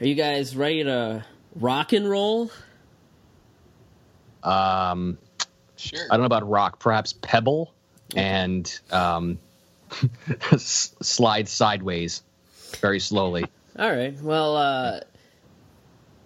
We 0.00 0.06
are 0.06 0.08
you 0.08 0.14
guys 0.14 0.56
ready 0.56 0.84
to 0.84 1.24
rock 1.54 1.92
and 1.92 2.08
roll? 2.08 2.50
Um, 4.42 5.18
Sure. 5.76 6.06
I 6.10 6.14
don't 6.16 6.20
know 6.20 6.26
about 6.26 6.48
rock, 6.48 6.78
perhaps 6.78 7.12
pebble 7.12 7.74
and 8.16 8.80
um, 8.90 9.38
slide 10.56 11.48
sideways 11.48 12.22
very 12.80 13.00
slowly. 13.00 13.44
All 13.78 13.90
right. 13.90 14.18
Well, 14.20 14.56
uh, 14.56 15.00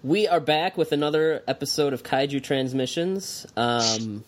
we 0.04 0.28
are 0.28 0.40
back 0.40 0.76
with 0.76 0.92
another 0.92 1.42
episode 1.48 1.92
of 1.92 2.02
Kaiju 2.02 2.42
Transmissions. 2.42 3.46
Um, 3.56 4.24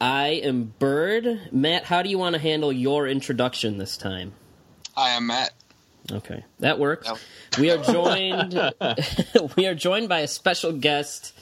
I 0.00 0.40
am 0.44 0.72
Byrd. 0.78 1.48
Matt, 1.52 1.84
how 1.84 2.02
do 2.02 2.08
you 2.08 2.18
want 2.18 2.34
to 2.34 2.40
handle 2.40 2.72
your 2.72 3.06
introduction 3.06 3.76
this 3.76 3.96
time? 3.96 4.32
Hi, 4.96 5.16
I'm 5.16 5.26
Matt. 5.26 5.52
Okay, 6.12 6.44
that 6.60 6.78
works. 6.78 7.08
No. 7.08 7.16
We 7.58 7.70
are 7.70 7.78
joined. 7.82 8.52
we 9.56 9.66
are 9.66 9.74
joined 9.74 10.08
by 10.08 10.20
a 10.20 10.28
special 10.28 10.72
guest. 10.72 11.32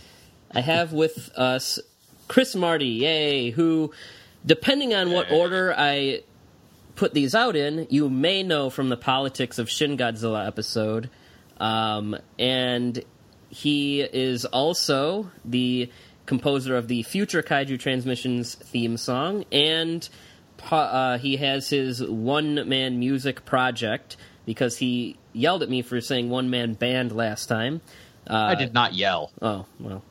I 0.52 0.60
have 0.60 0.92
with 0.92 1.30
us 1.36 1.80
Chris 2.28 2.54
Marti, 2.54 2.86
yay! 2.86 3.50
Who, 3.50 3.92
depending 4.44 4.94
on 4.94 5.10
what 5.10 5.30
order 5.30 5.74
I 5.76 6.22
put 6.96 7.12
these 7.12 7.34
out 7.34 7.56
in, 7.56 7.86
you 7.90 8.08
may 8.08 8.42
know 8.42 8.70
from 8.70 8.88
the 8.88 8.96
Politics 8.96 9.58
of 9.58 9.68
Shin 9.68 9.96
Godzilla 9.96 10.46
episode, 10.46 11.10
um, 11.58 12.16
and 12.38 13.02
he 13.50 14.00
is 14.00 14.44
also 14.44 15.30
the 15.44 15.90
composer 16.26 16.76
of 16.76 16.88
the 16.88 17.02
future 17.02 17.42
Kaiju 17.42 17.78
Transmissions 17.78 18.54
theme 18.54 18.96
song, 18.96 19.44
and 19.52 20.08
uh, 20.70 21.18
he 21.18 21.36
has 21.36 21.68
his 21.68 22.02
one 22.02 22.68
man 22.68 22.98
music 22.98 23.44
project 23.44 24.16
because 24.46 24.78
he 24.78 25.16
yelled 25.32 25.62
at 25.62 25.68
me 25.68 25.82
for 25.82 26.00
saying 26.00 26.30
one 26.30 26.50
man 26.50 26.74
band 26.74 27.12
last 27.12 27.46
time. 27.46 27.80
Uh, 28.28 28.34
I 28.34 28.54
did 28.54 28.72
not 28.72 28.94
yell. 28.94 29.30
Oh, 29.42 29.66
well. 29.78 30.02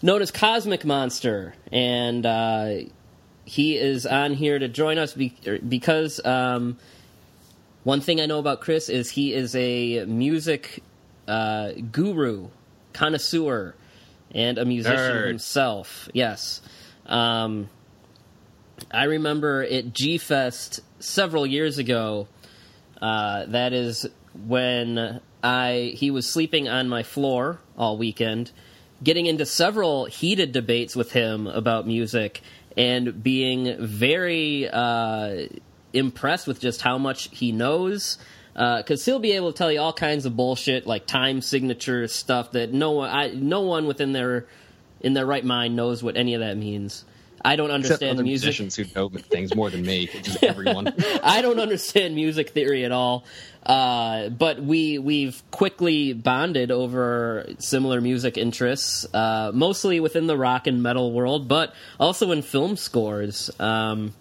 Known 0.00 0.22
as 0.22 0.30
Cosmic 0.30 0.84
Monster. 0.84 1.54
And 1.72 2.24
uh, 2.24 2.74
he 3.44 3.76
is 3.76 4.06
on 4.06 4.34
here 4.34 4.58
to 4.58 4.68
join 4.68 4.98
us 4.98 5.14
be- 5.14 5.34
er, 5.46 5.58
because 5.58 6.24
um, 6.24 6.78
one 7.84 8.00
thing 8.00 8.20
I 8.20 8.26
know 8.26 8.38
about 8.38 8.60
Chris 8.60 8.88
is 8.88 9.10
he 9.10 9.34
is 9.34 9.54
a 9.54 10.04
music 10.04 10.82
uh, 11.26 11.72
guru, 11.90 12.48
connoisseur, 12.92 13.74
and 14.34 14.58
a 14.58 14.64
musician 14.64 14.98
Nerd. 14.98 15.28
himself. 15.28 16.08
Yes. 16.12 16.60
Um, 17.06 17.68
I 18.90 19.04
remember 19.04 19.62
at 19.62 19.92
G 19.92 20.18
Fest 20.18 20.80
several 21.00 21.46
years 21.46 21.78
ago. 21.78 22.28
Uh, 23.00 23.46
that 23.46 23.72
is 23.72 24.06
when 24.46 25.20
I 25.42 25.92
he 25.94 26.10
was 26.10 26.28
sleeping 26.28 26.68
on 26.68 26.88
my 26.88 27.02
floor 27.02 27.60
all 27.76 27.96
weekend, 27.96 28.50
getting 29.02 29.26
into 29.26 29.46
several 29.46 30.06
heated 30.06 30.52
debates 30.52 30.96
with 30.96 31.12
him 31.12 31.46
about 31.46 31.86
music 31.86 32.42
and 32.76 33.22
being 33.22 33.76
very 33.78 34.68
uh, 34.68 35.46
impressed 35.92 36.46
with 36.46 36.60
just 36.60 36.82
how 36.82 36.98
much 36.98 37.28
he 37.32 37.52
knows. 37.52 38.18
Because 38.54 39.04
he'll 39.04 39.20
be 39.20 39.32
able 39.32 39.52
to 39.52 39.56
tell 39.56 39.70
you 39.70 39.80
all 39.80 39.92
kinds 39.92 40.26
of 40.26 40.34
bullshit 40.34 40.84
like 40.84 41.06
time 41.06 41.40
signature 41.40 42.08
stuff 42.08 42.50
that 42.52 42.72
no 42.72 42.90
one, 42.90 43.08
I, 43.08 43.28
no 43.28 43.60
one 43.60 43.86
within 43.86 44.12
their 44.12 44.46
in 45.00 45.14
their 45.14 45.26
right 45.26 45.44
mind 45.44 45.76
knows 45.76 46.02
what 46.02 46.16
any 46.16 46.34
of 46.34 46.40
that 46.40 46.56
means. 46.56 47.04
I 47.44 47.56
don't 47.56 47.70
understand 47.70 48.18
music. 48.18 48.46
musicians 48.46 48.76
who 48.76 48.84
know 48.94 49.08
things 49.08 49.54
more 49.54 49.70
than 49.70 49.82
me, 49.82 50.08
everyone. 50.42 50.92
I 51.22 51.42
don't 51.42 51.60
understand 51.60 52.14
music 52.14 52.50
theory 52.50 52.84
at 52.84 52.92
all. 52.92 53.24
Uh, 53.64 54.30
but 54.30 54.62
we 54.62 54.98
we've 54.98 55.42
quickly 55.50 56.14
bonded 56.14 56.70
over 56.70 57.46
similar 57.58 58.00
music 58.00 58.38
interests, 58.38 59.06
uh, 59.12 59.50
mostly 59.52 60.00
within 60.00 60.26
the 60.26 60.36
rock 60.36 60.66
and 60.66 60.82
metal 60.82 61.12
world, 61.12 61.48
but 61.48 61.74
also 62.00 62.30
in 62.30 62.40
film 62.40 62.76
scores. 62.76 63.50
Um, 63.60 64.14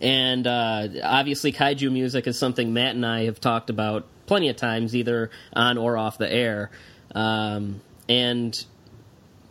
and 0.00 0.46
uh, 0.48 0.88
obviously, 1.04 1.52
kaiju 1.52 1.92
music 1.92 2.26
is 2.26 2.36
something 2.36 2.72
Matt 2.72 2.96
and 2.96 3.06
I 3.06 3.26
have 3.26 3.40
talked 3.40 3.70
about 3.70 4.04
plenty 4.26 4.48
of 4.48 4.56
times, 4.56 4.96
either 4.96 5.30
on 5.52 5.78
or 5.78 5.96
off 5.96 6.18
the 6.18 6.30
air. 6.30 6.70
Um, 7.14 7.82
and 8.08 8.64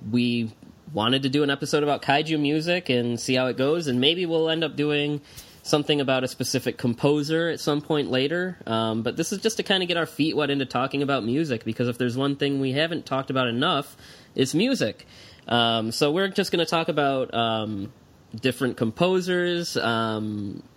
we 0.10 0.52
wanted 0.94 1.24
to 1.24 1.30
do 1.30 1.44
an 1.44 1.50
episode 1.50 1.84
about 1.84 2.02
kaiju 2.02 2.40
music 2.40 2.90
and 2.90 3.20
see 3.20 3.36
how 3.36 3.48
it 3.48 3.58
goes, 3.58 3.88
and 3.88 4.00
maybe 4.00 4.26
we'll 4.26 4.50
end 4.50 4.64
up 4.64 4.76
doing 4.76 5.22
something 5.64 6.02
about 6.02 6.24
a 6.24 6.28
specific 6.28 6.78
composer 6.78 7.50
at 7.50 7.60
some 7.60 7.82
point 7.82 8.10
later. 8.10 8.58
Um, 8.66 9.04
but 9.04 9.16
this 9.16 9.32
is 9.32 9.40
just 9.40 9.58
to 9.58 9.64
kind 9.64 9.84
of 9.84 9.88
get 9.88 9.96
our 9.96 10.08
feet 10.08 10.36
wet 10.36 10.50
into 10.50 10.66
talking 10.66 11.04
about 11.04 11.24
music, 11.24 11.64
because 11.64 11.88
if 11.88 11.98
there's 11.98 12.18
one 12.18 12.36
thing 12.36 12.60
we 12.60 12.72
haven't 12.72 13.06
talked 13.06 13.30
about 13.30 13.48
enough, 13.48 13.96
it's 14.36 14.54
music. 14.54 15.06
Um, 15.48 15.92
so 15.92 16.12
we're 16.12 16.30
just 16.30 16.52
going 16.52 16.66
to 16.66 16.70
talk 16.70 16.90
about 16.90 17.34
um, 17.34 17.94
different 18.36 18.78
composers. 18.78 19.78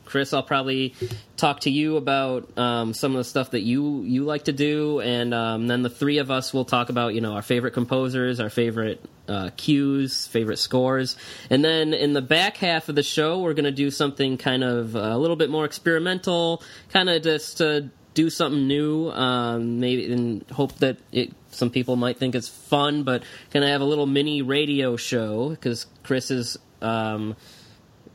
Chris, 0.05 0.33
I'll 0.33 0.43
probably 0.43 0.95
talk 1.37 1.61
to 1.61 1.71
you 1.71 1.97
about 1.97 2.57
um, 2.59 2.95
some 2.95 3.13
of 3.13 3.19
the 3.19 3.25
stuff 3.25 3.51
that 3.53 3.61
you 3.61 4.03
you 4.03 4.25
like 4.25 4.45
to 4.45 4.53
do, 4.53 5.01
and 5.01 5.35
um, 5.35 5.67
then 5.67 5.83
the 5.83 5.91
three 5.91 6.19
of 6.19 6.31
us 6.31 6.53
will 6.53 6.65
talk 6.65 6.89
about 6.89 7.15
you 7.15 7.21
know 7.21 7.33
our 7.33 7.43
favorite 7.43 7.73
composers, 7.73 8.41
our 8.41 8.51
favorite 8.51 9.05
uh, 9.29 9.51
cues, 9.57 10.27
favorite 10.27 10.59
scores, 10.59 11.17
and 11.51 11.65
then 11.65 11.95
in 11.95 12.13
the 12.13 12.23
back 12.23 12.57
half 12.57 12.89
of 12.89 12.95
the 12.95 13.03
show, 13.03 13.41
we're 13.41 13.55
going 13.55 13.65
to 13.65 13.73
do 13.73 13.91
something 13.91 14.37
kind 14.37 14.63
of 14.63 14.95
uh, 14.97 15.01
a 15.01 15.19
little 15.19 15.37
bit 15.37 15.51
more 15.51 15.65
experimental, 15.65 16.63
kind 16.91 17.09
of 17.09 17.23
just 17.23 17.59
to 17.59 17.91
do 18.15 18.31
something 18.31 18.67
new, 18.67 19.11
um, 19.11 19.81
maybe 19.81 20.13
and 20.13 20.45
hope 20.51 20.73
that 20.77 20.99
it. 21.13 21.33
Some 21.51 21.71
people 21.71 21.95
might 21.95 22.19
think 22.19 22.35
it's 22.35 22.49
fun, 22.49 23.05
but 23.05 23.23
gonna 23.53 23.69
have 23.69 23.81
a 23.81 23.85
little 23.85 24.07
mini 24.07 24.43
radio 24.43 24.97
show 24.97 25.51
because 25.51 25.87
Chris 26.03 26.33
is 26.33 26.57
um, 26.83 27.37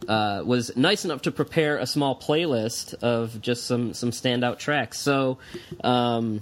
uh, 0.08 0.44
was 0.46 0.76
nice 0.76 1.06
enough 1.06 1.24
to 1.24 1.32
prepare 1.32 1.78
a 1.78 1.86
small 1.86 2.20
playlist 2.20 2.94
of 2.96 3.42
just 3.42 3.66
some 3.66 3.94
some 3.94 4.12
standout 4.12 4.60
tracks. 4.60 5.00
So, 5.00 5.38
um, 5.84 6.42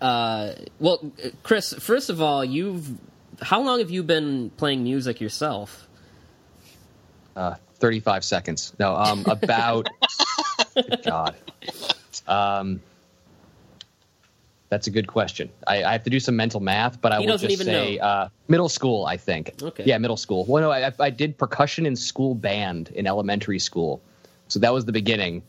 uh, 0.00 0.52
well, 0.78 1.12
Chris, 1.42 1.72
first 1.74 2.10
of 2.10 2.20
all, 2.20 2.44
you've 2.44 2.88
how 3.40 3.62
long 3.62 3.78
have 3.78 3.90
you 3.90 4.02
been 4.02 4.50
playing 4.50 4.82
music 4.82 5.20
yourself? 5.20 5.86
Uh, 7.36 7.54
35 7.78 8.24
seconds. 8.24 8.72
No, 8.78 8.96
um, 8.96 9.24
about. 9.26 9.88
God. 11.04 11.36
Um, 12.26 12.80
that's 14.68 14.86
a 14.86 14.90
good 14.90 15.06
question. 15.06 15.50
I, 15.66 15.82
I 15.82 15.92
have 15.92 16.02
to 16.04 16.10
do 16.10 16.20
some 16.20 16.36
mental 16.36 16.60
math, 16.60 17.00
but 17.00 17.12
I 17.12 17.20
He 17.20 17.26
will 17.26 17.38
just 17.38 17.64
say 17.64 17.98
uh, 17.98 18.28
middle 18.48 18.68
school. 18.68 19.06
I 19.06 19.16
think. 19.16 19.54
Okay. 19.62 19.84
Yeah, 19.84 19.98
middle 19.98 20.16
school. 20.16 20.44
Well, 20.44 20.62
no, 20.62 20.70
I, 20.70 20.92
I 21.00 21.10
did 21.10 21.38
percussion 21.38 21.86
in 21.86 21.96
school 21.96 22.34
band 22.34 22.90
in 22.94 23.06
elementary 23.06 23.58
school, 23.58 24.02
so 24.48 24.58
that 24.60 24.72
was 24.72 24.84
the 24.84 24.92
beginning. 24.92 25.42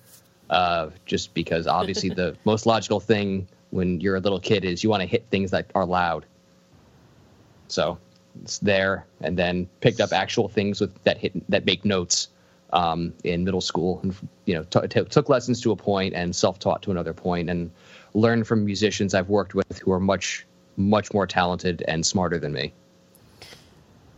Uh, 0.50 0.89
just 1.06 1.33
because 1.33 1.68
obviously 1.80 2.10
the 2.10 2.36
most 2.45 2.66
logical 2.66 3.00
thing 3.00 3.48
when 3.71 4.00
you're 4.00 4.16
a 4.16 4.19
little 4.19 4.39
kid 4.39 4.66
is 4.66 4.83
you 4.83 4.89
want 4.89 5.01
to 5.01 5.07
hit 5.07 5.25
things 5.30 5.51
that 5.51 5.69
are 5.75 5.86
loud. 5.86 6.25
So 7.68 8.00
it's 8.42 8.60
there, 8.60 9.06
and 9.21 9.38
then 9.38 9.68
picked 9.81 10.00
up 10.00 10.12
actual 10.12 10.48
things 10.48 10.80
with 10.81 11.04
that 11.04 11.18
hit 11.18 11.50
that 11.50 11.66
make 11.66 11.83
notes 11.86 12.30
um, 12.71 13.13
in 13.24 13.44
middle 13.44 13.62
school, 13.62 14.00
and 14.01 14.16
you 14.45 14.56
know 14.56 14.63
t- 14.63 14.88
t- 14.88 15.04
took 15.06 15.30
lessons 15.30 15.62
to 15.62 15.71
a 15.71 15.75
point 15.75 16.13
and 16.13 16.36
self-taught 16.36 16.83
to 16.83 16.92
another 16.92 17.13
point, 17.13 17.50
and 17.50 17.71
learned 18.13 18.47
from 18.47 18.65
musicians 18.65 19.13
I've 19.13 19.29
worked 19.29 19.53
with 19.53 19.79
who 19.79 19.91
are 19.91 20.00
much 20.00 20.45
much 20.77 21.13
more 21.13 21.27
talented 21.27 21.83
and 21.88 22.06
smarter 22.06 22.39
than 22.39 22.53
me. 22.53 22.73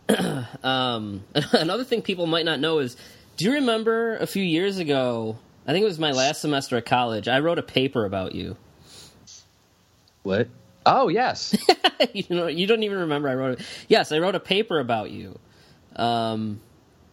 Um, 0.62 1.24
another 1.52 1.82
thing 1.82 2.02
people 2.02 2.26
might 2.26 2.44
not 2.44 2.60
know 2.60 2.78
is, 2.78 2.96
do 3.36 3.46
you 3.46 3.52
remember 3.54 4.16
a 4.18 4.26
few 4.26 4.42
years 4.42 4.78
ago? 4.78 5.36
I 5.66 5.72
think 5.72 5.82
it 5.82 5.86
was 5.86 5.98
my 5.98 6.12
last 6.12 6.40
semester 6.40 6.76
at 6.76 6.86
college. 6.86 7.26
I 7.26 7.40
wrote 7.40 7.58
a 7.58 7.62
paper 7.62 8.04
about 8.04 8.34
you. 8.34 8.56
What? 10.22 10.48
Oh 10.84 11.08
yes, 11.08 11.56
you 12.12 12.24
know, 12.28 12.46
you 12.46 12.66
don't 12.66 12.82
even 12.82 12.98
remember 12.98 13.28
I 13.28 13.34
wrote 13.34 13.60
it. 13.60 13.66
Yes, 13.88 14.12
I 14.12 14.18
wrote 14.18 14.34
a 14.34 14.40
paper 14.40 14.78
about 14.78 15.10
you. 15.10 15.38
Um, 15.96 16.60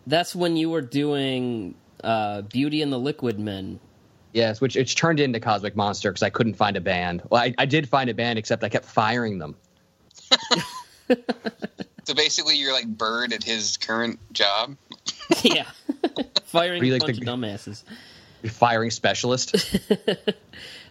that's 0.08 0.36
when 0.36 0.58
you 0.58 0.70
were 0.70 0.82
doing 0.82 1.76
uh, 2.04 2.42
Beauty 2.42 2.82
and 2.82 2.92
the 2.92 3.00
Liquid 3.00 3.40
Men. 3.40 3.80
Yes. 4.34 4.62
Which 4.62 4.76
it's 4.76 4.94
turned 4.94 5.20
into 5.20 5.40
Cosmic 5.40 5.76
Monster 5.76 6.12
because 6.12 6.24
I 6.24 6.30
couldn't 6.30 6.54
find 6.56 6.78
a 6.78 6.82
band. 6.82 7.24
Well, 7.30 7.42
I, 7.42 7.54
I 7.58 7.66
did 7.66 7.90
find 7.90 8.10
a 8.10 8.14
band, 8.14 8.38
except 8.40 8.64
I 8.64 8.70
kept 8.70 8.86
firing 8.86 9.40
them. 9.40 9.56
So 12.06 12.16
basically, 12.16 12.56
you're 12.58 12.74
like 12.74 12.88
Byrd 12.88 13.34
at 13.34 13.44
his 13.44 13.78
current 13.78 14.20
job. 14.34 14.78
yeah, 15.44 15.68
firing 16.46 16.82
Are 16.82 16.86
you 16.86 16.94
a 16.94 16.96
like 16.96 17.02
bunch 17.02 17.20
the- 17.20 17.32
of 17.32 17.40
dumbasses. 17.40 17.84
Firing 18.52 18.90
specialist. 18.90 19.56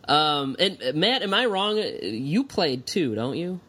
Um, 0.05 0.56
and 0.58 0.79
Matt, 0.94 1.23
am 1.23 1.35
I 1.35 1.44
wrong? 1.46 1.76
You 1.76 2.44
played 2.44 2.87
too, 2.87 3.14
don't 3.14 3.37
you? 3.37 3.61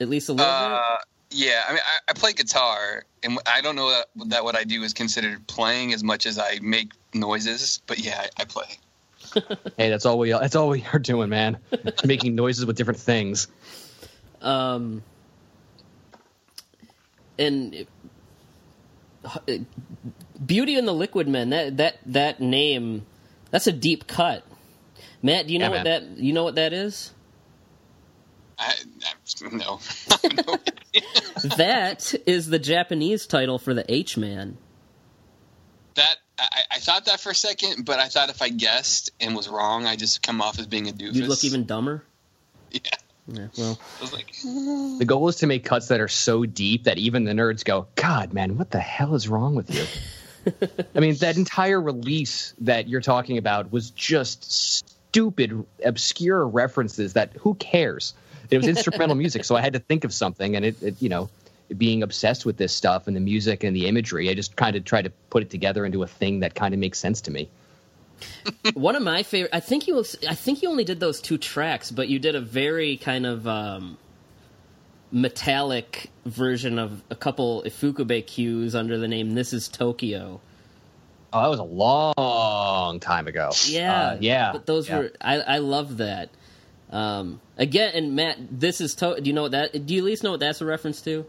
At 0.00 0.08
least 0.08 0.30
a 0.30 0.32
little 0.32 0.46
Uh, 0.50 0.96
yeah, 1.30 1.62
I 1.68 1.72
mean, 1.72 1.80
I, 1.84 2.10
I 2.10 2.12
play 2.12 2.32
guitar, 2.32 3.04
and 3.22 3.38
I 3.46 3.60
don't 3.60 3.76
know 3.76 3.90
that, 3.90 4.06
that 4.30 4.44
what 4.44 4.56
I 4.56 4.64
do 4.64 4.82
is 4.82 4.92
considered 4.92 5.46
playing 5.46 5.92
as 5.92 6.02
much 6.04 6.26
as 6.26 6.38
I 6.38 6.58
make 6.62 6.92
noises. 7.14 7.80
But 7.86 7.98
yeah, 7.98 8.26
I, 8.38 8.42
I 8.42 8.44
play. 8.44 8.78
hey, 9.76 9.90
that's 9.90 10.06
all 10.06 10.18
we 10.18 10.30
that's 10.30 10.54
all 10.54 10.68
we 10.68 10.84
are 10.92 10.98
doing, 10.98 11.28
man. 11.28 11.58
Making 12.04 12.34
noises 12.34 12.64
with 12.64 12.76
different 12.76 13.00
things. 13.00 13.48
Um, 14.40 15.02
and 17.38 17.86
uh, 19.24 19.38
Beauty 20.44 20.76
and 20.76 20.86
the 20.86 20.92
Liquid 20.94 21.28
Men. 21.28 21.50
That 21.50 21.76
that 21.78 21.98
that 22.06 22.40
name. 22.40 23.04
That's 23.50 23.66
a 23.66 23.72
deep 23.72 24.06
cut. 24.06 24.44
Matt, 25.22 25.46
do 25.46 25.52
you 25.52 25.58
know 25.58 25.66
Yeah, 25.66 25.70
what 25.70 25.84
man. 25.84 26.14
that 26.14 26.22
you 26.22 26.32
know 26.32 26.44
what 26.44 26.54
that 26.54 26.72
is? 26.72 27.12
I, 28.58 28.74
I, 29.04 29.48
no. 29.52 29.80
that 31.56 32.14
is 32.26 32.48
the 32.48 32.58
Japanese 32.58 33.26
title 33.26 33.58
for 33.58 33.74
the 33.74 33.84
H 33.92 34.16
Man. 34.16 34.56
that 35.94 36.16
I, 36.38 36.62
I 36.72 36.78
thought 36.78 37.06
that 37.06 37.20
for 37.20 37.30
a 37.30 37.34
second, 37.34 37.84
but 37.84 37.98
I 37.98 38.08
thought 38.08 38.30
if 38.30 38.42
I 38.42 38.48
guessed 38.48 39.10
and 39.20 39.34
was 39.36 39.48
wrong, 39.48 39.86
I 39.86 39.96
just 39.96 40.22
come 40.22 40.40
off 40.40 40.58
as 40.58 40.66
being 40.66 40.88
a 40.88 40.92
doofus. 40.92 41.14
You'd 41.14 41.28
look 41.28 41.44
even 41.44 41.64
dumber. 41.64 42.04
Yeah. 42.70 42.80
Yeah, 43.28 43.48
well, 43.58 43.80
I 43.98 44.02
was 44.02 44.12
like, 44.12 44.32
The 44.40 45.04
goal 45.04 45.28
is 45.28 45.36
to 45.36 45.48
make 45.48 45.64
cuts 45.64 45.88
that 45.88 46.00
are 46.00 46.06
so 46.06 46.44
deep 46.46 46.84
that 46.84 46.96
even 46.96 47.24
the 47.24 47.32
nerds 47.32 47.64
go, 47.64 47.88
God, 47.96 48.32
man, 48.32 48.56
what 48.56 48.70
the 48.70 48.78
hell 48.78 49.16
is 49.16 49.28
wrong 49.28 49.56
with 49.56 49.74
you? 49.74 49.84
I 50.94 51.00
mean, 51.00 51.16
that 51.16 51.36
entire 51.36 51.80
release 51.80 52.54
that 52.60 52.88
you're 52.88 53.00
talking 53.00 53.36
about 53.36 53.72
was 53.72 53.90
just 53.90 54.95
stupid, 55.16 55.64
obscure 55.82 56.46
references 56.46 57.14
that 57.14 57.32
who 57.38 57.54
cares? 57.54 58.12
It 58.50 58.58
was 58.58 58.66
instrumental 58.66 59.14
music, 59.24 59.46
so 59.46 59.56
I 59.56 59.62
had 59.62 59.72
to 59.72 59.78
think 59.78 60.04
of 60.04 60.12
something, 60.12 60.54
and 60.54 60.62
it, 60.62 60.82
it 60.82 61.00
you 61.00 61.08
know, 61.08 61.30
being 61.78 62.02
obsessed 62.02 62.44
with 62.44 62.58
this 62.58 62.74
stuff 62.74 63.06
and 63.06 63.16
the 63.16 63.20
music 63.20 63.64
and 63.64 63.74
the 63.74 63.86
imagery, 63.86 64.28
I 64.28 64.34
just 64.34 64.56
kind 64.56 64.76
of 64.76 64.84
tried 64.84 65.02
to 65.06 65.10
put 65.30 65.42
it 65.42 65.48
together 65.48 65.86
into 65.86 66.02
a 66.02 66.06
thing 66.06 66.40
that 66.40 66.54
kind 66.54 66.74
of 66.74 66.80
makes 66.80 66.98
sense 66.98 67.22
to 67.22 67.30
me. 67.30 67.48
one 68.74 68.94
of 68.94 69.02
my 69.02 69.22
favorite. 69.22 69.54
I 69.54 69.60
think 69.60 69.86
you. 69.86 70.04
I 70.28 70.34
think 70.34 70.60
you 70.60 70.68
only 70.68 70.84
did 70.84 71.00
those 71.00 71.22
two 71.22 71.38
tracks, 71.38 71.90
but 71.90 72.08
you 72.08 72.18
did 72.18 72.34
a 72.34 72.40
very 72.40 72.98
kind 72.98 73.24
of 73.24 73.48
um, 73.48 73.96
metallic 75.10 76.10
version 76.26 76.78
of 76.78 77.02
a 77.08 77.14
couple 77.14 77.62
Ifukube 77.64 78.26
cues 78.26 78.74
under 78.74 78.98
the 78.98 79.08
name 79.08 79.34
"This 79.34 79.54
Is 79.54 79.66
Tokyo." 79.66 80.42
Oh, 81.36 81.42
that 81.42 81.50
was 81.50 81.58
a 81.60 81.64
long 81.64 83.00
time 83.00 83.26
ago. 83.28 83.50
Yeah, 83.66 84.00
Uh, 84.12 84.18
yeah. 84.20 84.52
But 84.52 84.66
those 84.66 84.88
yeah. 84.88 84.98
were. 84.98 85.12
I, 85.20 85.34
I 85.40 85.58
love 85.58 85.98
that. 85.98 86.30
Um, 86.90 87.40
again, 87.58 87.92
and 87.94 88.14
Matt, 88.16 88.38
this 88.50 88.80
is. 88.80 88.94
To- 88.96 89.20
do 89.20 89.28
you 89.28 89.32
know 89.34 89.42
what 89.42 89.52
that? 89.52 89.86
Do 89.86 89.94
you 89.94 90.00
at 90.00 90.04
least 90.06 90.22
know 90.22 90.30
what 90.32 90.40
that's 90.40 90.60
a 90.60 90.64
reference 90.64 91.00
to? 91.02 91.26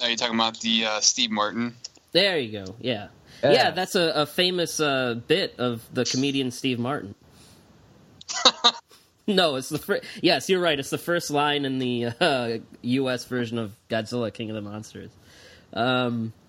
are 0.00 0.08
you 0.08 0.16
talking 0.16 0.34
about 0.34 0.58
the 0.60 0.86
uh, 0.86 1.00
Steve 1.00 1.30
Martin? 1.30 1.74
There 2.12 2.38
you 2.38 2.64
go. 2.64 2.74
Yeah. 2.80 3.08
Yeah. 3.42 3.52
Yeah, 3.52 3.70
that's 3.72 3.94
a, 3.94 4.12
a 4.22 4.26
famous 4.26 4.80
uh, 4.80 5.14
bit 5.26 5.54
of 5.58 5.82
the 5.92 6.04
comedian 6.06 6.50
Steve 6.50 6.78
Martin. 6.78 7.14
no, 9.26 9.56
it's 9.56 9.68
the 9.68 9.78
first. 9.78 10.04
Yes, 10.22 10.48
you're 10.48 10.60
right. 10.60 10.78
It's 10.78 10.90
the 10.90 10.98
first 10.98 11.30
line 11.30 11.64
in 11.64 11.78
the 11.78 12.06
uh, 12.20 12.58
U.S. 12.82 13.24
version 13.26 13.58
of 13.58 13.72
Godzilla: 13.88 14.32
King 14.32 14.50
of 14.50 14.56
the 14.56 14.62
Monsters. 14.62 15.10
Um, 15.72 16.32
It's 16.32 16.32
Tokyo. 16.32 16.39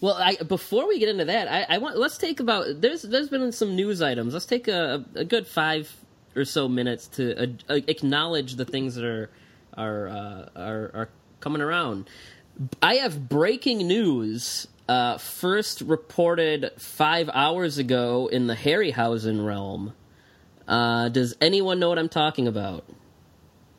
Well, 0.00 0.14
I, 0.14 0.36
before 0.36 0.88
we 0.88 0.98
get 0.98 1.08
into 1.08 1.24
that, 1.26 1.48
I, 1.50 1.74
I 1.74 1.78
want 1.78 1.96
let's 1.96 2.18
take 2.18 2.40
about 2.40 2.80
there's 2.80 3.02
there's 3.02 3.28
been 3.28 3.52
some 3.52 3.76
news 3.76 4.02
items. 4.02 4.32
Let's 4.32 4.46
take 4.46 4.68
a, 4.68 5.04
a 5.14 5.24
good 5.24 5.46
five 5.46 5.94
or 6.36 6.44
so 6.44 6.68
minutes 6.68 7.06
to 7.08 7.42
uh, 7.42 7.46
uh, 7.68 7.80
acknowledge 7.86 8.56
the 8.56 8.64
things 8.64 8.94
that 8.96 9.04
are 9.04 9.30
are 9.76 10.08
uh, 10.08 10.48
are, 10.56 10.90
are 10.94 11.08
coming 11.40 11.62
around. 11.62 12.08
I 12.82 12.96
have 12.96 13.28
breaking 13.28 13.78
news. 13.86 14.68
Uh, 14.86 15.16
first 15.16 15.80
reported 15.80 16.70
five 16.76 17.30
hours 17.32 17.78
ago 17.78 18.26
in 18.26 18.48
the 18.48 18.54
Harryhausen 18.54 19.44
realm. 19.44 19.94
Uh, 20.68 21.08
does 21.08 21.34
anyone 21.40 21.78
know 21.78 21.88
what 21.88 21.98
I'm 21.98 22.10
talking 22.10 22.46
about? 22.46 22.84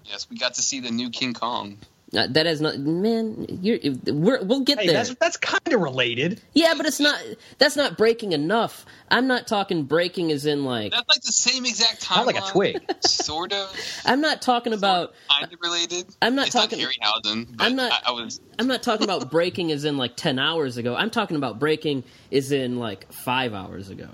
Yes, 0.03 0.27
we 0.29 0.37
got 0.37 0.55
to 0.55 0.63
see 0.63 0.79
the 0.79 0.89
new 0.89 1.11
King 1.11 1.33
Kong. 1.33 1.77
Uh, 2.15 2.27
that 2.29 2.45
has 2.45 2.61
not, 2.61 2.77
man. 2.79 3.45
You're, 3.61 3.79
we're, 4.07 4.43
we'll 4.43 4.61
get 4.61 4.79
Hey, 4.79 4.87
there. 4.87 4.95
that's 4.95 5.15
that's 5.15 5.37
kind 5.37 5.73
of 5.73 5.81
related. 5.81 6.41
Yeah, 6.53 6.73
but 6.77 6.85
it's 6.85 6.99
not. 6.99 7.19
That's 7.57 7.75
not 7.75 7.97
breaking 7.97 8.31
enough. 8.31 8.85
I'm 9.09 9.27
not 9.27 9.47
talking 9.47 9.83
breaking 9.83 10.31
as 10.31 10.45
in 10.45 10.63
like. 10.63 10.91
That's 10.91 11.07
like 11.09 11.21
the 11.21 11.31
same 11.31 11.65
exact 11.65 12.01
timeline. 12.03 12.15
Not 12.17 12.25
like 12.27 12.37
a 12.37 12.51
twig. 12.51 12.95
Sort 13.05 13.51
of. 13.53 13.77
I'm 14.05 14.21
not 14.21 14.41
talking 14.41 14.73
about. 14.73 15.13
Kind 15.29 15.51
of 15.51 15.59
related. 15.61 16.05
I'm 16.21 16.35
not 16.35 16.47
it's 16.47 16.55
talking- 16.55 16.79
Not 16.79 16.91
Harryhausen, 17.23 17.57
but 17.57 17.65
I'm 17.65 17.75
not- 17.75 17.91
I, 17.91 18.09
I 18.09 18.11
was. 18.11 18.39
I'm 18.57 18.67
not 18.67 18.81
talking 18.83 19.03
about 19.03 19.29
breaking 19.29 19.71
as 19.71 19.83
in 19.83 19.97
like 19.97 20.15
ten 20.15 20.39
hours 20.39 20.77
ago. 20.77 20.95
I'm 20.95 21.09
talking 21.09 21.35
about 21.37 21.59
breaking 21.59 22.03
is 22.31 22.51
in 22.51 22.77
like 22.79 23.11
five 23.11 23.53
hours 23.53 23.89
ago. 23.89 24.09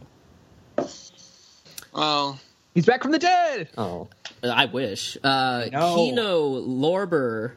Well, 1.93 2.39
He's 2.73 2.85
back 2.85 3.01
from 3.03 3.11
the 3.11 3.19
dead. 3.19 3.69
Oh, 3.77 4.07
I 4.43 4.65
wish. 4.65 5.17
Uh, 5.21 5.65
know. 5.71 5.95
Kino 5.95 6.61
Lorber 6.61 7.51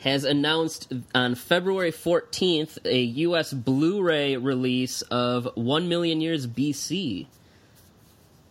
has 0.00 0.24
announced 0.24 0.92
on 1.14 1.34
February 1.34 1.90
14th 1.90 2.78
a 2.84 3.00
U.S. 3.00 3.52
Blu-ray 3.52 4.36
release 4.36 5.02
of 5.02 5.48
One 5.54 5.88
Million 5.88 6.20
Years 6.20 6.46
BC. 6.46 7.26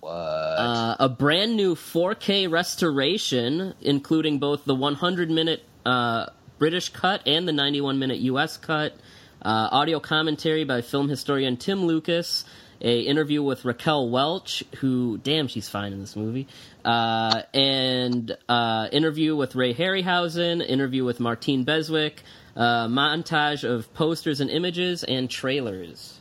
what? 0.01 0.09
Uh, 0.11 0.95
a 0.99 1.09
brand 1.09 1.55
new 1.55 1.75
4K 1.75 2.51
restoration, 2.51 3.73
including 3.81 4.39
both 4.39 4.65
the 4.65 4.75
100 4.75 5.29
minute 5.29 5.63
uh, 5.85 6.27
British 6.59 6.89
cut 6.89 7.21
and 7.25 7.47
the 7.47 7.53
91 7.53 7.97
minute 7.99 8.19
US 8.19 8.57
cut. 8.57 8.93
Uh, 9.41 9.69
audio 9.71 9.99
commentary 9.99 10.63
by 10.63 10.81
film 10.81 11.07
historian 11.07 11.55
Tim 11.55 11.85
Lucas. 11.85 12.43
A 12.81 12.99
interview 13.01 13.41
with 13.41 13.65
Raquel 13.65 14.09
Welch, 14.09 14.63
who 14.77 15.17
damn, 15.17 15.47
she's 15.47 15.67
fine 15.67 15.93
in 15.93 15.99
this 15.99 16.15
movie. 16.15 16.47
Uh, 16.85 17.41
and 17.53 18.35
uh, 18.47 18.87
interview 18.91 19.35
with 19.35 19.55
Ray 19.55 19.73
Harryhausen. 19.73 20.65
Interview 20.67 21.03
with 21.03 21.19
Martine 21.19 21.63
Beswick. 21.63 22.21
Uh, 22.55 22.87
montage 22.87 23.63
of 23.67 23.91
posters 23.93 24.41
and 24.41 24.49
images 24.49 25.03
and 25.03 25.29
trailers. 25.29 26.19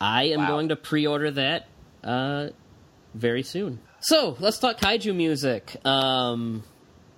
I 0.00 0.24
am 0.24 0.40
Wow. 0.40 0.48
going 0.48 0.68
to 0.68 0.76
pre-order 0.76 1.30
that 1.32 1.66
uh, 2.02 2.48
very 3.14 3.42
soon. 3.42 3.78
So 4.00 4.36
let's 4.40 4.58
talk 4.58 4.78
kaiju 4.78 5.14
music. 5.14 5.76
Um, 5.86 6.64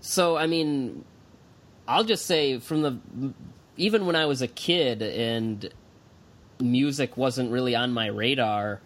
so 0.00 0.36
I 0.36 0.46
mean, 0.46 1.04
I'll 1.88 2.04
just 2.04 2.26
say 2.26 2.58
from 2.60 2.82
the 2.82 3.32
even 3.76 4.06
when 4.06 4.14
I 4.16 4.26
was 4.26 4.42
a 4.42 4.48
kid 4.48 5.02
and 5.02 5.68
music 6.60 7.16
wasn't 7.16 7.50
really 7.50 7.74
on 7.74 7.92
my 7.92 8.06
radar, 8.06 8.80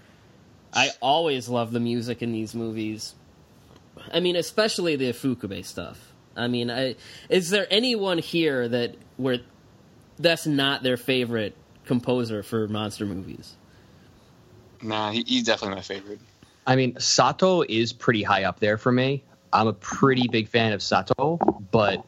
I 0.73 0.91
always 1.01 1.49
love 1.49 1.73
the 1.73 1.81
music 1.81 2.23
in 2.23 2.33
these 2.33 2.55
movies. 2.55 3.15
I 4.13 4.21
mean, 4.21 4.37
especially 4.37 4.97
the 4.97 5.13
Ifukube 5.13 5.65
stuff. 5.65 6.13
I 6.37 6.49
mean, 6.49 6.71
I, 6.71 6.97
is 7.29 7.51
there 7.51 7.67
anyone 7.71 8.19
here 8.19 8.69
that 8.69 8.95
where 9.17 9.39
that's 10.19 10.47
not 10.47 10.83
their 10.83 10.97
favorite 10.97 11.57
composer 11.85 12.43
for 12.43 12.69
monster 12.69 13.05
movies? 13.05 13.57
nah, 14.83 15.11
he, 15.11 15.25
he's 15.27 15.45
definitely 15.45 15.77
my 15.77 15.83
favorite. 15.83 16.21
I 16.67 16.77
mean, 16.77 16.99
Sato 16.99 17.63
is 17.63 17.93
pretty 17.93 18.23
high 18.23 18.45
up 18.45 18.61
there 18.61 18.79
for 18.79 18.93
me. 18.93 19.23
I'm 19.53 19.67
a 19.67 19.73
pretty 19.73 20.29
big 20.29 20.49
fan 20.49 20.73
of 20.73 20.83
Sato, 20.83 21.39
but 21.71 22.05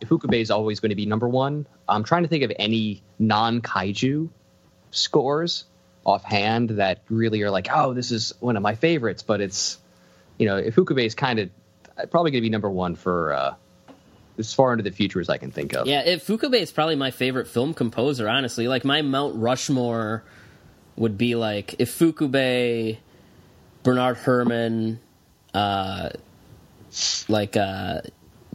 Ifukube 0.00 0.40
is 0.40 0.50
always 0.50 0.80
going 0.80 0.90
to 0.90 0.96
be 0.96 1.06
number 1.06 1.28
one. 1.28 1.66
I'm 1.88 2.04
trying 2.04 2.22
to 2.22 2.28
think 2.28 2.44
of 2.44 2.52
any 2.58 3.02
non 3.18 3.60
kaiju 3.60 4.28
scores 4.90 5.64
offhand 6.04 6.70
that 6.70 7.02
really 7.08 7.42
are 7.42 7.50
like, 7.50 7.68
oh, 7.72 7.94
this 7.94 8.10
is 8.12 8.32
one 8.40 8.56
of 8.56 8.62
my 8.62 8.74
favorites. 8.74 9.22
But 9.22 9.40
it's, 9.40 9.78
you 10.38 10.46
know, 10.46 10.60
Ifukube 10.60 11.04
is 11.04 11.14
kind 11.14 11.38
of 11.38 11.50
probably 12.10 12.30
going 12.30 12.42
to 12.42 12.46
be 12.46 12.50
number 12.50 12.70
one 12.70 12.94
for 12.94 13.32
uh, 13.32 13.54
as 14.38 14.54
far 14.54 14.72
into 14.72 14.84
the 14.84 14.90
future 14.90 15.20
as 15.20 15.28
I 15.28 15.36
can 15.36 15.50
think 15.50 15.74
of. 15.74 15.86
Yeah, 15.86 16.00
it, 16.00 16.22
Ifukube 16.22 16.54
is 16.54 16.70
probably 16.70 16.96
my 16.96 17.10
favorite 17.10 17.48
film 17.48 17.74
composer. 17.74 18.28
Honestly, 18.28 18.68
like 18.68 18.84
my 18.84 19.02
Mount 19.02 19.36
Rushmore 19.36 20.24
would 20.96 21.18
be 21.18 21.34
like 21.34 21.76
Ifukube, 21.78 22.98
Bernard 23.82 24.16
Herrmann, 24.18 25.00
uh, 25.54 26.10
like 27.28 27.56
uh, 27.56 28.00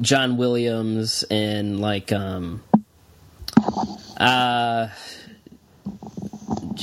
John 0.02 0.38
Williams, 0.38 1.24
and 1.24 1.80
like 1.80 2.12
um, 2.12 2.64
uh, 4.18 4.88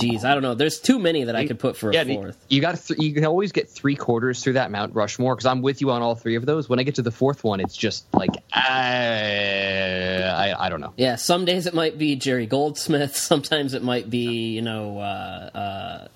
geez, 0.00 0.24
I 0.24 0.34
don't 0.34 0.42
know. 0.42 0.54
There's 0.54 0.80
too 0.80 0.98
many 0.98 1.24
that 1.24 1.36
I 1.36 1.46
could 1.46 1.58
put 1.58 1.76
for 1.76 1.90
a 1.90 1.94
Yeah, 1.94 2.02
you- 2.02 2.14
fourth. 2.14 2.36
you 2.48 2.60
got 2.60 2.76
th- 2.82 2.98
you 3.00 3.12
can 3.12 3.24
always 3.26 3.52
get 3.52 3.68
three 3.68 3.94
quarters 3.96 4.42
through 4.42 4.54
that 4.54 4.70
Mount 4.70 4.94
Rushmore 4.94 5.34
because 5.36 5.46
I'm 5.46 5.62
with 5.62 5.80
you 5.80 5.90
on 5.90 6.02
all 6.02 6.14
three 6.14 6.34
of 6.36 6.46
those. 6.46 6.68
When 6.68 6.78
I 6.78 6.82
get 6.82 6.96
to 6.96 7.02
the 7.02 7.10
fourth 7.10 7.44
one, 7.44 7.60
it's 7.60 7.76
just 7.76 8.06
like 8.14 8.30
I 8.52 10.22
I, 10.24 10.66
I 10.66 10.68
don't 10.68 10.80
know. 10.80 10.92
Yeah, 10.96 11.16
some 11.16 11.44
days 11.44 11.66
it 11.66 11.74
might 11.74 11.98
be 11.98 12.16
Jerry 12.16 12.46
Goldsmith. 12.46 13.16
Sometimes 13.30 13.74
it 13.74 13.82
might 13.82 14.08
be, 14.10 14.50
you 14.54 14.62
know, 14.62 14.98
uh, 14.98 15.50
uh, 15.54 16.08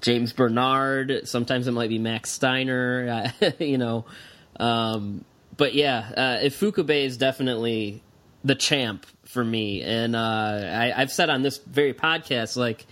James 0.00 0.32
Bernard. 0.32 1.22
Sometimes 1.24 1.66
it 1.68 1.72
might 1.72 1.88
be 1.88 1.98
Max 1.98 2.30
Steiner. 2.30 3.32
You 3.58 3.78
know, 3.78 4.04
um, 4.58 5.24
but 5.56 5.74
yeah, 5.74 6.10
uh, 6.16 6.44
Ifukube 6.44 7.04
is 7.04 7.16
definitely 7.16 8.02
the 8.46 8.54
champ 8.54 9.06
for 9.24 9.44
me, 9.44 9.82
and 9.82 10.14
uh, 10.14 10.18
I, 10.18 10.92
I've 10.96 11.12
said 11.12 11.30
on 11.30 11.42
this 11.42 11.58
very 11.58 11.92
podcast, 11.92 12.56
like 12.56 12.86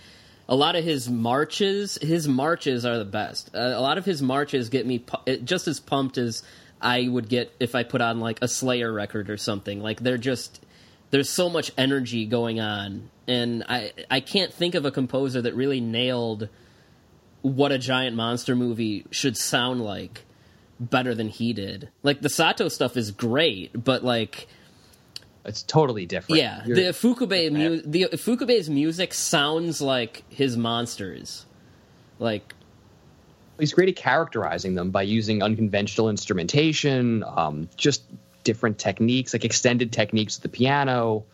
a 0.47 0.55
lot 0.55 0.75
of 0.75 0.83
his 0.83 1.09
marches, 1.09 1.97
his 2.01 2.27
marches 2.27 2.85
are 2.85 2.97
the 2.97 3.05
best. 3.05 3.55
Uh, 3.55 3.73
a 3.75 3.81
lot 3.81 3.97
of 3.97 4.05
his 4.05 4.21
marches 4.21 4.69
get 4.69 4.85
me 4.85 4.99
pu- 4.99 5.37
just 5.37 5.67
as 5.67 5.79
pumped 5.79 6.17
as 6.17 6.43
I 6.81 7.07
would 7.07 7.29
get 7.29 7.53
if 7.59 7.73
I 7.73 7.83
put 7.83 8.01
on 8.01 8.19
like 8.19 8.39
a 8.41 8.47
Slayer 8.47 8.91
record 8.91 9.29
or 9.29 9.37
something. 9.37 9.79
Like 9.79 10.01
they're 10.01 10.17
just 10.17 10.63
there's 11.09 11.29
so 11.29 11.49
much 11.49 11.71
energy 11.77 12.25
going 12.25 12.59
on, 12.59 13.09
and 13.27 13.63
I 13.67 13.93
I 14.11 14.19
can't 14.19 14.53
think 14.53 14.75
of 14.75 14.85
a 14.85 14.91
composer 14.91 15.41
that 15.41 15.55
really 15.55 15.79
nailed 15.81 16.49
what 17.41 17.71
a 17.71 17.77
giant 17.77 18.15
monster 18.15 18.55
movie 18.55 19.05
should 19.11 19.37
sound 19.37 19.81
like 19.81 20.25
better 20.79 21.15
than 21.15 21.29
he 21.29 21.53
did. 21.53 21.89
Like 22.03 22.21
the 22.21 22.29
Sato 22.29 22.67
stuff 22.67 22.97
is 22.97 23.11
great, 23.11 23.71
but 23.83 24.03
like 24.03 24.47
it's 25.45 25.63
totally 25.63 26.05
different. 26.05 26.41
yeah, 26.41 26.61
the 26.65 26.81
Ifukube 26.89 27.51
mu- 27.51 27.81
the 27.81 28.07
Ifukube's 28.11 28.69
music 28.69 29.13
sounds 29.13 29.81
like 29.81 30.23
his 30.29 30.57
monsters. 30.57 31.45
Like 32.19 32.53
he's 33.59 33.73
great 33.73 33.89
at 33.89 33.95
characterizing 33.95 34.75
them 34.75 34.91
by 34.91 35.03
using 35.03 35.43
unconventional 35.43 36.09
instrumentation, 36.09 37.23
um, 37.23 37.69
just 37.75 38.03
different 38.43 38.77
techniques, 38.77 39.33
like 39.33 39.45
extended 39.45 39.91
techniques 39.91 40.37
with 40.37 40.43
the 40.43 40.57
piano. 40.57 41.25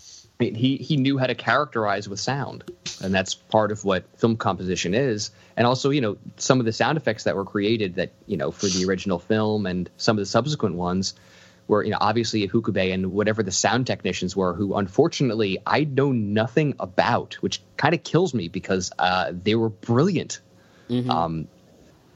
I 0.00 0.44
mean, 0.44 0.54
he 0.54 0.76
he 0.76 0.96
knew 0.96 1.16
how 1.16 1.26
to 1.26 1.34
characterize 1.34 2.08
with 2.08 2.18
sound, 2.18 2.64
and 3.02 3.14
that's 3.14 3.34
part 3.34 3.70
of 3.70 3.84
what 3.84 4.04
film 4.18 4.36
composition 4.36 4.94
is. 4.94 5.30
And 5.56 5.66
also, 5.66 5.90
you 5.90 6.00
know, 6.00 6.16
some 6.36 6.58
of 6.58 6.66
the 6.66 6.72
sound 6.72 6.98
effects 6.98 7.24
that 7.24 7.36
were 7.36 7.44
created 7.44 7.96
that 7.96 8.12
you 8.26 8.36
know 8.36 8.50
for 8.50 8.66
the 8.66 8.84
original 8.84 9.18
film 9.18 9.66
and 9.66 9.88
some 9.96 10.16
of 10.16 10.20
the 10.20 10.26
subsequent 10.26 10.74
ones 10.74 11.14
were 11.66 11.84
you 11.84 11.90
know 11.90 11.98
obviously 12.00 12.46
Ifukube 12.46 12.92
and 12.92 13.12
whatever 13.12 13.42
the 13.42 13.52
sound 13.52 13.86
technicians 13.86 14.36
were, 14.36 14.54
who 14.54 14.74
unfortunately 14.74 15.58
I 15.66 15.84
know 15.84 16.12
nothing 16.12 16.74
about, 16.78 17.34
which 17.34 17.60
kind 17.76 17.94
of 17.94 18.02
kills 18.02 18.34
me 18.34 18.48
because 18.48 18.92
uh, 18.98 19.32
they 19.32 19.54
were 19.54 19.70
brilliant. 19.70 20.40
Um, 21.10 21.48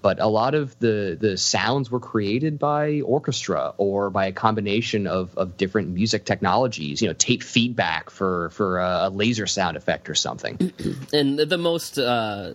but 0.01 0.21
a 0.21 0.27
lot 0.27 0.55
of 0.55 0.79
the 0.79 1.17
the 1.21 1.37
sounds 1.37 1.91
were 1.91 2.01
created 2.01 2.59
by 2.59 3.01
orchestra 3.01 3.75
or 3.77 4.11
by 4.11 4.27
a 4.27 4.33
combination 4.33 5.07
of 5.07 5.37
of 5.37 5.57
different 5.57 5.89
music 5.89 6.25
technologies. 6.25 7.03
You 7.03 7.09
know, 7.09 7.15
tape 7.15 7.43
feedback 7.43 8.11
for 8.11 8.51
for 8.51 8.79
a, 8.79 9.09
laser 9.09 9.47
sound 9.47 9.77
effect 9.77 10.09
or 10.09 10.15
something. 10.15 10.73
and 11.13 11.39
the, 11.39 11.47
the 11.47 11.59
most 11.59 11.99
uh, 11.99 12.53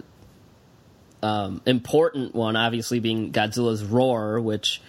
um, 1.22 1.62
important 1.66 2.34
one, 2.34 2.56
obviously, 2.56 3.00
being 3.00 3.32
Godzilla's 3.32 3.84
roar, 3.84 4.40
which 4.40 4.82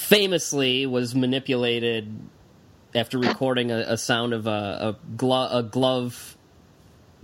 famously 0.00 0.86
was 0.86 1.14
manipulated 1.14 2.12
after 2.94 3.18
recording 3.18 3.70
a, 3.70 3.78
a 3.88 3.96
sound 3.98 4.32
of 4.32 4.46
a, 4.46 4.50
a, 4.50 4.96
glo- 5.16 5.48
a 5.50 5.62
glove 5.62 6.36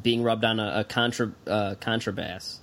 being 0.03 0.23
rubbed 0.23 0.45
on 0.45 0.61
a, 0.61 0.81
a 0.81 0.85
contra 0.85 1.33
uh, 1.47 1.75
contrabass. 1.81 2.59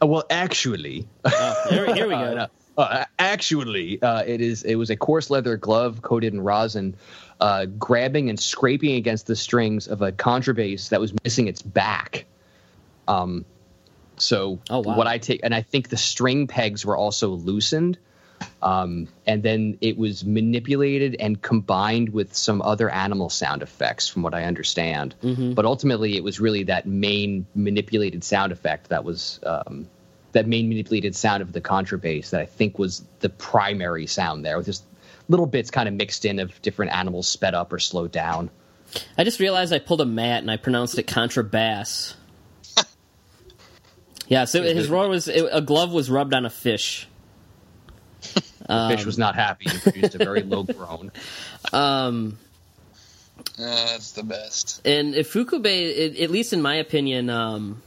well, 0.00 0.24
actually, 0.30 1.06
Oh, 1.24 1.54
here, 1.68 1.94
here 1.94 2.08
we 2.08 2.14
go. 2.14 2.46
Uh, 2.78 2.80
uh, 2.80 3.04
actually, 3.18 4.00
uh, 4.02 4.22
it 4.26 4.40
is 4.40 4.62
it 4.62 4.76
was 4.76 4.90
a 4.90 4.96
coarse 4.96 5.30
leather 5.30 5.56
glove 5.56 6.02
coated 6.02 6.32
in 6.34 6.40
rosin, 6.40 6.94
uh, 7.40 7.64
grabbing 7.66 8.28
and 8.30 8.38
scraping 8.38 8.94
against 8.96 9.26
the 9.26 9.36
strings 9.36 9.88
of 9.88 10.02
a 10.02 10.12
contrabass 10.12 10.90
that 10.90 11.00
was 11.00 11.12
missing 11.24 11.48
its 11.48 11.62
back. 11.62 12.26
Um, 13.08 13.44
so 14.18 14.60
Oh, 14.70 14.80
wow. 14.80 14.96
what 14.96 15.06
I 15.06 15.18
take, 15.18 15.40
and 15.42 15.54
I 15.54 15.62
think 15.62 15.88
the 15.88 15.96
string 15.96 16.46
pegs 16.46 16.84
were 16.86 16.96
also 16.96 17.30
loosened, 17.30 17.98
um, 18.62 19.08
and 19.26 19.42
then 19.42 19.78
it 19.80 19.96
was 19.96 20.24
manipulated 20.24 21.16
and 21.20 21.40
combined 21.40 22.10
with 22.10 22.34
some 22.34 22.62
other 22.62 22.90
animal 22.90 23.30
sound 23.30 23.62
effects, 23.62 24.08
from 24.08 24.22
what 24.22 24.34
I 24.34 24.44
understand. 24.44 25.14
Mm-hmm. 25.22 25.52
But 25.52 25.64
ultimately, 25.64 26.16
it 26.16 26.24
was 26.24 26.40
really 26.40 26.64
that 26.64 26.86
main 26.86 27.46
manipulated 27.54 28.24
sound 28.24 28.52
effect 28.52 28.88
that 28.88 29.04
was 29.04 29.40
um, 29.44 29.88
that 30.32 30.46
main 30.46 30.68
manipulated 30.68 31.14
sound 31.14 31.42
of 31.42 31.52
the 31.52 31.60
contrabass 31.60 32.30
that 32.30 32.40
I 32.40 32.46
think 32.46 32.78
was 32.78 33.04
the 33.20 33.28
primary 33.28 34.06
sound 34.06 34.44
there, 34.44 34.56
with 34.56 34.66
just 34.66 34.84
little 35.28 35.46
bits 35.46 35.70
kind 35.70 35.88
of 35.88 35.94
mixed 35.94 36.24
in 36.24 36.38
of 36.38 36.60
different 36.62 36.92
animals 36.92 37.28
sped 37.28 37.54
up 37.54 37.72
or 37.72 37.78
slowed 37.78 38.12
down. 38.12 38.50
I 39.18 39.24
just 39.24 39.40
realized 39.40 39.72
I 39.72 39.78
pulled 39.78 40.00
a 40.00 40.06
Matt 40.06 40.42
and 40.42 40.50
I 40.50 40.56
pronounced 40.56 40.98
it 40.98 41.06
contrabass. 41.06 42.14
yeah, 44.28 44.44
so 44.44 44.62
his 44.62 44.88
roar 44.88 45.08
was 45.08 45.28
it, 45.28 45.48
a 45.50 45.60
glove 45.60 45.92
was 45.92 46.10
rubbed 46.10 46.34
on 46.34 46.46
a 46.46 46.50
fish. 46.50 47.08
The 48.68 48.88
fish 48.96 49.04
was 49.06 49.18
not 49.18 49.34
happy 49.34 49.66
and 49.70 49.80
produced 49.80 50.14
a 50.14 50.18
very 50.18 50.42
low 50.42 50.62
groan. 50.64 51.12
Um, 51.72 52.38
Uh, 53.58 53.64
that's 53.86 54.12
the 54.12 54.22
best. 54.22 54.80
and 54.84 55.14
Ifukube, 55.14 55.66
it, 55.66 56.18
at 56.20 56.30
least 56.30 56.52
in 56.52 56.60
my 56.62 56.76
opinion, 56.76 57.30
um, 57.30 57.82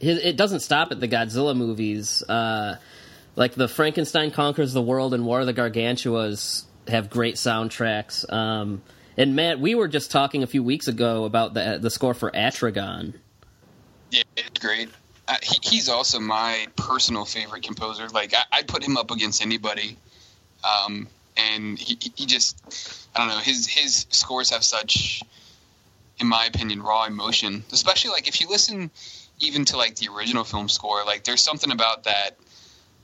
his, 0.00 0.18
it 0.18 0.36
doesn't 0.36 0.60
stop 0.60 0.90
at 0.92 1.00
the 1.00 1.08
Godzilla 1.08 1.56
movies. 1.56 2.22
Uh, 2.28 2.76
like 3.36 3.54
the 3.54 3.68
Frankenstein 3.68 4.30
conquers 4.32 4.72
the 4.72 4.82
world 4.82 5.14
and 5.14 5.24
War 5.24 5.40
of 5.40 5.46
the 5.46 5.54
Gargantuas 5.54 6.64
have 6.88 7.10
great 7.10 7.36
soundtracks. 7.36 8.30
Um, 8.32 8.82
and 9.16 9.36
Matt, 9.36 9.60
we 9.60 9.74
were 9.74 9.88
just 9.88 10.10
talking 10.10 10.42
a 10.42 10.46
few 10.46 10.62
weeks 10.62 10.88
ago 10.88 11.24
about 11.24 11.54
the 11.54 11.78
the 11.80 11.90
score 11.90 12.14
for 12.14 12.30
Atragon. 12.30 13.14
Yeah, 14.10 14.22
it's 14.36 14.58
great. 14.58 14.88
He, 15.42 15.58
he's 15.62 15.88
also 15.88 16.18
my 16.20 16.66
personal 16.76 17.24
favorite 17.24 17.62
composer. 17.62 18.08
Like 18.08 18.34
I, 18.34 18.42
I'd 18.52 18.68
put 18.68 18.82
him 18.82 18.96
up 18.96 19.10
against 19.10 19.42
anybody. 19.42 19.96
Um, 20.64 21.08
and 21.36 21.78
he, 21.78 21.98
he 22.14 22.26
just, 22.26 23.08
I 23.14 23.20
don't 23.20 23.28
know, 23.28 23.38
his 23.38 23.66
his 23.66 24.06
scores 24.10 24.50
have 24.50 24.64
such, 24.64 25.22
in 26.18 26.26
my 26.26 26.46
opinion, 26.46 26.82
raw 26.82 27.04
emotion. 27.04 27.64
Especially 27.72 28.10
like 28.10 28.28
if 28.28 28.40
you 28.40 28.48
listen 28.48 28.90
even 29.38 29.64
to 29.66 29.76
like 29.76 29.96
the 29.96 30.08
original 30.14 30.44
film 30.44 30.68
score, 30.68 31.04
like 31.04 31.24
there's 31.24 31.40
something 31.40 31.70
about 31.70 32.04
that, 32.04 32.36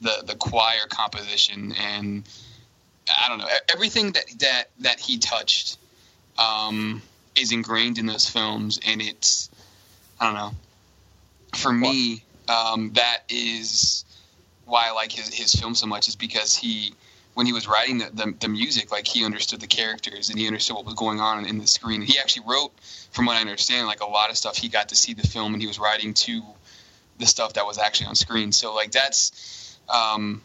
the 0.01 0.23
the 0.27 0.35
choir 0.35 0.87
composition 0.89 1.73
and 1.73 2.25
I 3.09 3.29
don't 3.29 3.39
know 3.39 3.49
everything 3.73 4.13
that 4.13 4.25
that 4.41 4.65
that 4.81 5.01
he 5.01 5.19
touched 5.19 5.79
um, 6.39 7.03
is 7.35 7.53
ingrained 7.53 7.99
in 7.99 8.07
those 8.07 8.29
films, 8.29 8.81
and 8.87 9.01
it's 9.01 9.49
I 10.21 10.27
don't 10.27 10.35
know 10.35 10.53
for 11.55 11.73
me, 11.73 12.25
um, 12.49 12.93
that 12.95 13.21
is 13.29 14.05
why 14.65 14.89
I 14.89 14.93
like 14.93 15.13
his, 15.13 15.33
his 15.33 15.55
film 15.55 15.75
so 15.75 15.87
much. 15.87 16.09
Is 16.09 16.17
because 16.17 16.57
he, 16.57 16.95
when 17.35 17.47
he 17.47 17.53
was 17.53 17.69
writing 17.69 17.99
the, 17.99 18.11
the, 18.13 18.35
the 18.41 18.49
music, 18.49 18.91
like 18.91 19.07
he 19.07 19.25
understood 19.25 19.61
the 19.61 19.67
characters 19.67 20.31
and 20.31 20.39
he 20.39 20.47
understood 20.47 20.77
what 20.77 20.85
was 20.85 20.95
going 20.95 21.21
on 21.21 21.47
in 21.47 21.59
the 21.59 21.67
screen. 21.67 22.03
He 22.03 22.19
actually 22.19 22.47
wrote, 22.49 22.73
from 23.13 23.27
what 23.27 23.37
I 23.37 23.41
understand, 23.41 23.87
like 23.87 24.01
a 24.01 24.07
lot 24.07 24.31
of 24.31 24.37
stuff. 24.37 24.57
He 24.57 24.69
got 24.69 24.89
to 24.91 24.97
see 24.97 25.15
the 25.15 25.27
film 25.27 25.55
and 25.55 25.63
he 25.63 25.69
was 25.69 25.79
writing 25.79 26.15
to 26.15 26.43
the 27.19 27.27
stuff 27.27 27.55
that 27.55 27.67
was 27.67 27.79
actually 27.79 28.09
on 28.09 28.15
screen. 28.15 28.53
So 28.53 28.75
like 28.75 28.91
that's 28.91 29.79
um, 29.89 30.43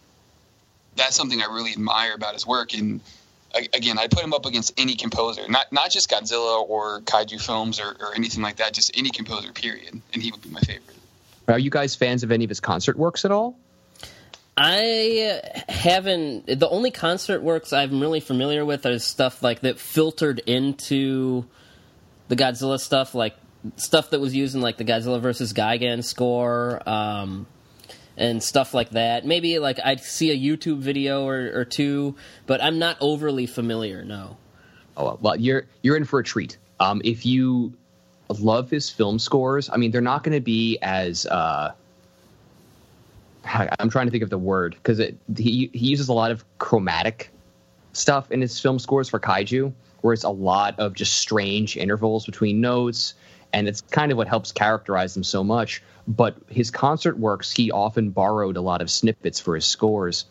that's 0.95 1.15
something 1.15 1.41
I 1.41 1.45
really 1.45 1.71
admire 1.71 2.13
about 2.13 2.33
his 2.33 2.45
work. 2.45 2.73
And 2.73 3.01
again, 3.55 3.97
I 3.97 4.07
put 4.07 4.23
him 4.23 4.33
up 4.33 4.45
against 4.45 4.73
any 4.79 4.95
composer, 4.95 5.47
not 5.47 5.71
not 5.71 5.91
just 5.91 6.09
Godzilla 6.09 6.67
or 6.67 7.01
kaiju 7.01 7.41
films 7.41 7.79
or, 7.79 7.95
or 7.99 8.15
anything 8.15 8.41
like 8.41 8.57
that, 8.57 8.73
just 8.73 8.97
any 8.97 9.09
composer, 9.09 9.51
period. 9.51 10.01
And 10.13 10.21
he 10.21 10.31
would 10.31 10.41
be 10.41 10.49
my 10.49 10.61
favorite. 10.61 10.97
Are 11.47 11.59
you 11.59 11.69
guys 11.69 11.95
fans 11.95 12.23
of 12.23 12.31
any 12.31 12.43
of 12.43 12.49
his 12.49 12.59
concert 12.59 12.97
works 12.97 13.25
at 13.25 13.31
all? 13.31 13.57
I 14.57 15.41
haven't. 15.69 16.45
The 16.47 16.69
only 16.69 16.91
concert 16.91 17.41
works 17.41 17.73
I'm 17.73 17.99
really 17.99 18.19
familiar 18.19 18.65
with 18.65 18.85
is 18.85 19.03
stuff 19.03 19.41
like 19.41 19.61
that 19.61 19.79
filtered 19.79 20.39
into 20.39 21.45
the 22.27 22.35
Godzilla 22.35 22.79
stuff, 22.79 23.15
like 23.15 23.35
stuff 23.77 24.09
that 24.11 24.19
was 24.19 24.35
used 24.35 24.55
in 24.55 24.61
like 24.61 24.77
the 24.77 24.85
Godzilla 24.85 25.19
versus 25.19 25.53
Gigan 25.53 26.03
score, 26.03 26.81
um, 26.87 27.47
and 28.21 28.43
stuff 28.43 28.73
like 28.75 28.91
that. 28.91 29.25
Maybe 29.25 29.57
like 29.57 29.79
I'd 29.83 29.99
see 29.99 30.29
a 30.29 30.37
YouTube 30.37 30.77
video 30.77 31.25
or, 31.25 31.51
or 31.53 31.65
two, 31.65 32.15
but 32.45 32.63
I'm 32.63 32.77
not 32.77 32.97
overly 33.01 33.47
familiar. 33.47 34.05
No. 34.05 34.37
Oh 34.95 35.17
well, 35.19 35.35
you're 35.35 35.65
you're 35.81 35.97
in 35.97 36.05
for 36.05 36.19
a 36.19 36.23
treat. 36.23 36.57
Um, 36.79 37.01
if 37.03 37.25
you 37.25 37.73
love 38.29 38.69
his 38.69 38.89
film 38.89 39.17
scores, 39.17 39.69
I 39.69 39.77
mean, 39.77 39.91
they're 39.91 40.01
not 40.01 40.23
going 40.23 40.35
to 40.35 40.41
be 40.41 40.77
as 40.81 41.25
uh, 41.25 41.71
I'm 43.43 43.89
trying 43.89 44.05
to 44.05 44.11
think 44.11 44.23
of 44.23 44.29
the 44.29 44.37
word 44.37 44.75
because 44.75 44.99
he 44.99 45.71
he 45.73 45.87
uses 45.87 46.09
a 46.09 46.13
lot 46.13 46.29
of 46.29 46.45
chromatic 46.59 47.31
stuff 47.93 48.31
in 48.31 48.39
his 48.39 48.59
film 48.59 48.77
scores 48.77 49.09
for 49.09 49.19
kaiju, 49.19 49.73
where 50.01 50.13
it's 50.13 50.23
a 50.23 50.29
lot 50.29 50.79
of 50.79 50.93
just 50.93 51.13
strange 51.17 51.75
intervals 51.75 52.27
between 52.27 52.61
notes, 52.61 53.15
and 53.51 53.67
it's 53.67 53.81
kind 53.81 54.11
of 54.11 54.17
what 54.19 54.27
helps 54.27 54.51
characterize 54.51 55.15
them 55.15 55.23
so 55.23 55.43
much. 55.43 55.81
But 56.11 56.35
his 56.49 56.71
concert 56.71 57.17
works, 57.17 57.51
he 57.51 57.71
often 57.71 58.09
borrowed 58.09 58.57
a 58.57 58.61
lot 58.61 58.81
of 58.81 58.89
snippets 58.91 59.39
for 59.39 59.55
his 59.55 59.65
scores, 59.65 60.25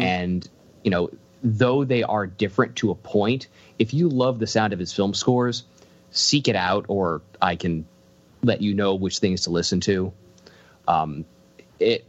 and 0.00 0.48
you 0.82 0.90
know, 0.90 1.10
though 1.42 1.84
they 1.84 2.02
are 2.02 2.26
different 2.26 2.76
to 2.76 2.90
a 2.90 2.94
point, 2.94 3.48
if 3.78 3.92
you 3.92 4.08
love 4.08 4.38
the 4.38 4.46
sound 4.46 4.72
of 4.72 4.78
his 4.78 4.92
film 4.92 5.12
scores, 5.12 5.64
seek 6.10 6.48
it 6.48 6.56
out, 6.56 6.86
or 6.88 7.20
I 7.42 7.56
can 7.56 7.84
let 8.42 8.62
you 8.62 8.72
know 8.74 8.94
which 8.94 9.18
things 9.18 9.42
to 9.42 9.50
listen 9.50 9.80
to. 9.80 10.12
Um, 10.88 11.24
it 11.78 12.06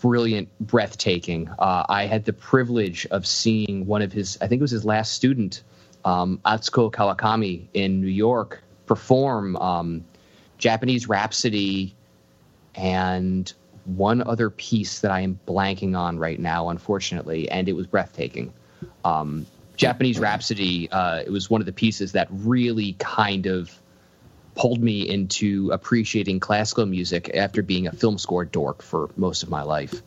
brilliant, 0.00 0.48
breathtaking. 0.58 1.48
Uh, 1.58 1.84
I 1.88 2.06
had 2.06 2.24
the 2.24 2.32
privilege 2.32 3.06
of 3.10 3.26
seeing 3.26 3.86
one 3.86 4.02
of 4.02 4.12
his, 4.12 4.38
I 4.40 4.48
think 4.48 4.60
it 4.60 4.62
was 4.62 4.72
his 4.72 4.84
last 4.84 5.14
student, 5.14 5.62
um, 6.04 6.40
Atsuko 6.44 6.90
Kawakami 6.90 7.66
in 7.74 8.00
New 8.00 8.08
York, 8.08 8.62
perform 8.86 9.56
um, 9.56 10.04
Japanese 10.58 11.08
Rhapsody, 11.08 11.94
and 12.74 13.52
one 13.84 14.22
other 14.22 14.50
piece 14.50 15.00
that 15.00 15.10
I 15.10 15.20
am 15.20 15.38
blanking 15.46 15.98
on 15.98 16.18
right 16.18 16.38
now, 16.38 16.68
unfortunately, 16.68 17.50
and 17.50 17.68
it 17.68 17.72
was 17.72 17.86
breathtaking. 17.86 18.52
Um, 19.04 19.46
Japanese 19.76 20.18
Rhapsody, 20.18 20.90
uh, 20.90 21.22
it 21.24 21.30
was 21.30 21.48
one 21.48 21.60
of 21.60 21.66
the 21.66 21.72
pieces 21.72 22.12
that 22.12 22.28
really 22.30 22.94
kind 22.98 23.46
of 23.46 23.72
pulled 24.54 24.82
me 24.82 25.08
into 25.08 25.70
appreciating 25.72 26.40
classical 26.40 26.84
music 26.84 27.30
after 27.34 27.62
being 27.62 27.86
a 27.86 27.92
film 27.92 28.18
score 28.18 28.44
dork 28.44 28.82
for 28.82 29.10
most 29.16 29.42
of 29.42 29.48
my 29.48 29.62
life. 29.62 30.02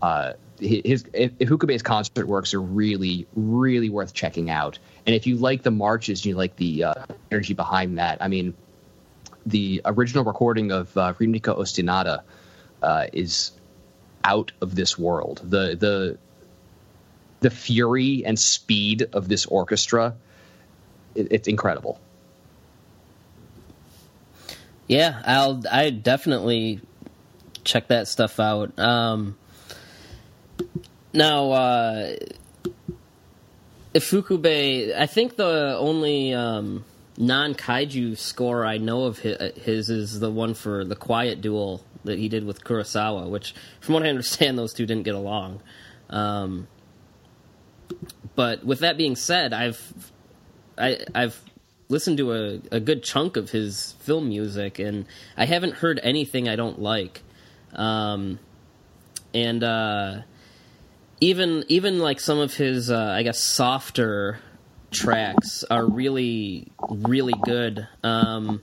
Uh, 0.00 0.32
his 0.58 1.04
if, 1.12 1.32
Ifukube's 1.38 1.82
concert 1.82 2.26
works 2.26 2.54
are 2.54 2.60
really, 2.60 3.26
really 3.34 3.90
worth 3.90 4.12
checking 4.12 4.50
out. 4.50 4.78
And 5.06 5.14
if 5.14 5.26
you 5.26 5.36
like 5.36 5.62
the 5.62 5.70
marches 5.70 6.24
you 6.24 6.34
like 6.36 6.56
the 6.56 6.84
uh, 6.84 6.94
energy 7.30 7.54
behind 7.54 7.98
that, 7.98 8.18
I 8.20 8.28
mean, 8.28 8.54
the 9.46 9.82
original 9.84 10.24
recording 10.24 10.72
of 10.72 10.96
uh, 10.96 11.14
Ritmica 11.14 11.56
Ostinata 11.56 12.22
uh, 12.82 13.06
is 13.12 13.52
out 14.24 14.52
of 14.60 14.74
this 14.74 14.98
world. 14.98 15.40
The 15.44 15.76
the 15.76 16.18
the 17.40 17.50
fury 17.50 18.24
and 18.24 18.38
speed 18.38 19.08
of 19.12 19.28
this 19.28 19.46
orchestra, 19.46 20.14
it, 21.14 21.28
it's 21.30 21.48
incredible. 21.48 22.00
Yeah, 24.86 25.20
I'll 25.24 25.62
I 25.70 25.90
definitely 25.90 26.80
check 27.64 27.88
that 27.88 28.08
stuff 28.08 28.38
out. 28.40 28.78
Um, 28.78 29.36
now, 31.12 31.52
uh, 31.52 32.16
Ifukube, 33.94 34.96
I 34.96 35.06
think 35.06 35.36
the 35.36 35.76
only 35.78 36.32
um, 36.32 36.84
non 37.16 37.54
kaiju 37.54 38.16
score 38.16 38.64
I 38.64 38.78
know 38.78 39.04
of 39.04 39.18
his 39.18 39.90
is 39.90 40.20
the 40.20 40.30
one 40.30 40.54
for 40.54 40.84
the 40.84 40.96
Quiet 40.96 41.40
Duel 41.40 41.84
that 42.04 42.18
he 42.18 42.28
did 42.28 42.44
with 42.44 42.64
Kurosawa, 42.64 43.28
which, 43.28 43.54
from 43.80 43.94
what 43.94 44.02
I 44.02 44.08
understand, 44.08 44.58
those 44.58 44.72
two 44.72 44.86
didn't 44.86 45.04
get 45.04 45.14
along. 45.14 45.62
Um, 46.10 46.68
but 48.34 48.64
with 48.64 48.80
that 48.80 48.96
being 48.96 49.16
said, 49.16 49.52
I've 49.52 50.10
I, 50.78 50.98
I've 51.14 51.40
listened 51.88 52.16
to 52.18 52.32
a, 52.32 52.60
a 52.76 52.80
good 52.80 53.02
chunk 53.02 53.36
of 53.36 53.50
his 53.50 53.92
film 54.00 54.28
music, 54.28 54.78
and 54.78 55.06
I 55.36 55.44
haven't 55.44 55.74
heard 55.74 56.00
anything 56.02 56.48
I 56.48 56.56
don't 56.56 56.80
like. 56.80 57.22
Um, 57.74 58.38
and 59.34 59.62
uh, 59.62 60.22
even 61.20 61.64
even 61.68 61.98
like 61.98 62.20
some 62.20 62.38
of 62.38 62.54
his, 62.54 62.90
uh, 62.90 63.14
I 63.16 63.22
guess, 63.22 63.38
softer 63.38 64.40
tracks 64.92 65.64
are 65.70 65.84
really 65.84 66.70
really 66.88 67.34
good. 67.44 67.86
Um, 68.04 68.62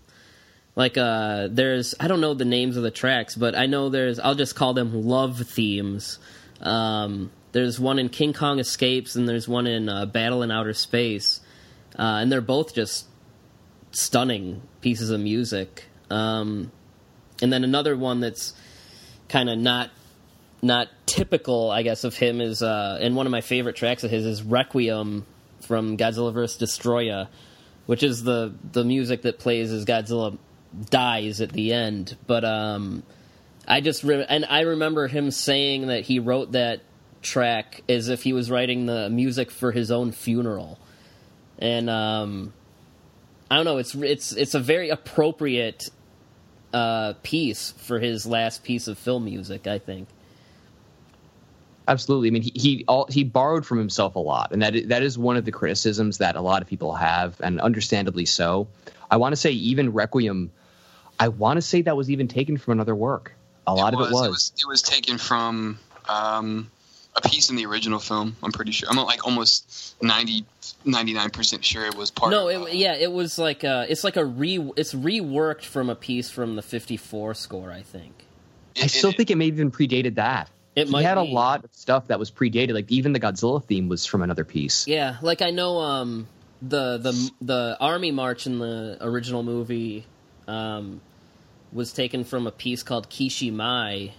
like 0.75 0.97
uh, 0.97 1.49
there's 1.51 1.95
I 1.99 2.07
don't 2.07 2.21
know 2.21 2.33
the 2.33 2.45
names 2.45 2.77
of 2.77 2.83
the 2.83 2.91
tracks, 2.91 3.35
but 3.35 3.55
I 3.55 3.65
know 3.65 3.89
there's 3.89 4.19
I'll 4.19 4.35
just 4.35 4.55
call 4.55 4.73
them 4.73 5.05
love 5.05 5.39
themes. 5.39 6.19
Um, 6.61 7.31
there's 7.51 7.79
one 7.79 7.99
in 7.99 8.09
King 8.09 8.33
Kong 8.33 8.59
Escapes, 8.59 9.15
and 9.15 9.27
there's 9.27 9.47
one 9.47 9.67
in 9.67 9.89
uh, 9.89 10.05
Battle 10.05 10.43
in 10.43 10.51
Outer 10.51 10.73
Space, 10.73 11.41
uh, 11.97 12.19
and 12.21 12.31
they're 12.31 12.41
both 12.41 12.73
just 12.73 13.07
stunning 13.91 14.61
pieces 14.81 15.09
of 15.09 15.19
music. 15.19 15.85
Um, 16.09 16.71
and 17.41 17.51
then 17.51 17.63
another 17.63 17.97
one 17.97 18.19
that's 18.19 18.53
kind 19.27 19.49
of 19.49 19.57
not 19.57 19.89
not 20.61 20.89
typical, 21.05 21.71
I 21.71 21.83
guess, 21.83 22.03
of 22.03 22.15
him 22.15 22.41
is, 22.41 22.61
uh, 22.61 22.99
and 23.01 23.15
one 23.15 23.25
of 23.25 23.31
my 23.31 23.41
favorite 23.41 23.75
tracks 23.75 24.03
of 24.03 24.11
his 24.11 24.25
is 24.25 24.43
Requiem 24.43 25.25
from 25.61 25.97
Godzilla 25.97 26.33
vs. 26.33 26.61
Destoroyah, 26.61 27.27
which 27.85 28.03
is 28.03 28.23
the 28.23 28.53
the 28.71 28.83
music 28.83 29.23
that 29.23 29.39
plays 29.39 29.71
as 29.71 29.85
Godzilla 29.85 30.37
dies 30.89 31.41
at 31.41 31.51
the 31.51 31.73
end. 31.73 32.15
But 32.27 32.45
um, 32.45 33.03
I 33.67 33.81
just 33.81 34.03
re- 34.03 34.25
and 34.27 34.45
I 34.45 34.61
remember 34.61 35.07
him 35.07 35.31
saying 35.31 35.87
that 35.87 36.01
he 36.01 36.19
wrote 36.19 36.53
that 36.53 36.81
track 37.21 37.83
as 37.89 38.09
if 38.09 38.23
he 38.23 38.33
was 38.33 38.49
writing 38.49 38.85
the 38.85 39.09
music 39.09 39.51
for 39.51 39.71
his 39.71 39.91
own 39.91 40.11
funeral, 40.11 40.79
and 41.57 41.89
um, 41.89 42.53
I 43.49 43.55
don't 43.55 43.65
know. 43.65 43.77
It's 43.77 43.95
it's 43.95 44.31
it's 44.33 44.53
a 44.53 44.59
very 44.59 44.89
appropriate 44.89 45.89
uh, 46.73 47.13
piece 47.23 47.71
for 47.77 47.99
his 47.99 48.25
last 48.25 48.63
piece 48.63 48.87
of 48.87 48.97
film 48.97 49.25
music. 49.25 49.67
I 49.67 49.79
think. 49.79 50.07
Absolutely. 51.89 52.27
I 52.27 52.31
mean, 52.31 52.43
he 52.43 52.51
he, 52.53 52.85
all, 52.87 53.07
he 53.09 53.23
borrowed 53.23 53.65
from 53.65 53.79
himself 53.79 54.15
a 54.15 54.19
lot, 54.19 54.51
and 54.51 54.61
that 54.61 54.89
that 54.89 55.01
is 55.01 55.17
one 55.17 55.37
of 55.37 55.45
the 55.45 55.51
criticisms 55.51 56.19
that 56.19 56.35
a 56.35 56.41
lot 56.41 56.61
of 56.61 56.67
people 56.67 56.93
have, 56.93 57.41
and 57.41 57.59
understandably 57.59 58.25
so. 58.25 58.67
I 59.09 59.17
want 59.17 59.33
to 59.33 59.35
say 59.35 59.51
even 59.51 59.91
Requiem. 59.91 60.51
I 61.19 61.29
want 61.29 61.57
to 61.57 61.61
say 61.63 61.81
that 61.81 61.97
was 61.97 62.11
even 62.11 62.27
taken 62.27 62.57
from 62.57 62.73
another 62.73 62.95
work. 62.95 63.33
A 63.65 63.73
lot 63.73 63.95
was, 63.95 64.05
of 64.05 64.11
it 64.11 64.13
was. 64.13 64.25
it 64.25 64.29
was. 64.29 64.53
It 64.59 64.67
was 64.67 64.81
taken 64.83 65.17
from 65.17 65.79
um, 66.07 66.69
a 67.15 67.27
piece 67.27 67.49
in 67.49 67.55
the 67.55 67.65
original 67.65 67.99
film. 67.99 68.35
I'm 68.43 68.51
pretty 68.51 68.71
sure. 68.71 68.87
I'm 68.87 68.97
like 68.97 69.25
almost 69.25 69.95
99 70.03 71.29
percent 71.31 71.65
sure 71.65 71.87
it 71.87 71.95
was 71.95 72.11
part. 72.11 72.29
No, 72.29 72.49
of, 72.49 72.67
it, 72.67 72.75
yeah, 72.75 72.93
it 72.93 73.11
was 73.11 73.39
like 73.39 73.63
a, 73.63 73.87
it's 73.89 74.03
like 74.03 74.15
a 74.15 74.25
re 74.25 74.59
it's 74.77 74.93
reworked 74.93 75.65
from 75.65 75.89
a 75.89 75.95
piece 75.95 76.29
from 76.29 76.55
the 76.55 76.61
'54 76.61 77.33
score, 77.33 77.71
I 77.71 77.81
think. 77.81 78.25
It, 78.75 78.83
I 78.83 78.87
still 78.87 79.09
it, 79.09 79.17
think 79.17 79.31
it 79.31 79.37
may 79.37 79.47
have 79.47 79.55
even 79.55 79.71
predated 79.71 80.15
that. 80.15 80.51
It 80.79 80.87
he 80.87 80.91
might 80.91 81.03
had 81.03 81.15
be. 81.15 81.21
a 81.21 81.33
lot 81.33 81.63
of 81.63 81.73
stuff 81.73 82.07
that 82.07 82.19
was 82.19 82.31
predated. 82.31 82.73
Like 82.73 82.91
even 82.91 83.13
the 83.13 83.19
Godzilla 83.19 83.63
theme 83.63 83.89
was 83.89 84.05
from 84.05 84.21
another 84.21 84.45
piece. 84.45 84.87
Yeah, 84.87 85.17
like 85.21 85.41
I 85.41 85.51
know 85.51 85.79
um, 85.79 86.27
the 86.61 86.97
the 86.97 87.31
the 87.41 87.77
army 87.79 88.11
march 88.11 88.47
in 88.47 88.59
the 88.59 88.97
original 89.01 89.43
movie 89.43 90.05
um, 90.47 91.01
was 91.71 91.93
taken 91.93 92.23
from 92.23 92.47
a 92.47 92.51
piece 92.51 92.83
called 92.83 93.09
Kishi 93.09 93.51
Mai. 93.51 94.13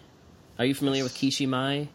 Are 0.58 0.64
you 0.64 0.74
familiar 0.74 1.02
with 1.02 1.14
Kishi 1.14 1.48
Mai? 1.48 1.88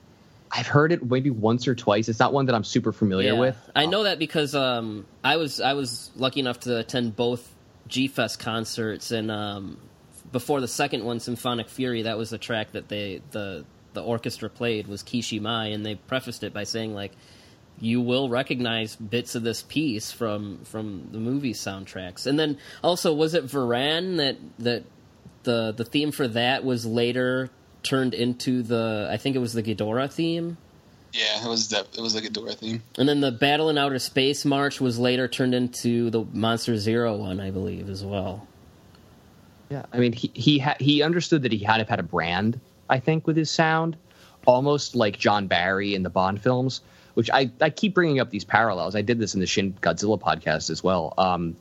I've 0.52 0.68
heard 0.68 0.92
it 0.92 1.04
maybe 1.04 1.30
once 1.30 1.68
or 1.68 1.76
twice. 1.76 2.08
It's 2.08 2.20
not 2.20 2.32
one 2.32 2.46
that 2.46 2.56
I'm 2.56 2.64
super 2.64 2.92
familiar 2.92 3.34
yeah. 3.34 3.40
with. 3.40 3.72
I 3.76 3.88
know 3.88 4.04
that 4.04 4.20
because 4.20 4.56
um, 4.56 5.06
I 5.24 5.38
was 5.38 5.60
I 5.60 5.74
was 5.74 6.12
lucky 6.16 6.40
enough 6.40 6.62
to 6.62 6.78
attend 6.78 7.16
both 7.16 7.54
G 7.88 8.08
Fest 8.08 8.40
concerts, 8.40 9.12
and 9.12 9.30
um, 9.32 9.78
before 10.32 10.62
the 10.62 10.68
second 10.68 11.04
one, 11.04 11.20
Symphonic 11.20 11.70
Fury, 11.70 12.04
that 12.04 12.18
was 12.18 12.30
the 12.30 12.38
track 12.38 12.72
that 12.74 12.88
they 12.88 13.22
the 13.32 13.66
the 13.96 14.04
orchestra 14.04 14.50
played 14.50 14.88
was 14.88 15.02
Kishi 15.02 15.42
Mai, 15.42 15.68
and 15.68 15.86
they 15.86 15.96
prefaced 15.96 16.44
it 16.44 16.54
by 16.54 16.64
saying 16.64 16.94
like, 16.94 17.14
"You 17.80 18.02
will 18.02 18.30
recognize 18.30 18.96
bits 18.96 19.34
of 19.34 19.42
this 19.42 19.64
piece 19.64 20.12
from 20.12 20.60
from 20.66 21.10
the 21.12 21.20
movie 21.20 21.54
soundtracks." 21.54 22.28
And 22.28 22.38
then 22.38 22.60
also, 22.84 23.14
was 23.14 23.34
it 23.34 23.46
Varan 23.46 24.18
that 24.18 24.38
that 24.60 24.84
the 25.44 25.74
the 25.76 25.86
theme 25.86 26.12
for 26.12 26.28
that 26.28 26.64
was 26.64 26.86
later 26.86 27.50
turned 27.82 28.14
into 28.14 28.62
the 28.62 29.08
I 29.10 29.18
think 29.18 29.36
it 29.36 29.40
was 29.40 29.54
the 29.54 29.64
Ghidorah 29.64 30.12
theme. 30.12 30.58
Yeah, 31.14 31.46
it 31.46 31.48
was 31.48 31.70
the 31.70 31.86
it 31.98 32.02
was 32.02 32.14
the 32.14 32.22
Ghidorah 32.22 32.56
theme. 32.56 32.84
And 32.98 33.08
then 33.08 33.22
the 33.22 33.32
Battle 33.32 33.70
in 33.70 33.78
Outer 33.78 34.00
Space 34.00 34.44
March 34.44 34.82
was 34.82 35.00
later 35.00 35.30
turned 35.30 35.56
into 35.56 36.10
the 36.10 36.26
Monster 36.34 36.78
Zero 36.78 37.16
one, 37.16 37.40
I 37.40 37.52
believe, 37.52 37.90
as 37.90 38.04
well. 38.04 38.48
Yeah, 39.70 39.86
I 39.94 40.00
mean 40.00 40.12
he 40.12 40.32
he 40.34 40.60
ha- 40.60 40.76
he 40.80 41.02
understood 41.02 41.44
that 41.44 41.54
he 41.54 41.60
had 41.60 41.80
of 41.80 41.88
had 41.88 42.00
a 42.00 42.04
brand, 42.04 42.60
I 42.90 43.00
think, 43.00 43.28
with 43.28 43.38
his 43.38 43.50
sound, 43.50 43.98
almost 44.46 44.96
like 44.96 45.18
John 45.18 45.48
Barry 45.48 45.96
in 45.96 46.04
the 46.04 46.10
Bond 46.10 46.42
films. 46.42 46.82
Which 47.16 47.30
I, 47.32 47.50
I 47.62 47.70
keep 47.70 47.94
bringing 47.94 48.20
up 48.20 48.30
these 48.30 48.44
parallels. 48.44 48.94
I 48.94 49.02
did 49.02 49.20
this 49.20 49.36
in 49.36 49.40
the 49.40 49.46
Shin 49.46 49.74
Godzilla 49.82 50.20
podcast 50.20 50.70
as 50.70 50.84
well, 50.84 51.14
um, 51.18 51.56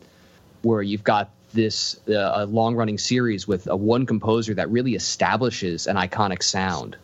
where 0.62 0.82
you've 0.82 1.04
got 1.04 1.30
this 1.52 1.96
uh, 2.08 2.44
long 2.48 2.74
running 2.74 2.98
series 2.98 3.46
with 3.46 3.68
a 3.68 3.76
one 3.76 4.04
composer 4.04 4.54
that 4.54 4.68
really 4.70 4.96
establishes 4.96 5.87
an 5.87 5.94
iconic 5.94 6.42
sound 6.42 6.96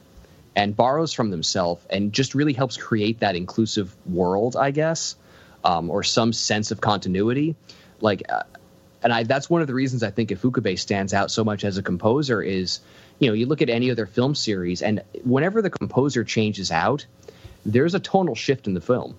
and 0.56 0.74
borrows 0.74 1.12
from 1.12 1.30
themselves 1.30 1.80
and 1.90 2.12
just 2.12 2.34
really 2.34 2.52
helps 2.52 2.76
create 2.76 3.20
that 3.20 3.36
inclusive 3.36 3.94
world, 4.04 4.56
I 4.56 4.72
guess, 4.72 5.14
um, 5.62 5.88
or 5.88 6.02
some 6.02 6.32
sense 6.32 6.72
of 6.72 6.80
continuity. 6.80 7.54
Like, 8.00 8.24
uh, 8.28 8.42
and 9.04 9.12
I, 9.12 9.22
that's 9.22 9.48
one 9.48 9.60
of 9.60 9.68
the 9.68 9.74
reasons 9.74 10.02
I 10.02 10.10
think 10.10 10.30
Ifukube 10.30 10.76
stands 10.76 11.14
out 11.14 11.30
so 11.30 11.44
much 11.44 11.62
as 11.62 11.78
a 11.78 11.84
composer 11.84 12.42
is, 12.42 12.80
you 13.20 13.28
know, 13.28 13.34
you 13.34 13.46
look 13.46 13.62
at 13.62 13.70
any 13.70 13.90
other 13.90 14.06
film 14.06 14.34
series, 14.34 14.82
and 14.82 15.02
whenever 15.22 15.62
the 15.62 15.70
composer 15.70 16.24
changes 16.24 16.72
out, 16.72 17.06
there's 17.64 17.94
a 17.94 18.00
tonal 18.00 18.34
shift 18.34 18.66
in 18.66 18.74
the 18.74 18.80
film. 18.80 19.16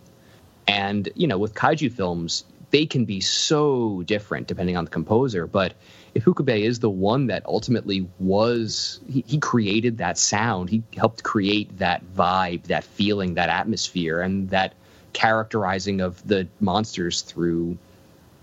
And, 0.68 1.08
you 1.16 1.28
know, 1.28 1.38
with 1.38 1.54
kaiju 1.54 1.92
films, 1.94 2.44
they 2.72 2.86
can 2.86 3.06
be 3.06 3.22
so 3.22 4.02
different 4.04 4.48
depending 4.48 4.76
on 4.76 4.86
the 4.86 4.92
composer. 4.92 5.46
But 5.46 5.74
Ifukube 6.16 6.62
is 6.62 6.80
the 6.80 6.90
one 6.90 7.28
that 7.28 7.46
ultimately 7.46 8.10
was 8.20 9.00
he, 9.08 9.24
he, 9.28 9.38
created 9.38 10.00
that 10.00 10.18
sound. 10.18 10.70
He 10.70 10.84
helped 10.98 11.24
create 11.24 11.78
that 11.78 12.04
vibe, 12.16 12.64
that 12.64 12.84
feeling, 12.84 13.36
that 13.36 13.50
atmosphere, 13.50 14.22
and 14.22 14.50
that 14.50 14.74
characterizing 15.14 16.02
of 16.02 16.26
the 16.26 16.48
monsters 16.60 17.22
through 17.22 17.78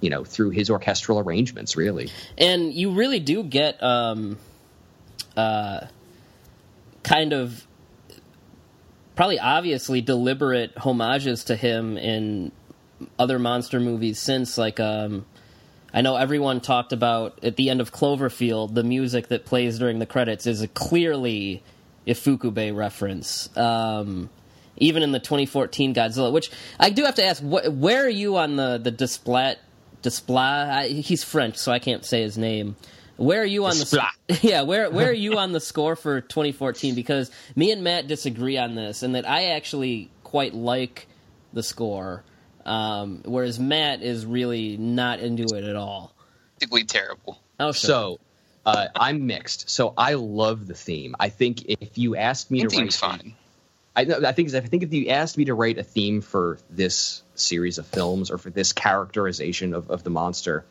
you 0.00 0.10
know 0.10 0.22
through 0.22 0.50
his 0.50 0.68
orchestral 0.68 1.18
arrangements 1.18 1.76
really 1.76 2.10
and 2.36 2.74
you 2.74 2.92
really 2.92 3.18
do 3.18 3.42
get 3.42 3.82
um 3.82 4.36
uh 5.38 5.86
kind 7.02 7.32
of 7.32 7.66
probably 9.18 9.40
obviously 9.40 10.00
deliberate 10.00 10.76
homages 10.78 11.44
to 11.44 11.56
him 11.56 11.96
in 11.98 12.52
other 13.18 13.38
monster 13.38 13.80
movies 13.80 14.18
since, 14.20 14.56
like 14.56 14.78
um, 14.78 15.24
I 15.92 16.02
know 16.02 16.16
everyone 16.16 16.60
talked 16.60 16.92
about 16.92 17.42
at 17.42 17.56
the 17.56 17.70
end 17.70 17.80
of 17.80 17.92
Cloverfield, 17.92 18.74
the 18.74 18.84
music 18.84 19.28
that 19.28 19.44
plays 19.44 19.78
during 19.78 19.98
the 19.98 20.06
credits 20.06 20.46
is 20.46 20.62
a 20.62 20.68
clearly 20.68 21.62
Ifukube 22.06 22.76
reference. 22.76 23.54
Um, 23.56 24.30
even 24.76 25.02
in 25.02 25.10
the 25.10 25.18
2014 25.18 25.94
Godzilla, 25.94 26.32
which 26.32 26.50
I 26.78 26.90
do 26.90 27.04
have 27.04 27.16
to 27.16 27.24
ask, 27.24 27.42
wh- 27.42 27.72
where 27.72 28.04
are 28.04 28.08
you 28.08 28.36
on 28.36 28.56
the 28.56 28.78
the 28.78 28.92
Desplat? 28.92 29.56
Desplat? 30.02 30.86
He's 31.02 31.24
French, 31.24 31.56
so 31.56 31.72
I 31.72 31.80
can't 31.80 32.04
say 32.04 32.22
his 32.22 32.38
name. 32.38 32.76
Where 33.18 33.42
are 33.42 33.44
you 33.44 33.66
on 33.66 33.76
the 33.76 33.84
Desplat. 33.84 34.42
yeah? 34.42 34.62
Where 34.62 34.90
where 34.90 35.08
are 35.08 35.12
you 35.12 35.38
on 35.38 35.52
the 35.52 35.60
score 35.60 35.96
for 35.96 36.20
2014? 36.20 36.94
Because 36.94 37.30
me 37.56 37.72
and 37.72 37.82
Matt 37.82 38.06
disagree 38.06 38.56
on 38.56 38.74
this, 38.74 39.02
and 39.02 39.14
that 39.16 39.28
I 39.28 39.50
actually 39.50 40.10
quite 40.22 40.54
like 40.54 41.08
the 41.52 41.62
score, 41.62 42.22
um, 42.64 43.22
whereas 43.24 43.58
Matt 43.58 44.02
is 44.02 44.24
really 44.24 44.76
not 44.76 45.18
into 45.18 45.54
it 45.56 45.64
at 45.64 45.74
all. 45.74 46.14
Basically 46.60 46.84
terrible. 46.84 47.40
Oh, 47.58 47.72
sure. 47.72 47.88
So 47.88 48.20
uh, 48.64 48.86
I'm 48.94 49.26
mixed. 49.26 49.68
So 49.68 49.94
I 49.96 50.14
love 50.14 50.66
the 50.66 50.74
theme. 50.74 51.16
I 51.18 51.28
think 51.28 51.64
if 51.66 51.98
you 51.98 52.14
asked 52.16 52.50
me 52.50 52.62
The 52.62 52.68
to 52.68 52.78
write, 52.78 52.92
fine. 52.92 53.34
I, 53.96 54.04
know- 54.04 54.20
I 54.24 54.32
think 54.32 54.54
I 54.54 54.60
think 54.60 54.84
if 54.84 54.92
you 54.92 55.08
asked 55.08 55.36
me 55.36 55.46
to 55.46 55.54
write 55.54 55.78
a 55.78 55.82
theme 55.82 56.20
for 56.20 56.58
this 56.70 57.22
series 57.34 57.78
of 57.78 57.86
films 57.86 58.30
or 58.30 58.38
for 58.38 58.50
this 58.50 58.72
characterization 58.72 59.74
of, 59.74 59.90
of 59.90 60.04
the 60.04 60.10
monster, 60.10 60.64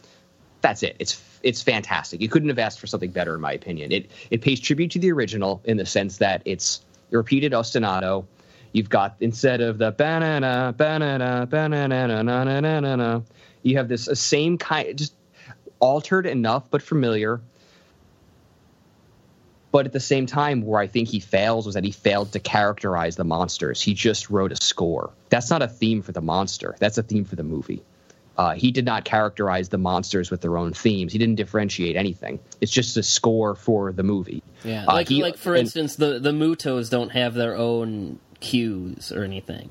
that's 0.61 0.83
it. 0.83 0.95
It's 0.99 1.13
it's 1.43 1.61
fantastic. 1.61 2.21
You 2.21 2.29
couldn't 2.29 2.49
have 2.49 2.59
asked 2.59 2.79
for 2.79 2.87
something 2.87 3.11
better, 3.11 3.35
in 3.35 3.41
my 3.41 3.53
opinion. 3.53 3.91
It 3.91 4.11
it 4.31 4.41
pays 4.41 4.59
tribute 4.59 4.91
to 4.91 4.99
the 4.99 5.11
original 5.11 5.61
in 5.65 5.77
the 5.77 5.85
sense 5.85 6.17
that 6.17 6.41
it's 6.45 6.81
repeated 7.11 7.53
ostinato. 7.53 8.25
You've 8.73 8.89
got 8.89 9.15
instead 9.19 9.61
of 9.61 9.77
the 9.77 9.91
banana 9.91 10.73
banana 10.77 11.47
banana 11.49 12.23
na 12.23 12.43
na 12.43 13.21
you 13.63 13.77
have 13.77 13.87
this 13.87 14.05
same 14.13 14.57
kind, 14.57 14.97
just 14.97 15.13
altered 15.79 16.25
enough 16.25 16.69
but 16.69 16.81
familiar. 16.81 17.41
But 19.71 19.85
at 19.85 19.93
the 19.93 19.99
same 19.99 20.25
time, 20.25 20.61
where 20.61 20.79
I 20.79 20.87
think 20.87 21.09
he 21.09 21.19
fails 21.19 21.65
was 21.65 21.75
that 21.75 21.83
he 21.83 21.91
failed 21.91 22.31
to 22.31 22.39
characterize 22.39 23.15
the 23.15 23.25
monsters. 23.25 23.81
He 23.81 23.93
just 23.93 24.29
wrote 24.29 24.51
a 24.51 24.63
score. 24.63 25.11
That's 25.29 25.49
not 25.49 25.61
a 25.61 25.67
theme 25.67 26.01
for 26.01 26.13
the 26.13 26.21
monster. 26.21 26.75
That's 26.79 26.97
a 26.97 27.03
theme 27.03 27.25
for 27.25 27.35
the 27.35 27.43
movie. 27.43 27.83
Uh, 28.37 28.53
he 28.53 28.71
did 28.71 28.85
not 28.85 29.03
characterize 29.03 29.69
the 29.69 29.77
monsters 29.79 30.29
with 30.29 30.41
their 30.41 30.57
own 30.57 30.71
themes. 30.73 31.11
He 31.11 31.17
didn't 31.17 31.35
differentiate 31.35 31.95
anything. 31.95 32.39
It's 32.61 32.71
just 32.71 32.95
a 32.97 33.01
score 33.03 33.55
for 33.55 33.91
the 33.91 34.03
movie. 34.03 34.43
yeah, 34.63 34.83
uh, 34.87 34.93
like 34.93 35.09
he- 35.09 35.23
like 35.23 35.37
for 35.37 35.53
and- 35.53 35.61
instance, 35.61 35.95
the 35.95 36.19
the 36.19 36.31
MUTOs 36.31 36.89
don't 36.89 37.09
have 37.09 37.33
their 37.33 37.55
own 37.55 38.19
cues 38.39 39.11
or 39.11 39.23
anything. 39.23 39.69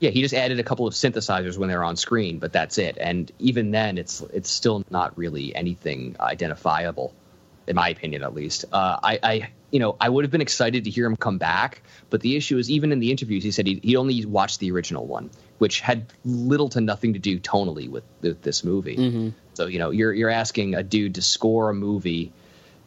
Yeah, 0.00 0.10
he 0.10 0.20
just 0.20 0.34
added 0.34 0.58
a 0.58 0.64
couple 0.64 0.86
of 0.88 0.94
synthesizers 0.94 1.56
when 1.56 1.68
they're 1.68 1.84
on 1.84 1.96
screen, 1.96 2.38
but 2.40 2.52
that's 2.52 2.76
it. 2.76 2.98
And 3.00 3.30
even 3.38 3.70
then, 3.70 3.98
it's 3.98 4.20
it's 4.32 4.50
still 4.50 4.84
not 4.90 5.16
really 5.16 5.54
anything 5.54 6.16
identifiable, 6.20 7.14
in 7.68 7.76
my 7.76 7.88
opinion, 7.88 8.22
at 8.24 8.34
least. 8.34 8.64
Uh, 8.72 8.98
I, 9.02 9.18
I, 9.22 9.48
you 9.72 9.78
know, 9.78 9.96
I 10.00 10.08
would 10.08 10.24
have 10.24 10.30
been 10.30 10.42
excited 10.42 10.84
to 10.84 10.90
hear 10.90 11.06
him 11.06 11.16
come 11.16 11.38
back, 11.38 11.82
but 12.10 12.20
the 12.20 12.36
issue 12.36 12.58
is, 12.58 12.70
even 12.70 12.92
in 12.92 13.00
the 13.00 13.10
interviews, 13.10 13.42
he 13.42 13.50
said 13.50 13.66
he, 13.66 13.80
he 13.82 13.96
only 13.96 14.24
watched 14.26 14.60
the 14.60 14.70
original 14.70 15.06
one, 15.06 15.30
which 15.58 15.80
had 15.80 16.12
little 16.24 16.68
to 16.68 16.80
nothing 16.80 17.14
to 17.14 17.18
do 17.18 17.40
tonally 17.40 17.88
with, 17.88 18.04
with 18.20 18.42
this 18.42 18.62
movie. 18.62 18.96
Mm-hmm. 18.96 19.28
So 19.54 19.66
you 19.66 19.78
know, 19.78 19.90
you're 19.90 20.12
you're 20.12 20.30
asking 20.30 20.74
a 20.74 20.82
dude 20.82 21.16
to 21.16 21.22
score 21.22 21.70
a 21.70 21.74
movie 21.74 22.32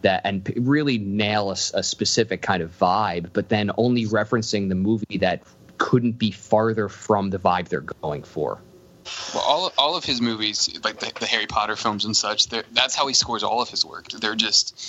that 0.01 0.21
and 0.23 0.45
p- 0.45 0.53
really 0.59 0.99
nail 0.99 1.51
a 1.51 1.55
specific 1.55 2.43
kind 2.43 2.61
of 2.61 2.77
vibe, 2.77 3.31
but 3.33 3.49
then 3.49 3.71
only 3.77 4.05
referencing 4.05 4.69
the 4.69 4.75
movie 4.75 5.17
that 5.19 5.41
couldn't 5.77 6.13
be 6.13 6.31
farther 6.31 6.87
from 6.87 7.31
the 7.31 7.39
vibe 7.39 7.67
they're 7.67 7.81
going 7.81 8.23
for. 8.23 8.61
Well, 9.33 9.43
all 9.43 9.73
all 9.77 9.95
of 9.95 10.03
his 10.03 10.21
movies, 10.21 10.79
like 10.83 10.99
the, 10.99 11.11
the 11.19 11.25
Harry 11.25 11.47
Potter 11.47 11.75
films 11.75 12.05
and 12.05 12.15
such, 12.15 12.47
that's 12.47 12.95
how 12.95 13.07
he 13.07 13.13
scores 13.13 13.43
all 13.43 13.61
of 13.61 13.69
his 13.69 13.85
work. 13.85 14.09
They're 14.09 14.35
just 14.35 14.79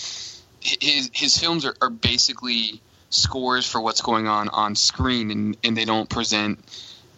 his 0.81 1.11
his 1.13 1.37
films 1.39 1.65
are, 1.65 1.75
are 1.81 1.91
basically 1.91 2.81
scores 3.11 3.67
for 3.67 3.81
what's 3.81 4.03
going 4.03 4.27
on 4.27 4.49
on 4.49 4.75
screen, 4.75 5.31
and, 5.31 5.57
and 5.63 5.77
they 5.77 5.85
don't 5.85 6.09
present 6.09 6.59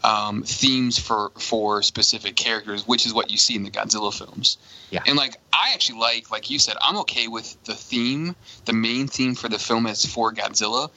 um, 0.04 0.42
themes 0.42 0.98
for 0.98 1.30
for 1.38 1.82
specific 1.82 2.36
characters, 2.36 2.86
which 2.86 3.06
is 3.06 3.14
what 3.14 3.30
you 3.30 3.38
see 3.38 3.56
in 3.56 3.62
the 3.62 3.70
Godzilla 3.70 4.12
films. 4.12 4.58
Yeah. 4.90 5.02
And 5.06 5.16
like 5.16 5.36
I 5.52 5.72
actually 5.74 6.00
like, 6.00 6.30
like 6.30 6.50
you 6.50 6.58
said, 6.58 6.76
I'm 6.80 6.98
okay 6.98 7.28
with 7.28 7.62
the 7.64 7.74
theme, 7.74 8.36
the 8.64 8.72
main 8.72 9.08
theme 9.08 9.34
for 9.34 9.48
the 9.48 9.58
film 9.58 9.86
is 9.86 10.04
for 10.04 10.32
Godzilla, 10.32 10.90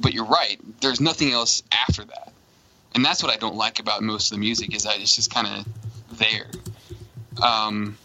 but 0.00 0.14
you're 0.14 0.26
right. 0.26 0.60
There's 0.80 1.00
nothing 1.00 1.32
else 1.32 1.62
after 1.72 2.04
that 2.04 2.34
and 2.94 3.04
that's 3.04 3.22
what 3.22 3.32
I 3.32 3.36
don't 3.36 3.56
like 3.56 3.80
about 3.80 4.02
most 4.02 4.30
of 4.30 4.36
the 4.36 4.40
music 4.40 4.74
is 4.74 4.84
that 4.84 5.00
it's 5.00 5.16
just 5.16 5.32
kind 5.32 5.46
of 5.46 6.18
there. 6.18 6.46
Um, 7.42 7.98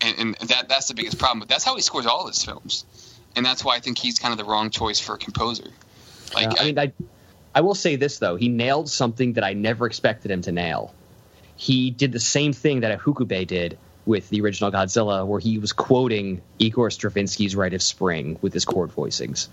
and, 0.00 0.36
and 0.40 0.48
that 0.50 0.68
that's 0.68 0.88
the 0.88 0.94
biggest 0.94 1.18
problem. 1.18 1.40
But 1.40 1.48
that's 1.48 1.64
how 1.64 1.74
he 1.74 1.82
scores 1.82 2.06
all 2.06 2.26
his 2.26 2.44
films, 2.44 2.84
and 3.36 3.44
that's 3.44 3.64
why 3.64 3.76
I 3.76 3.80
think 3.80 3.98
he's 3.98 4.18
kind 4.18 4.32
of 4.32 4.38
the 4.38 4.50
wrong 4.50 4.70
choice 4.70 4.98
for 4.98 5.14
a 5.14 5.18
composer. 5.18 5.70
Like 6.34 6.58
I 6.58 6.62
I, 6.62 6.64
mean, 6.64 6.78
I, 6.78 6.92
I 7.54 7.60
will 7.60 7.74
say 7.74 7.96
this 7.96 8.18
though: 8.18 8.36
he 8.36 8.48
nailed 8.48 8.88
something 8.88 9.34
that 9.34 9.44
I 9.44 9.52
never 9.52 9.86
expected 9.86 10.30
him 10.30 10.42
to 10.42 10.52
nail. 10.52 10.94
He 11.56 11.90
did 11.90 12.12
the 12.12 12.20
same 12.20 12.52
thing 12.52 12.80
that 12.80 12.98
Ifukube 12.98 13.46
did 13.46 13.78
with 14.04 14.28
the 14.30 14.40
original 14.40 14.70
Godzilla, 14.70 15.26
where 15.26 15.40
he 15.40 15.58
was 15.58 15.72
quoting 15.72 16.40
Igor 16.58 16.88
Stravinsky's 16.88 17.54
"Rite 17.54 17.74
of 17.74 17.82
Spring" 17.82 18.38
with 18.40 18.52
his 18.52 18.64
chord 18.64 18.90
voicings. 18.90 19.48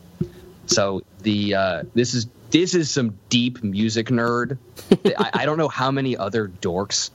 So 0.65 1.03
the 1.21 1.55
uh, 1.55 1.83
this 1.93 2.13
is 2.13 2.27
this 2.49 2.73
is 2.73 2.89
some 2.89 3.17
deep 3.29 3.63
music 3.63 4.07
nerd. 4.07 4.57
I, 5.17 5.31
I 5.33 5.45
don't 5.45 5.57
know 5.57 5.67
how 5.67 5.91
many 5.91 6.15
other 6.15 6.47
dorks 6.47 7.09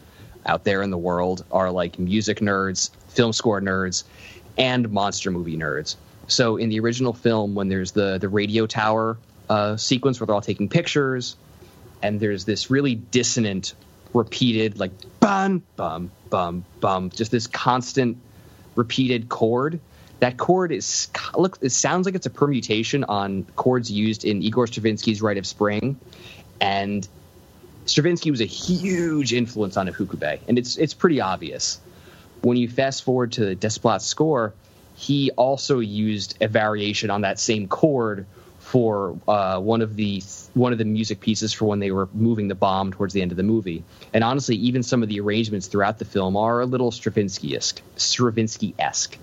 out 0.45 0.65
there 0.65 0.83
in 0.83 0.91
the 0.91 0.99
world 0.99 1.45
are 1.51 1.71
like 1.71 1.99
music 1.99 2.41
nerds, 2.41 2.91
film 3.09 3.33
score 3.33 3.61
nerds, 3.61 4.05
and 4.57 4.91
monster 4.91 5.31
movie 5.31 5.57
nerds. 5.57 5.97
So 6.29 6.59
in 6.59 6.69
the 6.69 6.79
original 6.81 7.15
film, 7.15 7.55
when 7.55 7.69
there's 7.69 7.93
the 7.93 8.19
the 8.19 8.29
radio 8.29 8.67
tower 8.67 9.17
uh, 9.49 9.77
sequence 9.77 10.21
where 10.21 10.27
they're 10.27 10.35
all 10.35 10.43
taking 10.43 10.69
pictures, 10.69 11.37
and 12.03 12.21
there's 12.21 12.45
this 12.45 12.71
really 12.71 12.95
dissonant, 12.95 13.75
repeated 14.15 14.79
like 14.79 14.93
bum 15.21 15.63
bum 15.77 16.11
bum 16.31 16.65
bum, 16.81 17.11
just 17.11 17.31
this 17.31 17.47
constant 17.47 18.19
repeated 18.75 19.29
chord. 19.29 19.81
That 20.21 20.37
chord 20.37 20.71
is 20.71 21.09
look. 21.37 21.59
It 21.63 21.71
sounds 21.71 22.05
like 22.05 22.15
it's 22.15 22.27
a 22.27 22.31
permutation 22.31 23.05
on 23.05 23.45
chords 23.57 23.91
used 23.91 24.25
in 24.25 24.43
Igor 24.43 24.67
Stravinsky's 24.67 25.23
Rite 25.23 25.39
of 25.39 25.47
Spring, 25.47 25.99
and 26.61 27.09
Stravinsky 27.87 28.31
was 28.31 28.43
a 28.43 28.47
huge 28.47 29.33
influence 29.33 29.79
on 29.79 29.89
Ifukube, 29.89 30.41
and 30.47 30.59
it's 30.59 30.77
it's 30.77 30.93
pretty 30.93 31.23
obvious. 31.23 31.81
When 32.43 32.57
you 32.57 32.69
fast 32.69 33.03
forward 33.03 33.33
to 33.33 33.47
the 33.47 33.57
Desplat's 33.57 34.05
score, 34.05 34.53
he 34.99 35.31
also 35.37 35.79
used 35.79 36.37
a 36.41 36.49
variation 36.49 37.09
on 37.09 37.21
that 37.21 37.39
same 37.39 37.69
chord 37.69 38.27
for 38.59 39.17
uh, 39.29 39.61
one 39.61 39.81
of 39.81 39.95
the 39.95 40.21
one 40.55 40.73
of 40.73 40.79
the 40.79 40.85
music 40.85 41.21
pieces 41.21 41.53
for 41.53 41.67
when 41.67 41.79
they 41.79 41.93
were 41.93 42.09
moving 42.13 42.49
the 42.49 42.57
bomb 42.57 42.91
towards 42.91 43.15
the 43.15 43.23
end 43.23 43.31
of 43.31 43.37
the 43.37 43.45
movie. 43.45 43.85
And 44.13 44.25
honestly, 44.25 44.57
even 44.57 44.83
some 44.83 45.05
of 45.05 45.09
the 45.09 45.21
arrangements 45.21 45.69
throughout 45.69 46.01
the 46.01 46.05
film 46.05 46.37
are 46.37 46.61
a 46.61 46.67
little 46.67 46.91
Stravinsky-esque. 46.91 47.81
Stravinsky-esque. 47.97 49.17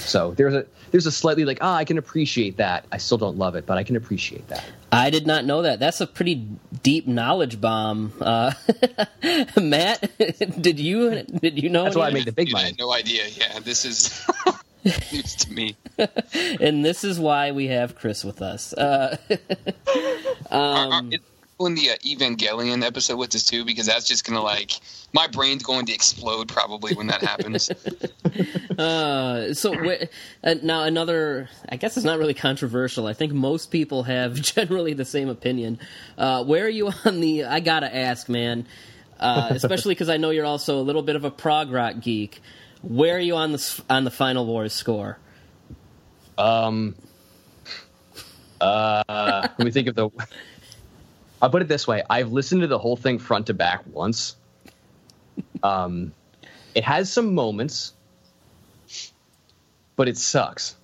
So 0.00 0.32
there's 0.32 0.54
a 0.54 0.66
there's 0.90 1.06
a 1.06 1.12
slightly 1.12 1.44
like 1.44 1.58
ah 1.60 1.74
I 1.76 1.84
can 1.84 1.98
appreciate 1.98 2.56
that. 2.56 2.84
I 2.90 2.98
still 2.98 3.18
don't 3.18 3.36
love 3.38 3.54
it, 3.54 3.66
but 3.66 3.78
I 3.78 3.84
can 3.84 3.96
appreciate 3.96 4.46
that. 4.48 4.64
I 4.92 5.10
did 5.10 5.26
not 5.26 5.44
know 5.44 5.62
that. 5.62 5.78
That's 5.78 6.00
a 6.00 6.06
pretty 6.06 6.46
deep 6.82 7.06
knowledge 7.06 7.60
bomb. 7.60 8.12
Uh, 8.20 8.52
Matt, 9.60 10.10
did 10.60 10.80
you 10.80 11.22
did 11.22 11.62
you 11.62 11.68
know? 11.68 11.84
That's 11.84 11.96
why 11.96 12.08
I 12.08 12.10
made 12.12 12.24
the 12.26 12.32
big 12.32 12.48
I 12.50 12.62
money. 12.62 12.76
no 12.78 12.92
idea. 12.92 13.26
Yeah, 13.28 13.60
this 13.60 13.84
is 13.84 14.26
news 15.12 15.34
to 15.36 15.52
me. 15.52 15.76
and 16.60 16.84
this 16.84 17.04
is 17.04 17.20
why 17.20 17.52
we 17.52 17.68
have 17.68 17.94
Chris 17.96 18.24
with 18.24 18.42
us. 18.42 18.72
Uh, 18.72 19.16
Are- 20.50 20.92
are- 20.92 21.02
is 21.60 21.66
in 21.66 21.74
the 21.74 21.90
uh, 21.90 21.96
Evangelion 21.96 22.84
episode 22.84 23.16
with 23.16 23.30
this 23.30 23.44
too, 23.44 23.64
because 23.64 23.86
that's 23.86 24.06
just 24.06 24.24
gonna 24.24 24.42
like 24.42 24.72
my 25.12 25.26
brain's 25.26 25.62
going 25.62 25.86
to 25.86 25.92
explode 25.92 26.48
probably 26.48 26.94
when 26.94 27.08
that 27.08 27.22
happens. 27.22 27.70
uh, 28.78 29.54
so 29.54 29.74
wh- 29.74 30.04
uh, 30.44 30.54
now 30.62 30.84
another, 30.84 31.48
I 31.68 31.76
guess 31.76 31.96
it's 31.96 32.06
not 32.06 32.18
really 32.18 32.34
controversial. 32.34 33.06
I 33.06 33.12
think 33.12 33.32
most 33.32 33.70
people 33.70 34.04
have 34.04 34.34
generally 34.40 34.94
the 34.94 35.04
same 35.04 35.28
opinion. 35.28 35.78
Uh, 36.16 36.44
where 36.44 36.64
are 36.64 36.68
you 36.68 36.90
on 37.04 37.20
the? 37.20 37.44
I 37.44 37.60
gotta 37.60 37.94
ask, 37.94 38.28
man. 38.28 38.66
Uh, 39.18 39.48
especially 39.50 39.94
because 39.94 40.08
I 40.08 40.16
know 40.16 40.30
you're 40.30 40.46
also 40.46 40.80
a 40.80 40.82
little 40.82 41.02
bit 41.02 41.14
of 41.14 41.24
a 41.24 41.30
prog 41.30 41.70
rock 41.70 42.00
geek. 42.00 42.40
Where 42.82 43.16
are 43.16 43.20
you 43.20 43.36
on 43.36 43.52
the 43.52 43.82
on 43.90 44.04
the 44.04 44.10
Final 44.10 44.46
Wars 44.46 44.72
score? 44.72 45.18
Um, 46.38 46.94
uh, 48.60 49.02
let 49.58 49.58
me 49.58 49.70
think 49.70 49.88
of 49.88 49.94
the. 49.94 50.08
I'll 51.40 51.50
put 51.50 51.62
it 51.62 51.68
this 51.68 51.86
way: 51.86 52.02
I've 52.08 52.32
listened 52.32 52.62
to 52.62 52.66
the 52.66 52.78
whole 52.78 52.96
thing 52.96 53.18
front 53.18 53.46
to 53.46 53.54
back 53.54 53.82
once. 53.92 54.36
Um, 55.62 56.12
it 56.74 56.84
has 56.84 57.12
some 57.12 57.34
moments, 57.34 57.92
but 59.96 60.08
it 60.08 60.16
sucks. 60.16 60.76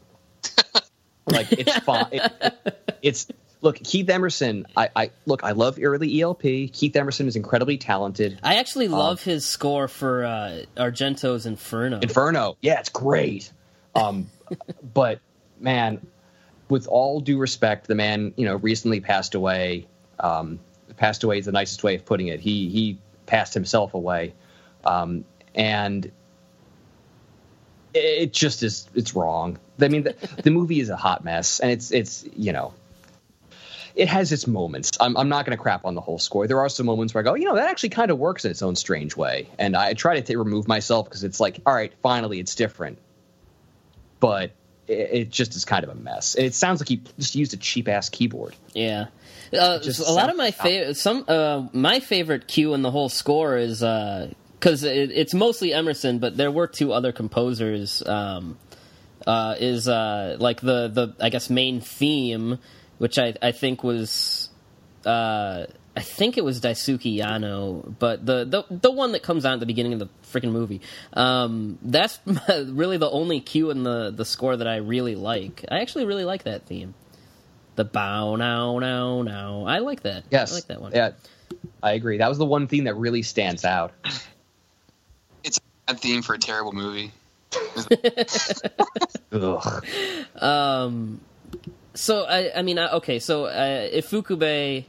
like 1.27 1.53
it's 1.53 1.77
fine. 1.79 2.07
It, 2.13 2.99
it's 3.03 3.27
look, 3.61 3.77
Keith 3.77 4.09
Emerson. 4.09 4.67
I, 4.77 4.89
I 4.95 5.11
look. 5.27 5.45
I 5.45 5.53
love 5.53 5.79
early 5.83 6.21
ELP. 6.21 6.43
Keith 6.43 6.97
Emerson 6.97 7.29
is 7.29 7.37
incredibly 7.37 7.77
talented. 7.79 8.39
I 8.43 8.57
actually 8.57 8.89
love 8.89 9.23
his 9.23 9.45
score 9.45 9.89
for 9.89 10.25
uh, 10.25 10.63
Argento's 10.77 11.47
Inferno. 11.47 12.01
Inferno, 12.01 12.57
yeah, 12.61 12.81
it's 12.81 12.89
great. 12.89 13.53
Um, 13.95 14.31
but 14.95 15.21
man, 15.61 16.07
with 16.69 16.87
all 16.87 17.21
due 17.21 17.39
respect, 17.39 17.87
the 17.87 17.95
man 17.95 18.33
you 18.37 18.47
know 18.47 18.57
recently 18.57 19.01
passed 19.01 19.35
away. 19.35 19.87
Um, 20.21 20.61
passed 20.97 21.25
away 21.25 21.39
is 21.39 21.47
the 21.47 21.53
nicest 21.53 21.83
way 21.83 21.95
of 21.95 22.05
putting 22.05 22.29
it. 22.29 22.41
He 22.41 22.69
he 22.69 22.99
passed 23.27 23.55
himself 23.55 23.95
away, 23.95 24.35
um, 24.85 25.25
and 25.55 26.11
it 27.95 28.33
just 28.33 28.63
is. 28.63 28.89
It's 28.95 29.15
wrong. 29.15 29.59
I 29.81 29.89
mean, 29.89 30.05
the, 30.05 30.17
the 30.43 30.51
movie 30.51 30.81
is 30.81 30.91
a 30.91 30.97
hot 30.97 31.25
mess, 31.25 31.61
and 31.61 31.71
it's 31.71 31.91
it's 31.91 32.25
you 32.35 32.53
know 32.53 32.75
it 33.97 34.09
has 34.09 34.31
its 34.31 34.47
moments. 34.47 34.93
I'm, 35.01 35.17
I'm 35.17 35.31
not 35.31 35.47
going 35.47 35.57
to 35.57 35.63
crap 35.63 35.87
on 35.87 35.95
the 35.95 36.03
whole 36.03 36.19
score. 36.19 36.47
There 36.47 36.61
are 36.61 36.69
some 36.69 36.85
moments 36.85 37.15
where 37.15 37.23
I 37.23 37.25
go, 37.25 37.35
you 37.35 37.47
know, 37.47 37.55
that 37.55 37.71
actually 37.71 37.89
kind 37.89 38.11
of 38.11 38.19
works 38.19 38.45
in 38.45 38.51
its 38.51 38.63
own 38.63 38.77
strange 38.77 39.17
way. 39.17 39.49
And 39.59 39.75
I 39.75 39.95
try 39.95 40.17
to 40.17 40.23
t- 40.23 40.37
remove 40.37 40.69
myself 40.69 41.07
because 41.07 41.25
it's 41.25 41.41
like, 41.41 41.61
all 41.65 41.75
right, 41.75 41.93
finally, 42.03 42.39
it's 42.39 42.55
different. 42.55 42.99
But 44.21 44.53
it, 44.87 45.31
just 45.31 45.57
is 45.57 45.65
kind 45.65 45.83
of 45.83 45.91
a 45.91 45.95
mess. 45.95 46.35
It 46.35 46.55
sounds 46.55 46.81
like 46.81 46.89
he 46.89 47.01
just 47.19 47.35
used 47.35 47.55
a 47.55 47.57
cheap 47.57 47.89
ass 47.89 48.11
keyboard. 48.11 48.55
Yeah. 48.75 49.07
Uh, 49.53 49.79
a 50.07 50.13
lot 50.13 50.31
of 50.31 50.37
my 50.37 50.51
favorite, 50.51 50.97
some 50.97 51.25
uh, 51.29 51.67
my 51.73 52.01
favorite 52.01 52.49
cue 52.49 52.75
in 52.75 52.83
the 52.83 52.91
whole 52.91 53.09
score 53.09 53.57
is 53.57 53.81
because 53.81 54.85
uh, 54.85 54.89
it, 54.89 55.11
it's 55.13 55.35
mostly 55.35 55.73
Emerson, 55.73 56.19
but 56.19 56.37
there 56.37 56.51
were 56.51 56.67
two 56.67 56.93
other 56.93 57.13
composers. 57.13 58.03
Um, 58.07 58.59
uh, 59.27 59.57
is 59.59 59.89
uh, 59.89 60.37
like 60.39 60.61
the 60.61 60.87
the 60.89 61.15
I 61.21 61.31
guess 61.31 61.51
main 61.51 61.81
theme 61.81 62.59
which 62.99 63.19
I, 63.19 63.35
I 63.43 63.53
think 63.53 63.83
was 63.85 64.49
uh, 65.05 65.67
I 65.97 66.01
think 66.01 66.37
it 66.37 66.45
was 66.45 66.61
Daisuke 66.61 67.17
Yano, 67.17 67.95
but 67.99 68.25
the, 68.25 68.45
the 68.45 68.65
the 68.71 68.91
one 68.91 69.13
that 69.13 69.23
comes 69.23 69.45
out 69.45 69.55
at 69.55 69.61
the 69.61 69.67
beginning 69.67 69.93
of 69.95 69.99
the 69.99 70.09
freaking 70.25 70.53
movie. 70.53 70.81
Um, 71.13 71.79
that's 71.83 72.19
really 72.49 72.97
the 72.97 73.11
only 73.11 73.41
cue 73.41 73.71
in 73.71 73.83
the 73.83 74.11
the 74.11 74.25
score 74.25 74.57
that 74.57 74.69
I 74.69 74.77
really 74.77 75.15
like. 75.15 75.65
I 75.71 75.81
actually 75.81 76.07
really 76.07 76.25
like 76.25 76.45
that 76.45 76.67
theme. 76.67 76.95
The 77.77 77.85
bow 77.85 78.37
now 78.37 78.79
now 78.79 79.23
now. 79.23 79.65
I 79.67 79.79
like 79.79 80.03
that. 80.03 80.25
Yes, 80.31 80.53
I 80.53 80.55
like 80.55 80.67
that 80.67 80.81
one. 80.81 80.93
Yeah, 80.93 81.13
I 81.83 81.93
agree. 81.93 82.19
That 82.19 82.29
was 82.29 82.39
the 82.39 82.47
one 82.47 82.67
theme 82.67 82.85
that 82.85 82.95
really 82.97 83.23
stands 83.23 83.65
out. 83.65 83.93
It's 85.45 85.59
a 85.59 85.61
bad 85.93 86.01
theme 86.01 86.23
for 86.23 86.35
a 86.35 86.39
terrible 86.41 86.73
movie. 86.73 87.13
um 90.41 91.21
so 91.97 92.25
I, 92.25 92.59
I 92.59 92.63
mean, 92.63 92.79
okay, 92.79 93.19
so 93.19 93.47
uh, 93.47 93.89
Ifukube, 93.89 94.85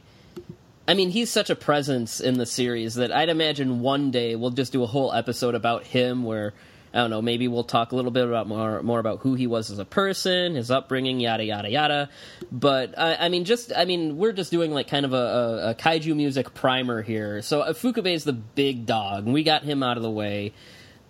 I 0.86 0.94
mean, 0.94 1.10
he's 1.10 1.30
such 1.30 1.50
a 1.50 1.56
presence 1.56 2.20
in 2.20 2.38
the 2.38 2.46
series 2.46 2.94
that 2.96 3.10
I'd 3.12 3.28
imagine 3.28 3.80
one 3.80 4.10
day 4.10 4.36
we'll 4.36 4.50
just 4.50 4.72
do 4.72 4.82
a 4.82 4.86
whole 4.86 5.12
episode 5.12 5.54
about 5.54 5.84
him, 5.84 6.22
where 6.24 6.52
I 6.92 6.98
don't 6.98 7.10
know, 7.10 7.20
maybe 7.20 7.48
we'll 7.48 7.64
talk 7.64 7.92
a 7.92 7.96
little 7.96 8.10
bit 8.10 8.26
about 8.26 8.48
more 8.48 8.82
more 8.82 8.98
about 8.98 9.20
who 9.20 9.34
he 9.34 9.46
was 9.46 9.70
as 9.70 9.78
a 9.78 9.84
person, 9.84 10.54
his 10.54 10.70
upbringing, 10.70 11.20
yada 11.20 11.44
yada 11.44 11.70
yada. 11.70 12.10
But 12.50 12.98
I, 12.98 13.16
I 13.16 13.28
mean, 13.28 13.44
just 13.44 13.72
I 13.76 13.84
mean, 13.84 14.16
we're 14.16 14.32
just 14.32 14.50
doing 14.50 14.72
like 14.72 14.88
kind 14.88 15.04
of 15.04 15.12
a, 15.12 15.16
a, 15.16 15.70
a 15.70 15.74
kaiju 15.74 16.16
music 16.16 16.54
primer 16.54 17.02
here. 17.02 17.42
So 17.42 17.62
Ifukube 17.62 18.12
is 18.12 18.24
the 18.24 18.32
big 18.32 18.86
dog, 18.86 19.24
and 19.24 19.34
we 19.34 19.42
got 19.42 19.62
him 19.62 19.82
out 19.82 19.96
of 19.96 20.02
the 20.02 20.10
way. 20.10 20.52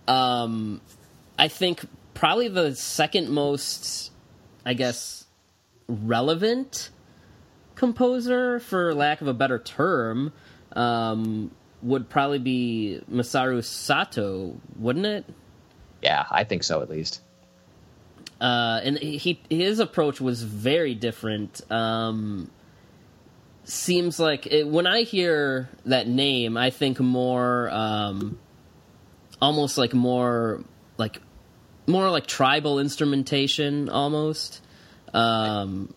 Um, 0.07 0.81
I 1.37 1.47
think 1.47 1.85
probably 2.13 2.49
the 2.49 2.75
second 2.75 3.29
most, 3.29 4.11
I 4.65 4.73
guess 4.73 5.25
relevant 5.87 6.89
composer, 7.75 8.59
for 8.59 8.93
lack 8.93 9.21
of 9.21 9.27
a 9.27 9.33
better 9.33 9.57
term, 9.57 10.33
um, 10.73 11.51
would 11.81 12.09
probably 12.09 12.39
be 12.39 13.01
Masaru 13.09 13.63
Sato, 13.63 14.59
wouldn't 14.77 15.05
it? 15.05 15.25
Yeah, 16.01 16.25
I 16.29 16.43
think 16.43 16.63
so 16.63 16.81
at 16.81 16.89
least. 16.89 17.21
Uh, 18.39 18.79
and 18.83 18.97
he 18.97 19.41
his 19.49 19.79
approach 19.79 20.21
was 20.21 20.43
very 20.43 20.95
different. 20.95 21.61
Um, 21.71 22.49
seems 23.65 24.19
like 24.19 24.47
it, 24.47 24.67
when 24.67 24.87
I 24.87 25.03
hear 25.03 25.69
that 25.85 26.07
name, 26.07 26.55
I 26.55 26.69
think 26.69 26.99
more, 26.99 27.69
um, 27.69 28.39
almost 29.41 29.77
like 29.77 29.93
more 29.93 30.63
like 30.97 31.21
more 31.85 32.09
like 32.09 32.27
tribal 32.27 32.79
instrumentation, 32.79 33.89
almost 33.89 34.61
um, 35.13 35.93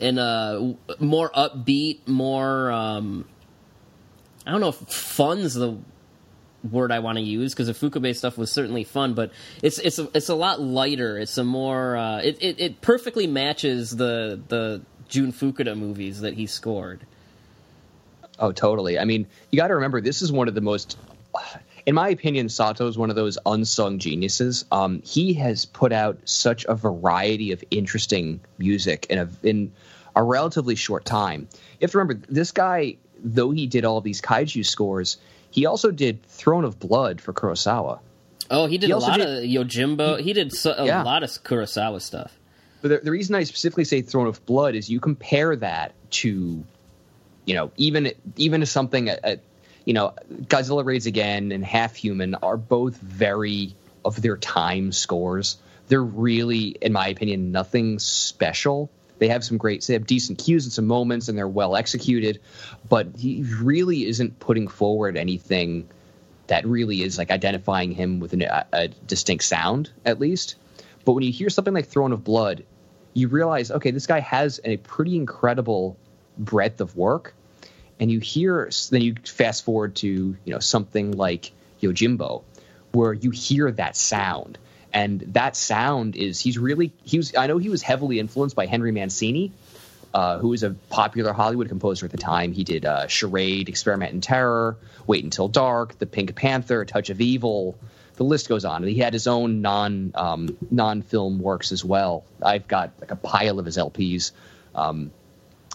and 0.00 0.18
uh, 0.18 0.74
more 0.98 1.30
upbeat, 1.30 2.06
more. 2.06 2.70
Um, 2.70 3.26
I 4.46 4.50
don't 4.50 4.60
know 4.60 4.68
if 4.68 4.76
fun's 4.76 5.54
the 5.54 5.78
word 6.68 6.92
I 6.92 6.98
want 6.98 7.18
to 7.18 7.24
use 7.24 7.54
because 7.54 7.66
the 7.66 7.72
Ifukube 7.72 8.14
stuff 8.16 8.36
was 8.36 8.50
certainly 8.50 8.84
fun, 8.84 9.14
but 9.14 9.32
it's 9.62 9.78
it's 9.78 9.98
a, 9.98 10.08
it's 10.14 10.28
a 10.28 10.34
lot 10.34 10.60
lighter. 10.60 11.18
It's 11.18 11.38
a 11.38 11.44
more 11.44 11.96
uh, 11.96 12.18
it, 12.18 12.38
it, 12.40 12.60
it 12.60 12.80
perfectly 12.80 13.26
matches 13.26 13.96
the 13.96 14.40
the 14.48 14.82
Jun 15.08 15.32
Fukuda 15.32 15.76
movies 15.76 16.20
that 16.20 16.34
he 16.34 16.46
scored. 16.46 17.00
Oh, 18.38 18.52
totally. 18.52 18.98
I 18.98 19.04
mean, 19.04 19.26
you 19.50 19.58
got 19.58 19.68
to 19.68 19.74
remember 19.74 20.00
this 20.00 20.22
is 20.22 20.32
one 20.32 20.48
of 20.48 20.54
the 20.54 20.60
most 20.62 20.96
in 21.86 21.94
my 21.94 22.08
opinion, 22.08 22.48
Sato 22.48 22.86
is 22.86 22.98
one 22.98 23.10
of 23.10 23.16
those 23.16 23.38
unsung 23.46 23.98
geniuses. 23.98 24.64
Um, 24.70 25.02
he 25.04 25.34
has 25.34 25.64
put 25.64 25.92
out 25.92 26.18
such 26.24 26.64
a 26.68 26.74
variety 26.74 27.52
of 27.52 27.64
interesting 27.70 28.40
music 28.58 29.06
in 29.10 29.18
a 29.18 29.28
in 29.42 29.72
a 30.14 30.22
relatively 30.22 30.74
short 30.74 31.04
time. 31.04 31.48
You 31.52 31.84
have 31.84 31.92
to 31.92 31.98
remember 31.98 32.26
this 32.28 32.52
guy, 32.52 32.96
though 33.22 33.50
he 33.50 33.66
did 33.66 33.84
all 33.84 34.00
these 34.00 34.20
kaiju 34.20 34.64
scores, 34.66 35.16
he 35.50 35.66
also 35.66 35.90
did 35.90 36.24
Throne 36.26 36.64
of 36.64 36.78
Blood 36.78 37.20
for 37.20 37.32
Kurosawa. 37.32 38.00
Oh, 38.50 38.66
he 38.66 38.78
did 38.78 38.86
he 38.86 38.92
a 38.92 38.98
lot 38.98 39.18
did, 39.18 39.26
of 39.26 39.44
Yojimbo. 39.44 40.18
He, 40.18 40.24
he 40.24 40.32
did 40.32 40.52
so, 40.52 40.74
a 40.76 40.86
yeah. 40.86 41.02
lot 41.02 41.22
of 41.22 41.30
Kurosawa 41.30 42.00
stuff. 42.00 42.36
But 42.82 42.88
the, 42.88 42.98
the 42.98 43.10
reason 43.10 43.34
I 43.34 43.44
specifically 43.44 43.84
say 43.84 44.02
Throne 44.02 44.26
of 44.26 44.44
Blood 44.46 44.74
is 44.74 44.88
you 44.88 45.00
compare 45.00 45.54
that 45.56 45.92
to, 46.10 46.64
you 47.44 47.54
know, 47.54 47.70
even 47.76 48.12
even 48.36 48.64
something 48.66 49.08
at, 49.08 49.40
you 49.84 49.92
know, 49.92 50.14
Godzilla 50.32 50.84
Raids 50.84 51.06
Again 51.06 51.52
and 51.52 51.64
Half 51.64 51.96
Human 51.96 52.34
are 52.36 52.56
both 52.56 52.96
very 52.96 53.74
of 54.04 54.20
their 54.20 54.36
time 54.36 54.92
scores. 54.92 55.58
They're 55.88 56.02
really, 56.02 56.76
in 56.80 56.92
my 56.92 57.08
opinion, 57.08 57.52
nothing 57.52 57.98
special. 57.98 58.90
They 59.20 59.28
have 59.28 59.44
some 59.44 59.56
great, 59.56 59.86
they 59.86 59.92
have 59.92 60.06
decent 60.06 60.38
cues 60.38 60.64
and 60.64 60.72
some 60.72 60.88
moments, 60.88 61.28
and 61.28 61.38
they're 61.38 61.46
well 61.46 61.76
executed. 61.76 62.40
But 62.88 63.06
he 63.16 63.44
really 63.60 64.06
isn't 64.06 64.40
putting 64.40 64.66
forward 64.66 65.16
anything 65.16 65.88
that 66.48 66.66
really 66.66 67.02
is 67.02 67.16
like 67.16 67.30
identifying 67.30 67.92
him 67.92 68.18
with 68.18 68.32
an, 68.32 68.42
a, 68.42 68.66
a 68.72 68.88
distinct 68.88 69.44
sound, 69.44 69.90
at 70.04 70.18
least. 70.18 70.56
But 71.04 71.12
when 71.12 71.22
you 71.22 71.30
hear 71.30 71.48
something 71.48 71.72
like 71.72 71.86
Throne 71.86 72.10
of 72.10 72.24
Blood, 72.24 72.64
you 73.14 73.28
realize, 73.28 73.70
okay, 73.70 73.92
this 73.92 74.08
guy 74.08 74.18
has 74.18 74.60
a 74.64 74.78
pretty 74.78 75.14
incredible 75.14 75.96
breadth 76.36 76.80
of 76.80 76.96
work 76.96 77.34
and 78.00 78.10
you 78.10 78.18
hear 78.18 78.70
then 78.90 79.02
you 79.02 79.14
fast 79.24 79.64
forward 79.64 79.94
to 79.96 80.08
you 80.08 80.52
know 80.52 80.58
something 80.58 81.12
like 81.12 81.52
Yojimbo, 81.82 82.42
where 82.92 83.12
you 83.12 83.30
hear 83.30 83.70
that 83.70 83.94
sound, 83.94 84.58
and 84.92 85.20
that 85.34 85.56
sound 85.56 86.16
is 86.16 86.40
he's 86.40 86.58
really 86.58 86.92
he 87.02 87.16
was 87.16 87.34
I 87.36 87.46
know 87.46 87.58
he 87.58 87.68
was 87.68 87.82
heavily 87.82 88.18
influenced 88.18 88.56
by 88.56 88.66
Henry 88.66 88.92
Mancini, 88.92 89.52
uh, 90.12 90.38
who 90.38 90.48
was 90.48 90.62
a 90.62 90.70
popular 90.88 91.32
Hollywood 91.32 91.68
composer 91.68 92.06
at 92.06 92.12
the 92.12 92.18
time. 92.18 92.52
He 92.52 92.64
did 92.64 92.84
uh, 92.84 93.06
Charade, 93.06 93.68
Experiment 93.68 94.12
in 94.12 94.20
Terror, 94.20 94.76
Wait 95.06 95.24
Until 95.24 95.48
Dark, 95.48 95.98
The 95.98 96.06
Pink 96.06 96.34
Panther, 96.34 96.84
Touch 96.84 97.10
of 97.10 97.20
Evil. 97.20 97.78
The 98.16 98.24
list 98.24 98.48
goes 98.48 98.64
on. 98.64 98.82
And 98.82 98.90
he 98.90 98.98
had 98.98 99.12
his 99.12 99.26
own 99.26 99.62
non 99.62 100.12
um, 100.14 100.56
non 100.70 101.02
film 101.02 101.38
works 101.38 101.72
as 101.72 101.84
well. 101.84 102.24
I've 102.42 102.68
got 102.68 102.92
like 103.00 103.10
a 103.10 103.16
pile 103.16 103.58
of 103.58 103.66
his 103.66 103.76
LPs. 103.76 104.32
Um, 104.74 105.10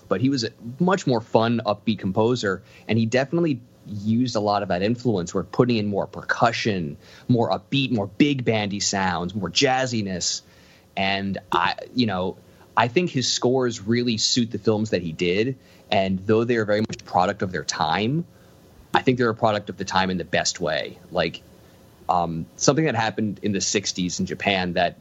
but 0.08 0.22
he 0.22 0.30
was 0.30 0.44
a 0.44 0.50
much 0.80 1.08
more 1.08 1.22
fun, 1.22 1.62
upbeat 1.66 2.00
composer, 2.00 2.62
and 2.88 3.00
he 3.00 3.06
definitely 3.08 3.60
used 3.88 4.36
a 4.36 4.40
lot 4.40 4.64
of 4.64 4.70
that 4.70 4.82
influence. 4.82 5.34
We're 5.34 5.44
putting 5.44 5.78
in 5.78 5.88
more 5.88 6.08
percussion, 6.08 6.98
more 7.28 7.50
upbeat, 7.50 7.92
more 7.92 8.08
big 8.08 8.46
bandy 8.46 8.80
sounds, 8.80 9.36
more 9.36 9.50
jazziness, 9.50 10.42
and 10.98 11.38
I, 11.52 11.76
you 11.94 12.06
know, 12.06 12.38
I 12.78 12.88
think 12.88 13.10
his 13.10 13.32
scores 13.32 13.82
really 13.82 14.18
suit 14.18 14.52
the 14.52 14.58
films 14.58 14.90
that 14.92 15.02
he 15.02 15.12
did. 15.12 15.58
And 15.92 16.20
though 16.20 16.44
they 16.44 16.56
are 16.58 16.66
very 16.66 16.82
much 16.82 17.02
a 17.02 17.04
product 17.04 17.42
of 17.42 17.52
their 17.52 17.64
time, 17.64 18.26
I 18.94 19.02
think 19.02 19.18
they're 19.18 19.30
a 19.30 19.36
product 19.36 19.70
of 19.70 19.78
the 19.78 19.86
time 19.86 20.10
in 20.10 20.18
the 20.18 20.26
best 20.26 20.60
way. 20.60 20.98
Like 21.12 21.42
um, 22.10 22.46
something 22.56 22.86
that 22.86 22.96
happened 22.96 23.40
in 23.44 23.52
the 23.52 23.60
'60s 23.60 24.20
in 24.20 24.26
Japan 24.26 24.74
that 24.74 24.98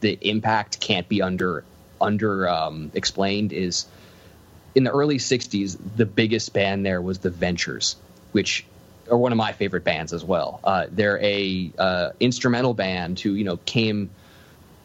the 0.00 0.18
impact 0.20 0.80
can't 0.80 1.08
be 1.08 1.22
under 1.22 1.64
under 2.00 2.48
um, 2.48 2.90
explained 2.94 3.52
is 3.52 3.86
in 4.74 4.84
the 4.84 4.90
early 4.90 5.18
60s, 5.18 5.78
the 5.96 6.06
biggest 6.06 6.52
band 6.52 6.84
there 6.84 7.00
was 7.00 7.18
the 7.20 7.30
Ventures, 7.30 7.96
which 8.34 8.66
are 9.08 9.16
one 9.16 9.30
of 9.30 9.38
my 9.38 9.52
favorite 9.52 9.84
bands 9.84 10.12
as 10.12 10.24
well. 10.24 10.58
Uh, 10.64 10.86
they're 10.90 11.20
a 11.22 11.70
uh, 11.78 12.10
instrumental 12.18 12.74
band 12.74 13.20
who, 13.20 13.34
you 13.34 13.44
know, 13.44 13.58
came 13.58 14.10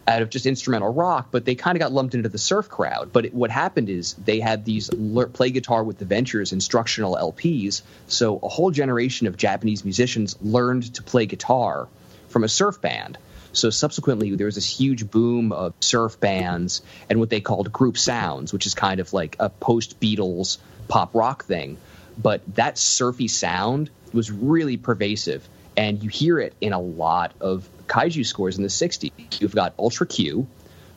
out 0.07 0.21
of 0.21 0.29
just 0.29 0.45
instrumental 0.45 0.93
rock, 0.93 1.29
but 1.31 1.45
they 1.45 1.55
kind 1.55 1.75
of 1.75 1.79
got 1.79 1.91
lumped 1.91 2.13
into 2.13 2.29
the 2.29 2.37
surf 2.37 2.69
crowd. 2.69 3.11
But 3.11 3.25
it, 3.25 3.33
what 3.33 3.49
happened 3.49 3.89
is 3.89 4.13
they 4.13 4.39
had 4.39 4.65
these 4.65 4.89
play 5.33 5.49
guitar 5.49 5.83
with 5.83 5.97
the 5.97 6.05
Ventures 6.05 6.53
instructional 6.53 7.15
LPs. 7.15 7.81
So 8.07 8.39
a 8.41 8.49
whole 8.49 8.69
generation 8.69 9.25
of 9.25 9.35
Japanese 9.35 9.83
musicians 9.83 10.35
learned 10.41 10.93
to 10.95 11.03
play 11.03 11.25
guitar 11.25 11.87
from 12.27 12.43
a 12.43 12.47
surf 12.47 12.79
band. 12.81 13.17
So 13.51 13.71
subsequently, 13.71 14.35
there 14.35 14.45
was 14.45 14.55
this 14.55 14.79
huge 14.79 15.09
boom 15.09 15.51
of 15.51 15.73
surf 15.79 16.19
bands 16.19 16.83
and 17.09 17.19
what 17.19 17.31
they 17.31 17.41
called 17.41 17.71
group 17.73 17.97
sounds, 17.97 18.53
which 18.53 18.67
is 18.67 18.75
kind 18.75 18.99
of 18.99 19.11
like 19.11 19.37
a 19.39 19.49
post 19.49 19.99
Beatles 19.99 20.59
pop 20.87 21.15
rock 21.15 21.45
thing. 21.45 21.77
But 22.21 22.41
that 22.55 22.77
surfy 22.77 23.27
sound 23.27 23.89
was 24.13 24.31
really 24.31 24.77
pervasive, 24.77 25.47
and 25.77 26.03
you 26.03 26.09
hear 26.09 26.39
it 26.39 26.53
in 26.59 26.73
a 26.73 26.79
lot 26.79 27.33
of 27.39 27.67
kaiju 27.87 28.25
scores 28.25 28.57
in 28.57 28.63
the 28.63 28.69
60s. 28.69 29.11
You've 29.39 29.55
got 29.55 29.73
Ultra 29.79 30.05
Q, 30.05 30.47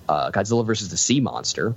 uh, 0.08 0.30
Godzilla 0.30 0.66
versus 0.66 0.88
the 0.88 0.96
Sea 0.96 1.20
Monster, 1.20 1.74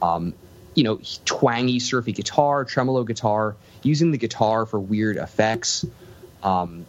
um, 0.00 0.34
you 0.74 0.84
know, 0.84 1.00
twangy, 1.24 1.80
surfy 1.80 2.12
guitar, 2.12 2.64
tremolo 2.64 3.02
guitar, 3.02 3.56
using 3.82 4.12
the 4.12 4.18
guitar 4.18 4.64
for 4.64 4.78
weird 4.78 5.16
effects. 5.16 5.84
Um, 6.42 6.86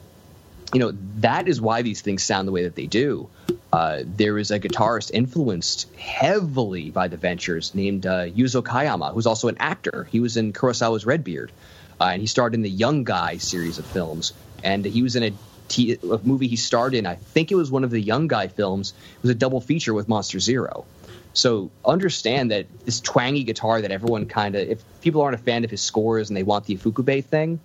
you 0.73 0.79
know, 0.79 0.93
that 1.17 1.47
is 1.47 1.59
why 1.59 1.81
these 1.81 2.01
things 2.01 2.21
sound 2.21 2.47
the 2.47 2.51
way 2.51 2.63
that 2.63 2.75
they 2.75 2.85
do. 2.85 3.29
Uh, 3.73 4.03
there 4.05 4.37
is 4.37 4.51
a 4.51 4.59
guitarist 4.59 5.11
influenced 5.11 5.91
heavily 5.95 6.91
by 6.91 7.07
the 7.07 7.17
Ventures 7.17 7.73
named 7.73 8.05
uh, 8.05 8.25
Yuzo 8.25 8.61
Kayama, 8.61 9.13
who's 9.13 9.25
also 9.25 9.47
an 9.47 9.57
actor. 9.59 10.07
He 10.11 10.19
was 10.19 10.37
in 10.37 10.53
Kurosawa's 10.53 11.05
Redbeard, 11.05 11.51
uh, 11.99 12.05
and 12.05 12.21
he 12.21 12.27
starred 12.27 12.53
in 12.53 12.61
the 12.61 12.69
Young 12.69 13.03
Guy 13.03 13.37
series 13.37 13.77
of 13.77 13.85
films. 13.85 14.33
And 14.63 14.85
he 14.85 15.01
was 15.01 15.15
in 15.15 15.23
a, 15.23 15.33
t- 15.67 15.97
a 16.03 16.17
movie 16.23 16.47
he 16.47 16.55
starred 16.55 16.93
in. 16.93 17.05
I 17.05 17.15
think 17.15 17.51
it 17.51 17.55
was 17.55 17.71
one 17.71 17.83
of 17.83 17.91
the 17.91 17.99
Young 17.99 18.27
Guy 18.27 18.47
films. 18.47 18.93
It 19.17 19.21
was 19.21 19.31
a 19.31 19.35
double 19.35 19.61
feature 19.61 19.93
with 19.93 20.07
Monster 20.07 20.39
Zero. 20.39 20.85
So 21.33 21.69
understand 21.85 22.51
that 22.51 22.65
this 22.85 22.99
twangy 22.99 23.43
guitar 23.43 23.81
that 23.81 23.91
everyone 23.91 24.25
kind 24.25 24.55
of, 24.55 24.67
if 24.67 24.83
people 25.01 25.21
aren't 25.21 25.35
a 25.35 25.43
fan 25.43 25.63
of 25.63 25.71
his 25.71 25.81
scores 25.81 26.29
and 26.29 26.35
they 26.35 26.43
want 26.43 26.65
the 26.65 26.75
Ifukube 26.75 27.23
thing, 27.25 27.59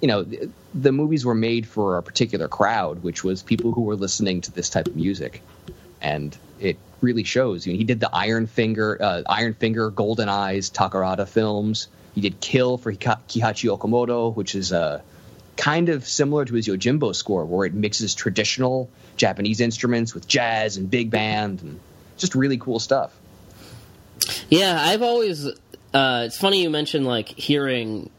you 0.00 0.08
know, 0.08 0.22
the, 0.22 0.48
the, 0.74 0.92
movies 0.92 1.24
were 1.24 1.34
made 1.34 1.66
for 1.66 1.98
a 1.98 2.02
particular 2.02 2.46
crowd, 2.46 3.02
which 3.02 3.24
was 3.24 3.42
people 3.42 3.72
who 3.72 3.82
were 3.82 3.96
listening 3.96 4.40
to 4.42 4.52
this 4.52 4.70
type 4.70 4.86
of 4.86 4.94
music, 4.94 5.42
and 6.00 6.36
it 6.60 6.78
really 7.00 7.24
shows. 7.24 7.66
You 7.66 7.72
know, 7.72 7.78
he 7.78 7.84
did 7.84 7.98
the 8.00 8.10
Iron 8.14 8.46
Finger, 8.46 8.96
uh, 9.00 9.22
Iron 9.28 9.54
Finger, 9.54 9.90
Golden 9.90 10.28
Eyes, 10.28 10.70
Takarada 10.70 11.26
films. 11.26 11.88
He 12.18 12.30
did 12.30 12.40
Kill 12.40 12.78
for 12.78 12.92
Kihachi 12.92 13.78
Okamoto, 13.78 14.34
which 14.34 14.56
is 14.56 14.72
uh, 14.72 15.02
kind 15.56 15.88
of 15.88 16.04
similar 16.04 16.44
to 16.44 16.52
his 16.52 16.66
Yojimbo 16.66 17.14
score, 17.14 17.44
where 17.44 17.64
it 17.64 17.74
mixes 17.74 18.12
traditional 18.12 18.90
Japanese 19.16 19.60
instruments 19.60 20.14
with 20.14 20.26
jazz 20.26 20.76
and 20.76 20.90
big 20.90 21.12
band, 21.12 21.62
and 21.62 21.78
just 22.16 22.34
really 22.34 22.58
cool 22.58 22.80
stuff. 22.80 23.16
Yeah, 24.48 24.76
I've 24.80 25.02
always. 25.02 25.46
Uh, 25.94 26.24
it's 26.26 26.36
funny 26.36 26.60
you 26.60 26.70
mentioned 26.70 27.06
like 27.06 27.28
hearing 27.28 28.10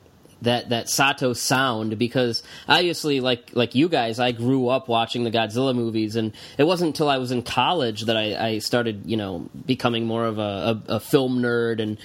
that 0.44 0.70
that 0.70 0.90
Sato 0.90 1.34
sound 1.34 2.00
because 2.00 2.42
obviously 2.70 3.20
like 3.20 3.52
like 3.54 3.76
you 3.76 3.90
guys 3.90 4.18
I 4.20 4.32
grew 4.32 4.70
up 4.70 4.88
watching 4.88 5.26
the 5.26 5.32
Godzilla 5.32 5.76
movies 5.76 6.16
and 6.16 6.32
it 6.58 6.64
wasn't 6.64 6.90
until 6.90 7.10
I 7.10 7.18
was 7.18 7.32
in 7.32 7.42
college 7.42 8.04
that 8.04 8.16
I, 8.16 8.48
I 8.48 8.60
started 8.60 9.04
you 9.06 9.18
know 9.18 9.50
becoming 9.66 10.06
more 10.06 10.26
of 10.26 10.40
a, 10.40 10.42
a, 10.88 10.96
a, 10.96 11.00
film 11.02 11.42
nerd 11.42 11.82
and 11.82 11.98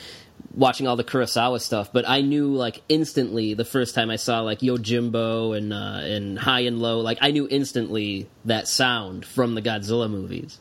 watching 0.56 0.86
all 0.86 0.96
the 0.96 1.04
Kurosawa 1.04 1.60
stuff 1.60 1.92
but 1.92 2.08
I 2.08 2.20
knew 2.20 2.54
like 2.54 2.82
instantly 2.88 3.54
the 3.54 3.64
first 3.64 3.94
time 3.94 4.10
I 4.10 4.16
saw 4.16 4.40
like 4.40 4.60
Yojimbo 4.60 5.56
and 5.56 5.72
uh, 5.72 5.76
and 5.76 6.38
High 6.38 6.60
and 6.60 6.80
Low 6.80 7.00
like 7.00 7.18
I 7.20 7.30
knew 7.30 7.48
instantly 7.50 8.28
that 8.44 8.68
sound 8.68 9.24
from 9.24 9.54
the 9.54 9.62
Godzilla 9.62 10.10
movies. 10.10 10.58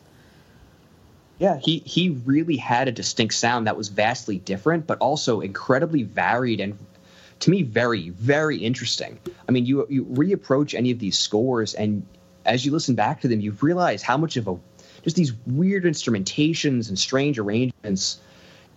Yeah, 1.38 1.58
he 1.58 1.78
he 1.84 2.10
really 2.10 2.56
had 2.56 2.88
a 2.88 2.92
distinct 2.92 3.34
sound 3.34 3.66
that 3.66 3.76
was 3.76 3.88
vastly 3.88 4.38
different, 4.38 4.86
but 4.86 4.98
also 4.98 5.40
incredibly 5.40 6.04
varied 6.04 6.60
and 6.60 6.78
to 7.40 7.50
me 7.50 7.62
very 7.62 8.10
very 8.10 8.58
interesting. 8.58 9.18
I 9.48 9.52
mean, 9.52 9.66
you 9.66 9.86
you 9.90 10.04
reapproach 10.04 10.74
any 10.74 10.92
of 10.92 10.98
these 10.98 11.18
scores, 11.18 11.74
and 11.74 12.06
as 12.44 12.64
you 12.64 12.70
listen 12.72 12.94
back 12.94 13.22
to 13.22 13.28
them, 13.28 13.40
you 13.40 13.56
realize 13.60 14.02
how 14.02 14.16
much 14.16 14.36
of 14.36 14.46
a 14.46 14.56
just 15.02 15.16
these 15.16 15.32
weird 15.46 15.84
instrumentations 15.84 16.88
and 16.88 16.98
strange 16.98 17.38
arrangements. 17.38 18.20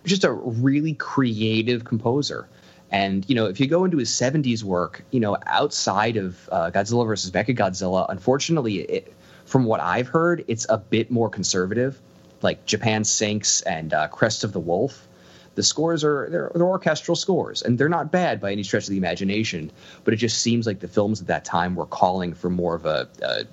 Just 0.08 0.24
a 0.24 0.32
really 0.32 0.94
creative 0.94 1.84
composer. 1.84 2.48
And 2.90 3.28
you 3.28 3.34
know, 3.34 3.46
if 3.46 3.60
you 3.60 3.66
go 3.66 3.84
into 3.84 3.98
his 3.98 4.10
'70s 4.10 4.62
work, 4.62 5.02
you 5.10 5.20
know, 5.20 5.36
outside 5.46 6.16
of 6.16 6.48
uh, 6.50 6.70
Godzilla 6.70 7.06
versus 7.06 7.30
Mechagodzilla, 7.30 8.06
unfortunately, 8.08 8.76
it, 8.76 9.14
from 9.44 9.64
what 9.64 9.80
I've 9.80 10.08
heard, 10.08 10.44
it's 10.48 10.66
a 10.68 10.78
bit 10.78 11.10
more 11.10 11.28
conservative, 11.28 12.00
like 12.42 12.64
Japan 12.64 13.04
Sinks 13.04 13.60
and 13.62 13.92
uh, 13.92 14.08
Crest 14.08 14.44
of 14.44 14.52
the 14.52 14.60
Wolf 14.60 15.06
the 15.54 15.62
scores 15.64 16.04
are 16.04 16.28
they're, 16.30 16.52
they're, 16.54 16.62
orchestral 16.62 17.16
scores 17.16 17.62
and 17.62 17.76
they're 17.76 17.88
not 17.88 18.12
bad 18.12 18.40
by 18.40 18.52
any 18.52 18.62
stretch 18.62 18.84
of 18.84 18.90
the 18.90 18.96
imagination 18.96 19.72
but 20.04 20.14
it 20.14 20.18
just 20.18 20.40
seems 20.40 20.68
like 20.68 20.78
the 20.78 20.86
films 20.86 21.20
at 21.20 21.26
that 21.26 21.44
time 21.44 21.74
were 21.74 21.84
calling 21.84 22.32
for 22.32 22.48
more 22.48 22.76
of 22.76 22.86
a, 22.86 23.08
a 23.22 23.44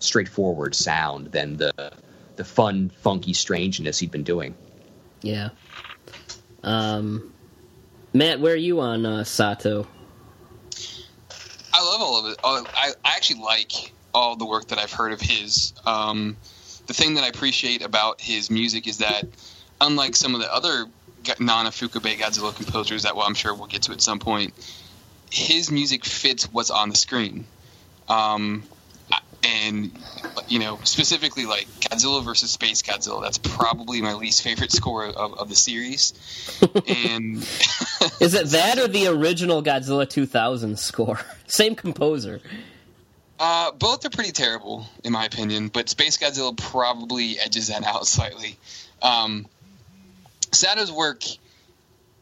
straightforward 0.00 0.74
sound 0.74 1.28
than 1.28 1.56
the 1.56 1.72
the 2.36 2.44
fun 2.44 2.90
funky 2.90 3.32
strangeness 3.32 3.98
he'd 3.98 4.10
been 4.10 4.22
doing. 4.22 4.54
Yeah 5.22 5.50
um 6.62 7.32
matt 8.12 8.40
where 8.40 8.52
are 8.52 8.56
you 8.56 8.80
on 8.80 9.06
uh, 9.06 9.24
sato 9.24 9.86
i 11.72 11.82
love 11.82 12.00
all 12.00 12.24
of 12.24 12.32
it 12.32 12.38
I, 12.42 12.92
I 13.04 13.16
actually 13.16 13.40
like 13.40 13.92
all 14.12 14.36
the 14.36 14.46
work 14.46 14.68
that 14.68 14.78
i've 14.78 14.92
heard 14.92 15.12
of 15.12 15.20
his 15.20 15.72
um 15.86 16.36
the 16.86 16.94
thing 16.94 17.14
that 17.14 17.24
i 17.24 17.28
appreciate 17.28 17.82
about 17.82 18.20
his 18.20 18.50
music 18.50 18.86
is 18.86 18.98
that 18.98 19.24
unlike 19.80 20.16
some 20.16 20.34
of 20.34 20.40
the 20.40 20.52
other 20.52 20.86
non-Ifukube 21.38 22.18
Godzilla 22.18 22.54
composers 22.54 23.02
that 23.02 23.16
well 23.16 23.26
I'm 23.26 23.34
sure 23.34 23.54
we'll 23.54 23.66
get 23.66 23.82
to 23.82 23.92
at 23.92 24.00
some 24.00 24.18
point. 24.18 24.54
His 25.30 25.70
music 25.70 26.04
fits 26.04 26.44
what's 26.52 26.70
on 26.70 26.88
the 26.88 26.96
screen. 26.96 27.46
Um, 28.08 28.64
and 29.44 29.90
you 30.48 30.58
know 30.58 30.78
specifically 30.84 31.46
like 31.46 31.66
Godzilla 31.80 32.24
versus 32.24 32.50
Space 32.50 32.82
Godzilla. 32.82 33.22
That's 33.22 33.38
probably 33.38 34.02
my 34.02 34.14
least 34.14 34.42
favorite 34.42 34.72
score 34.72 35.06
of, 35.06 35.38
of 35.38 35.48
the 35.48 35.54
series. 35.54 36.12
and 36.86 37.36
is 38.20 38.34
it 38.34 38.46
that 38.48 38.78
or 38.78 38.88
the 38.88 39.08
original 39.08 39.62
Godzilla 39.62 40.08
2000 40.08 40.78
score? 40.78 41.20
Same 41.46 41.74
composer. 41.74 42.40
Uh, 43.38 43.72
both 43.72 44.04
are 44.04 44.10
pretty 44.10 44.32
terrible 44.32 44.86
in 45.02 45.12
my 45.12 45.24
opinion, 45.24 45.68
but 45.68 45.88
Space 45.88 46.18
Godzilla 46.18 46.56
probably 46.56 47.38
edges 47.38 47.68
that 47.68 47.84
out 47.84 48.06
slightly. 48.06 48.56
Um, 49.02 49.46
Sato's 50.52 50.92
work 50.92 51.22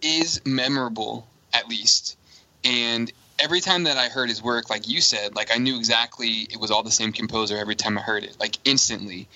is 0.02 0.40
memorable, 0.44 1.26
at 1.52 1.68
least. 1.68 2.16
And 2.64 3.12
every 3.38 3.60
time 3.60 3.84
that 3.84 3.96
I 3.96 4.08
heard 4.08 4.28
his 4.28 4.42
work, 4.42 4.70
like 4.70 4.88
you 4.88 5.00
said, 5.00 5.34
like 5.34 5.54
I 5.54 5.58
knew 5.58 5.76
exactly 5.76 6.46
it 6.50 6.58
was 6.60 6.70
all 6.70 6.82
the 6.82 6.90
same 6.90 7.12
composer 7.12 7.56
every 7.56 7.74
time 7.74 7.98
I 7.98 8.02
heard 8.02 8.24
it, 8.24 8.36
like 8.38 8.58
instantly. 8.64 9.28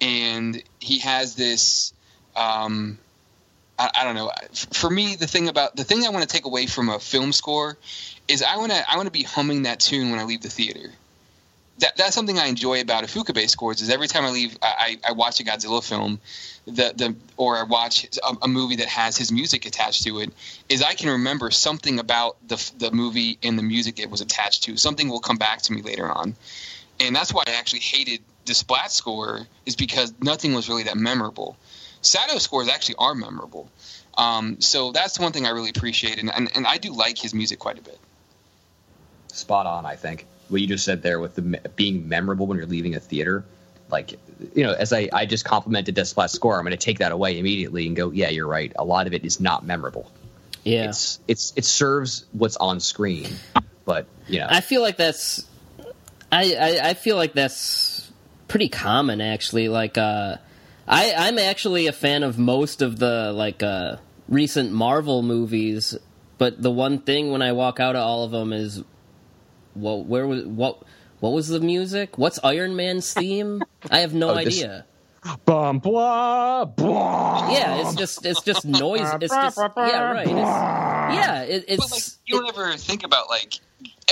And 0.00 0.62
he 0.80 0.98
has 1.00 1.34
this, 1.34 1.92
um, 2.34 2.98
I, 3.78 3.90
I 3.94 4.04
don't 4.04 4.14
know. 4.14 4.30
For 4.72 4.90
me, 4.90 5.16
the 5.16 5.26
thing 5.26 5.48
about 5.48 5.76
the 5.76 5.84
thing 5.84 6.04
I 6.04 6.10
want 6.10 6.22
to 6.22 6.28
take 6.28 6.44
away 6.44 6.66
from 6.66 6.88
a 6.88 6.98
film 6.98 7.32
score 7.32 7.78
is 8.28 8.42
I 8.42 8.56
want 8.56 8.72
to 8.72 8.84
I 8.90 8.96
want 8.96 9.06
to 9.06 9.12
be 9.12 9.22
humming 9.22 9.62
that 9.62 9.80
tune 9.80 10.10
when 10.10 10.18
I 10.18 10.24
leave 10.24 10.42
the 10.42 10.50
theater 10.50 10.90
that, 11.82 11.96
that's 11.96 12.14
something 12.14 12.38
I 12.38 12.46
enjoy 12.46 12.80
about 12.80 13.04
Ifukube 13.04 13.48
scores 13.48 13.82
is 13.82 13.90
every 13.90 14.08
time 14.08 14.24
I 14.24 14.30
leave, 14.30 14.56
I, 14.62 14.98
I 15.06 15.12
watch 15.12 15.40
a 15.40 15.44
Godzilla 15.44 15.86
film, 15.86 16.20
the 16.66 16.92
the 16.94 17.16
or 17.36 17.56
I 17.56 17.64
watch 17.64 18.06
a, 18.22 18.36
a, 18.42 18.48
movie 18.48 18.76
that 18.76 18.88
has 18.88 19.16
his 19.16 19.32
music 19.32 19.66
attached 19.66 20.04
to 20.04 20.20
it, 20.20 20.32
is 20.68 20.82
I 20.82 20.94
can 20.94 21.10
remember 21.10 21.50
something 21.50 21.98
about 21.98 22.36
the 22.46 22.72
the 22.78 22.92
movie 22.92 23.38
and 23.42 23.58
the 23.58 23.62
music 23.62 23.98
it 23.98 24.10
was 24.10 24.20
attached 24.20 24.64
to. 24.64 24.76
Something 24.76 25.08
will 25.08 25.20
come 25.20 25.38
back 25.38 25.62
to 25.62 25.72
me 25.72 25.82
later 25.82 26.08
on, 26.10 26.36
and 27.00 27.16
that's 27.16 27.32
why 27.32 27.44
I 27.46 27.52
actually 27.52 27.80
hated 27.80 28.20
the 28.44 28.52
Desplat 28.52 28.90
score 28.90 29.46
is 29.66 29.76
because 29.76 30.12
nothing 30.20 30.54
was 30.54 30.68
really 30.68 30.84
that 30.84 30.96
memorable. 30.96 31.56
Sato 32.00 32.38
scores 32.38 32.68
actually 32.68 32.96
are 32.98 33.14
memorable, 33.14 33.68
um, 34.16 34.60
so 34.60 34.92
that's 34.92 35.18
one 35.18 35.32
thing 35.32 35.46
I 35.46 35.50
really 35.50 35.70
appreciate, 35.70 36.18
and, 36.18 36.32
and 36.32 36.50
and 36.54 36.66
I 36.66 36.78
do 36.78 36.92
like 36.92 37.18
his 37.18 37.34
music 37.34 37.58
quite 37.58 37.78
a 37.78 37.82
bit. 37.82 37.98
Spot 39.28 39.66
on, 39.66 39.86
I 39.86 39.96
think 39.96 40.26
what 40.48 40.60
you 40.60 40.66
just 40.66 40.84
said 40.84 41.02
there 41.02 41.18
with 41.18 41.34
the 41.34 41.42
being 41.74 42.08
memorable 42.08 42.46
when 42.46 42.58
you're 42.58 42.66
leaving 42.66 42.94
a 42.94 43.00
theater 43.00 43.44
like 43.92 44.18
you 44.54 44.64
know 44.64 44.72
as 44.72 44.92
i, 44.92 45.08
I 45.12 45.26
just 45.26 45.44
complimented 45.44 45.94
desplat 45.94 46.30
score 46.30 46.58
i'm 46.58 46.64
going 46.64 46.72
to 46.72 46.76
take 46.76 46.98
that 46.98 47.12
away 47.12 47.38
immediately 47.38 47.86
and 47.86 47.94
go 47.94 48.10
yeah 48.10 48.30
you're 48.30 48.46
right. 48.46 48.72
A 48.76 48.84
lot 48.84 49.06
of 49.06 49.12
it 49.12 49.24
is 49.24 49.38
not 49.38 49.64
memorable. 49.64 50.10
Yeah. 50.64 50.88
It's 50.88 51.20
it's 51.28 51.52
it 51.56 51.64
serves 51.64 52.24
what's 52.32 52.56
on 52.56 52.80
screen 52.80 53.28
but 53.84 54.06
you 54.26 54.40
know. 54.40 54.46
I 54.48 54.60
feel 54.60 54.80
like 54.80 54.96
that's 54.96 55.46
i 56.30 56.54
i, 56.54 56.90
I 56.90 56.94
feel 56.94 57.16
like 57.16 57.34
that's 57.34 58.10
pretty 58.48 58.68
common 58.68 59.20
actually. 59.20 59.68
Like 59.68 59.98
uh 59.98 60.36
i 60.88 61.14
i'm 61.16 61.38
actually 61.38 61.86
a 61.86 61.92
fan 61.92 62.24
of 62.24 62.38
most 62.38 62.82
of 62.82 62.98
the 62.98 63.32
like 63.32 63.62
uh 63.62 63.96
recent 64.28 64.72
marvel 64.72 65.22
movies 65.22 65.96
but 66.38 66.60
the 66.60 66.70
one 66.70 66.98
thing 66.98 67.30
when 67.30 67.40
i 67.40 67.52
walk 67.52 67.78
out 67.78 67.94
of 67.94 68.02
all 68.02 68.24
of 68.24 68.32
them 68.32 68.52
is 68.52 68.82
what 69.74 70.06
where 70.06 70.26
was 70.26 70.44
what 70.44 70.82
what 71.22 71.32
was 71.32 71.46
the 71.46 71.60
music? 71.60 72.18
What's 72.18 72.40
Iron 72.42 72.74
Man's 72.74 73.14
theme? 73.14 73.62
I 73.88 74.00
have 74.00 74.12
no 74.12 74.30
oh, 74.30 74.34
idea. 74.34 74.84
bum 75.44 75.78
blah 75.78 76.64
blah. 76.64 77.48
Yeah, 77.52 77.80
it's 77.80 77.94
just 77.94 78.26
it's 78.26 78.42
just 78.42 78.64
noise. 78.64 79.08
It's 79.20 79.32
just 79.32 79.56
yeah, 79.56 80.10
right. 80.10 80.26
It's, 80.26 80.34
yeah, 80.34 81.42
it, 81.42 81.64
it's. 81.68 81.80
But 81.80 81.92
like, 81.92 82.02
you 82.26 82.40
don't 82.40 82.48
ever 82.48 82.76
think 82.76 83.04
about 83.04 83.28
like 83.28 83.54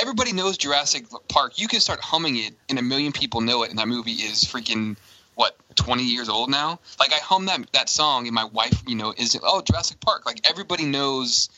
everybody 0.01 0.33
knows 0.33 0.57
Jurassic 0.57 1.07
Park. 1.29 1.59
You 1.59 1.67
can 1.67 1.81
start 1.81 1.99
humming 1.99 2.37
it, 2.37 2.55
and 2.69 2.79
a 2.79 2.83
million 2.83 3.11
people 3.11 3.41
know 3.41 3.65
it, 3.65 3.71
and 3.71 3.79
that 3.81 3.89
movie 3.89 4.13
is 4.13 4.45
freaking 4.45 4.97
what 5.35 5.57
twenty 5.75 6.05
years 6.05 6.29
old 6.29 6.49
now. 6.49 6.79
Like 7.01 7.13
I 7.13 7.19
hum 7.19 7.47
that 7.47 7.73
that 7.73 7.89
song, 7.89 8.29
and 8.29 8.35
my 8.37 8.45
wife, 8.45 8.85
you 8.87 8.95
know, 8.95 9.13
is 9.17 9.37
oh 9.43 9.63
Jurassic 9.63 9.99
Park. 9.99 10.27
Like 10.27 10.49
everybody 10.49 10.85
knows 10.85 11.49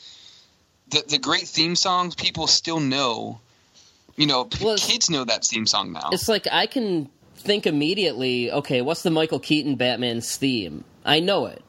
the 0.89 1.03
the 1.07 1.19
great 1.19 1.47
theme 1.47 1.75
songs. 1.75 2.15
People 2.15 2.47
still 2.47 2.79
know. 2.79 3.39
You 4.15 4.27
know, 4.27 4.47
Well, 4.61 4.77
kids 4.77 5.09
know 5.09 5.25
that 5.25 5.43
theme 5.45 5.65
song 5.65 5.91
now. 5.93 6.09
it's 6.11 6.29
like 6.29 6.47
I 6.51 6.67
can 6.67 7.09
think 7.35 7.65
immediately. 7.65 8.51
Okay, 8.51 8.81
what's 8.81 9.01
the 9.03 9.09
Michael 9.09 9.39
Keaton 9.39 9.75
Batman's 9.75 10.35
theme? 10.35 10.83
I 11.05 11.19
know 11.19 11.47
it. 11.47 11.61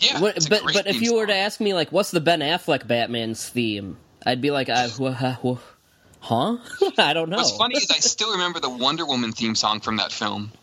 Yeah, 0.00 0.20
What- 0.20 0.46
but 0.48 0.62
but 0.72 0.86
if 0.86 1.00
you 1.00 1.14
were 1.14 1.26
to 1.26 1.34
ask 1.34 1.60
me 1.60 1.74
like, 1.74 1.90
what's 1.92 2.10
the 2.10 2.20
Ben 2.20 2.40
Affleck 2.40 2.86
Batman's 2.86 3.48
theme? 3.48 3.96
I'd 4.26 4.40
be 4.40 4.50
like, 4.50 4.68
I, 4.68 4.88
huh? 4.88 6.56
I 6.98 7.12
don't 7.14 7.28
know. 7.30 7.36
What's 7.38 7.56
funny 7.56 7.76
is 7.76 7.90
I 7.90 7.94
still 8.00 8.32
remember 8.32 8.60
the 8.60 8.68
Wonder 8.70 9.06
Woman 9.06 9.32
theme 9.32 9.54
song 9.54 9.80
from 9.80 9.96
that 9.96 10.12
film. 10.12 10.52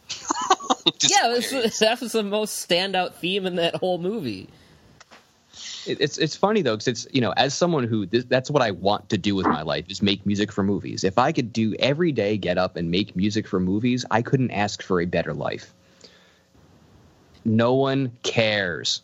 Yeah, 1.01 1.30
was, 1.30 1.80
that 1.80 1.99
was 1.99 2.11
the 2.11 2.22
most 2.22 2.68
standout 2.70 3.16
theme 3.16 3.47
in 3.47 3.55
that 3.55 3.76
whole 3.76 3.97
movie. 3.97 4.47
It- 5.88 6.02
it's 6.02 6.18
it's 6.18 6.36
funny 6.36 6.62
though 6.62 6.76
because 6.76 6.88
it's 6.88 7.08
you 7.14 7.22
know 7.22 7.34
as 7.38 7.54
someone 7.54 7.84
who 7.86 8.06
this, 8.06 8.26
that's 8.26 8.50
what 8.50 8.62
I 8.62 8.72
want 8.72 9.10
to 9.10 9.18
do 9.18 9.36
with 9.36 9.46
my 9.46 9.62
life 9.62 9.86
is 9.90 10.02
make 10.02 10.26
music 10.26 10.52
for 10.52 10.64
movies. 10.64 11.04
If 11.04 11.18
I 11.18 11.32
could 11.32 11.54
do 11.54 11.76
every 11.80 12.12
day 12.12 12.38
get 12.38 12.58
up 12.58 12.76
and 12.76 12.90
make 12.92 13.16
music 13.16 13.48
for 13.48 13.60
movies, 13.60 14.06
I 14.10 14.22
couldn't 14.22 14.52
ask 14.52 14.82
for 14.82 15.02
a 15.02 15.06
better 15.06 15.34
life. 15.34 15.74
No 17.44 17.74
one 17.76 18.12
cares. 18.24 19.02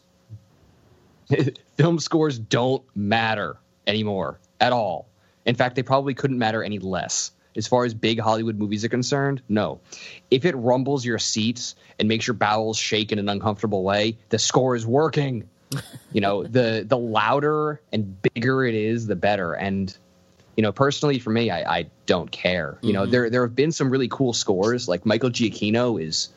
Film 1.77 1.99
scores 1.99 2.39
don't 2.39 2.83
matter 2.95 3.57
anymore 3.87 4.39
at 4.59 4.73
all. 4.73 5.07
In 5.45 5.55
fact, 5.55 5.75
they 5.75 5.83
probably 5.83 6.13
couldn't 6.13 6.37
matter 6.39 6.63
any 6.63 6.79
less. 6.79 7.31
As 7.55 7.67
far 7.67 7.83
as 7.83 7.93
big 7.93 8.19
Hollywood 8.19 8.57
movies 8.57 8.85
are 8.85 8.89
concerned, 8.89 9.41
no. 9.49 9.81
If 10.29 10.45
it 10.45 10.55
rumbles 10.55 11.05
your 11.05 11.19
seats 11.19 11.75
and 11.99 12.07
makes 12.07 12.25
your 12.25 12.33
bowels 12.33 12.77
shake 12.77 13.11
in 13.11 13.19
an 13.19 13.27
uncomfortable 13.27 13.83
way, 13.83 14.17
the 14.29 14.39
score 14.39 14.75
is 14.75 14.85
working 14.87 15.49
you 16.13 16.21
know 16.21 16.43
the 16.43 16.85
the 16.87 16.97
louder 16.97 17.81
and 17.93 18.21
bigger 18.21 18.65
it 18.65 18.75
is 18.75 19.07
the 19.07 19.15
better. 19.15 19.53
And 19.53 19.95
you 20.57 20.63
know 20.63 20.71
personally 20.73 21.17
for 21.17 21.29
me 21.29 21.49
i, 21.49 21.79
I 21.79 21.85
don't 22.05 22.29
care. 22.31 22.77
You 22.81 22.93
know 22.93 23.05
there 23.05 23.29
there 23.29 23.45
have 23.45 23.55
been 23.55 23.71
some 23.71 23.89
really 23.89 24.07
cool 24.09 24.33
scores. 24.33 24.87
Like 24.87 25.05
michael 25.05 25.29
giacchino 25.29 26.01
is 26.01 26.29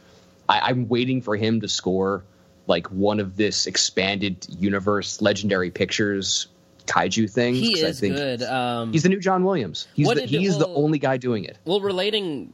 I, 0.48 0.60
i'm 0.70 0.88
waiting 0.88 1.20
for 1.22 1.36
him 1.36 1.60
to 1.62 1.68
score 1.68 2.22
like 2.66 2.86
one 2.90 3.18
of 3.20 3.36
this 3.36 3.66
expanded 3.66 4.46
universe 4.58 5.20
legendary 5.20 5.70
pictures 5.70 6.46
kaiju 6.86 7.30
things 7.30 7.58
He 7.58 7.74
'cause 7.74 7.84
I 7.84 7.88
is 7.88 8.00
think 8.00 8.14
good. 8.14 8.42
Um, 8.42 8.92
he's 8.92 9.02
the 9.02 9.08
new 9.08 9.20
john 9.20 9.42
williams. 9.44 9.88
He's 9.94 10.06
the, 10.08 10.26
he's 10.26 10.58
the 10.58 10.68
only 10.68 10.98
guy 10.98 11.16
doing 11.16 11.44
it. 11.44 11.58
well, 11.64 11.80
relating 11.80 12.52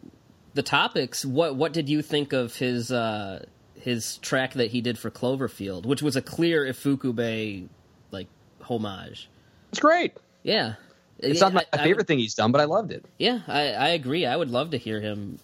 the 0.55 0.63
topics, 0.63 1.25
what 1.25 1.57
what 1.57 1.73
did 1.73 1.89
you 1.89 2.01
think 2.03 2.33
of 2.33 2.55
his 2.57 2.91
uh, 2.91 3.45
his 3.83 4.19
track 4.19 4.55
that 4.55 4.71
he 4.71 4.81
did 4.81 4.99
for 4.99 5.11
Cloverfield, 5.11 5.87
which 5.87 6.03
was 6.03 6.17
a 6.17 6.23
clear 6.23 6.65
Ifukube 6.67 7.69
like 8.11 8.27
homage? 8.63 9.29
it's 9.71 9.79
great 9.81 10.13
Yeah, 10.43 10.75
it's 11.19 11.41
not 11.41 11.53
my 11.53 11.65
I- 11.73 11.77
I 11.79 11.83
favorite 11.85 11.97
would- 11.99 12.07
thing 12.09 12.19
he's 12.19 12.35
done 12.35 12.51
but 12.53 12.61
i 12.61 12.65
loved 12.65 12.91
it 12.93 13.05
Yeah, 13.19 13.41
I, 13.47 13.73
I 13.73 13.89
agree. 13.91 14.27
I 14.27 14.37
would 14.37 14.51
love 14.51 14.71
to 14.71 14.79
hear 14.79 15.01
him 15.01 15.39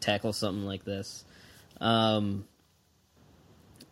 tackle 0.00 0.32
something 0.32 0.64
like 0.66 0.84
this. 0.84 1.24
Um, 1.80 2.44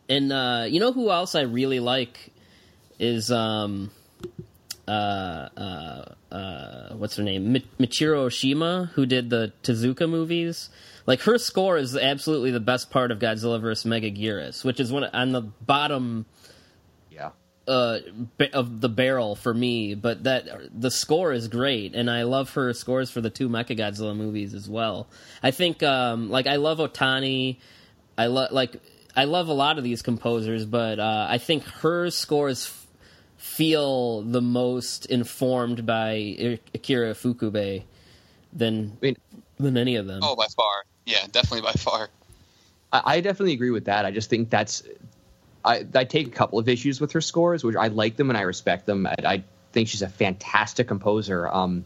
and 0.09 0.33
uh, 0.33 0.67
you 0.69 0.81
know 0.81 0.93
who 0.93 1.11
else 1.11 1.35
I 1.35 1.43
really 1.43 1.81
like 1.81 2.31
is 2.99 3.31
um, 3.31 3.91
uh, 4.89 4.91
uh, 5.57 6.05
uh, 6.35 6.95
what's 6.95 7.17
her 7.17 7.23
name? 7.23 7.53
Mi- 7.53 7.67
Michiru 7.79 8.27
Oshima, 8.27 8.89
who 8.91 9.07
did 9.07 9.31
the 9.31 9.53
Tezuka 9.63 10.09
movies. 10.11 10.69
Like 11.07 11.21
her 11.23 11.39
score 11.39 11.77
is 11.77 11.97
absolutely 11.97 12.51
the 12.51 12.61
best 12.61 12.91
part 12.91 13.11
of 13.11 13.19
Godzilla 13.19 13.61
vs. 13.61 13.91
Megaguirus, 13.91 14.65
which 14.65 14.81
is 14.81 14.93
one 14.93 15.05
on 15.05 15.33
the 15.33 15.41
bottom 15.43 16.27
yeah 17.11 17.31
uh, 17.67 17.99
of 18.53 18.81
the 18.81 18.89
barrel 18.89 19.35
for 19.37 19.55
me, 19.55 19.95
but 19.95 20.25
that 20.25 20.47
the 20.79 20.91
score 20.91 21.33
is 21.33 21.49
great, 21.49 21.95
and 21.95 22.11
I 22.11 22.23
love 22.25 22.55
her 22.55 22.73
scores 22.73 23.11
for 23.11 23.21
the 23.21 23.31
two 23.31 23.49
Mechagodzilla 23.49 24.17
movies 24.17 24.55
as 24.55 24.69
well. 24.69 25.09
I 25.43 25.51
think, 25.53 25.83
um, 25.83 26.31
like, 26.31 26.47
I 26.47 26.57
love 26.57 26.79
Otani. 26.79 27.59
I 28.19 28.27
love 28.27 28.53
like 28.53 28.77
I 29.17 29.25
love 29.25 29.49
a 29.49 29.53
lot 29.53 29.79
of 29.79 29.85
these 29.85 30.03
composers, 30.03 30.65
but 30.67 30.99
uh, 30.99 31.27
I 31.29 31.39
think 31.39 31.65
her 31.65 32.11
scores 32.11 32.67
f- 32.67 32.87
feel 33.37 34.23
the 34.23 34.41
most 34.43 35.07
informed 35.07 35.87
by 35.87 36.11
I- 36.13 36.61
Akira 36.75 37.13
Ifukube 37.15 37.85
than 38.53 38.97
i 39.01 39.05
mean 39.07 39.17
than 39.59 39.77
any 39.77 39.97
of 39.97 40.07
them. 40.07 40.21
oh, 40.23 40.35
by 40.37 40.47
far, 40.57 40.85
yeah, 41.11 41.27
definitely 41.31 41.63
by 41.63 41.73
far. 41.73 42.09
I, 42.93 43.03
I 43.05 43.21
definitely 43.21 43.55
agree 43.55 43.71
with 43.71 43.87
that. 43.87 44.05
I 44.05 44.11
just 44.11 44.31
think 44.31 44.51
that's 44.51 44.83
I, 45.65 45.85
I 45.95 46.05
take 46.05 46.29
a 46.29 46.31
couple 46.31 46.59
of 46.59 46.69
issues 46.69 47.01
with 47.01 47.13
her 47.13 47.21
scores, 47.21 47.65
which 47.65 47.77
I 47.77 47.89
like 47.89 48.17
them 48.17 48.31
and 48.31 48.39
I 48.39 48.43
respect 48.43 48.87
them. 48.87 49.07
I, 49.07 49.15
I 49.25 49.45
think 49.73 49.89
she's 49.89 50.03
a 50.03 50.09
fantastic 50.09 50.89
composer. 50.89 51.47
Um, 51.49 51.85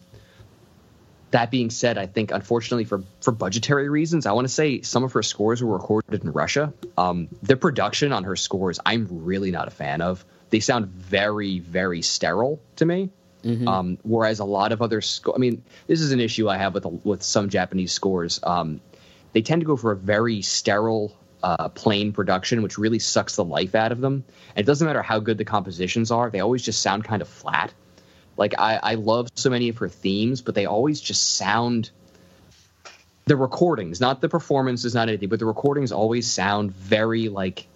that 1.31 1.51
being 1.51 1.71
said, 1.71 1.99
I 1.99 2.07
think 2.07 2.31
unfortunately 2.31 2.85
for 2.85 3.03
for 3.21 3.33
budgetary 3.33 3.89
reasons, 3.89 4.27
I 4.27 4.33
want 4.33 4.47
to 4.47 4.53
say 4.53 4.83
some 4.83 5.03
of 5.03 5.13
her 5.13 5.23
scores 5.23 5.63
were 5.63 5.73
recorded 5.73 6.23
in 6.23 6.31
Russia. 6.31 6.73
Um, 6.97 7.29
the 7.43 7.57
production 7.57 8.13
on 8.13 8.25
her 8.25 8.37
scores, 8.37 8.79
I'm 8.87 9.09
really 9.25 9.51
not 9.51 9.67
a 9.67 9.73
fan 9.73 10.01
of. 10.01 10.25
They 10.51 10.61
sound 10.61 10.87
very 10.87 11.59
very 11.59 12.03
sterile 12.03 12.61
to 12.77 12.87
me. 12.87 13.11
Um, 13.69 13.99
whereas 14.05 14.39
a 14.39 14.45
lot 14.45 14.73
of 14.73 14.81
other 14.81 15.01
sco- 15.03 15.35
I 15.35 15.39
mean, 15.39 15.65
this 15.87 16.01
is 16.01 16.13
an 16.13 16.21
issue 16.21 16.49
I 16.49 16.57
have 16.57 16.73
with 16.73 16.87
with 17.05 17.23
some 17.23 17.49
Japanese 17.49 17.93
scores. 17.93 18.39
Um, 18.43 18.81
they 19.35 19.43
tend 19.43 19.61
to 19.61 19.67
go 19.67 19.77
for 19.77 19.93
a 19.93 19.97
very 19.97 20.41
sterile, 20.41 21.15
uh, 21.43 21.69
plain 21.69 22.13
production, 22.13 22.63
which 22.63 22.79
really 22.79 23.01
sucks 23.01 23.37
the 23.37 23.45
life 23.45 23.75
out 23.75 23.93
of 23.93 24.01
them. 24.01 24.25
And 24.57 24.65
it 24.65 24.67
doesn't 24.67 24.87
matter 24.87 25.03
how 25.03 25.19
good 25.19 25.37
the 25.37 25.45
compositions 25.45 26.11
are; 26.11 26.31
they 26.31 26.41
always 26.41 26.63
just 26.63 26.81
sound 26.81 27.05
kind 27.05 27.21
of 27.21 27.29
flat. 27.29 27.75
Like 28.37 28.55
I, 28.59 28.81
I 28.83 28.95
love 28.95 29.29
so 29.35 29.51
many 29.51 29.69
of 29.69 29.79
her 29.79 29.89
themes, 29.89 30.41
but 30.41 30.55
they 30.55 30.65
always 30.65 31.01
just 31.01 31.37
sound. 31.37 31.91
The 33.27 33.37
recordings, 33.37 34.03
not 34.03 34.21
the 34.21 34.29
performances, 34.29 34.95
not 34.95 35.09
anything, 35.09 35.31
but 35.31 35.39
the 35.39 35.47
recordings 35.47 35.93
always 35.93 36.31
sound 36.31 36.73
very 36.73 37.31
like 37.31 37.67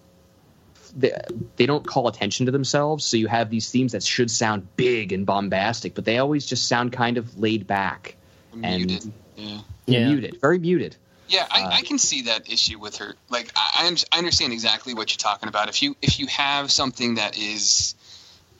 they, 0.95 1.11
they 1.55 1.65
don't 1.65 1.85
call 1.85 2.07
attention 2.07 2.45
to 2.45 2.51
themselves. 2.51 3.03
So 3.03 3.17
you 3.17 3.27
have 3.27 3.49
these 3.49 3.71
themes 3.71 3.93
that 3.93 4.03
should 4.03 4.29
sound 4.29 4.67
big 4.75 5.11
and 5.11 5.25
bombastic, 5.25 5.95
but 5.95 6.05
they 6.05 6.19
always 6.19 6.45
just 6.45 6.67
sound 6.67 6.93
kind 6.93 7.17
of 7.17 7.39
laid 7.39 7.65
back 7.65 8.15
and 8.61 8.85
Muted. 8.85 9.13
Yeah. 9.35 9.61
Yeah. 9.87 10.09
muted, 10.09 10.39
very 10.41 10.59
muted. 10.59 10.97
Yeah, 11.29 11.47
I, 11.49 11.61
Uh, 11.63 11.69
I 11.71 11.81
can 11.83 11.97
see 11.99 12.23
that 12.23 12.51
issue 12.51 12.79
with 12.79 12.97
her. 12.97 13.15
Like, 13.29 13.51
I, 13.55 13.95
I 14.11 14.17
understand 14.17 14.51
exactly 14.53 14.93
what 14.93 15.11
you're 15.11 15.17
talking 15.17 15.47
about. 15.47 15.69
If 15.69 15.81
you 15.81 15.95
if 16.01 16.19
you 16.19 16.27
have 16.27 16.71
something 16.71 17.15
that 17.15 17.37
is 17.37 17.95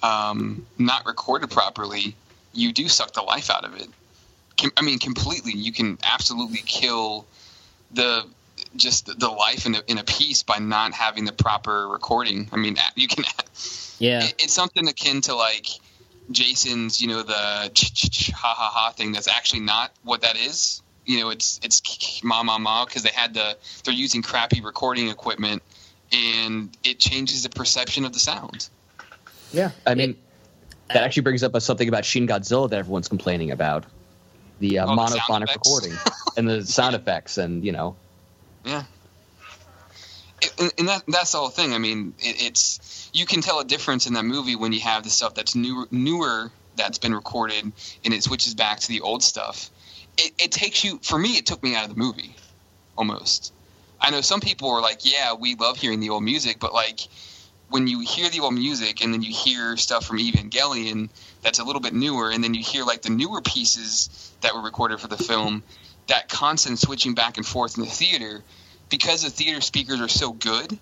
um, 0.04 0.66
not 0.78 1.06
recorded 1.06 1.50
properly, 1.50 2.16
you 2.54 2.72
do 2.72 2.88
suck 2.88 3.14
the 3.14 3.22
life 3.22 3.50
out 3.50 3.66
of 3.66 3.76
it. 3.76 3.88
Com- 4.58 4.72
I 4.78 4.82
mean, 4.82 5.00
completely. 5.00 5.54
You 5.54 5.74
can 5.74 5.98
absolutely 6.04 6.62
kill 6.66 7.26
the 7.92 8.26
just 8.76 9.20
the, 9.20 9.30
life 9.30 9.66
in 9.66 9.76
a, 9.76 9.82
in 9.88 9.98
a 9.98 10.04
piece 10.04 10.44
by 10.44 10.60
not 10.60 10.94
having 10.94 11.26
the 11.26 11.32
proper 11.32 11.88
recording. 11.88 12.50
I 12.52 12.58
mean, 12.58 12.78
you 12.96 13.08
can. 13.08 13.24
yeah, 13.98 14.26
it- 14.26 14.36
it's 14.40 14.54
something 14.54 14.88
akin 14.88 15.22
to 15.22 15.36
like 15.36 15.68
Jason's, 16.32 17.02
you 17.02 17.08
know, 17.08 17.24
the 17.24 17.72
ch- 17.74 17.94
ch- 17.94 18.12
ch- 18.12 18.32
ha 18.32 18.54
ha 18.56 18.70
ha 18.72 18.92
thing. 18.92 19.12
That's 19.14 19.28
actually 19.28 19.62
not 19.62 19.92
what 20.04 20.22
that 20.22 20.38
is. 20.38 20.82
You 21.10 21.20
know, 21.22 21.30
it's 21.32 21.60
it's 21.64 21.80
k- 21.82 21.98
k- 22.00 22.22
ma 22.24 22.44
ma 22.44 22.60
ma 22.60 22.86
because 22.86 23.02
they 23.02 23.10
had 23.10 23.34
the 23.34 23.58
they're 23.84 23.94
using 23.96 24.22
crappy 24.22 24.62
recording 24.62 25.10
equipment, 25.10 25.64
and 26.12 26.70
it 26.84 27.00
changes 27.00 27.42
the 27.42 27.50
perception 27.50 28.06
of 28.06 28.14
the 28.14 28.20
sound. 28.20 28.70
Yeah, 29.52 29.72
I 29.88 29.96
mean, 29.96 30.12
It- 30.12 30.18
that 30.94 31.04
actually 31.04 31.24
brings 31.24 31.42
up 31.42 31.56
a, 31.56 31.62
something 31.62 31.88
about 31.90 32.06
Shin 32.06 32.28
Godzilla 32.28 32.70
that 32.70 32.78
everyone's 32.78 33.08
complaining 33.08 33.50
about 33.50 33.86
the 34.60 34.78
uh, 34.78 34.86
Oh, 34.86 34.90
the 34.96 35.02
monophonic 35.02 35.46
effects. 35.46 35.56
recording 35.68 35.94
and 36.38 36.48
the 36.48 36.64
sound 36.78 36.96
effects, 36.96 37.40
and 37.40 37.66
you 37.66 37.72
know, 37.72 37.96
Yeah. 38.64 38.84
And, 40.60 40.72
and 40.78 40.88
that 40.90 41.04
that's 41.08 41.32
the 41.32 41.40
whole 41.40 41.50
thing. 41.50 41.74
I 41.74 41.80
mean, 41.80 42.14
it, 42.20 42.40
it's 42.44 43.10
you 43.14 43.26
can 43.26 43.42
tell 43.42 43.60
a 43.60 43.66
difference 43.66 44.06
in 44.06 44.14
that 44.14 44.26
movie 44.26 44.56
when 44.56 44.74
you 44.74 44.80
have 44.82 45.04
the 45.04 45.10
stuff 45.10 45.34
that's 45.34 45.56
newer, 45.56 45.88
newer 45.90 46.52
that's 46.76 47.00
been 47.00 47.16
recorded, 47.16 47.72
and 48.06 48.14
it 48.14 48.24
switches 48.24 48.54
back 48.54 48.80
to 48.82 48.88
the 48.88 49.02
old 49.02 49.24
stuff. 49.24 49.72
It, 50.20 50.34
it 50.38 50.52
takes 50.52 50.84
you. 50.84 51.00
For 51.02 51.18
me, 51.18 51.38
it 51.38 51.46
took 51.46 51.64
me 51.64 51.76
out 51.76 51.86
of 51.86 51.90
the 51.90 51.96
movie, 51.96 52.36
almost. 52.98 53.54
I 54.02 54.12
know 54.12 54.22
some 54.22 54.42
people 54.42 54.70
are 54.70 54.82
like, 54.82 55.00
"Yeah, 55.04 55.34
we 55.34 55.56
love 55.56 55.78
hearing 55.78 56.02
the 56.02 56.10
old 56.10 56.24
music," 56.24 56.60
but 56.60 56.74
like 56.74 57.00
when 57.70 57.88
you 57.88 58.02
hear 58.02 58.30
the 58.30 58.42
old 58.42 58.54
music 58.54 59.04
and 59.04 59.14
then 59.14 59.22
you 59.22 59.32
hear 59.32 59.78
stuff 59.78 60.06
from 60.06 60.18
Evangelion 60.18 61.10
that's 61.42 61.60
a 61.60 61.64
little 61.64 61.82
bit 61.82 61.94
newer, 61.94 62.32
and 62.32 62.44
then 62.44 62.54
you 62.54 62.64
hear 62.64 62.84
like 62.84 63.02
the 63.02 63.10
newer 63.10 63.42
pieces 63.42 64.10
that 64.42 64.54
were 64.54 64.62
recorded 64.62 65.00
for 65.00 65.08
the 65.08 65.18
film, 65.18 65.64
that 66.08 66.28
constant 66.28 66.80
switching 66.80 67.14
back 67.14 67.38
and 67.38 67.46
forth 67.46 67.78
in 67.78 67.84
the 67.84 67.90
theater 67.90 68.44
because 68.90 69.24
the 69.24 69.30
theater 69.30 69.62
speakers 69.62 70.02
are 70.02 70.08
so 70.10 70.34
good, 70.34 70.78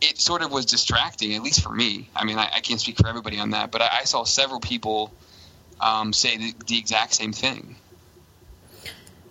it 0.00 0.18
sort 0.18 0.42
of 0.42 0.50
was 0.50 0.66
distracting, 0.66 1.34
at 1.34 1.42
least 1.42 1.62
for 1.62 1.70
me. 1.70 2.08
I 2.16 2.24
mean, 2.24 2.38
I, 2.38 2.50
I 2.56 2.60
can't 2.60 2.80
speak 2.80 2.96
for 2.96 3.06
everybody 3.06 3.38
on 3.38 3.50
that, 3.50 3.70
but 3.70 3.82
I, 3.82 3.98
I 4.00 4.04
saw 4.04 4.24
several 4.24 4.58
people 4.58 5.12
um, 5.80 6.12
say 6.12 6.36
the, 6.38 6.54
the 6.66 6.78
exact 6.78 7.14
same 7.14 7.32
thing. 7.32 7.76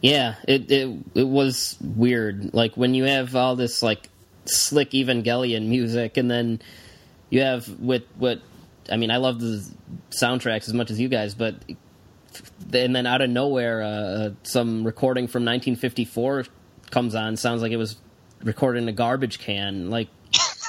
Yeah, 0.01 0.35
it, 0.47 0.71
it 0.71 0.97
it 1.13 1.27
was 1.27 1.77
weird. 1.79 2.53
Like 2.53 2.75
when 2.75 2.93
you 2.93 3.03
have 3.03 3.35
all 3.35 3.55
this 3.55 3.83
like 3.83 4.09
slick 4.45 4.91
Evangelion 4.91 5.67
music, 5.67 6.17
and 6.17 6.29
then 6.29 6.61
you 7.29 7.41
have 7.41 7.67
with 7.79 8.03
what 8.17 8.41
I 8.91 8.97
mean. 8.97 9.11
I 9.11 9.17
love 9.17 9.39
the 9.39 9.63
soundtracks 10.09 10.67
as 10.67 10.73
much 10.73 10.89
as 10.89 10.99
you 10.99 11.07
guys, 11.07 11.35
but 11.35 11.55
and 12.73 12.95
then 12.95 13.05
out 13.05 13.21
of 13.21 13.29
nowhere, 13.29 13.83
uh, 13.83 14.29
some 14.43 14.83
recording 14.83 15.27
from 15.27 15.43
1954 15.43 16.45
comes 16.89 17.15
on. 17.15 17.37
Sounds 17.37 17.61
like 17.61 17.71
it 17.71 17.77
was 17.77 17.97
recorded 18.43 18.83
in 18.83 18.89
a 18.89 18.93
garbage 18.93 19.39
can. 19.39 19.89
Like 19.89 20.07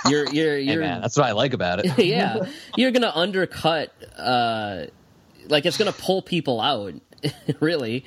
you're 0.09 0.29
you're 0.29 0.59
you're 0.59 0.81
man, 0.81 1.01
that's 1.01 1.17
what 1.17 1.27
I 1.27 1.33
like 1.33 1.55
about 1.55 1.85
it. 1.85 1.99
yeah, 2.05 2.47
you're 2.77 2.91
gonna 2.91 3.13
undercut. 3.15 3.93
Uh, 4.17 4.87
like 5.49 5.67
it's 5.67 5.79
gonna 5.79 5.93
pull 5.93 6.23
people 6.23 6.61
out. 6.61 6.95
really. 7.61 8.05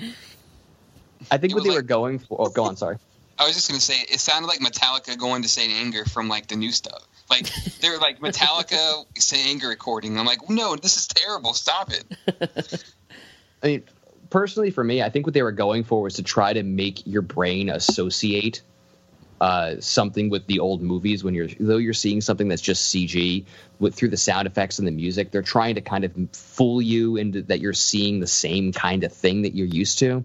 I 1.31 1.37
think 1.37 1.51
It 1.51 1.55
what 1.55 1.63
they 1.63 1.69
like- 1.69 1.77
were 1.77 1.81
going 1.83 2.19
for. 2.19 2.37
Oh, 2.41 2.49
go 2.49 2.63
on. 2.65 2.75
Sorry. 2.77 2.97
I 3.37 3.45
was 3.45 3.55
just 3.55 3.67
gonna 3.67 3.81
say 3.81 3.95
it 4.09 4.19
sounded 4.21 4.47
like 4.47 4.59
Metallica 4.59 5.17
going 5.17 5.41
to 5.41 5.49
Saint 5.49 5.73
Anger 5.73 6.05
from 6.05 6.29
like 6.29 6.47
the 6.47 6.55
new 6.55 6.71
stuff. 6.71 7.05
Like 7.29 7.49
they're 7.81 7.97
like 7.97 8.19
Metallica 8.19 9.03
Saint 9.17 9.47
Anger 9.47 9.67
recording. 9.67 10.17
I'm 10.17 10.25
like, 10.25 10.49
no, 10.49 10.75
this 10.75 10.95
is 10.95 11.07
terrible. 11.07 11.53
Stop 11.53 11.91
it. 11.91 12.83
I 13.63 13.67
mean, 13.67 13.83
personally, 14.29 14.71
for 14.71 14.83
me, 14.83 15.01
I 15.01 15.09
think 15.09 15.25
what 15.25 15.33
they 15.33 15.41
were 15.41 15.51
going 15.51 15.83
for 15.83 16.01
was 16.01 16.13
to 16.15 16.23
try 16.23 16.53
to 16.53 16.63
make 16.63 17.05
your 17.05 17.21
brain 17.23 17.69
associate 17.69 18.61
uh, 19.41 19.75
something 19.81 20.29
with 20.29 20.47
the 20.47 20.59
old 20.59 20.81
movies. 20.81 21.23
When 21.23 21.33
you're, 21.33 21.47
though 21.59 21.77
you're 21.77 21.93
seeing 21.93 22.21
something 22.21 22.47
that's 22.47 22.61
just 22.61 22.93
CG 22.93 23.43
with 23.79 23.95
through 23.95 24.09
the 24.09 24.17
sound 24.17 24.47
effects 24.47 24.79
and 24.79 24.87
the 24.87 24.91
music, 24.93 25.31
they're 25.31 25.41
trying 25.41 25.75
to 25.75 25.81
kind 25.81 26.05
of 26.05 26.13
fool 26.31 26.81
you 26.81 27.17
into 27.17 27.41
that 27.43 27.59
you're 27.59 27.73
seeing 27.73 28.21
the 28.21 28.27
same 28.27 28.71
kind 28.71 29.03
of 29.03 29.11
thing 29.11 29.41
that 29.41 29.55
you're 29.55 29.67
used 29.67 29.99
to. 29.99 30.23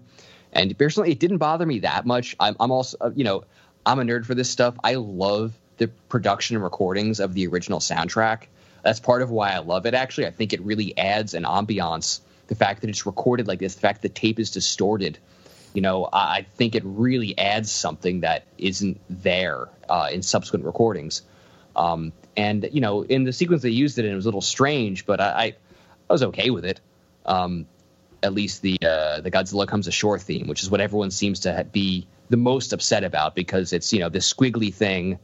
And 0.53 0.77
personally, 0.77 1.11
it 1.11 1.19
didn't 1.19 1.37
bother 1.37 1.65
me 1.65 1.79
that 1.79 2.05
much. 2.05 2.35
I'm, 2.39 2.55
I'm 2.59 2.71
also, 2.71 2.97
uh, 2.99 3.11
you 3.15 3.23
know, 3.23 3.43
I'm 3.85 3.99
a 3.99 4.03
nerd 4.03 4.25
for 4.25 4.35
this 4.35 4.49
stuff. 4.49 4.75
I 4.83 4.95
love 4.95 5.53
the 5.77 5.87
production 5.87 6.55
and 6.55 6.63
recordings 6.63 7.19
of 7.19 7.33
the 7.33 7.47
original 7.47 7.79
soundtrack. 7.79 8.43
That's 8.83 8.99
part 8.99 9.21
of 9.21 9.29
why 9.29 9.51
I 9.51 9.59
love 9.59 9.85
it. 9.85 9.93
Actually, 9.93 10.27
I 10.27 10.31
think 10.31 10.53
it 10.53 10.61
really 10.61 10.97
adds 10.97 11.33
an 11.33 11.43
ambiance. 11.43 12.19
The 12.47 12.55
fact 12.55 12.81
that 12.81 12.89
it's 12.89 13.05
recorded 13.05 13.47
like 13.47 13.59
this, 13.59 13.75
the 13.75 13.81
fact 13.81 14.01
that 14.01 14.13
the 14.13 14.19
tape 14.19 14.39
is 14.39 14.51
distorted, 14.51 15.17
you 15.73 15.81
know, 15.81 16.05
I, 16.11 16.37
I 16.37 16.45
think 16.55 16.75
it 16.75 16.83
really 16.85 17.37
adds 17.37 17.71
something 17.71 18.21
that 18.21 18.45
isn't 18.57 18.99
there 19.09 19.69
uh, 19.89 20.09
in 20.11 20.21
subsequent 20.21 20.65
recordings. 20.65 21.21
Um, 21.75 22.11
and 22.35 22.67
you 22.71 22.81
know, 22.81 23.03
in 23.03 23.23
the 23.23 23.33
sequence 23.33 23.61
they 23.61 23.69
used 23.69 23.97
it 23.97 24.05
in, 24.05 24.11
it 24.11 24.15
was 24.15 24.25
a 24.25 24.27
little 24.27 24.41
strange, 24.41 25.05
but 25.05 25.21
I, 25.21 25.25
I, 25.25 25.45
I 26.09 26.13
was 26.13 26.23
okay 26.23 26.49
with 26.49 26.65
it. 26.65 26.81
Um, 27.25 27.67
at 28.23 28.33
least 28.33 28.61
the 28.61 28.77
uh, 28.81 29.21
the 29.21 29.31
Godzilla 29.31 29.67
comes 29.67 29.87
ashore 29.87 30.19
theme, 30.19 30.47
which 30.47 30.63
is 30.63 30.69
what 30.69 30.81
everyone 30.81 31.11
seems 31.11 31.41
to 31.41 31.65
be 31.71 32.07
the 32.29 32.37
most 32.37 32.73
upset 32.73 33.03
about 33.03 33.35
because 33.35 33.73
it's 33.73 33.91
you 33.91 33.99
know 33.99 34.09
this 34.09 34.31
squiggly 34.31 34.73
thing 34.73 35.19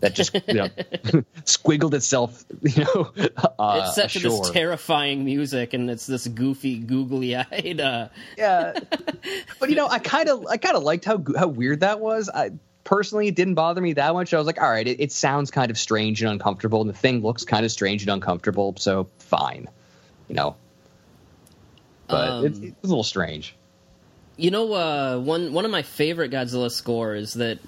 that 0.00 0.14
just 0.14 0.34
you 0.46 0.54
know 0.54 0.68
squiggled 1.44 1.94
itself 1.94 2.44
you 2.62 2.84
know 2.84 3.12
uh, 3.58 3.82
it's 3.82 3.94
set 3.94 4.10
to 4.10 4.18
ashore. 4.18 4.44
this 4.44 4.50
terrifying 4.50 5.24
music, 5.24 5.74
and 5.74 5.90
it's 5.90 6.06
this 6.06 6.26
goofy, 6.26 6.78
googly-eyed. 6.78 7.80
Uh, 7.80 8.08
yeah, 8.36 8.78
but 9.60 9.70
you 9.70 9.76
know 9.76 9.88
I 9.88 9.98
kind 9.98 10.28
of 10.28 10.46
I 10.46 10.56
kind 10.56 10.76
of 10.76 10.82
liked 10.82 11.04
how 11.04 11.22
how 11.36 11.48
weird 11.48 11.80
that 11.80 12.00
was. 12.00 12.28
I 12.28 12.50
personally 12.84 13.28
it 13.28 13.34
didn't 13.34 13.54
bother 13.54 13.80
me 13.80 13.94
that 13.94 14.12
much. 14.12 14.34
I 14.34 14.38
was 14.38 14.46
like, 14.46 14.60
all 14.60 14.70
right, 14.70 14.86
it, 14.86 15.00
it 15.00 15.12
sounds 15.12 15.50
kind 15.50 15.70
of 15.70 15.78
strange 15.78 16.22
and 16.22 16.30
uncomfortable, 16.30 16.80
and 16.80 16.90
the 16.90 16.94
thing 16.94 17.22
looks 17.22 17.44
kind 17.44 17.64
of 17.64 17.72
strange 17.72 18.02
and 18.02 18.10
uncomfortable, 18.10 18.74
so 18.78 19.08
fine, 19.18 19.68
you 20.28 20.34
know. 20.34 20.56
But 22.08 22.28
Um, 22.28 22.46
it's, 22.46 22.58
it's 22.58 22.84
a 22.84 22.86
little 22.86 23.02
strange. 23.02 23.54
you 24.36 24.50
know, 24.50 24.72
uh, 24.72 25.18
one 25.18 25.52
one 25.52 25.64
of 25.64 25.70
my 25.70 25.82
favorite 25.82 26.30
Godzilla 26.30 26.70
scores 26.70 27.34
that 27.34 27.58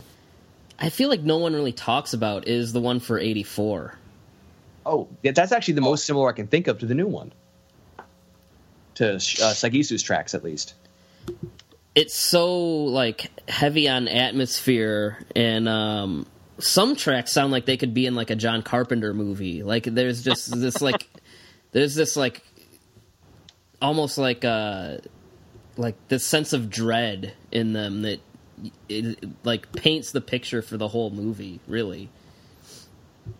I 0.78 0.90
feel 0.90 1.08
like 1.08 1.22
no 1.22 1.38
one 1.38 1.54
really 1.54 1.72
talks 1.72 2.12
about 2.12 2.46
is 2.48 2.72
the 2.72 2.80
one 2.80 3.00
for 3.00 3.18
'84. 3.18 3.94
Oh, 4.84 5.08
yeah, 5.22 5.32
that's 5.32 5.50
actually 5.52 5.74
the 5.74 5.80
most 5.80 6.04
similar 6.06 6.28
I 6.28 6.32
can 6.32 6.46
think 6.46 6.68
of 6.68 6.78
to 6.78 6.86
the 6.86 6.94
new 6.94 7.06
one. 7.08 7.32
To 8.96 9.14
uh, 9.14 9.18
Sagisu's 9.18 10.02
tracks, 10.02 10.34
at 10.34 10.44
least. 10.44 10.74
It's 11.94 12.14
so 12.14 12.54
like 12.84 13.30
heavy 13.48 13.88
on 13.88 14.06
atmosphere, 14.06 15.18
and 15.34 15.68
um, 15.68 16.26
some 16.58 16.94
tracks 16.94 17.32
sound 17.32 17.52
like 17.52 17.66
they 17.66 17.76
could 17.76 17.94
be 17.94 18.06
in 18.06 18.14
like 18.14 18.30
a 18.30 18.36
John 18.36 18.62
Carpenter 18.62 19.12
movie. 19.14 19.62
Like 19.62 19.84
there's 19.84 20.22
just 20.22 20.58
this 20.60 20.80
like 20.80 21.08
there's 21.72 21.94
this 21.94 22.16
like 22.16 22.42
almost 23.80 24.18
like 24.18 24.44
uh 24.44 24.96
like 25.76 25.96
this 26.08 26.24
sense 26.24 26.52
of 26.52 26.70
dread 26.70 27.34
in 27.52 27.72
them 27.72 28.02
that 28.02 28.20
it, 28.88 29.18
like 29.44 29.70
paints 29.72 30.12
the 30.12 30.20
picture 30.20 30.62
for 30.62 30.76
the 30.76 30.88
whole 30.88 31.10
movie. 31.10 31.60
Really. 31.66 32.08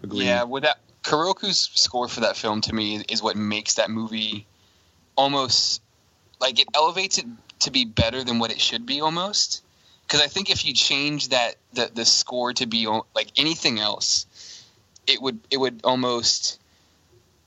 Yeah, 0.03 0.45
with 0.45 0.65
that 0.65 0.79
Koroku's 1.03 1.71
score 1.75 2.09
for 2.09 2.21
that 2.21 2.37
film 2.37 2.61
to 2.63 2.75
me 2.75 3.03
is 3.09 3.23
what 3.23 3.37
makes 3.37 3.75
that 3.75 3.91
movie 3.91 4.47
almost 5.17 5.81
like 6.41 6.61
it 6.61 6.69
elevates 6.75 7.19
it 7.19 7.27
to 7.61 7.71
be 7.71 7.85
better 7.85 8.25
than 8.25 8.39
what 8.39 8.51
it 8.51 8.61
should 8.61 8.85
be 8.85 9.01
almost. 9.01 9.63
Because 10.07 10.21
I 10.21 10.27
think 10.27 10.51
if 10.51 10.65
you 10.65 10.75
change 10.75 11.29
that 11.29 11.57
the 11.73 11.91
the 11.93 12.05
score 12.05 12.53
to 12.55 12.67
be 12.67 12.87
like 13.15 13.29
anything 13.37 13.79
else, 13.79 14.27
it 15.07 15.23
would 15.23 15.39
it 15.51 15.57
would 15.59 15.81
almost 15.85 16.61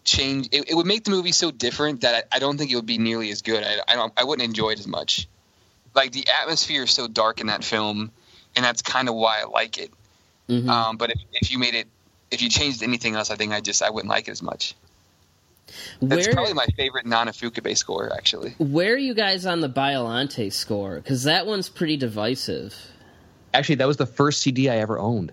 change. 0.09 0.49
It, 0.51 0.69
it 0.69 0.75
would 0.75 0.85
make 0.85 1.03
the 1.03 1.11
movie 1.11 1.31
so 1.31 1.51
different 1.51 2.01
that 2.01 2.25
I, 2.31 2.37
I 2.37 2.39
don't 2.39 2.57
think 2.57 2.71
it 2.71 2.75
would 2.75 2.85
be 2.85 2.97
nearly 2.97 3.29
as 3.31 3.41
good. 3.41 3.63
I, 3.63 3.77
I 3.87 3.95
don't. 3.95 4.11
I 4.17 4.23
wouldn't 4.23 4.47
enjoy 4.47 4.69
it 4.71 4.79
as 4.79 4.87
much. 4.87 5.27
Like 5.95 6.11
the 6.11 6.25
atmosphere 6.41 6.83
is 6.83 6.91
so 6.91 7.07
dark 7.07 7.39
in 7.41 7.47
that 7.47 7.63
film, 7.63 8.11
and 8.55 8.63
that's 8.65 8.81
kind 8.81 9.09
of 9.09 9.15
why 9.15 9.39
I 9.41 9.45
like 9.45 9.77
it. 9.77 9.91
Mhm. 10.47 10.67
Um, 10.69 10.97
but 10.97 11.11
if, 11.11 11.19
if 11.33 11.51
you 11.51 11.59
made 11.59 11.75
it, 11.75 11.87
if 12.31 12.41
you 12.41 12.49
changed 12.49 12.81
anything 12.83 13.15
else, 13.15 13.29
I 13.31 13.35
think 13.35 13.53
I 13.53 13.61
just 13.61 13.81
I 13.81 13.89
wouldn't 13.89 14.09
like 14.09 14.27
it 14.27 14.31
as 14.31 14.41
much. 14.41 14.75
That's 16.01 16.25
Where- 16.25 16.33
probably 16.33 16.53
my 16.53 16.65
favorite 16.75 17.05
non-Ifukube 17.05 17.77
score, 17.77 18.11
actually. 18.11 18.55
Where 18.57 18.93
are 18.93 18.97
you 18.97 19.13
guys 19.13 19.45
on 19.45 19.59
the 19.61 19.69
Biolante 19.69 20.51
score? 20.51 20.95
Because 20.95 21.23
that 21.23 21.45
one's 21.45 21.69
pretty 21.69 21.95
divisive. 21.97 22.75
Actually, 23.53 23.75
that 23.75 23.87
was 23.87 23.97
the 23.97 24.07
first 24.07 24.41
CD 24.41 24.67
I 24.69 24.77
ever 24.77 24.97
owned. 24.97 25.31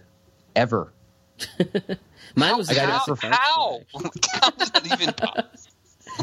Ever. 0.55 0.93
Mine 2.37 2.57
was 2.57 2.69
I 2.71 2.75
got 2.75 2.85
it 2.85 2.91
how? 2.91 3.05
for 3.07 3.17
French 3.17 3.35
How? 3.35 3.81
how 4.41 4.51
does 4.51 4.71
that 4.71 4.87
even? 4.93 5.15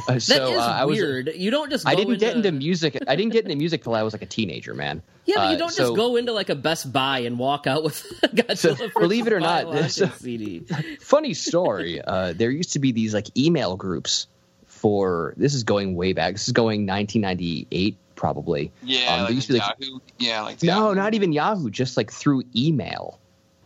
Uh, 0.07 0.17
so 0.17 0.47
is 0.53 0.57
uh, 0.57 0.61
I 0.61 0.85
was. 0.85 0.97
weird. 0.97 1.29
you 1.35 1.51
don't 1.51 1.69
just. 1.69 1.85
Go 1.85 1.91
I 1.91 1.93
didn't 1.93 2.13
into, 2.13 2.25
get 2.25 2.35
into 2.35 2.51
music. 2.51 2.97
I 3.07 3.15
didn't 3.15 3.31
get 3.31 3.43
into 3.43 3.55
music 3.55 3.83
till 3.83 3.93
I 3.93 4.01
was 4.01 4.11
like 4.11 4.23
a 4.23 4.25
teenager, 4.25 4.73
man. 4.73 5.03
Yeah, 5.25 5.35
but 5.35 5.49
you 5.49 5.55
Uh, 5.55 5.59
don't 5.59 5.69
so- 5.71 5.83
just 5.83 5.95
go 5.95 6.15
into 6.15 6.31
like 6.31 6.49
a 6.49 6.55
Best 6.55 6.91
Buy 6.91 7.19
and 7.19 7.37
walk 7.37 7.67
out 7.67 7.83
with 7.83 8.01
Godzilla. 8.23 8.75
So, 8.77 8.89
believe 8.99 9.27
it 9.27 9.33
or 9.33 9.39
not, 9.39 9.65
Biolante 9.65 9.91
so- 9.91 10.07
CD. 10.17 10.65
Funny 10.99 11.35
story. 11.35 12.01
Uh, 12.01 12.33
there 12.33 12.49
used 12.49 12.73
to 12.73 12.79
be 12.79 12.91
these 12.91 13.13
like 13.13 13.27
email 13.37 13.75
groups 13.75 14.25
for. 14.65 15.35
This 15.37 15.53
is 15.53 15.63
going 15.63 15.93
way 15.95 16.13
back. 16.13 16.33
This 16.33 16.47
is 16.47 16.53
going 16.53 16.87
1998 16.87 17.95
probably. 18.15 18.71
Yeah, 18.81 19.15
Um, 19.15 19.23
like 19.25 19.33
used 19.35 19.47
to 19.47 19.53
be, 19.53 19.59
like, 19.59 19.75
Yahoo. 19.79 19.99
Yeah, 20.17 20.41
like 20.41 20.63
No, 20.63 20.85
Yahoo. 20.87 20.95
not 20.95 21.13
even 21.13 21.33
Yahoo. 21.33 21.69
Just 21.69 21.97
like 21.97 22.11
through 22.11 22.43
email, 22.55 23.19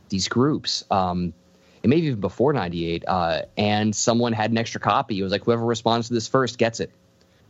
these 0.10 0.28
groups. 0.28 0.84
Um, 0.92 1.34
it 1.84 1.88
may 1.90 2.02
be 2.02 2.08
even 2.08 2.20
before 2.20 2.54
'98. 2.54 3.04
Uh, 3.08 3.42
and 3.58 3.96
someone 3.96 4.34
had 4.34 4.52
an 4.52 4.58
extra 4.58 4.80
copy. 4.82 5.20
It 5.20 5.24
was 5.24 5.32
like 5.32 5.44
whoever 5.44 5.66
responds 5.66 6.08
to 6.08 6.14
this 6.14 6.28
first 6.28 6.58
gets 6.58 6.80
it. 6.80 6.92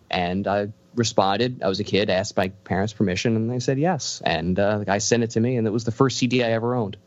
And 0.09 0.47
I 0.47 0.69
responded. 0.95 1.61
I 1.63 1.67
was 1.67 1.79
a 1.79 1.83
kid. 1.83 2.09
Asked 2.09 2.37
my 2.37 2.49
parents' 2.49 2.93
permission, 2.93 3.35
and 3.35 3.49
they 3.49 3.59
said 3.59 3.77
yes. 3.79 4.21
And 4.25 4.57
uh, 4.57 4.79
the 4.79 4.85
guy 4.85 4.97
sent 4.99 5.23
it 5.23 5.31
to 5.31 5.39
me, 5.39 5.57
and 5.57 5.67
it 5.67 5.71
was 5.71 5.83
the 5.83 5.91
first 5.91 6.17
CD 6.17 6.43
I 6.43 6.51
ever 6.51 6.75
owned. 6.75 6.97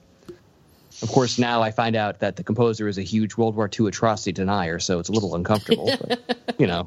Of 1.02 1.10
course, 1.10 1.38
now 1.38 1.62
I 1.62 1.70
find 1.70 1.96
out 1.96 2.20
that 2.20 2.36
the 2.36 2.44
composer 2.44 2.86
is 2.86 2.98
a 2.98 3.02
huge 3.02 3.36
World 3.36 3.56
War 3.56 3.70
II 3.78 3.88
atrocity 3.88 4.32
denier, 4.32 4.78
so 4.78 4.98
it's 4.98 5.08
a 5.08 5.12
little 5.12 5.34
uncomfortable. 5.34 5.90
but, 6.00 6.54
you 6.58 6.66
know. 6.66 6.86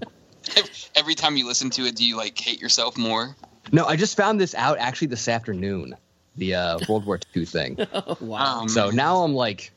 Every 0.96 1.16
time 1.16 1.36
you 1.36 1.48
listen 1.48 1.70
to 1.72 1.86
it, 1.86 1.96
do 1.96 2.06
you 2.06 2.16
like 2.18 2.38
hate 2.38 2.62
yourself 2.62 2.96
more? 2.98 3.36
No, 3.72 3.86
I 3.86 3.96
just 3.96 4.16
found 4.16 4.40
this 4.40 4.54
out 4.54 4.78
actually 4.78 5.08
this 5.08 5.28
afternoon. 5.28 5.96
The 6.36 6.56
uh, 6.56 6.80
World 6.90 7.06
War 7.06 7.20
II 7.36 7.46
thing. 7.46 7.78
Oh, 7.94 8.18
wow. 8.22 8.62
Um, 8.62 8.70
So 8.70 8.90
now 8.90 9.24
I'm 9.24 9.34
like, 9.34 9.72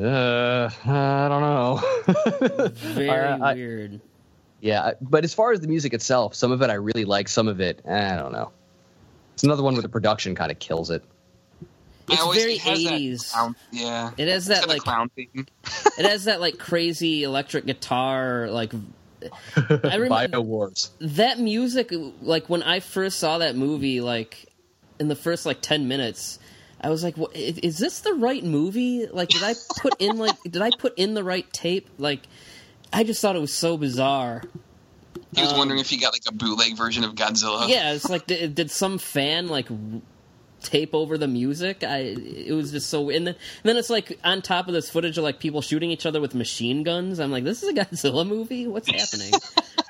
uh, 0.00 0.70
I 0.86 1.28
don't 1.28 1.40
know. 1.40 2.68
Very 2.74 3.08
I- 3.10 3.50
I- 3.50 3.54
weird. 3.54 4.00
yeah, 4.60 4.92
but 5.00 5.24
as 5.24 5.34
far 5.34 5.52
as 5.52 5.60
the 5.60 5.68
music 5.68 5.94
itself, 5.94 6.34
some 6.34 6.52
of 6.52 6.62
it 6.62 6.70
I 6.70 6.74
really 6.74 7.04
like, 7.04 7.28
some 7.28 7.48
of 7.48 7.60
it 7.60 7.80
eh, 7.84 8.14
I 8.14 8.16
don't 8.16 8.32
know. 8.32 8.50
It's 9.34 9.42
another 9.44 9.62
one 9.62 9.74
where 9.74 9.82
the 9.82 9.88
production 9.88 10.34
kind 10.34 10.50
of 10.50 10.58
kills 10.58 10.90
it. 10.90 11.04
It's 12.08 12.22
I 12.22 12.34
very 12.34 12.54
it 12.54 12.60
has 12.60 12.84
that 12.84 12.92
80s. 12.92 13.54
yeah, 13.72 14.10
It 14.18 14.28
has 14.28 14.46
that 14.46 14.60
got 14.60 14.68
like 14.68 14.82
clown 14.82 15.10
theme. 15.16 15.46
it 15.98 16.04
has 16.06 16.24
that 16.24 16.40
like 16.40 16.58
crazy 16.58 17.22
electric 17.22 17.64
guitar 17.66 18.48
like 18.50 18.72
I 19.56 19.70
remember 19.96 20.08
Bio 20.28 20.40
Wars. 20.42 20.90
that 21.00 21.38
music 21.38 21.90
like 22.20 22.50
when 22.50 22.62
I 22.62 22.80
first 22.80 23.18
saw 23.18 23.38
that 23.38 23.56
movie 23.56 24.02
like 24.02 24.44
in 25.00 25.08
the 25.08 25.16
first 25.16 25.46
like 25.46 25.62
10 25.62 25.88
minutes 25.88 26.38
I 26.84 26.90
was 26.90 27.02
like, 27.02 27.16
what, 27.16 27.34
is, 27.34 27.56
is 27.58 27.78
this 27.78 28.00
the 28.00 28.12
right 28.14 28.44
movie? 28.44 29.06
Like, 29.06 29.30
did 29.30 29.42
I 29.42 29.54
put 29.78 30.00
in 30.00 30.18
like 30.26 30.36
did 30.42 30.60
I 30.62 30.70
put 30.78 30.96
in 30.98 31.14
the 31.14 31.24
right 31.24 31.50
tape? 31.52 31.88
Like, 31.98 32.20
I 32.92 33.04
just 33.04 33.20
thought 33.22 33.34
it 33.36 33.40
was 33.40 33.52
so 33.54 33.76
bizarre. 33.76 34.42
He 35.34 35.40
was 35.42 35.52
Um, 35.52 35.58
wondering 35.58 35.80
if 35.80 35.88
he 35.90 35.96
got 35.96 36.12
like 36.12 36.22
a 36.28 36.32
bootleg 36.32 36.76
version 36.76 37.02
of 37.02 37.14
Godzilla. 37.14 37.68
Yeah, 37.68 37.94
it's 37.94 38.08
like 38.08 38.26
did, 38.26 38.54
did 38.54 38.70
some 38.70 38.98
fan 38.98 39.48
like 39.48 39.70
r- 39.70 39.76
tape 40.64 40.94
over 40.94 41.16
the 41.16 41.28
music? 41.28 41.84
I 41.84 41.98
it 41.98 42.54
was 42.54 42.72
just 42.72 42.88
so 42.88 43.10
and 43.10 43.26
then, 43.26 43.34
and 43.34 43.62
then 43.62 43.76
it's 43.76 43.90
like 43.90 44.18
on 44.24 44.42
top 44.42 44.66
of 44.66 44.74
this 44.74 44.90
footage 44.90 45.16
of 45.18 45.24
like 45.24 45.38
people 45.38 45.62
shooting 45.62 45.90
each 45.90 46.06
other 46.06 46.20
with 46.20 46.34
machine 46.34 46.82
guns. 46.82 47.20
I'm 47.20 47.30
like, 47.30 47.44
this 47.44 47.62
is 47.62 47.68
a 47.68 47.72
Godzilla 47.72 48.26
movie. 48.26 48.66
What's 48.66 48.90
happening? 48.90 49.32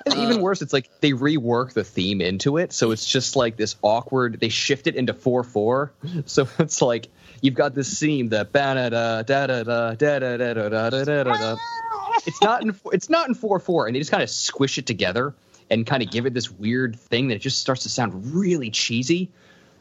And 0.07 0.19
even 0.19 0.43
worse, 0.43 0.61
it's 0.61 0.73
like 0.73 0.91
they 1.01 1.13
rework 1.13 1.73
the 1.73 1.85
theme 1.85 2.21
into 2.21 2.59
it, 2.59 2.73
so 2.73 2.91
it's 2.91 3.07
just 3.07 3.37
like 3.37 3.57
this 3.57 3.77
awkward. 3.81 4.39
They 4.41 4.51
shift 4.51 4.87
it 4.87 4.97
into 4.97 5.15
four 5.15 5.43
four, 5.45 5.93
so 6.27 6.47
it's 6.59 6.83
like 6.83 7.09
you've 7.41 7.55
got 7.55 7.75
this 7.75 7.97
scene 7.97 8.29
that 8.31 8.53
da 8.53 8.75
da 8.75 8.89
da 8.91 9.23
da 9.23 9.47
da 9.47 9.63
da 9.63 9.95
da 9.95 10.37
da 10.37 10.37
da 10.37 10.91
da 10.91 10.91
da 10.91 11.23
da 11.25 11.37
da. 11.37 11.57
It's 12.27 12.41
not 12.43 12.63
in 12.63 12.79
it's 12.93 13.09
not 13.09 13.29
in 13.29 13.35
four 13.35 13.59
four, 13.59 13.87
and 13.87 13.95
they 13.95 14.01
just 14.01 14.11
kind 14.11 14.23
of 14.23 14.31
squish 14.31 14.79
it 14.79 14.87
together 14.87 15.35
and 15.71 15.87
kind 15.87 16.03
of 16.03 16.11
give 16.11 16.27
it 16.27 16.35
this 16.35 16.51
weird 16.51 16.99
thing 16.99 17.29
that 17.29 17.37
it 17.37 17.43
just 17.43 17.61
starts 17.61 17.83
to 17.85 17.89
sound 17.89 18.35
really 18.35 18.71
cheesy. 18.71 19.31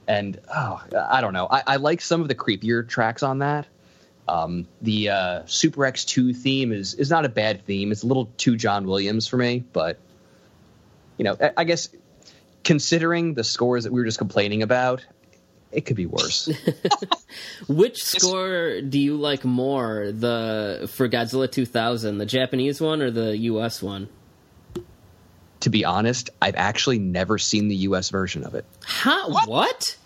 And 0.08 0.40
oh, 0.54 0.82
I 1.10 1.22
don't 1.22 1.34
know. 1.34 1.48
I, 1.50 1.64
I 1.66 1.76
like 1.78 2.02
some 2.02 2.22
of 2.22 2.28
the 2.28 2.36
creepier 2.36 2.88
tracks 2.88 3.24
on 3.24 3.40
that. 3.40 3.68
Um, 4.28 4.68
the 4.82 5.10
uh, 5.10 5.42
Super 5.46 5.82
X2 5.82 6.36
theme 6.36 6.72
is 6.72 6.94
is 6.94 7.10
not 7.10 7.26
a 7.26 7.30
bad 7.30 7.66
theme. 7.66 7.92
It's 7.92 8.04
a 8.04 8.08
little 8.08 8.32
too 8.38 8.56
John 8.56 8.88
Williams 8.88 9.28
for 9.28 9.38
me, 9.38 9.64
but 9.74 10.00
you 11.18 11.26
know, 11.26 11.38
I, 11.40 11.52
I 11.58 11.64
guess 11.66 11.90
considering 12.64 13.34
the 13.34 13.44
scores 13.44 13.84
that 13.84 13.92
we 13.92 14.00
were 14.00 14.06
just 14.06 14.18
complaining 14.18 14.64
about, 14.64 15.06
it 15.72 15.86
could 15.86 15.98
be 15.98 16.06
worse. 16.06 16.50
Which 17.68 18.04
score 18.04 18.80
do 18.82 19.00
you 19.00 19.18
like 19.18 19.44
more, 19.44 20.12
the 20.12 20.90
for 20.92 21.10
Godzilla 21.10 21.52
2000, 21.52 22.18
the 22.18 22.26
Japanese 22.26 22.80
one 22.80 23.02
or 23.02 23.12
the 23.12 23.38
U.S. 23.38 23.82
one? 23.82 24.08
To 25.64 25.70
be 25.70 25.86
honest, 25.86 26.30
I've 26.42 26.56
actually 26.56 27.00
never 27.00 27.38
seen 27.38 27.70
the 27.70 27.76
U.S. 27.78 28.10
version 28.10 28.44
of 28.44 28.54
it. 28.54 28.66
How? 28.86 29.30
What? 29.30 29.48
what? 29.50 29.98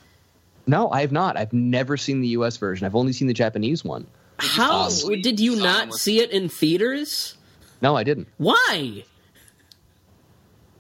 No, 0.68 0.92
I 0.92 1.02
have 1.02 1.12
not. 1.12 1.36
I've 1.36 1.54
never 1.54 1.98
seen 1.98 2.22
the 2.22 2.28
U.S. 2.30 2.58
version. 2.58 2.86
I've 2.86 2.96
only 2.96 3.12
seen 3.12 3.28
the 3.28 3.34
Japanese 3.34 3.84
one. 3.84 4.06
How 4.38 4.84
possibly 4.84 5.22
did 5.22 5.40
you 5.40 5.56
not 5.56 5.90
them 5.90 5.92
see 5.94 6.20
it 6.20 6.30
in 6.30 6.48
theaters? 6.48 7.36
No, 7.82 7.96
I 7.96 8.04
didn't. 8.04 8.28
Why? 8.38 9.04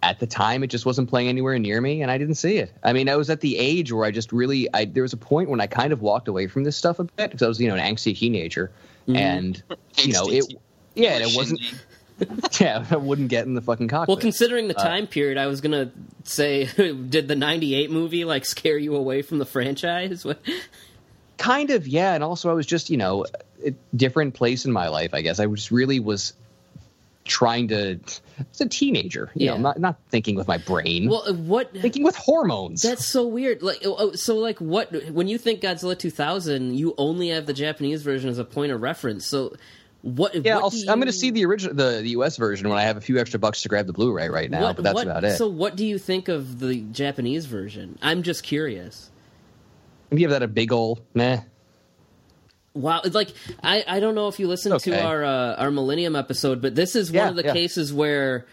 At 0.04 0.20
the 0.20 0.28
time, 0.28 0.64
it 0.64 0.68
just 0.68 0.86
wasn't 0.86 1.10
playing 1.10 1.28
anywhere 1.28 1.58
near 1.58 1.82
me, 1.82 2.04
and 2.04 2.12
I 2.12 2.20
didn't 2.20 2.36
see 2.36 2.58
it. 2.58 2.72
I 2.84 2.94
mean, 2.94 3.10
I 3.10 3.16
was 3.16 3.32
at 3.32 3.42
the 3.42 3.58
age 3.58 3.92
where 3.92 4.06
I 4.06 4.12
just 4.12 4.32
really, 4.32 4.72
I 4.76 4.86
there 4.86 5.02
was 5.02 5.14
a 5.14 5.18
point 5.18 5.50
when 5.50 5.60
I 5.60 5.66
kind 5.66 5.92
of 5.92 6.02
walked 6.02 6.28
away 6.28 6.46
from 6.46 6.66
this 6.66 6.78
stuff 6.78 7.00
a 7.00 7.06
bit 7.06 7.32
because 7.32 7.42
I 7.42 7.48
was, 7.48 7.60
you 7.60 7.68
know, 7.68 7.76
an 7.76 7.96
angsty 7.96 8.16
teenager, 8.16 8.72
mm-hmm. 9.08 9.16
and 9.16 9.64
you 9.98 10.14
know, 10.14 10.30
it, 10.30 10.54
yeah, 10.94 11.14
and 11.14 11.24
it 11.24 11.36
wasn't, 11.36 11.62
yeah, 12.60 12.86
I 12.90 12.96
wouldn't 12.96 13.30
get 13.30 13.46
in 13.46 13.54
the 13.54 13.62
fucking 13.62 13.88
cockpit. 13.90 14.08
Well, 14.08 14.18
considering 14.18 14.68
the 14.68 14.74
time 14.74 15.08
period, 15.08 15.38
I 15.38 15.48
was 15.48 15.62
gonna 15.62 15.92
say, 16.24 16.66
did 17.10 17.28
the 17.28 17.36
'98 17.36 17.92
movie 17.92 18.26
like 18.26 18.46
scare 18.46 18.78
you 18.78 18.96
away 18.96 19.22
from 19.22 19.38
the 19.40 19.46
franchise? 19.46 20.26
Kind 21.38 21.70
of 21.70 21.88
yeah 21.88 22.16
and 22.16 22.24
also 22.24 22.50
i 22.50 22.54
was 22.54 22.66
just 22.66 22.90
you 22.90 22.98
know 22.98 23.24
a 23.64 23.70
different 23.96 24.34
place 24.34 24.66
in 24.66 24.72
my 24.72 24.88
life 24.88 25.14
i 25.14 25.22
guess 25.22 25.40
i 25.40 25.46
just 25.46 25.70
really 25.70 26.00
was 26.00 26.34
trying 27.26 27.68
to 27.68 28.00
as 28.52 28.60
a 28.62 28.68
teenager 28.68 29.30
you 29.36 29.46
Yeah. 29.46 29.52
know 29.52 29.62
not 29.62 29.80
not 29.80 29.96
thinking 30.10 30.36
with 30.36 30.48
my 30.48 30.58
brain 30.58 31.08
Well, 31.10 31.24
uh, 31.28 31.34
what? 31.34 31.72
thinking 31.74 32.02
with 32.04 32.16
hormones 32.16 32.82
That's 32.82 33.06
so 33.06 33.28
weird. 33.28 33.62
Like, 33.62 33.82
oh, 33.86 33.96
oh, 34.00 34.12
so 34.14 34.38
like, 34.38 34.58
what? 34.60 35.12
When 35.12 35.28
you 35.28 35.38
think 35.38 35.62
Godzilla 35.62 35.98
2000, 35.98 36.74
you 36.76 36.96
only 36.98 37.30
have 37.30 37.46
the 37.46 37.54
Japanese 37.54 38.02
version 38.02 38.30
as 38.32 38.40
a 38.40 38.44
point 38.46 38.72
of 38.72 38.82
reference. 38.82 39.26
So, 39.28 39.56
what? 40.02 40.34
yeah 40.36 40.56
what 40.56 40.64
I'll, 40.64 40.70
do 40.70 40.80
i'm 40.90 41.00
going 41.00 41.08
to 41.08 41.12
see 41.14 41.32
the 41.32 41.46
original 41.46 41.76
the, 41.76 42.02
the 42.02 42.12
us 42.12 42.38
version 42.38 42.70
when 42.70 42.78
i 42.78 42.84
have 42.84 42.98
a 42.98 43.02
few 43.02 43.18
extra 43.20 43.40
bucks 43.40 43.62
to 43.64 43.70
grab 43.70 43.88
the 43.88 43.94
blu-ray 43.94 44.30
right 44.30 44.50
now 44.50 44.64
what- 44.68 44.76
but 44.78 44.84
that's 44.84 44.96
what- 44.96 45.08
about 45.08 45.24
it 45.24 45.38
So, 45.38 45.48
what 45.48 45.76
do 45.76 45.86
you 45.86 45.98
think 45.98 46.28
of 46.28 46.60
the 46.60 46.82
Japanese 46.92 47.46
version? 47.46 47.98
I'm 48.02 48.24
just 48.24 48.44
curious. 48.44 49.10
give 50.14 50.30
that 50.30 50.44
a 50.44 50.48
big 50.48 50.72
ol' 50.72 51.00
meh 51.14 51.42
Wow, 52.74 53.02
it's 53.04 53.16
like 53.16 53.34
I, 53.64 53.84
I 53.88 54.00
don't 54.00 54.14
know 54.14 54.28
if 54.28 54.40
you 54.40 54.48
listened 54.48 54.76
Okay. 54.76 54.92
to 54.92 55.04
our 55.04 55.24
uh, 55.26 55.56
our 55.56 55.72
Millennium 55.72 56.16
episode, 56.16 56.62
but 56.62 56.76
this 56.76 56.96
is 56.96 57.10
one 57.12 57.16
Yeah, 57.16 57.30
of 57.30 57.36
the 57.36 57.44
yeah. 57.46 57.54
cases 57.54 57.92
where 57.92 58.46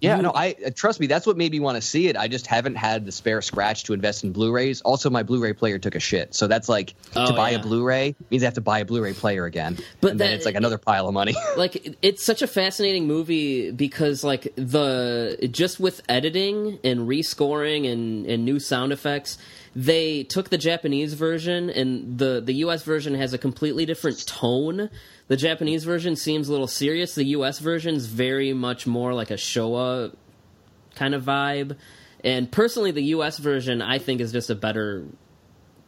Yeah, 0.00 0.16
you- 0.16 0.22
no, 0.22 0.32
I 0.34 0.56
uh, 0.66 0.70
trust 0.74 0.98
me. 1.00 1.06
That's 1.06 1.26
what 1.26 1.36
made 1.36 1.52
me 1.52 1.60
want 1.60 1.76
to 1.76 1.82
see 1.82 2.08
it. 2.08 2.16
I 2.16 2.28
just 2.28 2.46
haven't 2.46 2.76
had 2.76 3.04
the 3.06 3.12
spare 3.12 3.42
scratch 3.42 3.84
to 3.84 3.92
invest 3.92 4.24
in 4.24 4.32
Blu-rays. 4.32 4.80
Also, 4.80 5.10
my 5.10 5.22
Blu-ray 5.22 5.52
player 5.52 5.78
took 5.78 5.94
a 5.94 6.00
shit, 6.00 6.34
so 6.34 6.46
that's 6.46 6.68
like 6.68 6.94
Oh, 7.14 7.26
to 7.26 7.32
buy 7.34 7.50
yeah. 7.50 7.58
a 7.58 7.62
Blu-ray 7.62 8.14
means 8.30 8.42
I 8.42 8.46
have 8.46 8.54
to 8.54 8.60
buy 8.60 8.78
a 8.78 8.84
Blu-ray 8.84 9.12
player 9.12 9.44
again. 9.44 9.78
But 10.00 10.12
and 10.12 10.20
then 10.20 10.32
it's 10.32 10.46
like 10.46 10.54
another 10.54 10.78
pile 10.78 11.06
of 11.08 11.14
money. 11.14 11.34
like 11.56 11.96
it's 12.02 12.24
such 12.24 12.40
a 12.42 12.46
fascinating 12.46 13.06
movie 13.06 13.70
because 13.72 14.24
like 14.24 14.52
the 14.56 15.48
just 15.50 15.78
with 15.80 16.00
editing 16.08 16.78
and 16.84 17.00
rescoring 17.08 17.90
and 17.90 18.24
and 18.26 18.44
new 18.44 18.58
sound 18.58 18.92
effects 18.92 19.38
they 19.76 20.24
took 20.24 20.48
the 20.50 20.58
japanese 20.58 21.14
version 21.14 21.70
and 21.70 22.18
the 22.18 22.40
the 22.44 22.54
us 22.54 22.82
version 22.82 23.14
has 23.14 23.32
a 23.32 23.38
completely 23.38 23.86
different 23.86 24.26
tone 24.26 24.90
the 25.30 25.36
japanese 25.36 25.84
version 25.84 26.16
seems 26.16 26.48
a 26.48 26.52
little 26.52 26.66
serious 26.66 27.14
the 27.14 27.24
us 27.24 27.60
version's 27.60 28.06
very 28.06 28.52
much 28.52 28.86
more 28.86 29.14
like 29.14 29.30
a 29.30 29.36
showa 29.36 30.12
kind 30.96 31.14
of 31.14 31.22
vibe 31.22 31.76
and 32.24 32.50
personally 32.50 32.90
the 32.90 33.02
us 33.02 33.38
version 33.38 33.80
i 33.80 33.98
think 33.98 34.20
is 34.20 34.32
just 34.32 34.50
a 34.50 34.54
better 34.54 35.06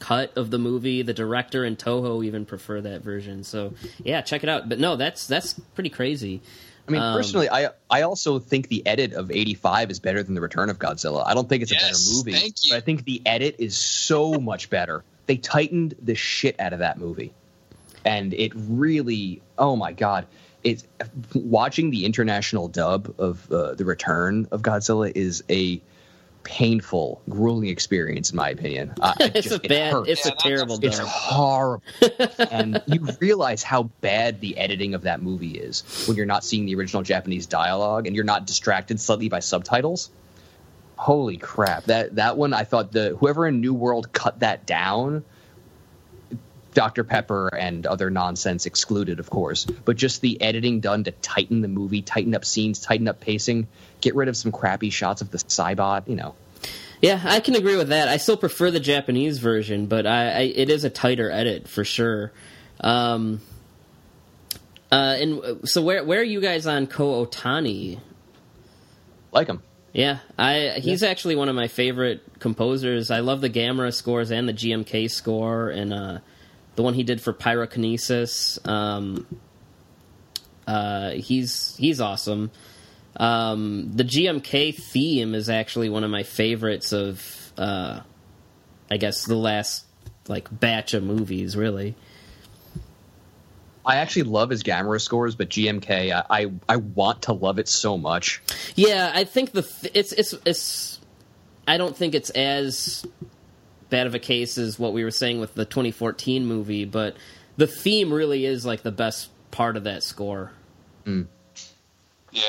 cut 0.02 0.36
of 0.36 0.50
the 0.50 0.58
movie. 0.58 1.02
The 1.02 1.14
director 1.14 1.62
and 1.62 1.78
Toho 1.78 2.24
even 2.24 2.44
prefer 2.44 2.80
that 2.80 3.02
version. 3.04 3.44
So 3.44 3.74
yeah, 4.02 4.20
check 4.20 4.42
it 4.42 4.48
out. 4.48 4.68
But 4.68 4.80
no, 4.80 4.96
that's 4.96 5.28
that's 5.28 5.52
pretty 5.74 5.90
crazy. 5.90 6.42
I 6.88 6.90
mean, 6.90 7.00
Um, 7.00 7.14
personally, 7.14 7.48
I 7.48 7.68
I 7.88 8.02
also 8.02 8.40
think 8.40 8.66
the 8.66 8.84
edit 8.84 9.12
of 9.12 9.30
'85 9.30 9.92
is 9.92 10.00
better 10.00 10.24
than 10.24 10.34
the 10.34 10.40
Return 10.40 10.70
of 10.70 10.80
Godzilla. 10.80 11.24
I 11.24 11.34
don't 11.34 11.48
think 11.48 11.62
it's 11.62 11.70
a 11.70 11.76
better 11.76 11.94
movie, 12.16 12.32
thank 12.32 12.64
you. 12.64 12.72
but 12.72 12.78
I 12.78 12.80
think 12.80 13.04
the 13.04 13.22
edit 13.24 13.54
is 13.60 13.76
so 13.76 14.32
much 14.40 14.70
better. 14.70 15.04
They 15.26 15.36
tightened 15.36 15.94
the 16.02 16.16
shit 16.16 16.58
out 16.58 16.72
of 16.72 16.80
that 16.80 16.98
movie, 16.98 17.32
and 18.04 18.34
it 18.34 18.52
really, 18.54 19.42
oh 19.58 19.76
my 19.76 19.92
god, 19.92 20.26
it's 20.64 20.86
watching 21.34 21.90
the 21.90 22.04
international 22.04 22.68
dub 22.68 23.14
of 23.18 23.50
uh, 23.52 23.74
the 23.74 23.84
Return 23.84 24.46
of 24.52 24.62
Godzilla 24.62 25.10
is 25.14 25.42
a 25.50 25.80
painful, 26.44 27.22
grueling 27.28 27.68
experience, 27.68 28.30
in 28.30 28.36
my 28.36 28.50
opinion. 28.50 28.92
Uh, 29.00 29.14
it 29.20 29.32
it's 29.36 29.48
just- 29.48 29.62
a 29.62 29.64
it 29.64 29.68
bad, 29.68 29.92
hurts. 29.92 30.08
it's 30.08 30.26
a 30.26 30.28
Yeah, 30.28 30.34
that's- 30.34 30.42
terrible 30.42 30.78
It's 30.82 30.98
dub. 30.98 31.06
horrible. 31.08 31.84
and 32.50 32.82
you 32.86 33.06
realize 33.20 33.62
how 33.62 33.84
bad 34.00 34.40
the 34.40 34.56
editing 34.58 34.94
of 34.94 35.02
that 35.02 35.22
movie 35.22 35.52
is 35.58 35.82
when 36.06 36.16
you're 36.16 36.26
not 36.26 36.44
seeing 36.44 36.66
the 36.66 36.74
original 36.74 37.02
Japanese 37.02 37.46
dialogue 37.46 38.06
and 38.06 38.16
you're 38.16 38.24
not 38.24 38.46
distracted 38.46 39.00
slightly 39.00 39.28
by 39.28 39.38
subtitles. 39.40 40.10
Holy 40.96 41.36
crap. 41.36 41.84
That 41.84 42.14
that 42.16 42.36
one 42.36 42.54
I 42.54 42.62
thought 42.64 42.92
the 42.92 43.16
whoever 43.18 43.46
in 43.48 43.60
New 43.60 43.74
World 43.74 44.12
cut 44.12 44.38
that 44.40 44.66
down 44.66 45.24
Dr. 46.74 47.04
Pepper 47.04 47.48
and 47.48 47.86
other 47.86 48.10
nonsense 48.10 48.66
excluded, 48.66 49.20
of 49.20 49.28
course, 49.30 49.64
but 49.64 49.96
just 49.96 50.20
the 50.20 50.40
editing 50.40 50.80
done 50.80 51.04
to 51.04 51.10
tighten 51.10 51.60
the 51.60 51.68
movie, 51.68 52.02
tighten 52.02 52.34
up 52.34 52.44
scenes, 52.44 52.80
tighten 52.80 53.08
up 53.08 53.20
pacing, 53.20 53.68
get 54.00 54.14
rid 54.14 54.28
of 54.28 54.36
some 54.36 54.52
crappy 54.52 54.90
shots 54.90 55.20
of 55.20 55.30
the 55.30 55.38
Cybot, 55.38 56.08
you 56.08 56.16
know. 56.16 56.34
Yeah, 57.02 57.20
I 57.24 57.40
can 57.40 57.56
agree 57.56 57.76
with 57.76 57.88
that. 57.88 58.08
I 58.08 58.16
still 58.16 58.36
prefer 58.36 58.70
the 58.70 58.80
Japanese 58.80 59.38
version, 59.38 59.86
but 59.86 60.06
I, 60.06 60.30
I 60.30 60.40
it 60.42 60.70
is 60.70 60.84
a 60.84 60.90
tighter 60.90 61.30
edit 61.30 61.66
for 61.66 61.84
sure. 61.84 62.32
Um, 62.80 63.40
uh, 64.90 65.16
and 65.18 65.42
uh, 65.42 65.54
so 65.66 65.82
where 65.82 66.04
where 66.04 66.20
are 66.20 66.24
you 66.24 66.40
guys 66.40 66.66
on 66.66 66.86
Ko 66.86 67.26
Otani? 67.26 67.98
Like 69.32 69.48
him. 69.48 69.62
Yeah, 69.92 70.18
I 70.38 70.78
he's 70.78 71.02
actually 71.02 71.34
one 71.34 71.48
of 71.48 71.56
my 71.56 71.66
favorite 71.66 72.22
composers. 72.38 73.10
I 73.10 73.20
love 73.20 73.40
the 73.40 73.50
Gamera 73.50 73.92
scores 73.92 74.30
and 74.30 74.48
the 74.48 74.54
GMK 74.54 75.10
score, 75.10 75.70
and 75.70 75.92
uh, 75.92 76.18
the 76.76 76.82
one 76.82 76.94
he 76.94 77.02
did 77.02 77.20
for 77.20 77.32
Pyrokinesis. 77.32 78.66
Um, 78.66 79.26
uh, 80.66 81.10
he's 81.10 81.76
he's 81.76 82.00
awesome. 82.00 82.50
Um, 83.16 83.90
the 83.94 84.04
GMK 84.04 84.74
theme 84.74 85.34
is 85.34 85.50
actually 85.50 85.90
one 85.90 86.02
of 86.02 86.10
my 86.10 86.22
favorites 86.22 86.92
of, 86.92 87.52
uh, 87.58 88.00
I 88.90 88.96
guess, 88.96 89.24
the 89.24 89.36
last 89.36 89.84
like 90.28 90.48
batch 90.50 90.94
of 90.94 91.02
movies. 91.02 91.56
Really, 91.56 91.94
I 93.84 93.96
actually 93.96 94.24
love 94.24 94.50
his 94.50 94.62
Gamera 94.62 95.00
scores, 95.00 95.34
but 95.34 95.50
GMK, 95.50 96.12
I, 96.12 96.42
I 96.44 96.52
I 96.68 96.76
want 96.76 97.22
to 97.22 97.32
love 97.32 97.58
it 97.58 97.68
so 97.68 97.98
much. 97.98 98.42
Yeah, 98.76 99.10
I 99.14 99.24
think 99.24 99.52
the 99.52 99.62
th- 99.62 99.92
it's 99.94 100.12
it's 100.12 100.34
it's. 100.46 101.00
I 101.66 101.76
don't 101.76 101.96
think 101.96 102.14
it's 102.14 102.30
as 102.30 103.06
bad 103.92 104.06
of 104.08 104.14
a 104.14 104.18
case 104.18 104.56
as 104.58 104.78
what 104.78 104.94
we 104.94 105.04
were 105.04 105.10
saying 105.10 105.38
with 105.38 105.54
the 105.54 105.66
2014 105.66 106.46
movie, 106.46 106.86
but 106.86 107.14
the 107.58 107.66
theme 107.66 108.10
really 108.12 108.46
is 108.46 108.64
like 108.64 108.82
the 108.82 108.90
best 108.90 109.28
part 109.50 109.76
of 109.76 109.84
that 109.84 110.02
score. 110.02 110.50
Yeah, 111.06 111.24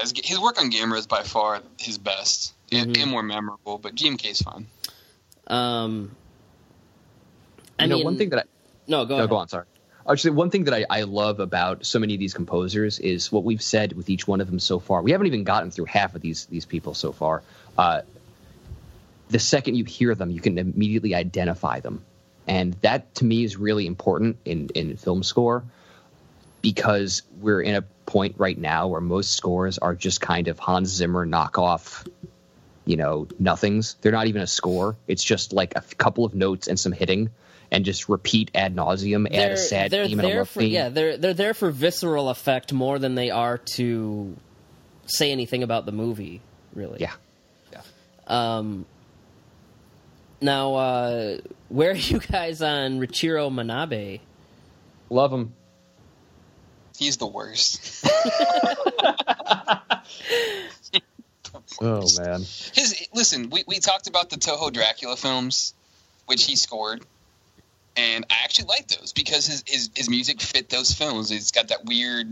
his, 0.01 0.13
his 0.23 0.39
work 0.39 0.59
on 0.59 0.71
Gamera 0.71 0.97
is 0.97 1.05
by 1.05 1.21
far 1.23 1.59
his 1.77 1.97
best 1.97 2.53
and, 2.71 2.95
Mhm. 2.95 3.01
and 3.03 3.11
more 3.11 3.21
memorable. 3.23 3.77
But 3.77 3.93
GMK 3.95 4.29
is 4.31 4.41
fine. 4.41 4.67
Um, 5.47 6.15
I 7.77 7.83
You 7.83 7.89
know, 7.89 7.95
mean, 7.97 8.05
one 8.05 8.17
thing 8.17 8.29
that 8.29 8.39
I, 8.39 8.43
no, 8.87 9.03
go 9.05 9.15
No, 9.15 9.17
ahead. 9.23 9.29
go 9.29 9.35
on. 9.35 9.49
Sorry. 9.49 9.65
Actually, 10.09 10.31
one 10.31 10.49
thing 10.49 10.63
that 10.65 10.73
I, 10.73 10.85
I 10.89 11.01
love 11.03 11.39
about 11.41 11.85
so 11.85 11.99
many 11.99 12.13
of 12.13 12.19
these 12.21 12.33
composers 12.33 12.99
is 12.99 13.31
what 13.31 13.43
we've 13.43 13.61
said 13.61 13.93
with 13.93 14.09
each 14.09 14.27
one 14.27 14.39
of 14.41 14.47
them 14.47 14.59
so 14.59 14.79
far. 14.79 15.01
We 15.01 15.11
haven't 15.11 15.27
even 15.27 15.43
gotten 15.43 15.71
through 15.71 15.85
half 15.85 16.15
of 16.15 16.21
these 16.21 16.45
these 16.45 16.65
people 16.65 16.93
so 16.93 17.11
far. 17.11 17.41
Uh, 17.77 18.01
the 19.30 19.39
second 19.39 19.76
you 19.76 19.86
hear 19.86 20.15
them, 20.15 20.30
you 20.30 20.41
can 20.41 20.57
immediately 20.57 21.15
identify 21.15 21.80
them, 21.80 22.03
and 22.47 22.74
that 22.82 23.15
to 23.15 23.26
me 23.26 23.43
is 23.43 23.57
really 23.57 23.88
important 23.88 24.38
in 24.45 24.69
in 24.76 24.97
film 24.97 25.24
score 25.24 25.63
because 26.61 27.24
we're 27.39 27.61
in 27.61 27.76
a 27.76 27.82
point 28.05 28.36
right 28.38 28.57
now 28.57 28.88
where 28.88 29.01
most 29.01 29.32
scores 29.32 29.78
are 29.78 29.95
just 29.95 30.21
kind 30.21 30.47
of 30.47 30.59
Hans 30.59 30.89
Zimmer 30.89 31.26
knockoff 31.26 32.07
you 32.86 32.97
know 32.97 33.28
nothings. 33.39 33.95
They're 34.01 34.11
not 34.11 34.28
even 34.28 34.41
a 34.41 34.47
score. 34.47 34.95
It's 35.07 35.24
just 35.24 35.53
like 35.53 35.74
a 35.76 35.82
couple 35.82 36.26
of 36.26 36.36
notes 36.36 36.67
and 36.67 36.80
some 36.80 36.91
hitting 36.91 37.30
and 37.71 37.86
just 37.86 38.07
repeat 38.09 38.51
ad 38.53 38.76
nauseum 38.76 39.28
add 39.34 39.51
a 39.51 39.57
sad 39.57 39.89
they're 39.89 40.05
theme 40.05 40.19
and 40.19 40.28
a 40.28 40.32
there 40.32 40.45
for 40.45 40.59
theme. 40.59 40.71
yeah 40.71 40.89
they're 40.89 41.17
they're 41.17 41.34
there 41.34 41.55
for 41.55 41.71
visceral 41.71 42.30
effect 42.30 42.71
more 42.71 42.99
than 42.99 43.15
they 43.15 43.32
are 43.32 43.57
to 43.57 44.38
say 45.07 45.32
anything 45.32 45.63
about 45.63 45.86
the 45.86 45.91
movie 45.91 46.41
really. 46.74 46.99
Yeah. 46.99 47.13
yeah. 47.71 47.82
Um 48.28 48.86
now 50.43 50.75
uh 50.75 51.37
where 51.69 51.91
are 51.91 51.95
you 51.95 52.19
guys 52.19 52.61
on 52.61 52.99
Riichiro 52.99 53.49
Manabe 53.51 54.19
love 55.09 55.31
him. 55.31 55.53
He's 56.97 57.17
the 57.17 57.27
worst. 57.27 58.05
oh 61.81 62.07
man 62.19 62.41
His 62.73 63.07
listen, 63.13 63.49
we, 63.49 63.63
we 63.67 63.79
talked 63.79 64.07
about 64.07 64.29
the 64.29 64.35
Toho 64.35 64.71
Dracula 64.71 65.15
films, 65.15 65.73
which 66.25 66.45
he 66.45 66.55
scored, 66.55 67.03
and 67.95 68.25
I 68.29 68.35
actually 68.43 68.65
like 68.65 68.87
those 68.87 69.13
because 69.13 69.47
his, 69.47 69.63
his 69.65 69.89
his 69.95 70.09
music 70.09 70.41
fit 70.41 70.69
those 70.69 70.93
films. 70.93 71.31
It's 71.31 71.51
got 71.51 71.69
that 71.69 71.85
weird 71.85 72.27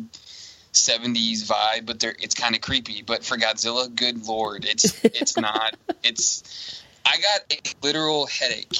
'70s 0.74 1.44
vibe, 1.48 1.86
but 1.86 2.00
they're, 2.00 2.16
it's 2.20 2.36
kind 2.36 2.56
of 2.56 2.62
creepy. 2.62 3.02
But 3.02 3.24
for 3.24 3.38
Godzilla, 3.38 3.94
good 3.94 4.28
lord, 4.28 4.66
it's 4.66 5.04
it's 5.06 5.38
not. 5.38 5.76
It's 6.04 6.81
I 7.06 7.18
got 7.18 7.42
a 7.52 7.86
literal 7.86 8.28
headache 8.28 8.78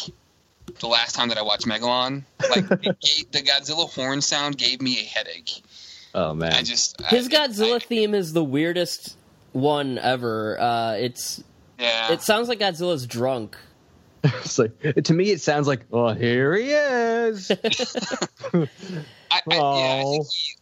the 0.80 0.88
last 0.88 1.16
time 1.16 1.30
that 1.30 1.38
I 1.38 1.42
watched 1.42 1.66
Megalon. 1.66 2.24
Like 2.50 2.68
gave, 2.82 3.32
the 3.32 3.42
Godzilla 3.42 3.90
horn 3.94 4.22
sound 4.22 4.58
gave 4.58 4.82
me 4.82 5.00
a 5.00 5.04
headache. 5.04 5.62
oh 6.16 6.34
man 6.34 6.54
I 6.54 6.62
just 6.64 7.00
his 7.10 7.28
I, 7.28 7.30
Godzilla 7.48 7.76
I, 7.76 7.80
theme 7.80 8.14
is 8.14 8.34
the 8.34 8.44
weirdest 8.44 9.18
one 9.54 9.98
ever 9.98 10.60
uh 10.60 10.94
it's 10.94 11.44
yeah. 11.78 12.12
it 12.14 12.22
sounds 12.22 12.48
like 12.48 12.60
Godzilla's 12.60 13.06
drunk 13.06 13.58
it's 14.24 14.58
like 14.60 14.80
to 15.04 15.14
me 15.14 15.32
it 15.32 15.42
sounds 15.42 15.68
like 15.68 15.82
oh 15.92 16.14
here 16.14 16.56
he 16.56 16.70
is 16.72 17.52
I, 17.60 17.60
I, 18.54 18.68
yeah, 19.50 19.56
I 19.56 20.02
Oh. 20.04 20.12
think 20.12 20.28
he. 20.32 20.54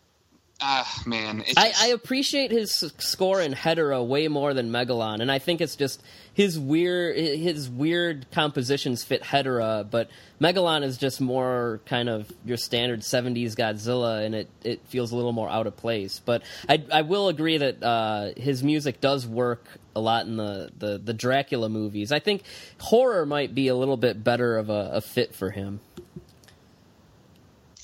Ah, 0.62 1.02
man. 1.06 1.42
It's 1.48 1.54
I, 1.56 1.72
I 1.80 1.88
appreciate 1.88 2.52
his 2.52 2.74
score 2.98 3.40
in 3.40 3.54
Hedora 3.54 4.04
way 4.04 4.28
more 4.28 4.54
than 4.54 4.72
Megalon, 4.72 5.22
and 5.22 5.32
I 5.32 5.40
think 5.40 5.62
it's 5.62 5.78
just 5.78 6.04
his 6.34 6.60
weird 6.60 7.16
his 7.16 7.70
weird 7.70 8.30
compositions 8.32 9.04
fit 9.04 9.24
Hedora, 9.24 9.88
but 9.90 10.10
Megalon 10.42 10.84
is 10.84 10.98
just 10.98 11.22
more 11.22 11.80
kind 11.86 12.10
of 12.10 12.30
your 12.44 12.58
standard 12.58 13.02
'70s 13.02 13.56
Godzilla, 13.56 14.26
and 14.26 14.36
it, 14.36 14.50
it 14.64 14.82
feels 14.88 15.14
a 15.14 15.16
little 15.16 15.32
more 15.32 15.50
out 15.50 15.66
of 15.66 15.78
place. 15.78 16.20
But 16.24 16.44
I 16.68 16.84
I 16.92 17.04
will 17.04 17.30
agree 17.30 17.58
that 17.58 17.82
uh, 17.82 18.32
his 18.36 18.62
music 18.62 19.00
does 19.00 19.26
work 19.26 19.64
a 19.96 20.00
lot 20.00 20.26
in 20.26 20.38
the, 20.38 20.72
the, 20.78 20.98
the 20.98 21.14
Dracula 21.14 21.68
movies. 21.68 22.12
I 22.12 22.20
think 22.20 22.44
horror 22.80 23.26
might 23.26 23.54
be 23.54 23.68
a 23.68 23.76
little 23.76 23.98
bit 23.98 24.24
better 24.24 24.58
of 24.58 24.70
a, 24.70 24.92
a 24.94 25.02
fit 25.02 25.36
for 25.36 25.52
him. 25.52 25.80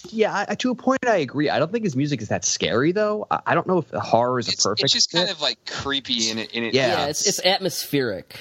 Yeah 0.10 0.46
I, 0.50 0.56
to 0.56 0.72
a 0.72 0.76
point 0.76 1.00
i 1.08 1.18
agree 1.18 1.50
i 1.50 1.60
don't 1.60 1.72
think 1.72 1.84
his 1.84 1.96
music 1.96 2.22
is 2.22 2.30
that 2.30 2.46
scary 2.46 2.92
though 2.92 3.28
i, 3.32 3.40
I 3.48 3.56
don't 3.56 3.68
know 3.68 3.80
if 3.80 3.90
horror 3.92 4.40
is 4.40 4.48
a 4.48 4.52
it's, 4.52 4.64
perfect 4.64 4.84
it's 4.86 4.94
just 4.94 5.12
kind 5.12 5.28
fit. 5.28 5.36
of 5.36 5.42
like 5.42 5.58
creepy 5.66 6.30
in 6.30 6.38
it. 6.40 6.52
In 6.52 6.64
it 6.64 6.74
Yeah. 6.74 6.88
Yeah, 6.88 7.06
it's 7.08 7.28
it's 7.28 7.40
atmospheric. 7.46 8.36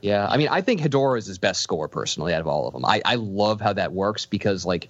Yeah, 0.00 0.26
I 0.28 0.36
mean, 0.36 0.48
I 0.48 0.60
think 0.60 0.80
Hedora 0.80 1.18
is 1.18 1.26
his 1.26 1.38
best 1.38 1.60
score 1.60 1.88
personally 1.88 2.32
out 2.34 2.40
of 2.40 2.46
all 2.46 2.66
of 2.68 2.72
them. 2.72 2.84
I, 2.84 3.02
I 3.04 3.16
love 3.16 3.60
how 3.60 3.72
that 3.72 3.92
works 3.92 4.26
because, 4.26 4.64
like, 4.64 4.88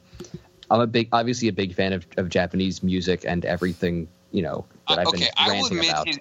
I'm 0.70 0.80
a 0.80 0.86
big, 0.86 1.08
obviously 1.12 1.48
a 1.48 1.52
big 1.52 1.74
fan 1.74 1.92
of, 1.94 2.06
of 2.18 2.28
Japanese 2.28 2.82
music 2.82 3.24
and 3.26 3.44
everything, 3.44 4.08
you 4.32 4.42
know, 4.42 4.66
that 4.88 4.98
Uh, 4.98 5.00
I've 5.02 5.06
okay, 5.08 5.18
been 5.20 5.28
I 5.36 5.46
will 5.48 5.54
ranting 5.54 5.78
admit 5.78 5.90
about. 5.90 6.06
his- 6.08 6.18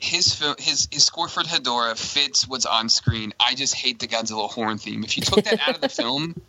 his 0.00 0.32
film, 0.34 0.54
his 0.60 0.86
his 0.92 1.04
score 1.04 1.26
for 1.26 1.42
Hedora 1.42 1.96
fits 1.96 2.46
what's 2.46 2.66
on 2.66 2.88
screen. 2.88 3.34
I 3.40 3.56
just 3.56 3.74
hate 3.74 3.98
the 3.98 4.06
Godzilla 4.06 4.48
horn 4.48 4.78
theme. 4.78 5.02
If 5.02 5.16
you 5.16 5.24
took 5.24 5.44
that 5.44 5.58
out 5.68 5.74
of 5.74 5.80
the 5.80 5.88
film, 5.88 6.40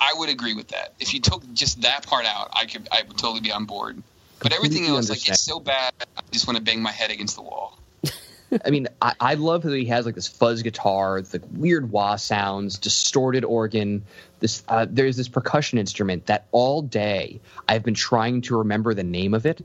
I 0.00 0.14
would 0.16 0.28
agree 0.28 0.54
with 0.54 0.68
that. 0.68 0.94
If 1.00 1.14
you 1.14 1.20
took 1.20 1.42
just 1.52 1.82
that 1.82 2.06
part 2.06 2.24
out, 2.24 2.50
I 2.52 2.66
could 2.66 2.88
I 2.92 3.02
would 3.06 3.18
totally 3.18 3.40
be 3.40 3.52
on 3.52 3.64
board. 3.64 4.02
But 4.40 4.52
everything 4.52 4.86
else, 4.86 5.10
like 5.10 5.28
it's 5.28 5.42
so 5.42 5.58
bad, 5.58 5.92
I 6.16 6.20
just 6.30 6.46
want 6.46 6.58
to 6.58 6.62
bang 6.62 6.80
my 6.80 6.92
head 6.92 7.10
against 7.10 7.34
the 7.34 7.42
wall. 7.42 7.78
I 8.64 8.70
mean, 8.70 8.88
I, 9.02 9.14
I 9.18 9.34
love 9.34 9.62
that 9.62 9.74
he 9.74 9.86
has 9.86 10.06
like 10.06 10.14
this 10.14 10.28
fuzz 10.28 10.62
guitar, 10.62 11.20
the 11.20 11.42
weird 11.52 11.90
wah 11.90 12.16
sounds, 12.16 12.78
distorted 12.78 13.44
organ. 13.44 14.04
This 14.40 14.62
uh, 14.68 14.86
there's 14.88 15.16
this 15.16 15.28
percussion 15.28 15.78
instrument 15.78 16.26
that 16.26 16.46
all 16.52 16.82
day 16.82 17.40
I've 17.68 17.82
been 17.82 17.94
trying 17.94 18.42
to 18.42 18.58
remember 18.58 18.94
the 18.94 19.04
name 19.04 19.34
of 19.34 19.44
it. 19.44 19.64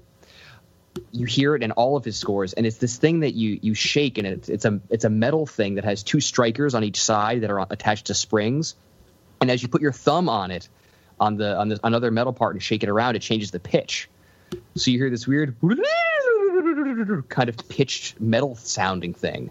You 1.11 1.25
hear 1.25 1.55
it 1.55 1.63
in 1.63 1.71
all 1.71 1.95
of 1.95 2.03
his 2.03 2.17
scores, 2.17 2.53
and 2.53 2.65
it's 2.65 2.77
this 2.77 2.97
thing 2.97 3.21
that 3.21 3.33
you 3.33 3.59
you 3.61 3.73
shake, 3.73 4.17
and 4.17 4.27
it's 4.27 4.49
it's 4.49 4.65
a 4.65 4.79
it's 4.89 5.05
a 5.05 5.09
metal 5.09 5.45
thing 5.45 5.75
that 5.75 5.85
has 5.85 6.03
two 6.03 6.19
strikers 6.19 6.73
on 6.73 6.83
each 6.83 7.01
side 7.01 7.41
that 7.41 7.51
are 7.51 7.65
attached 7.69 8.07
to 8.07 8.13
springs, 8.13 8.75
and 9.43 9.51
as 9.51 9.61
you 9.61 9.67
put 9.67 9.81
your 9.81 9.91
thumb 9.91 10.29
on 10.29 10.51
it, 10.51 10.69
on 11.19 11.35
the 11.35 11.57
on 11.57 11.67
the 11.67 11.77
another 11.83 12.11
metal 12.11 12.31
part 12.31 12.55
and 12.55 12.63
shake 12.63 12.81
it 12.81 12.87
around, 12.87 13.17
it 13.17 13.21
changes 13.21 13.51
the 13.51 13.59
pitch. 13.59 14.09
So 14.75 14.89
you 14.89 14.97
hear 14.97 15.09
this 15.09 15.27
weird 15.27 15.57
kind 17.27 17.49
of 17.49 17.57
pitched 17.67 18.21
metal 18.21 18.55
sounding 18.55 19.13
thing. 19.13 19.49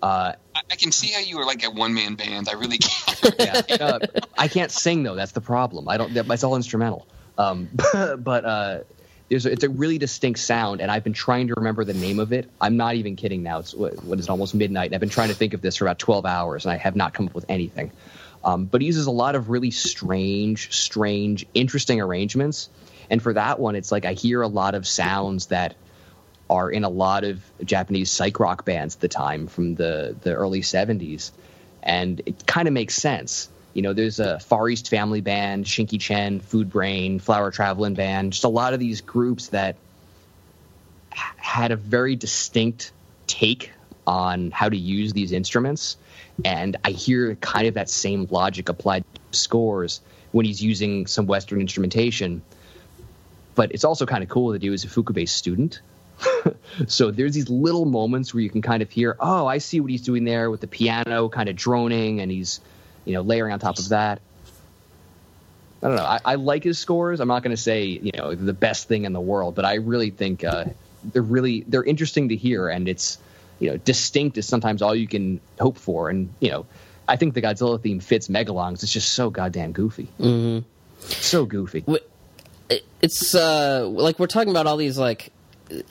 Uh, 0.00 0.32
I, 0.54 0.76
can 0.76 0.90
see 0.90 1.08
how 1.08 1.20
you 1.20 1.36
were 1.36 1.44
like 1.44 1.64
a 1.64 1.70
one 1.70 1.92
man 1.92 2.14
band. 2.14 2.48
I 2.48 2.54
really 2.54 2.78
can. 2.78 3.32
yeah, 3.38 3.60
uh, 3.78 3.98
I 4.38 4.48
can't 4.48 4.70
sing 4.70 5.02
though. 5.02 5.14
That's 5.14 5.32
the 5.32 5.42
problem. 5.42 5.86
I 5.86 5.98
don't. 5.98 6.14
That's 6.14 6.42
all 6.42 6.56
instrumental. 6.56 7.06
Um, 7.36 7.68
but 8.18 8.44
uh, 8.46 8.78
there's 9.28 9.44
a, 9.44 9.52
it's 9.52 9.64
a 9.64 9.68
really 9.68 9.98
distinct 9.98 10.38
sound, 10.38 10.80
and 10.80 10.90
I've 10.90 11.04
been 11.04 11.12
trying 11.12 11.48
to 11.48 11.54
remember 11.58 11.84
the 11.84 11.94
name 11.94 12.20
of 12.20 12.32
it. 12.32 12.48
I'm 12.58 12.78
not 12.78 12.94
even 12.94 13.16
kidding. 13.16 13.42
Now 13.42 13.58
it's 13.58 13.74
what, 13.74 14.02
what 14.02 14.18
is 14.18 14.26
it, 14.26 14.30
almost 14.30 14.54
midnight, 14.54 14.86
and 14.86 14.94
I've 14.94 15.00
been 15.00 15.10
trying 15.10 15.28
to 15.28 15.34
think 15.34 15.52
of 15.52 15.60
this 15.60 15.76
for 15.76 15.84
about 15.84 15.98
12 15.98 16.24
hours, 16.24 16.64
and 16.64 16.72
I 16.72 16.78
have 16.78 16.96
not 16.96 17.12
come 17.12 17.26
up 17.26 17.34
with 17.34 17.44
anything. 17.50 17.92
Um, 18.46 18.66
but 18.66 18.80
he 18.80 18.86
uses 18.86 19.06
a 19.06 19.10
lot 19.10 19.34
of 19.34 19.50
really 19.50 19.72
strange, 19.72 20.72
strange, 20.72 21.44
interesting 21.52 22.00
arrangements. 22.00 22.70
And 23.10 23.20
for 23.20 23.32
that 23.32 23.58
one, 23.58 23.74
it's 23.74 23.90
like 23.90 24.04
I 24.04 24.12
hear 24.12 24.40
a 24.40 24.46
lot 24.46 24.76
of 24.76 24.86
sounds 24.86 25.46
that 25.46 25.74
are 26.48 26.70
in 26.70 26.84
a 26.84 26.88
lot 26.88 27.24
of 27.24 27.42
Japanese 27.64 28.08
psych 28.08 28.38
rock 28.38 28.64
bands 28.64 28.94
at 28.94 29.00
the 29.00 29.08
time 29.08 29.48
from 29.48 29.74
the, 29.74 30.14
the 30.22 30.32
early 30.32 30.60
70s. 30.60 31.32
And 31.82 32.22
it 32.24 32.46
kind 32.46 32.68
of 32.68 32.72
makes 32.72 32.94
sense. 32.94 33.48
You 33.74 33.82
know, 33.82 33.92
there's 33.92 34.20
a 34.20 34.38
Far 34.38 34.68
East 34.68 34.90
Family 34.90 35.20
Band, 35.20 35.64
Shinki 35.64 36.00
Chen, 36.00 36.38
Food 36.38 36.70
Brain, 36.70 37.18
Flower 37.18 37.50
Traveling 37.50 37.94
Band, 37.94 38.32
just 38.32 38.44
a 38.44 38.48
lot 38.48 38.74
of 38.74 38.80
these 38.80 39.00
groups 39.00 39.48
that 39.48 39.76
had 41.10 41.72
a 41.72 41.76
very 41.76 42.14
distinct 42.14 42.92
take 43.26 43.72
on 44.06 44.52
how 44.52 44.68
to 44.68 44.76
use 44.76 45.12
these 45.12 45.32
instruments. 45.32 45.96
And 46.44 46.76
I 46.84 46.90
hear 46.90 47.34
kind 47.36 47.66
of 47.66 47.74
that 47.74 47.88
same 47.88 48.26
logic 48.30 48.68
applied 48.68 49.04
to 49.14 49.38
scores 49.38 50.00
when 50.32 50.44
he's 50.44 50.62
using 50.62 51.06
some 51.06 51.26
Western 51.26 51.60
instrumentation. 51.60 52.42
But 53.54 53.72
it's 53.72 53.84
also 53.84 54.04
kind 54.04 54.22
of 54.22 54.28
cool 54.28 54.52
that 54.52 54.62
he 54.62 54.70
was 54.70 54.84
an 54.84 54.90
Ifukube 54.90 55.28
student. 55.28 55.80
so 56.86 57.10
there's 57.10 57.34
these 57.34 57.48
little 57.48 57.84
moments 57.84 58.34
where 58.34 58.42
you 58.42 58.50
can 58.50 58.62
kind 58.62 58.82
of 58.82 58.90
hear, 58.90 59.16
oh, 59.18 59.46
I 59.46 59.58
see 59.58 59.80
what 59.80 59.90
he's 59.90 60.02
doing 60.02 60.24
there 60.24 60.50
with 60.50 60.60
the 60.60 60.66
piano 60.66 61.28
kind 61.28 61.48
of 61.48 61.56
droning, 61.56 62.20
and 62.20 62.30
he's, 62.30 62.60
you 63.04 63.14
know, 63.14 63.22
layering 63.22 63.52
on 63.52 63.58
top 63.58 63.78
of 63.78 63.88
that. 63.90 64.20
I 65.82 65.88
don't 65.88 65.96
know. 65.96 66.04
I, 66.04 66.20
I 66.24 66.34
like 66.36 66.64
his 66.64 66.78
scores. 66.78 67.20
I'm 67.20 67.28
not 67.28 67.42
going 67.42 67.54
to 67.54 67.62
say 67.62 67.84
you 67.84 68.12
know 68.16 68.34
the 68.34 68.54
best 68.54 68.88
thing 68.88 69.04
in 69.04 69.12
the 69.12 69.20
world, 69.20 69.54
but 69.54 69.64
I 69.64 69.74
really 69.74 70.10
think 70.10 70.42
uh, 70.42 70.64
they're 71.04 71.22
really 71.22 71.64
they're 71.68 71.84
interesting 71.84 72.30
to 72.30 72.36
hear, 72.36 72.68
and 72.68 72.88
it's 72.88 73.18
you 73.58 73.70
know 73.70 73.76
distinct 73.78 74.38
is 74.38 74.46
sometimes 74.46 74.82
all 74.82 74.94
you 74.94 75.08
can 75.08 75.40
hope 75.60 75.78
for. 75.78 76.10
And 76.10 76.32
you 76.40 76.50
know, 76.50 76.66
I 77.08 77.16
think 77.16 77.34
the 77.34 77.42
Godzilla 77.42 77.80
theme 77.80 78.00
fits 78.00 78.28
Megalon 78.28 78.70
'cause 78.70 78.82
it's 78.82 78.92
just 78.92 79.12
so 79.12 79.30
goddamn 79.30 79.72
goofy, 79.72 80.08
Mm-hmm. 80.20 80.66
so 81.00 81.46
goofy. 81.46 81.84
it's 83.00 83.34
uh 83.34 83.86
like 83.88 84.18
we're 84.18 84.26
talking 84.26 84.50
about 84.50 84.66
all 84.66 84.76
these 84.76 84.98
like 84.98 85.32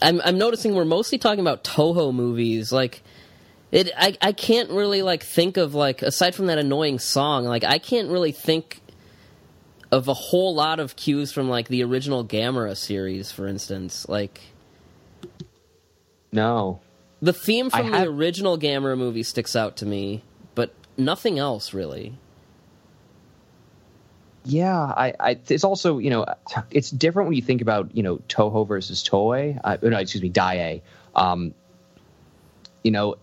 I'm 0.01 0.22
I'm 0.24 0.38
noticing 0.38 0.74
we're 0.76 0.86
mostly 0.86 1.18
talking 1.18 1.39
about 1.39 1.63
Toho 1.63 2.13
movies 2.13 2.72
like 2.72 3.01
it 3.72 3.91
I 3.97 4.18
I 4.22 4.32
can't 4.32 4.70
really 4.70 5.01
like 5.01 5.24
think 5.24 5.57
of 5.57 5.74
like 5.74 6.01
aside 6.01 6.36
from 6.36 6.47
that 6.47 6.57
annoying 6.57 6.99
song 6.99 7.45
like 7.45 7.63
I 7.63 7.78
can't 7.78 8.09
really 8.09 8.32
think 8.32 8.82
of 9.91 10.07
a 10.07 10.13
whole 10.13 10.53
lot 10.55 10.80
of 10.80 10.95
cues 10.95 11.32
from 11.32 11.47
like 11.49 11.68
the 11.70 11.84
original 11.84 12.26
Gamera 12.26 12.76
series 12.76 13.32
for 13.32 13.47
instance 13.47 14.07
like 14.09 14.41
No, 16.32 16.80
the 17.22 17.34
theme 17.34 17.70
I 17.74 17.82
from 17.82 17.93
have- 17.93 18.05
the 18.05 18.09
original 18.09 18.57
Gamera 18.57 18.97
movie 18.97 19.24
sticks 19.24 19.55
out 19.55 19.78
to 19.78 19.86
me 19.86 20.24
but 20.53 20.74
nothing 20.97 21.39
else 21.39 21.74
really 21.74 22.18
Yeah, 24.47 24.80
I, 24.80 25.13
I, 25.20 25.39
it's 25.49 25.63
also 25.63 25.97
you 25.97 26.11
know 26.11 26.26
it's 26.70 26.91
different 26.91 27.30
when 27.30 27.36
you 27.36 27.41
think 27.41 27.61
about 27.61 27.95
you 27.97 28.03
know 28.03 28.18
Toho 28.30 28.68
versus 28.68 29.03
Toei. 29.03 29.59
Uh, 29.63 29.78
no, 29.82 29.97
excuse 29.97 30.22
me, 30.22 30.30
Daiei. 30.30 30.82
Um, 31.16 31.55
you 32.84 32.91
know, 32.91 33.16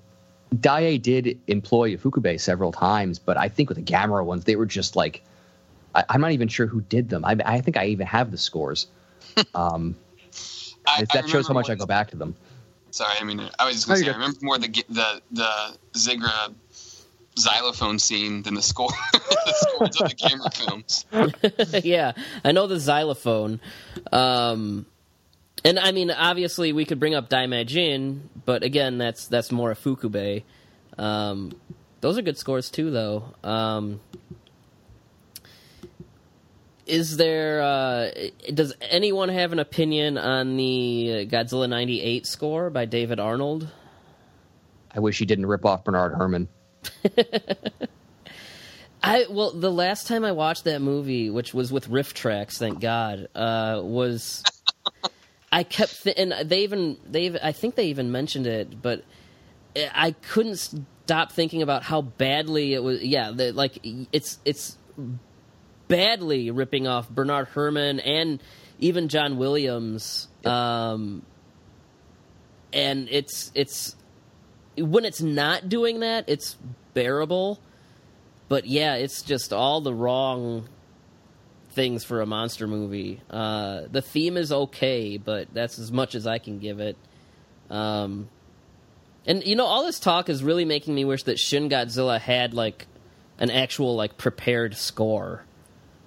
Daiei 0.52 1.00
did 1.00 1.38
employ 1.46 1.94
Ifukube 1.96 2.40
several 2.40 2.72
times, 2.72 3.20
but 3.20 3.36
I 3.36 3.48
think 3.48 3.68
with 3.68 3.78
the 3.78 3.84
Gamera 3.84 4.24
ones, 4.24 4.44
they 4.44 4.56
were 4.56 4.66
just 4.66 4.96
like 4.96 5.22
I, 5.94 6.04
am 6.08 6.20
not 6.20 6.32
even 6.32 6.48
sure 6.48 6.66
who 6.66 6.80
did 6.80 7.08
them. 7.08 7.24
I, 7.24 7.36
I, 7.44 7.60
think 7.60 7.76
I 7.76 7.86
even 7.86 8.06
have 8.06 8.30
the 8.30 8.38
scores. 8.38 8.86
Um, 9.54 9.96
I, 10.86 11.06
that 11.14 11.28
shows 11.28 11.46
how 11.46 11.54
much 11.54 11.70
I 11.70 11.74
go 11.74 11.86
back 11.86 12.10
to 12.10 12.16
them. 12.16 12.34
Sorry, 12.92 13.16
I 13.20 13.24
mean 13.24 13.40
I 13.58 13.64
was 13.66 13.74
just 13.74 13.88
gonna 13.88 13.98
say 13.98 14.08
I 14.08 14.12
remember 14.12 14.38
more 14.42 14.58
the 14.58 14.68
the 14.88 15.20
the 15.32 15.78
Zigra 15.94 16.54
xylophone 17.38 17.98
scene 17.98 18.42
than 18.42 18.54
the 18.54 18.62
score 18.62 18.90
the 19.12 19.54
scores 19.54 20.00
of 20.00 20.08
the 20.10 20.14
Gamera 20.14 20.54
films. 21.72 21.84
yeah, 21.84 22.12
I 22.44 22.52
know 22.52 22.66
the 22.66 22.78
xylophone. 22.78 23.60
Um, 24.12 24.86
and 25.64 25.78
I 25.78 25.92
mean, 25.92 26.10
obviously, 26.10 26.72
we 26.72 26.84
could 26.84 27.00
bring 27.00 27.14
up 27.14 27.30
Daimajin, 27.30 28.20
but 28.44 28.62
again, 28.62 28.98
that's 28.98 29.26
that's 29.26 29.50
more 29.50 29.70
a 29.70 29.74
Ifukube. 29.76 30.42
Um, 30.98 31.52
those 32.02 32.18
are 32.18 32.22
good 32.22 32.36
scores 32.36 32.68
too, 32.70 32.90
though. 32.90 33.34
Um, 33.42 34.00
is 36.86 37.16
there? 37.16 37.62
Uh, 37.62 38.10
does 38.52 38.74
anyone 38.80 39.28
have 39.28 39.52
an 39.52 39.58
opinion 39.58 40.18
on 40.18 40.56
the 40.56 41.28
Godzilla 41.30 41.68
'98 41.68 42.26
score 42.26 42.70
by 42.70 42.84
David 42.84 43.20
Arnold? 43.20 43.68
I 44.94 45.00
wish 45.00 45.18
he 45.18 45.24
didn't 45.24 45.46
rip 45.46 45.64
off 45.64 45.84
Bernard 45.84 46.14
Herrmann. 46.14 46.48
I 49.02 49.26
well, 49.30 49.52
the 49.52 49.70
last 49.70 50.06
time 50.06 50.24
I 50.24 50.32
watched 50.32 50.64
that 50.64 50.80
movie, 50.80 51.30
which 51.30 51.52
was 51.54 51.72
with 51.72 51.88
RiffTrax, 51.88 52.58
thank 52.58 52.80
God, 52.80 53.28
uh, 53.34 53.80
was 53.82 54.44
I 55.50 55.64
kept 55.64 56.04
th- 56.04 56.16
and 56.18 56.32
they 56.48 56.62
even 56.62 56.96
they 57.04 57.24
even, 57.24 57.40
I 57.42 57.52
think 57.52 57.74
they 57.74 57.86
even 57.86 58.12
mentioned 58.12 58.46
it, 58.46 58.80
but 58.80 59.04
I 59.76 60.12
couldn't 60.12 60.56
stop 60.56 61.32
thinking 61.32 61.62
about 61.62 61.82
how 61.82 62.02
badly 62.02 62.74
it 62.74 62.82
was. 62.82 63.02
Yeah, 63.02 63.32
the, 63.32 63.52
like 63.52 63.78
it's 64.12 64.38
it's 64.44 64.78
badly 65.92 66.50
ripping 66.50 66.86
off 66.86 67.10
Bernard 67.10 67.48
Herrmann 67.54 68.00
and 68.00 68.42
even 68.78 69.08
John 69.08 69.36
Williams. 69.36 70.26
Um, 70.42 71.22
and 72.72 73.08
it's 73.10 73.52
it's 73.54 73.94
when 74.78 75.04
it's 75.04 75.20
not 75.20 75.68
doing 75.68 76.00
that, 76.00 76.24
it's 76.28 76.56
bearable. 76.94 77.60
But 78.48 78.66
yeah, 78.66 78.94
it's 78.94 79.22
just 79.22 79.52
all 79.52 79.82
the 79.82 79.92
wrong 79.92 80.66
things 81.72 82.04
for 82.04 82.22
a 82.22 82.26
monster 82.26 82.66
movie. 82.66 83.20
Uh, 83.28 83.82
the 83.90 84.02
theme 84.02 84.38
is 84.38 84.50
okay, 84.50 85.18
but 85.18 85.52
that's 85.52 85.78
as 85.78 85.92
much 85.92 86.14
as 86.14 86.26
I 86.26 86.38
can 86.38 86.58
give 86.58 86.80
it. 86.80 86.96
Um, 87.68 88.30
and 89.26 89.44
you 89.44 89.56
know, 89.56 89.66
all 89.66 89.84
this 89.84 90.00
talk 90.00 90.30
is 90.30 90.42
really 90.42 90.64
making 90.64 90.94
me 90.94 91.04
wish 91.04 91.24
that 91.24 91.38
Shin 91.38 91.68
Godzilla 91.68 92.18
had 92.18 92.54
like 92.54 92.86
an 93.38 93.50
actual 93.50 93.94
like 93.94 94.16
prepared 94.16 94.74
score. 94.74 95.44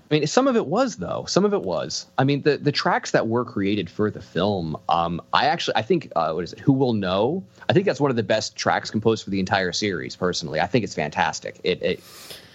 I 0.09 0.13
mean, 0.13 0.27
some 0.27 0.47
of 0.47 0.55
it 0.55 0.67
was 0.67 0.97
though. 0.97 1.25
Some 1.27 1.45
of 1.45 1.53
it 1.53 1.63
was. 1.63 2.05
I 2.17 2.23
mean, 2.25 2.43
the 2.43 2.57
the 2.57 2.71
tracks 2.71 3.11
that 3.11 3.27
were 3.27 3.43
created 3.43 3.89
for 3.89 4.11
the 4.11 4.21
film. 4.21 4.77
Um, 4.87 5.19
I 5.33 5.47
actually, 5.47 5.77
I 5.77 5.81
think, 5.81 6.11
uh, 6.15 6.31
what 6.33 6.43
is 6.43 6.53
it? 6.53 6.59
Who 6.59 6.73
will 6.73 6.93
know? 6.93 7.43
I 7.67 7.73
think 7.73 7.87
that's 7.87 7.99
one 7.99 8.11
of 8.11 8.15
the 8.15 8.23
best 8.23 8.55
tracks 8.55 8.91
composed 8.91 9.23
for 9.23 9.31
the 9.31 9.39
entire 9.39 9.71
series. 9.71 10.15
Personally, 10.15 10.59
I 10.59 10.67
think 10.67 10.83
it's 10.83 10.93
fantastic. 10.93 11.59
It, 11.63 11.81
it 11.81 12.03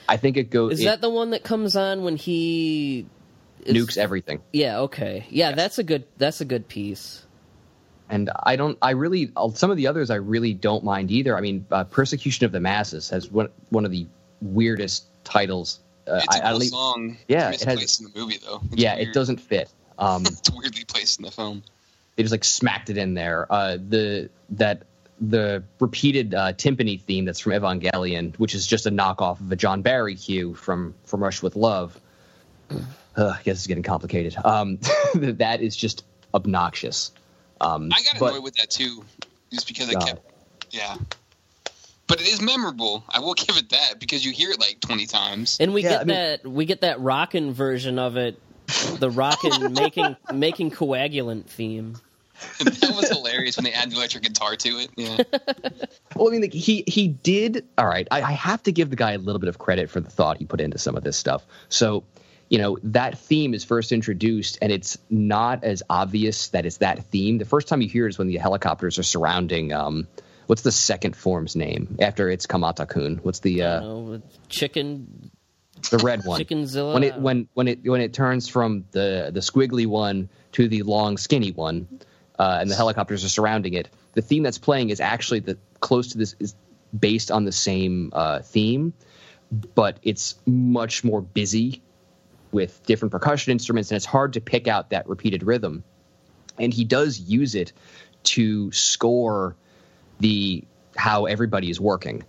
I 0.09 0.16
think 0.16 0.36
it 0.36 0.51
goes. 0.51 0.74
Is 0.74 0.82
it, 0.82 0.84
that 0.84 1.01
the 1.01 1.11
one 1.11 1.30
that 1.30 1.42
comes 1.42 1.74
on 1.74 2.05
when 2.05 2.16
he 2.16 3.07
is, 3.64 3.74
nukes 3.74 3.98
everything? 3.98 4.42
Yeah. 4.53 4.80
Okay. 4.80 5.26
Yeah, 5.28 5.48
yes. 5.48 5.57
that's 5.57 5.78
a 5.78 5.84
good. 5.84 6.05
That's 6.18 6.40
a 6.40 6.44
good 6.44 6.68
piece. 6.68 7.26
And 8.09 8.30
I 8.44 8.55
don't. 8.55 8.78
I 8.80 8.90
really. 8.90 9.32
Some 9.55 9.72
of 9.72 9.76
the 9.76 9.88
others 9.88 10.11
I 10.11 10.16
really 10.16 10.55
don't 10.55 10.84
mind 10.84 11.11
either. 11.11 11.36
I 11.36 11.40
mean, 11.40 11.66
uh, 11.72 11.82
"Persecution 11.82 12.46
of 12.46 12.53
the 12.53 12.61
Masses" 12.61 13.11
has 13.11 13.28
one 13.28 13.48
one 13.70 13.84
of 13.84 13.90
the 13.90 14.07
weirdest 14.40 15.07
titles 15.24 15.80
uh, 16.07 16.20
it's 16.24 16.36
a 16.36 16.46
I, 16.46 16.53
cool 16.53 16.62
I 16.62 16.66
song. 16.66 17.16
Yeah, 17.28 17.51
it 17.51 17.62
has 17.62 18.01
in 18.01 18.11
the 18.12 18.18
movie 18.18 18.38
though. 18.38 18.61
It's 18.72 18.82
yeah, 18.82 18.96
weird. 18.96 19.09
it 19.09 19.14
doesn't 19.14 19.40
fit. 19.40 19.70
Um, 19.98 20.22
it's 20.26 20.51
weirdly 20.51 20.84
placed 20.84 21.18
in 21.18 21.24
the 21.24 21.30
film. 21.30 21.62
They 22.16 22.22
just 22.22 22.32
like 22.32 22.44
smacked 22.44 22.90
it 22.90 22.98
in 22.98 23.14
there. 23.14 23.46
Uh, 23.51 23.76
the 23.76 24.30
that 24.51 24.82
the 25.20 25.62
repeated 25.78 26.34
uh, 26.34 26.53
timpani 26.55 27.01
theme 27.01 27.24
that's 27.24 27.40
from 27.40 27.53
Evangelion, 27.53 28.36
which 28.38 28.55
is 28.55 28.66
just 28.66 28.86
a 28.86 28.90
knockoff 28.90 29.40
of 29.40 29.53
a 29.53 29.57
John 29.57 29.82
Barry 29.82 30.16
cue 30.16 30.55
from 30.55 30.94
from 31.05 31.22
Russia 31.22 31.44
with 31.44 31.57
Love. 31.57 31.98
Uh, 33.16 33.34
I 33.36 33.42
guess 33.42 33.57
it's 33.57 33.66
getting 33.66 33.82
complicated. 33.82 34.36
Um, 34.36 34.78
that 35.14 35.61
is 35.61 35.76
just 35.76 36.05
obnoxious. 36.32 37.11
Um, 37.61 37.90
I 37.92 38.03
got 38.05 38.16
annoyed 38.16 38.44
with 38.44 38.55
that 38.55 38.70
too, 38.70 39.05
just 39.53 39.66
because 39.66 39.92
I 39.92 39.94
kept, 39.94 40.22
yeah 40.70 40.96
but 42.11 42.20
it 42.20 42.26
is 42.26 42.42
memorable. 42.42 43.04
I 43.08 43.20
will 43.20 43.34
give 43.46 43.56
it 43.56 43.70
that 43.70 44.00
because 44.00 44.26
you 44.26 44.32
hear 44.32 44.50
it 44.50 44.61
like 44.61 44.80
twenty 44.80 45.06
times. 45.06 45.56
And 45.61 45.72
we 45.72 45.82
yeah, 45.82 45.90
get 45.90 46.00
I 46.00 46.04
mean, 46.04 46.16
that 46.16 46.46
we 46.46 46.66
get 46.66 46.82
that 46.82 47.00
rockin' 47.00 47.54
version 47.54 47.98
of 47.98 48.18
it, 48.18 48.38
the 48.98 49.08
rockin' 49.08 49.72
making 49.80 50.16
making 50.34 50.72
coagulant 50.72 51.46
theme. 51.46 51.96
that 52.58 52.94
was 52.96 53.11
hilarious 53.11 53.58
when 53.58 53.64
they 53.64 53.72
add 53.72 53.90
the 53.90 53.96
electric 53.96 54.24
guitar 54.24 54.56
to 54.56 54.68
it. 54.70 54.90
Yeah. 54.96 55.18
well, 56.16 56.28
I 56.28 56.30
mean, 56.32 56.40
like, 56.40 56.54
he 56.54 56.84
he 56.86 57.06
did. 57.06 57.66
All 57.78 57.86
right, 57.86 58.08
I, 58.11 58.22
I 58.22 58.32
have 58.32 58.62
to 58.64 58.72
give 58.72 58.90
the 58.90 58.96
guy 58.96 59.12
a 59.12 59.18
little 59.18 59.38
bit 59.38 59.48
of 59.48 59.58
credit 59.58 59.90
for 59.90 60.00
the 60.00 60.11
thought 60.11 60.38
he 60.38 60.46
put 60.46 60.61
into 60.61 60.78
some 60.78 60.96
of 60.96 61.04
this 61.04 61.16
stuff. 61.16 61.46
So 61.68 62.02
you 62.48 62.58
know 62.58 62.78
that 62.82 63.18
theme 63.18 63.54
is 63.54 63.62
first 63.62 63.92
introduced 63.92 64.58
and 64.61 64.72
it's 64.72 64.98
not 65.08 65.62
as 65.62 65.84
obvious 65.88 66.48
that 66.48 66.66
it's 66.66 66.78
that 66.78 67.04
theme 67.04 67.38
the 67.38 67.44
first 67.44 67.68
time 67.68 67.80
you 67.80 67.88
hear 67.88 68.06
it 68.06 68.08
is 68.08 68.18
when 68.18 68.26
the 68.26 68.38
helicopters 68.38 68.98
are 68.98 69.04
surrounding 69.04 69.72
um, 69.72 70.08
What's 70.51 70.62
the 70.62 70.72
second 70.72 71.14
form's 71.14 71.55
name 71.55 71.96
after 72.01 72.28
it's 72.28 72.44
Kamata-kun? 72.44 73.20
What's 73.22 73.38
the 73.38 73.62
uh, 73.62 73.80
know, 73.82 74.22
chicken? 74.48 75.30
The 75.92 75.98
red 75.98 76.24
one. 76.24 76.40
Chickenzilla. 76.40 76.92
When 76.92 77.05
it 77.05 77.16
when 77.20 77.46
when 77.55 77.68
it 77.68 77.88
when 77.88 78.01
it 78.01 78.12
turns 78.12 78.48
from 78.48 78.84
the 78.90 79.30
the 79.32 79.38
squiggly 79.38 79.86
one 79.86 80.28
to 80.51 80.66
the 80.66 80.82
long 80.82 81.18
skinny 81.18 81.53
one, 81.53 81.86
uh, 82.36 82.59
and 82.61 82.68
the 82.68 82.74
helicopters 82.74 83.24
are 83.24 83.28
surrounding 83.28 83.74
it. 83.74 83.90
The 84.14 84.22
theme 84.22 84.42
that's 84.42 84.59
playing 84.59 84.90
is 84.90 85.01
actually 85.01 85.38
the 85.38 85.57
close 85.78 86.09
to 86.09 86.18
this 86.18 86.34
is 86.40 86.57
based 86.98 87.30
on 87.30 87.44
the 87.44 87.53
same 87.53 88.11
uh, 88.12 88.40
theme, 88.40 88.92
but 89.76 90.01
it's 90.03 90.34
much 90.46 91.05
more 91.05 91.22
busy 91.22 91.80
with 92.51 92.84
different 92.86 93.12
percussion 93.12 93.53
instruments, 93.53 93.92
and 93.92 93.96
it's 93.96 94.05
hard 94.05 94.32
to 94.32 94.40
pick 94.40 94.66
out 94.66 94.90
that 94.90 95.09
repeated 95.09 95.44
rhythm. 95.44 95.84
And 96.59 96.74
he 96.74 96.84
does 96.84 97.20
use 97.20 97.55
it 97.55 97.72
to 98.24 98.72
score 98.72 99.55
the 100.20 100.64
how 100.96 101.26
everybody 101.26 101.70
is 101.70 101.80
working, 101.80 102.24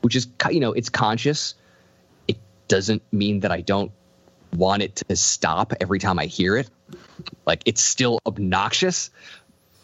which 0.00 0.16
is 0.16 0.26
you 0.50 0.60
know 0.60 0.72
it's 0.72 0.88
conscious. 0.88 1.54
It 2.26 2.38
doesn't 2.68 3.02
mean 3.12 3.40
that 3.40 3.52
I 3.52 3.60
don't 3.60 3.92
want 4.56 4.82
it 4.82 4.96
to 5.08 5.16
stop 5.16 5.72
every 5.80 5.98
time 5.98 6.18
I 6.18 6.26
hear 6.26 6.56
it. 6.56 6.70
Like 7.44 7.62
it's 7.66 7.82
still 7.82 8.20
obnoxious, 8.26 9.10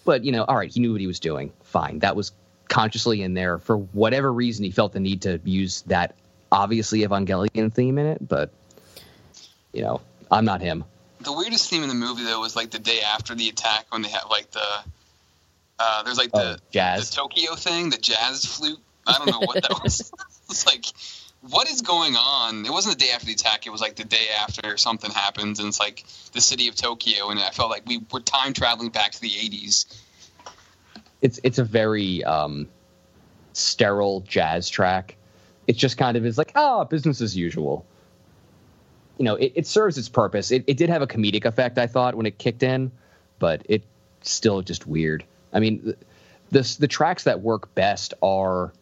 but 0.05 0.24
you 0.24 0.32
know, 0.32 0.44
all 0.44 0.57
right, 0.57 0.72
he 0.72 0.80
knew 0.80 0.92
what 0.92 1.01
he 1.01 1.07
was 1.07 1.20
doing. 1.20 1.53
Fine, 1.64 2.01
that 2.01 2.16
was 2.16 2.32
consciously 2.68 3.22
in 3.22 3.34
there 3.34 3.59
for 3.59 3.76
whatever 3.76 4.32
reason. 4.32 4.64
He 4.64 4.70
felt 4.70 4.92
the 4.92 5.01
need 5.01 5.22
to 5.22 5.40
use 5.44 5.82
that 5.82 6.14
obviously 6.53 7.01
Evangelion 7.01 7.72
theme 7.72 7.98
in 7.98 8.07
it, 8.07 8.26
but 8.26 8.51
you 9.72 9.82
know, 9.82 10.01
I'm 10.30 10.44
not 10.44 10.61
him. 10.61 10.84
The 11.20 11.32
weirdest 11.32 11.68
theme 11.68 11.82
in 11.82 11.88
the 11.88 11.94
movie 11.94 12.24
though 12.24 12.40
was 12.40 12.57
like 12.57 12.70
the 12.70 12.78
day 12.78 13.01
after 13.01 13.34
the 13.34 13.48
attack 13.48 13.86
when 13.90 14.03
they 14.03 14.09
have 14.09 14.26
like 14.30 14.51
the 14.51 14.66
uh, 15.81 16.03
there's 16.03 16.18
like 16.18 16.31
the, 16.31 16.57
oh, 16.57 16.62
jazz. 16.70 17.11
the 17.11 17.16
Tokyo 17.16 17.55
thing, 17.55 17.91
the 17.91 17.97
jazz 17.97 18.45
flute. 18.45 18.78
I 19.07 19.18
don't 19.18 19.31
know 19.31 19.41
what 19.41 19.62
that 19.62 19.81
was. 19.83 20.12
it's 20.51 20.66
like, 20.66 20.85
what 21.49 21.68
is 21.70 21.81
going 21.81 22.16
on? 22.16 22.66
It 22.66 22.70
wasn't 22.70 22.99
the 22.99 23.05
day 23.07 23.12
after 23.12 23.26
the 23.26 23.33
attack. 23.33 23.66
It 23.66 23.70
was 23.70 23.81
like 23.81 23.97
the 23.97 24.05
day 24.05 24.28
after 24.39 24.76
something 24.76 25.11
happens, 25.11 25.59
and 25.59 25.68
it's 25.68 25.81
like 25.81 26.05
the 26.33 26.41
city 26.41 26.68
of 26.68 26.74
Tokyo, 26.74 27.31
and 27.31 27.41
I 27.41 27.51
felt 27.51 27.70
like 27.70 27.87
we 27.87 28.03
were 28.12 28.20
time 28.20 28.53
traveling 28.53 28.91
back 28.91 29.12
to 29.12 29.20
the 29.20 29.31
80s. 29.31 29.87
It's 31.22 31.41
it's 31.43 31.59
a 31.59 31.64
very 31.64 32.22
um, 32.24 32.68
sterile 33.55 34.20
jazz 34.20 34.68
track. 34.68 35.16
It 35.66 35.76
just 35.76 35.97
kind 35.97 36.16
of 36.16 36.26
is 36.26 36.37
like, 36.37 36.53
oh, 36.57 36.85
business 36.85 37.20
as 37.20 37.37
usual. 37.37 37.87
You 39.18 39.24
know, 39.24 39.37
it, 39.37 39.53
it 39.55 39.66
serves 39.66 39.99
its 39.99 40.09
purpose. 40.09 40.51
It, 40.51 40.64
it 40.66 40.76
did 40.76 40.89
have 40.89 41.03
a 41.03 41.07
comedic 41.07 41.45
effect, 41.45 41.78
I 41.78 41.87
thought, 41.87 42.14
when 42.14 42.26
it 42.26 42.39
kicked 42.39 42.62
in, 42.62 42.91
but 43.39 43.62
it's 43.66 43.87
still 44.22 44.62
just 44.62 44.87
weird. 44.87 45.24
I 45.53 45.61
mean, 45.61 45.94
the 46.51 46.76
the 46.78 46.88
tracks 46.88 47.24
that 47.24 47.40
work 47.40 47.74
best 47.74 48.14
are 48.22 48.72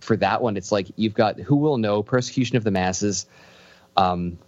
for 0.00 0.16
that 0.16 0.42
one. 0.42 0.56
It's 0.56 0.72
like 0.72 0.88
you've 0.96 1.14
got 1.14 1.38
"Who 1.38 1.56
Will 1.56 1.78
Know," 1.78 2.02
"Persecution 2.02 2.56
of 2.56 2.64
the 2.64 2.70
Masses," 2.70 3.26
um, 3.96 4.38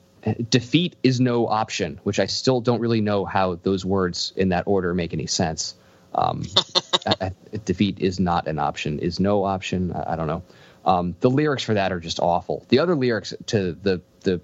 "Defeat 0.51 0.97
is 1.03 1.21
no 1.21 1.47
option," 1.47 2.01
which 2.05 2.19
I 2.19 2.27
still 2.27 2.61
don't 2.61 2.81
really 2.81 3.01
know 3.01 3.25
how 3.25 3.57
those 3.57 3.85
words 3.85 4.33
in 4.37 4.51
that 4.51 4.65
order 4.67 4.95
make 4.95 5.13
any 5.13 5.27
sense. 5.27 5.75
Um, 6.15 6.45
I, 7.07 7.15
I, 7.21 7.33
defeat 7.65 7.99
is 8.01 8.21
not 8.21 8.47
an 8.47 8.59
option. 8.59 8.99
Is 8.99 9.21
no 9.21 9.45
option. 9.45 9.93
I, 9.93 10.13
I 10.13 10.17
don't 10.17 10.27
know. 10.27 10.43
Um, 10.85 11.15
the 11.21 11.31
lyrics 11.31 11.63
for 11.63 11.75
that 11.75 11.93
are 11.93 12.01
just 12.01 12.21
awful. 12.21 12.65
The 12.69 12.79
other 12.81 12.95
lyrics 12.95 13.35
to 13.47 13.73
the 13.73 14.01
the 14.21 14.41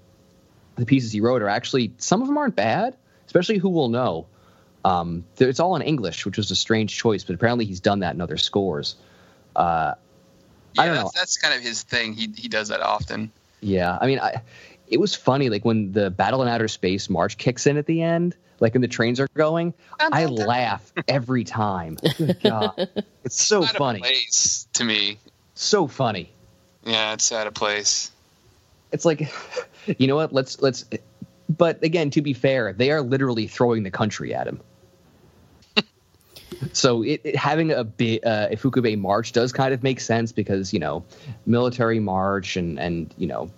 the 0.75 0.85
pieces 0.85 1.11
he 1.11 1.21
wrote 1.21 1.41
are 1.41 1.49
actually 1.49 1.93
some 1.97 2.21
of 2.21 2.27
them 2.27 2.37
aren't 2.37 2.55
bad, 2.55 2.95
especially 3.25 3.57
Who 3.57 3.69
Will 3.69 3.89
Know. 3.89 4.27
Um, 4.85 5.25
it's 5.37 5.59
all 5.59 5.75
in 5.75 5.81
English, 5.81 6.25
which 6.25 6.37
was 6.37 6.51
a 6.51 6.55
strange 6.55 6.95
choice, 6.95 7.23
but 7.23 7.35
apparently 7.35 7.65
he's 7.65 7.79
done 7.81 7.99
that 7.99 8.15
in 8.15 8.21
other 8.21 8.37
scores. 8.37 8.95
Uh, 9.55 9.93
Yeah, 10.75 10.81
I 10.81 10.85
don't 10.85 10.95
that's, 10.95 11.03
know. 11.05 11.11
that's 11.21 11.37
kind 11.37 11.53
of 11.53 11.61
his 11.61 11.83
thing. 11.83 12.13
He 12.13 12.29
he 12.35 12.47
does 12.47 12.69
that 12.69 12.81
often. 12.81 13.31
Yeah, 13.61 13.97
I 13.99 14.07
mean, 14.07 14.19
I, 14.19 14.41
it 14.87 14.99
was 14.99 15.15
funny 15.15 15.49
like 15.49 15.65
when 15.65 15.91
the 15.91 16.09
Battle 16.09 16.41
in 16.41 16.47
Outer 16.47 16.67
Space 16.69 17.09
march 17.09 17.37
kicks 17.37 17.67
in 17.67 17.75
at 17.77 17.85
the 17.87 18.01
end, 18.01 18.35
like 18.61 18.73
when 18.73 18.81
the 18.81 18.87
trains 18.87 19.19
are 19.19 19.27
going. 19.33 19.73
I 19.99 20.25
laugh 20.25 20.93
every 21.07 21.43
time. 21.43 21.97
God, 22.41 22.87
it's 23.25 23.41
so 23.43 23.63
Out 23.63 23.71
of 23.71 23.75
funny, 23.77 23.99
place 23.99 24.67
to 24.73 24.83
me. 24.85 25.17
so 25.55 25.87
funny. 25.87 26.31
Yeah, 26.85 27.13
it's 27.13 27.31
out 27.33 27.47
of 27.47 27.53
place. 27.53 28.11
It's 28.93 29.03
like, 29.05 29.29
you 29.97 30.07
know 30.07 30.15
what? 30.15 30.31
Let's 30.31 30.61
let's. 30.61 30.85
But 31.49 31.83
again, 31.83 32.11
to 32.11 32.21
be 32.21 32.33
fair, 32.33 32.71
they 32.73 32.91
are 32.91 33.01
literally 33.01 33.47
throwing 33.47 33.83
the 33.83 33.91
country 33.91 34.33
at 34.33 34.47
him. 34.47 34.61
So 36.73 37.03
it, 37.03 37.21
it, 37.23 37.35
having 37.35 37.71
a 37.71 37.83
big 37.83 38.25
uh, 38.25 38.49
Ifukube 38.49 38.97
march 38.97 39.31
does 39.31 39.53
kind 39.53 39.73
of 39.73 39.83
make 39.83 39.99
sense 39.99 40.31
because 40.31 40.73
you 40.73 40.79
know 40.79 41.05
military 41.45 41.99
march 41.99 42.57
and 42.57 42.79
and 42.79 43.13
you 43.17 43.27
know 43.27 43.49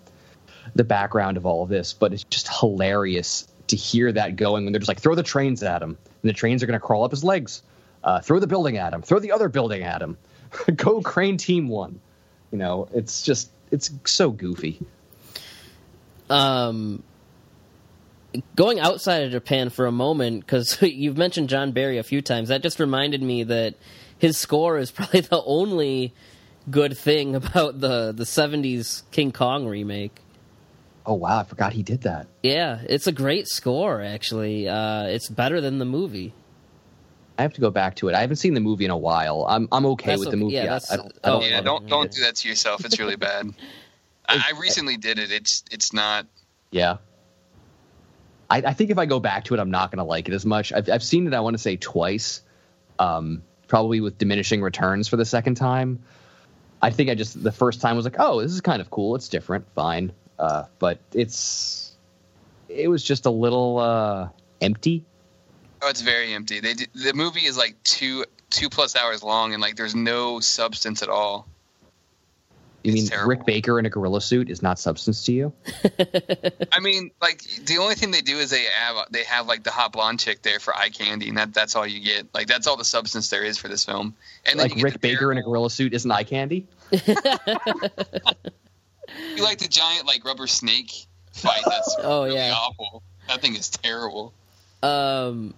the 0.75 0.83
background 0.83 1.37
of 1.37 1.45
all 1.45 1.63
of 1.63 1.69
this. 1.69 1.93
But 1.93 2.13
it's 2.13 2.23
just 2.23 2.47
hilarious 2.47 3.47
to 3.67 3.75
hear 3.75 4.11
that 4.11 4.35
going 4.35 4.63
when 4.65 4.73
they're 4.73 4.79
just 4.79 4.89
like 4.89 4.99
throw 4.99 5.15
the 5.15 5.23
trains 5.23 5.63
at 5.63 5.81
him 5.81 5.97
and 6.21 6.29
the 6.29 6.33
trains 6.33 6.61
are 6.63 6.67
going 6.67 6.79
to 6.79 6.85
crawl 6.85 7.03
up 7.03 7.11
his 7.11 7.23
legs. 7.23 7.63
Uh, 8.03 8.19
throw 8.19 8.39
the 8.39 8.47
building 8.47 8.77
at 8.77 8.93
him. 8.93 9.01
Throw 9.01 9.19
the 9.19 9.31
other 9.31 9.47
building 9.47 9.83
at 9.83 10.01
him. 10.01 10.17
Go 10.75 11.01
crane 11.01 11.37
team 11.37 11.67
one. 11.67 11.99
You 12.51 12.57
know, 12.57 12.87
it's 12.93 13.21
just 13.21 13.51
it's 13.71 13.91
so 14.05 14.31
goofy. 14.31 14.79
um, 16.29 17.03
going 18.55 18.79
outside 18.79 19.23
of 19.23 19.31
Japan 19.31 19.69
for 19.69 19.85
a 19.85 19.91
moment 19.91 20.41
because 20.41 20.77
you've 20.81 21.17
mentioned 21.17 21.49
John 21.49 21.71
Barry 21.71 21.97
a 21.97 22.03
few 22.03 22.21
times. 22.21 22.49
That 22.49 22.61
just 22.63 22.79
reminded 22.79 23.21
me 23.21 23.43
that 23.43 23.75
his 24.17 24.37
score 24.37 24.77
is 24.77 24.91
probably 24.91 25.21
the 25.21 25.41
only 25.43 26.13
good 26.69 26.97
thing 26.97 27.35
about 27.41 27.79
the 27.79 28.11
the 28.11 28.23
'70s 28.23 29.03
King 29.11 29.31
Kong 29.31 29.67
remake. 29.67 30.19
Oh 31.05 31.15
wow, 31.15 31.39
I 31.39 31.43
forgot 31.43 31.73
he 31.73 31.81
did 31.81 32.01
that. 32.01 32.27
Yeah, 32.43 32.79
it's 32.87 33.07
a 33.07 33.11
great 33.11 33.47
score. 33.47 34.01
Actually, 34.01 34.67
uh, 34.67 35.05
it's 35.05 35.29
better 35.29 35.59
than 35.59 35.79
the 35.79 35.85
movie. 35.85 36.33
I 37.39 37.41
have 37.41 37.53
to 37.53 37.61
go 37.61 37.71
back 37.71 37.95
to 37.95 38.07
it. 38.09 38.13
I 38.13 38.21
haven't 38.21 38.35
seen 38.35 38.53
the 38.53 38.59
movie 38.59 38.85
in 38.85 38.91
a 38.91 38.97
while. 38.97 39.47
I'm 39.49 39.67
I'm 39.71 39.85
okay 39.87 40.11
That's 40.11 40.19
with 40.19 40.27
okay. 40.27 40.37
the 40.37 40.43
movie. 40.43 40.55
Yeah, 40.55 40.79
I- 40.89 40.93
I 40.93 40.97
don't, 40.97 41.07
I 41.23 41.29
oh, 41.29 41.39
don't 41.39 41.49
Yeah, 41.49 41.61
don't 41.61 41.87
don't 41.87 42.11
do 42.11 42.21
that 42.21 42.35
to 42.35 42.47
yourself. 42.47 42.85
It's 42.85 42.99
really 42.99 43.15
bad. 43.15 43.47
I, 44.27 44.51
I 44.53 44.59
recently 44.59 44.95
did 44.97 45.17
it. 45.17 45.31
It's 45.31 45.63
it's 45.71 45.91
not. 45.91 46.27
Yeah. 46.69 46.97
I, 48.51 48.57
I 48.57 48.73
think 48.73 48.89
if 48.89 48.97
I 48.97 49.05
go 49.05 49.19
back 49.21 49.45
to 49.45 49.53
it, 49.53 49.59
I'm 49.59 49.71
not 49.71 49.91
going 49.91 49.97
to 49.99 50.03
like 50.03 50.27
it 50.27 50.33
as 50.33 50.45
much. 50.45 50.73
I've, 50.73 50.89
I've 50.89 51.03
seen 51.03 51.25
it, 51.25 51.33
I 51.33 51.39
want 51.39 51.53
to 51.53 51.57
say, 51.57 51.77
twice, 51.77 52.41
um, 52.99 53.43
probably 53.67 54.01
with 54.01 54.17
diminishing 54.17 54.61
returns 54.61 55.07
for 55.07 55.15
the 55.15 55.25
second 55.25 55.55
time. 55.55 56.03
I 56.81 56.89
think 56.89 57.09
I 57.09 57.15
just, 57.15 57.41
the 57.41 57.51
first 57.53 57.79
time 57.79 57.95
was 57.95 58.03
like, 58.03 58.17
oh, 58.19 58.41
this 58.41 58.51
is 58.51 58.59
kind 58.59 58.81
of 58.81 58.89
cool. 58.89 59.15
It's 59.15 59.29
different. 59.29 59.65
Fine. 59.73 60.11
Uh, 60.37 60.65
but 60.79 60.99
it's, 61.13 61.93
it 62.67 62.89
was 62.89 63.03
just 63.03 63.25
a 63.25 63.29
little 63.29 63.77
uh, 63.77 64.29
empty. 64.59 65.05
Oh, 65.81 65.89
it's 65.89 66.01
very 66.01 66.33
empty. 66.33 66.59
They 66.59 66.73
the 66.73 67.13
movie 67.15 67.45
is 67.45 67.57
like 67.57 67.81
two 67.83 68.25
two 68.51 68.69
plus 68.69 68.95
hours 68.95 69.23
long, 69.23 69.53
and 69.53 69.61
like 69.61 69.75
there's 69.75 69.95
no 69.95 70.39
substance 70.39 71.01
at 71.01 71.09
all. 71.09 71.47
You 72.83 72.93
mean 72.93 73.07
terrible. 73.07 73.29
Rick 73.29 73.45
Baker 73.45 73.77
in 73.79 73.85
a 73.85 73.89
gorilla 73.89 74.21
suit 74.21 74.49
is 74.49 74.61
not 74.63 74.79
substance 74.79 75.25
to 75.25 75.31
you? 75.33 75.53
I 76.71 76.79
mean, 76.79 77.11
like 77.21 77.43
the 77.65 77.77
only 77.79 77.95
thing 77.95 78.11
they 78.11 78.21
do 78.21 78.37
is 78.37 78.49
they 78.49 78.63
have 78.63 78.97
they 79.11 79.23
have 79.23 79.45
like 79.47 79.63
the 79.63 79.71
hot 79.71 79.91
blonde 79.93 80.19
chick 80.19 80.41
there 80.41 80.59
for 80.59 80.75
eye 80.75 80.89
candy, 80.89 81.29
and 81.29 81.37
that 81.37 81.53
that's 81.53 81.75
all 81.75 81.85
you 81.85 81.99
get. 81.99 82.33
Like 82.33 82.47
that's 82.47 82.65
all 82.67 82.77
the 82.77 82.83
substance 82.85 83.29
there 83.29 83.43
is 83.43 83.57
for 83.57 83.67
this 83.67 83.85
film. 83.85 84.15
And 84.45 84.57
Like 84.57 84.75
Rick 84.81 84.99
Baker 85.01 85.31
in 85.31 85.37
a 85.37 85.43
gorilla 85.43 85.69
suit 85.69 85.93
isn't 85.93 86.09
eye 86.11 86.23
candy? 86.23 86.67
You 89.35 89.43
like 89.43 89.57
the 89.57 89.67
giant 89.67 90.07
like 90.07 90.23
rubber 90.23 90.47
snake 90.47 90.91
fight? 91.33 91.61
That's 91.67 91.95
Oh, 92.01 92.23
really 92.23 92.37
yeah. 92.37 92.53
awful. 92.55 93.03
That 93.27 93.41
thing 93.41 93.55
is 93.55 93.69
terrible. 93.69 94.33
Um, 94.81 95.53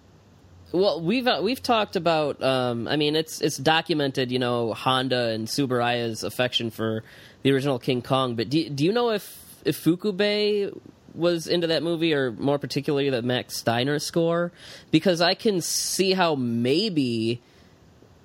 well, 0.74 1.00
we've 1.00 1.26
uh, 1.28 1.40
we've 1.40 1.62
talked 1.62 1.94
about. 1.94 2.42
Um, 2.42 2.88
I 2.88 2.96
mean, 2.96 3.14
it's 3.14 3.40
it's 3.40 3.56
documented. 3.56 4.32
You 4.32 4.40
know, 4.40 4.74
Honda 4.74 5.28
and 5.28 5.46
Tsuburaya's 5.46 6.24
affection 6.24 6.70
for 6.70 7.04
the 7.42 7.52
original 7.52 7.78
King 7.78 8.02
Kong. 8.02 8.34
But 8.34 8.50
do 8.50 8.68
do 8.68 8.84
you 8.84 8.92
know 8.92 9.10
if 9.10 9.40
if 9.64 9.84
Ifukube 9.84 10.76
was 11.14 11.46
into 11.46 11.68
that 11.68 11.84
movie, 11.84 12.12
or 12.12 12.32
more 12.32 12.58
particularly 12.58 13.08
the 13.08 13.22
Max 13.22 13.56
Steiner 13.56 14.00
score? 14.00 14.50
Because 14.90 15.20
I 15.20 15.34
can 15.34 15.60
see 15.60 16.12
how 16.12 16.34
maybe 16.34 17.40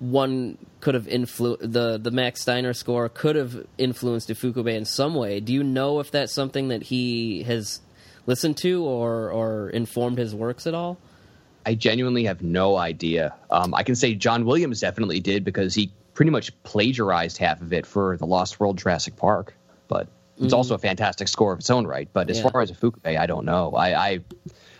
one 0.00 0.58
could 0.80 0.94
have 0.94 1.06
influ- 1.06 1.60
the 1.60 1.98
the 1.98 2.10
Max 2.10 2.40
Steiner 2.40 2.72
score 2.72 3.08
could 3.08 3.36
have 3.36 3.64
influenced 3.78 4.28
Ifukube 4.28 4.74
in 4.74 4.84
some 4.86 5.14
way. 5.14 5.38
Do 5.38 5.52
you 5.52 5.62
know 5.62 6.00
if 6.00 6.10
that's 6.10 6.32
something 6.32 6.66
that 6.68 6.82
he 6.82 7.44
has 7.44 7.80
listened 8.26 8.56
to 8.56 8.82
or 8.84 9.30
or 9.30 9.70
informed 9.70 10.18
his 10.18 10.34
works 10.34 10.66
at 10.66 10.74
all? 10.74 10.98
I 11.66 11.74
genuinely 11.74 12.24
have 12.24 12.42
no 12.42 12.76
idea. 12.76 13.34
Um, 13.50 13.74
I 13.74 13.82
can 13.82 13.94
say 13.94 14.14
John 14.14 14.44
Williams 14.44 14.80
definitely 14.80 15.20
did 15.20 15.44
because 15.44 15.74
he 15.74 15.92
pretty 16.14 16.30
much 16.30 16.50
plagiarized 16.62 17.38
half 17.38 17.60
of 17.60 17.72
it 17.72 17.86
for 17.86 18.16
the 18.16 18.26
Lost 18.26 18.58
World 18.60 18.78
Jurassic 18.78 19.16
Park. 19.16 19.54
But 19.88 20.08
it's 20.38 20.54
also 20.54 20.74
a 20.74 20.78
fantastic 20.78 21.28
score 21.28 21.52
of 21.52 21.58
its 21.58 21.68
own 21.68 21.86
right. 21.86 22.08
But 22.12 22.30
as 22.30 22.38
Yeah. 22.38 22.48
far 22.48 22.62
as 22.62 22.72
Ifukube, 22.72 23.16
I 23.18 23.26
don't 23.26 23.44
know. 23.44 23.72
I, 23.72 23.94
I 24.12 24.20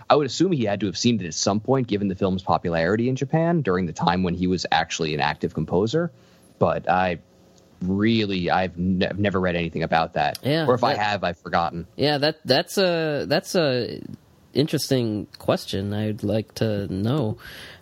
I 0.08 0.16
would 0.16 0.26
assume 0.26 0.52
he 0.52 0.64
had 0.64 0.80
to 0.80 0.86
have 0.86 0.96
seen 0.98 1.20
it 1.20 1.26
at 1.26 1.34
some 1.34 1.60
point, 1.60 1.86
given 1.86 2.08
the 2.08 2.14
film's 2.16 2.42
popularity 2.42 3.08
in 3.08 3.14
Japan 3.16 3.60
during 3.60 3.86
the 3.86 3.92
time 3.92 4.22
when 4.22 4.34
he 4.34 4.46
was 4.46 4.64
actually 4.72 5.14
an 5.14 5.20
active 5.20 5.52
composer. 5.54 6.10
But 6.58 6.88
I 6.88 7.18
really, 7.82 8.50
I've, 8.50 8.76
ne- 8.76 9.06
I've 9.06 9.18
never 9.18 9.38
read 9.40 9.54
anything 9.56 9.82
about 9.82 10.14
that. 10.14 10.38
Yeah, 10.42 10.66
or 10.66 10.74
if 10.74 10.82
I 10.84 10.94
have, 10.94 11.22
I've 11.24 11.38
forgotten. 11.38 11.86
Yeah, 11.96 12.18
that 12.18 12.38
that's 12.44 12.76
a 12.78 13.24
that's 13.28 13.54
a 13.54 14.00
interesting 14.60 15.26
question. 15.38 15.92
I'd 15.92 16.22
like 16.22 16.54
to 16.56 16.86
know. 16.92 17.38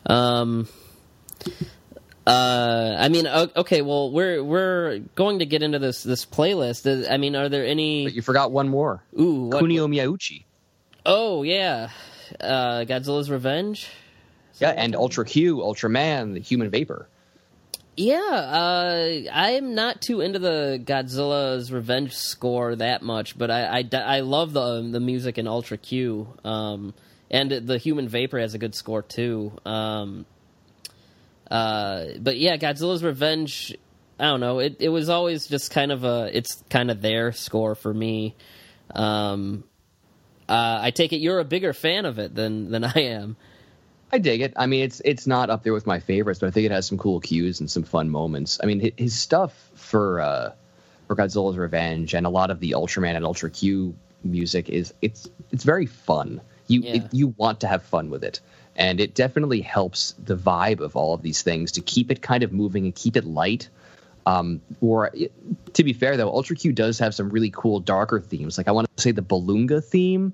Um, 0.07 0.69
uh, 2.27 2.97
I 2.99 3.09
mean, 3.09 3.27
okay, 3.27 3.83
well, 3.83 4.11
we're 4.11 4.43
we're 4.45 4.99
going 5.15 5.39
to 5.39 5.47
get 5.47 5.63
into 5.63 5.79
this 5.79 6.03
this 6.03 6.27
playlist. 6.27 6.87
Uh, 6.87 7.11
I 7.13 7.17
mean, 7.17 7.35
are 7.37 7.49
there 7.49 7.63
But 7.65 7.71
any? 7.71 8.09
you 8.11 8.23
forgot 8.23 8.53
one 8.53 8.69
more. 8.69 9.03
Ooh, 9.19 9.45
what, 9.49 9.63
Kunio 9.63 9.89
Miyauchi. 9.89 10.45
oh 11.07 11.43
yeah, 11.43 11.91
uh, 12.41 12.85
Godzilla's 12.87 13.31
Revenge. 13.31 13.89
Yeah, 14.61 14.71
and 14.71 14.97
Ultra 14.97 15.25
Q, 15.25 15.59
Ultraman, 15.59 16.35
the 16.35 16.41
Human 16.41 16.69
Vapor. 16.69 17.09
Yeah, 17.99 18.17
uh, 18.17 19.23
I'm 19.33 19.75
not 19.75 20.01
too 20.01 20.21
into 20.21 20.39
the 20.39 20.81
Godzilla's 20.81 21.73
Revenge 21.73 22.15
score 22.15 22.77
that 22.77 23.03
much, 23.03 23.37
but 23.37 23.51
I 23.51 23.81
I, 23.81 23.89
I 23.93 24.21
love 24.21 24.53
the 24.53 24.89
the 24.89 25.01
music 25.01 25.37
in 25.37 25.49
Ultra 25.49 25.79
Q, 25.79 26.33
um, 26.45 26.95
and 27.29 27.51
the 27.51 27.77
Human 27.77 28.09
Vapor 28.09 28.39
has 28.39 28.55
a 28.55 28.59
good 28.59 28.77
score 28.77 29.03
too. 29.03 29.51
Um, 29.67 30.27
uh, 31.51 32.05
but 32.21 32.39
yeah, 32.39 32.57
Godzilla's 32.57 33.03
Revenge. 33.03 33.77
I 34.21 34.27
don't 34.27 34.39
know. 34.39 34.61
It 34.61 34.77
it 34.79 34.91
was 34.91 35.09
always 35.09 35.49
just 35.49 35.73
kind 35.73 35.91
of 35.91 36.05
a 36.05 36.31
it's 36.33 36.63
kind 36.71 36.93
of 36.93 37.03
their 37.03 37.33
score 37.33 37.75
for 37.75 37.93
me. 37.93 38.37
Um, 38.95 39.65
uh, 40.49 40.79
I 40.83 40.93
take 40.93 41.13
it 41.13 41.17
you're 41.17 41.41
a 41.41 41.45
bigger 41.45 41.73
fan 41.73 42.07
of 42.07 42.21
it 42.21 42.33
than 42.33 42.71
than 42.71 42.85
I 42.85 42.93
am. 42.95 43.37
I 44.11 44.19
dig 44.19 44.41
it. 44.41 44.53
I 44.57 44.67
mean, 44.67 44.83
it's 44.85 45.01
it's 45.05 45.27
not 45.27 45.51
up 45.51 45.63
there 45.65 45.73
with 45.73 45.87
my 45.87 46.01
favorites, 46.01 46.41
but 46.41 46.47
I 46.47 46.51
think 46.51 46.67
it 46.67 46.73
has 46.73 46.87
some 46.87 46.99
cool 46.99 47.21
cues 47.21 47.61
and 47.61 47.71
some 47.71 47.83
fun 47.83 48.09
moments. 48.09 48.59
I 48.63 48.67
mean, 48.67 48.93
his 48.97 49.19
stuff 49.19 49.71
for 49.75 50.21
uh, 50.21 50.53
for 51.07 51.17
Godzilla's 51.17 51.57
Revenge 51.57 52.15
and 52.15 52.27
a 52.27 52.31
lot 52.31 52.51
of 52.51 52.61
the 52.61 52.73
Ultraman 52.73 53.17
and 53.17 53.25
Ultra 53.25 53.51
Q 53.51 53.95
music 54.25 54.69
is 54.69 54.95
it's 55.03 55.29
it's 55.53 55.65
very 55.65 55.87
fun. 55.87 56.41
You 56.69 56.83
Yeah. 56.83 56.95
it, 56.97 57.03
you 57.13 57.35
want 57.37 57.61
to 57.61 57.67
have 57.67 57.83
fun 57.83 58.09
with 58.09 58.25
it, 58.25 58.41
and 58.77 58.99
it 59.01 59.15
definitely 59.15 59.61
helps 59.61 60.15
the 60.25 60.37
vibe 60.37 60.81
of 60.81 60.97
all 60.97 61.13
of 61.13 61.23
these 61.23 61.43
things 61.43 61.73
to 61.73 61.81
keep 61.83 62.11
it 62.11 62.23
kind 62.23 62.43
of 62.43 62.53
moving 62.53 62.85
and 62.85 62.95
keep 62.95 63.17
it 63.17 63.25
light. 63.25 63.69
Um, 64.27 64.61
or 64.83 65.11
to 65.73 65.85
be 65.85 65.93
fair 65.93 66.17
though, 66.17 66.29
Ultra 66.29 66.57
Q 66.57 66.73
does 66.73 66.99
have 66.99 67.15
some 67.15 67.29
really 67.31 67.51
cool 67.51 67.81
darker 67.81 68.21
themes. 68.21 68.57
Like 68.59 68.69
I 68.69 68.73
want 68.73 68.87
to 68.97 69.03
say 69.03 69.11
the 69.11 69.23
Balloonga 69.23 69.85
theme 69.85 70.33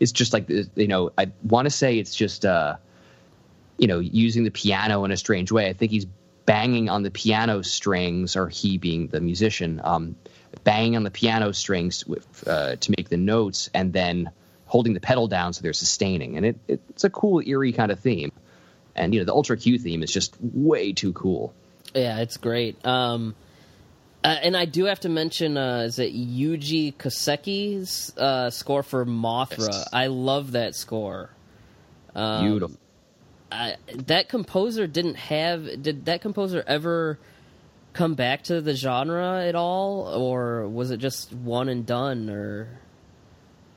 is 0.00 0.12
just 0.12 0.32
like 0.34 0.48
you 0.48 0.88
know 0.88 1.10
I 1.16 1.30
want 1.42 1.66
to 1.66 1.70
say 1.70 1.98
it's 1.98 2.14
just 2.14 2.44
uh 2.44 2.76
you 3.78 3.86
know, 3.86 3.98
using 3.98 4.44
the 4.44 4.50
piano 4.50 5.04
in 5.04 5.10
a 5.10 5.16
strange 5.16 5.50
way. 5.52 5.68
I 5.68 5.72
think 5.72 5.90
he's 5.90 6.06
banging 6.46 6.88
on 6.88 7.02
the 7.02 7.10
piano 7.10 7.62
strings, 7.62 8.36
or 8.36 8.48
he 8.48 8.78
being 8.78 9.08
the 9.08 9.20
musician, 9.20 9.80
um, 9.82 10.16
banging 10.62 10.96
on 10.96 11.02
the 11.02 11.10
piano 11.10 11.52
strings 11.52 12.06
with, 12.06 12.46
uh, 12.46 12.76
to 12.76 12.94
make 12.96 13.08
the 13.08 13.16
notes, 13.16 13.70
and 13.72 13.92
then 13.92 14.30
holding 14.66 14.94
the 14.94 15.00
pedal 15.00 15.28
down 15.28 15.52
so 15.52 15.62
they're 15.62 15.72
sustaining. 15.72 16.36
And 16.36 16.46
it, 16.46 16.56
it's 16.68 17.04
a 17.04 17.10
cool, 17.10 17.40
eerie 17.40 17.72
kind 17.72 17.90
of 17.90 18.00
theme. 18.00 18.32
And 18.94 19.12
you 19.14 19.20
know, 19.20 19.26
the 19.26 19.32
Ultra 19.32 19.56
Q 19.56 19.78
theme 19.78 20.02
is 20.02 20.12
just 20.12 20.36
way 20.40 20.92
too 20.92 21.12
cool. 21.12 21.52
Yeah, 21.94 22.20
it's 22.20 22.36
great. 22.36 22.84
Um, 22.86 23.34
Uh, 24.24 24.38
and 24.42 24.56
I 24.56 24.64
do 24.64 24.86
have 24.86 25.00
to 25.00 25.10
mention, 25.10 25.58
uh, 25.58 25.80
is 25.80 25.98
it 25.98 26.14
Yuji 26.14 26.96
Koseki's 26.96 28.16
uh, 28.16 28.48
score 28.48 28.82
for 28.82 29.04
Mothra? 29.04 29.68
Yes. 29.68 29.88
I 29.92 30.06
love 30.06 30.52
that 30.52 30.74
score. 30.74 31.28
Um, 32.14 32.46
Beautiful. 32.46 32.78
I, 33.54 33.76
that 34.06 34.28
composer 34.28 34.86
didn't 34.86 35.14
have. 35.14 35.82
Did 35.82 36.06
that 36.06 36.20
composer 36.20 36.62
ever 36.66 37.18
come 37.92 38.14
back 38.14 38.44
to 38.44 38.60
the 38.60 38.74
genre 38.74 39.44
at 39.46 39.54
all, 39.54 40.08
or 40.08 40.68
was 40.68 40.90
it 40.90 40.98
just 40.98 41.32
one 41.32 41.68
and 41.68 41.86
done? 41.86 42.28
Or 42.28 42.68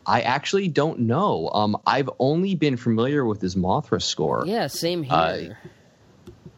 I 0.06 0.22
actually 0.22 0.68
don't 0.68 1.02
know. 1.02 1.50
Um, 1.54 1.78
I've 1.86 2.10
only 2.18 2.56
been 2.56 2.78
familiar 2.78 3.24
with 3.24 3.40
his 3.40 3.56
Mothra 3.56 4.02
score. 4.02 4.44
yeah, 4.48 4.68
same 4.68 5.04
here. 5.04 5.14
Uh, 5.14 5.70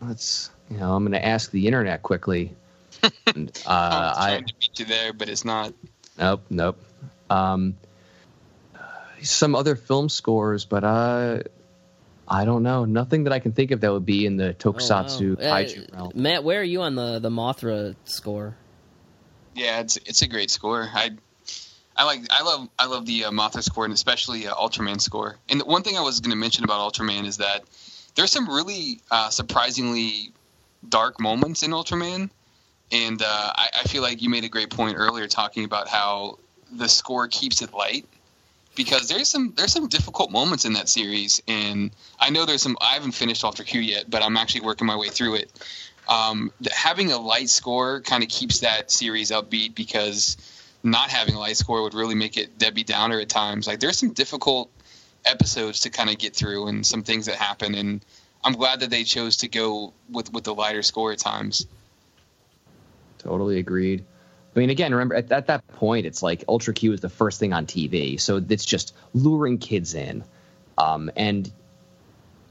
Let's, 0.02 0.50
you 0.70 0.78
know, 0.78 0.94
I'm 0.94 1.04
going 1.04 1.12
to 1.12 1.26
ask 1.26 1.52
the 1.52 1.68
internet 1.68 2.04
quickly. 2.04 2.56
and, 3.28 3.52
uh, 3.66 3.70
I 3.70 4.00
was 4.08 4.18
I 4.18 4.30
trying 4.30 4.46
to 4.46 4.54
beat 4.60 4.80
you 4.80 4.86
there, 4.86 5.12
but 5.12 5.28
it's 5.28 5.44
not. 5.44 5.74
nope, 6.18 6.46
nope. 6.50 6.80
Um, 7.30 7.76
some 9.22 9.56
other 9.56 9.76
film 9.76 10.08
scores, 10.08 10.64
but 10.64 10.86
uh, 10.86 11.40
I 12.30 12.46
don't 12.46 12.64
know. 12.64 12.86
Nothing 12.86 13.24
that 13.26 13.34
I 13.34 13.40
can 13.40 13.52
think 13.54 13.72
of 13.72 13.82
that 13.82 13.92
would 13.92 14.06
be 14.06 14.26
in 14.26 14.38
the 14.38 14.50
Oh, 14.50 14.72
wow. 14.72 14.78
Tokusatsu 14.78 15.38
Uh, 15.40 15.96
realm. 15.98 16.12
Matt, 16.16 16.44
where 16.44 16.60
are 16.60 16.64
you 16.64 16.82
on 16.82 16.96
the 16.96 17.20
the 17.20 17.30
Mothra 17.30 17.96
score? 18.06 18.56
Yeah, 19.56 19.80
it's 19.80 19.98
it's 19.98 20.22
a 20.22 20.28
great 20.28 20.52
score. 20.52 20.88
I 20.94 21.12
I 21.98 22.04
like 22.06 22.22
I 22.32 22.44
love 22.44 22.70
I 22.78 22.86
love 22.86 23.06
the 23.06 23.26
uh, 23.26 23.32
Mothra 23.32 23.64
score 23.64 23.86
and 23.86 23.94
especially 23.94 24.48
uh, 24.48 24.54
Ultraman 24.54 25.02
score. 25.02 25.38
And 25.50 25.60
the 25.60 25.66
one 25.66 25.82
thing 25.84 25.98
I 25.98 26.02
was 26.02 26.20
going 26.20 26.32
to 26.32 26.38
mention 26.38 26.64
about 26.64 26.94
Ultraman 26.94 27.26
is 27.26 27.38
that 27.38 27.64
there's 28.16 28.32
some 28.32 28.48
really 28.48 29.02
uh, 29.12 29.30
surprisingly 29.30 30.32
dark 30.88 31.20
moments 31.20 31.64
in 31.64 31.72
Ultraman, 31.72 32.30
and 32.92 33.22
uh, 33.22 33.26
I, 33.56 33.68
I 33.82 33.84
feel 33.84 34.02
like 34.02 34.22
you 34.22 34.30
made 34.30 34.44
a 34.46 34.50
great 34.50 34.70
point 34.70 34.96
earlier 34.98 35.28
talking 35.28 35.66
about 35.66 35.88
how 35.88 36.40
the 36.72 36.88
score 36.88 37.28
keeps 37.28 37.62
it 37.62 37.74
light 37.74 38.06
because 38.76 39.08
there's 39.08 39.30
some 39.30 39.54
there's 39.56 39.74
some 39.74 39.88
difficult 39.88 40.32
moments 40.32 40.66
in 40.66 40.74
that 40.74 40.90
series, 40.90 41.42
and 41.48 41.92
I 42.20 42.30
know 42.30 42.46
there's 42.46 42.62
some 42.62 42.78
I 42.80 42.94
haven't 42.94 43.12
finished 43.12 43.44
Ultra 43.44 43.66
Q 43.66 43.82
yet, 43.82 44.10
but 44.10 44.24
I'm 44.24 44.38
actually 44.38 44.62
working 44.62 44.88
my 44.88 44.96
way 44.96 45.10
through 45.10 45.36
it. 45.36 45.52
Um, 46.08 46.52
having 46.72 47.12
a 47.12 47.18
light 47.18 47.50
score 47.50 48.02
kind 48.02 48.24
of 48.24 48.30
keeps 48.30 48.60
that 48.60 48.90
series 48.90 49.32
upbeat 49.32 49.76
because 49.76 50.38
not 50.82 51.10
having 51.10 51.36
a 51.36 51.40
light 51.40 51.58
score 51.58 51.84
would 51.84 51.94
really 51.94 52.16
make 52.16 52.38
it 52.38 52.58
Debbie 52.58 52.84
Downer 52.84 53.20
at 53.20 53.30
times. 53.30 53.68
Like 53.68 53.80
there's 53.80 54.00
some 54.00 54.14
difficult 54.14 54.72
episodes 55.26 55.82
to 55.82 55.90
kind 55.90 56.10
of 56.10 56.18
get 56.18 56.36
through 56.36 56.68
and 56.68 56.86
some 56.86 57.04
things 57.04 57.26
that 57.26 57.36
happen, 57.36 57.76
and 57.76 58.04
I'm 58.44 58.54
glad 58.54 58.80
that 58.80 58.90
they 58.90 59.04
chose 59.04 59.38
to 59.38 59.48
go 59.48 59.94
with 60.10 60.32
with 60.32 60.46
the 60.46 60.54
lighter 60.54 60.84
score 60.84 61.12
at 61.12 61.20
times. 61.20 61.68
Totally 63.18 63.60
agreed. 63.60 64.06
I 64.56 64.60
mean, 64.60 64.70
again, 64.70 64.92
remember 64.92 65.16
at, 65.16 65.32
at 65.32 65.48
that 65.48 65.68
point, 65.68 66.06
it's 66.06 66.24
like 66.24 66.44
Ultra 66.48 66.74
Q 66.74 66.94
is 66.94 67.02
the 67.02 67.10
first 67.10 67.40
thing 67.40 67.54
on 67.54 67.66
TV, 67.66 68.20
so 68.20 68.44
it's 68.50 68.66
just 68.66 68.96
luring 69.14 69.58
kids 69.58 69.94
in. 69.94 70.24
Um, 70.78 71.12
and 71.16 71.52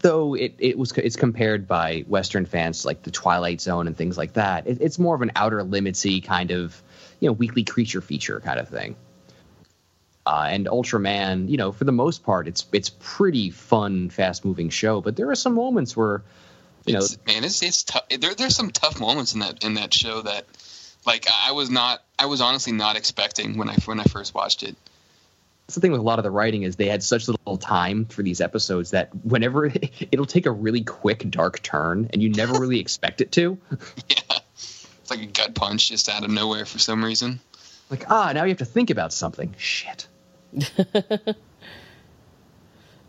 though 0.00 0.34
it, 0.34 0.54
it 0.58 0.78
was 0.78 0.92
it's 0.92 1.16
compared 1.16 1.66
by 1.66 2.04
Western 2.06 2.46
fans 2.46 2.82
to 2.82 2.86
like 2.86 3.02
the 3.02 3.10
Twilight 3.10 3.60
Zone 3.60 3.86
and 3.86 3.96
things 3.96 4.16
like 4.16 4.34
that, 4.34 4.66
it, 4.66 4.78
it's 4.80 4.98
more 4.98 5.14
of 5.14 5.22
an 5.22 5.32
outer 5.34 5.62
limitsy 5.64 6.22
kind 6.22 6.50
of 6.50 6.80
you 7.20 7.28
know 7.28 7.32
weekly 7.32 7.64
creature 7.64 8.00
feature 8.00 8.40
kind 8.40 8.60
of 8.60 8.68
thing. 8.68 8.96
Uh, 10.28 10.46
and 10.50 10.66
Ultraman, 10.66 11.48
you 11.48 11.56
know, 11.56 11.72
for 11.72 11.84
the 11.84 11.92
most 11.92 12.22
part, 12.22 12.48
it's 12.48 12.66
it's 12.72 12.90
pretty 12.90 13.48
fun, 13.48 14.10
fast 14.10 14.44
moving 14.44 14.68
show. 14.68 15.00
But 15.00 15.16
there 15.16 15.30
are 15.30 15.34
some 15.34 15.54
moments 15.54 15.96
where, 15.96 16.22
you 16.84 16.92
know, 16.92 16.98
It's, 16.98 17.16
man, 17.26 17.44
it's 17.44 17.62
it's 17.62 17.82
tough. 17.82 18.06
There, 18.10 18.34
there's 18.34 18.54
some 18.54 18.70
tough 18.70 19.00
moments 19.00 19.32
in 19.32 19.40
that 19.40 19.64
in 19.64 19.74
that 19.74 19.94
show 19.94 20.20
that, 20.20 20.44
like, 21.08 21.26
I 21.44 21.50
was 21.52 21.70
not, 21.70 22.04
I 22.18 22.26
was 22.26 22.40
honestly 22.40 22.72
not 22.72 22.96
expecting 22.96 23.56
when 23.58 23.68
I 23.68 23.74
when 23.86 23.98
I 23.98 24.04
first 24.04 24.34
watched 24.34 24.62
it. 24.62 24.76
that's 25.66 25.74
the 25.74 25.80
thing 25.80 25.90
with 25.92 26.00
a 26.00 26.04
lot 26.04 26.18
of 26.20 26.22
the 26.22 26.30
writing 26.30 26.62
is 26.62 26.76
they 26.76 26.88
had 26.88 27.02
such 27.02 27.26
little 27.26 27.56
time 27.56 28.04
for 28.04 28.22
these 28.22 28.40
episodes 28.40 28.90
that 28.92 29.08
whenever 29.24 29.66
it'll 30.12 30.26
take 30.26 30.46
a 30.46 30.50
really 30.52 30.82
quick 30.84 31.28
dark 31.30 31.60
turn 31.62 32.08
and 32.12 32.22
you 32.22 32.28
never 32.28 32.60
really 32.60 32.78
expect 32.78 33.20
it 33.20 33.32
to 33.32 33.58
Yeah, 34.08 34.38
it's 34.54 35.10
like 35.10 35.20
a 35.20 35.26
gut 35.26 35.54
punch 35.54 35.88
just 35.88 36.08
out 36.08 36.22
of 36.24 36.30
nowhere 36.30 36.64
for 36.66 36.78
some 36.78 37.04
reason. 37.04 37.40
like 37.90 38.04
ah 38.10 38.32
now 38.34 38.44
you 38.44 38.50
have 38.50 38.58
to 38.58 38.64
think 38.64 38.90
about 38.90 39.12
something 39.12 39.54
shit 39.58 40.06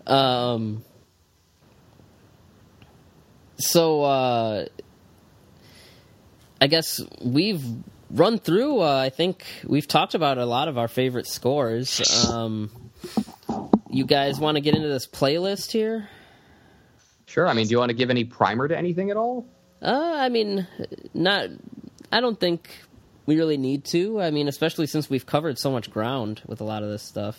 Um. 0.08 0.84
So, 3.58 4.04
uh, 4.04 4.66
I 6.62 6.68
guess 6.68 7.02
we've 7.22 7.64
run 8.10 8.40
through. 8.40 8.82
Uh, 8.82 8.98
I 8.98 9.10
think 9.10 9.46
we've 9.66 9.88
talked 9.88 10.14
about 10.16 10.38
a 10.38 10.46
lot 10.46 10.68
of 10.68 10.78
our 10.78 10.88
favorite 10.88 11.28
scores. 11.28 12.28
Um, 12.30 12.70
you 13.90 14.06
guys 14.06 14.40
want 14.40 14.56
to 14.56 14.62
get 14.62 14.76
into 14.76 14.88
this 14.88 15.08
playlist 15.08 15.72
here? 15.72 16.10
sure 17.26 17.48
i 17.48 17.54
mean 17.54 17.68
do 17.68 17.72
you 17.72 17.78
want 17.78 17.92
to 17.92 17.96
give 17.96 18.10
any 18.10 18.24
primer 18.24 18.68
to 18.68 18.76
anything 18.76 19.12
at 19.12 19.18
all 19.18 19.46
Uh, 19.82 20.14
I 20.18 20.30
mean, 20.30 20.68
not. 21.14 21.50
I 22.12 22.20
don't 22.22 22.40
think 22.40 22.70
we 23.26 23.38
really 23.38 23.56
need 23.58 23.86
to. 23.86 24.20
I 24.20 24.32
mean, 24.32 24.48
especially 24.48 24.88
since 24.88 25.10
we've 25.10 25.26
covered 25.26 25.58
so 25.58 25.72
much 25.72 25.90
ground 25.90 26.42
with 26.48 26.60
a 26.60 26.66
lot 26.66 26.84
of 26.84 26.90
this 26.90 27.04
stuff. 27.04 27.38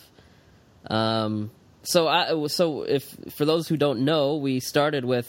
Um, 0.87 1.51
so, 1.83 2.07
I, 2.07 2.47
so 2.47 2.81
if 2.83 3.03
for 3.31 3.45
those 3.45 3.67
who 3.67 3.77
don't 3.77 4.05
know, 4.05 4.37
we 4.37 4.59
started 4.59 5.05
with 5.05 5.27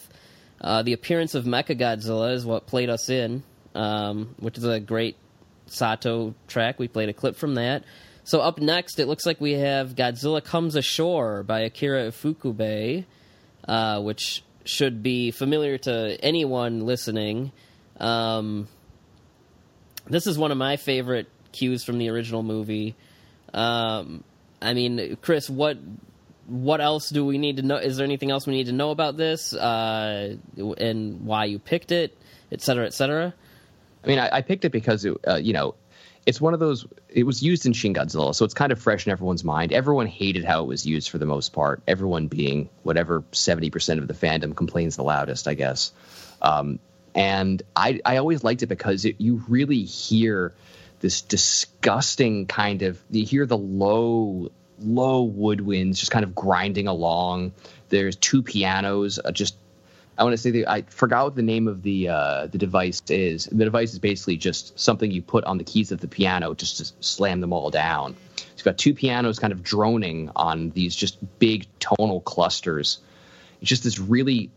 uh, 0.61 0.83
the 0.83 0.95
appearance 0.95 1.35
of 1.35 1.45
Mechagodzilla 1.45 2.33
is 2.33 2.47
what 2.47 2.67
played 2.67 2.89
us 2.89 3.11
in, 3.11 3.43
um, 3.75 4.35
which 4.39 4.59
is 4.59 4.65
a 4.65 4.81
great 4.81 5.17
Sato 5.67 6.35
track. 6.49 6.79
We 6.79 6.89
played 6.89 7.09
a 7.09 7.13
clip 7.13 7.37
from 7.37 7.55
that. 7.55 7.85
So 8.25 8.41
up 8.41 8.59
next, 8.59 8.99
it 8.99 9.09
looks 9.09 9.27
like 9.27 9.41
we 9.41 9.53
have 9.53 9.97
Godzilla 9.97 10.45
Comes 10.45 10.77
Ashore 10.77 11.43
by 11.43 11.61
Akira 11.61 12.09
Ifukube 12.09 13.05
uh, 13.67 14.01
which 14.01 14.43
should 14.65 15.03
be 15.03 15.31
familiar 15.31 15.79
to 15.79 16.19
anyone 16.23 16.81
listening. 16.81 17.53
Um, 17.99 18.69
this 20.07 20.27
is 20.27 20.39
one 20.39 20.51
of 20.51 20.59
my 20.59 20.77
favorite 20.77 21.29
cues 21.53 21.85
from 21.85 21.99
the 21.99 22.09
original 22.11 22.43
movie. 22.43 22.95
Um, 23.53 24.25
I 24.61 24.75
mean, 24.75 25.17
Chris, 25.21 25.51
what 25.51 25.79
what 26.47 26.81
else 26.81 27.09
do 27.11 27.25
we 27.25 27.39
need 27.39 27.59
to 27.59 27.63
know? 27.63 27.77
Is 27.77 27.97
there 27.97 28.05
anything 28.05 28.31
else 28.31 28.47
we 28.47 28.55
need 28.55 28.67
to 28.67 28.73
know 28.73 28.91
about 28.91 29.17
this, 29.17 29.55
uh, 29.55 30.37
and 30.57 31.25
why 31.25 31.45
you 31.45 31.59
picked 31.59 31.93
it, 31.93 32.17
et 32.51 32.61
cetera, 32.61 32.87
et 32.87 32.95
cetera? 32.95 33.35
I 34.05 34.07
mean 34.07 34.19
i, 34.19 34.29
I 34.33 34.41
picked 34.43 34.65
it 34.65 34.71
because 34.71 35.05
it, 35.05 35.17
uh, 35.27 35.37
you 35.37 35.53
know 35.53 35.75
it's 36.25 36.41
one 36.41 36.55
of 36.55 36.61
those 36.61 36.87
it 37.09 37.25
was 37.25 37.43
used 37.43 37.67
in 37.67 37.73
shin 37.73 37.95
godzilla 37.95 38.35
so 38.35 38.45
it's 38.45 38.55
kind 38.55 38.71
of 38.73 38.81
fresh 38.81 39.07
in 39.07 39.13
everyone's 39.13 39.43
mind. 39.43 39.73
Everyone 39.73 40.07
hated 40.07 40.45
how 40.45 40.63
it 40.63 40.67
was 40.67 40.87
used 40.87 41.11
for 41.11 41.19
the 41.19 41.27
most 41.27 41.53
part 41.53 41.83
everyone 41.89 42.29
being 42.29 42.69
whatever 42.85 43.23
70% 43.33 43.99
of 43.99 44.07
the 44.07 44.15
fandom 44.15 44.57
complains 44.57 44.97
the 44.97 45.03
loudest 45.03 45.49
i 45.49 45.55
guess. 45.55 45.93
Um, 46.41 46.79
and 47.15 47.63
I, 47.77 48.01
I 48.05 48.17
always 48.17 48.43
liked 48.43 48.63
it 48.63 48.67
because 48.67 49.05
it, 49.05 49.17
you 49.19 49.43
really 49.49 49.83
hear 49.83 50.55
this 51.01 51.21
disgusting 51.21 52.47
kind 52.47 52.83
of 52.83 53.03
you 53.11 53.27
hear 53.27 53.45
the 53.45 53.59
low 53.59 54.51
low 54.79 55.29
woodwinds 55.29 55.97
just 55.99 56.11
kind 56.11 56.25
of 56.25 56.35
grinding 56.35 56.89
along. 56.89 57.53
There's 57.89 58.17
two 58.17 58.43
pianos 58.43 59.19
uh, 59.23 59.33
just 59.33 59.57
I 60.19 60.25
want 60.25 60.35
to 60.35 60.39
say 60.39 60.65
I 60.67 60.83
forgot 60.83 61.25
what 61.25 61.37
the 61.37 61.43
name 61.43 61.69
of 61.69 61.83
the 61.83 62.09
uh, 62.09 62.47
the 62.47 62.59
device 62.59 63.03
is. 63.09 63.47
The 63.47 63.65
device 63.65 63.93
is 63.93 63.99
basically 63.99 64.37
just 64.37 64.79
something 64.79 65.11
you 65.11 65.23
put 65.23 65.45
on 65.45 65.59
the 65.59 65.65
keys 65.65 65.91
of 65.91 66.01
the 66.01 66.09
piano 66.09 66.55
just 66.55 66.79
to 66.79 66.93
slam 67.01 67.41
them 67.41 67.53
all 67.53 67.71
down. 67.71 68.15
You've 68.57 68.65
got 68.65 68.79
two 68.79 68.95
pianos 68.95 69.41
kind 69.41 69.53
of 69.53 69.63
droning 69.63 70.31
on 70.37 70.71
these 70.71 70.95
just 70.95 71.19
big 71.41 71.67
tonal 71.81 72.21
clusters. 72.21 72.99
It's 73.61 73.69
just 73.69 73.83
this 73.83 73.99
really 73.99 74.51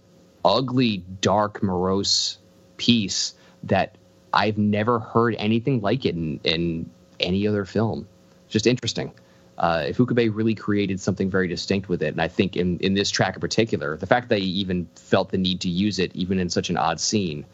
ugly, 0.43 1.03
dark, 1.21 1.63
morose 1.63 2.37
piece 2.77 3.33
that 3.63 3.97
I've 4.31 4.59
never 4.59 4.99
heard 4.99 5.35
anything 5.39 5.81
like 5.81 6.05
it 6.05 6.13
in, 6.13 6.39
in 6.43 6.89
any 7.19 7.47
other 7.47 7.65
film. 7.65 8.07
Just 8.47 8.67
interesting. 8.67 9.11
Uh, 9.57 9.85
Ifukube 9.87 10.35
really 10.35 10.55
created 10.55 10.99
something 10.99 11.29
very 11.29 11.47
distinct 11.47 11.87
with 11.87 12.01
it, 12.03 12.07
and 12.07 12.21
I 12.21 12.27
think 12.27 12.57
in, 12.57 12.77
in 12.79 12.93
this 12.93 13.09
track 13.09 13.35
in 13.35 13.41
particular, 13.41 13.95
the 13.95 14.07
fact 14.07 14.29
that 14.29 14.39
he 14.39 14.45
even 14.45 14.87
felt 14.95 15.29
the 15.29 15.37
need 15.37 15.61
to 15.61 15.69
use 15.69 15.97
it, 15.97 16.13
even 16.13 16.39
in 16.39 16.49
such 16.49 16.69
an 16.69 16.77
odd 16.77 16.99
scene, 16.99 17.45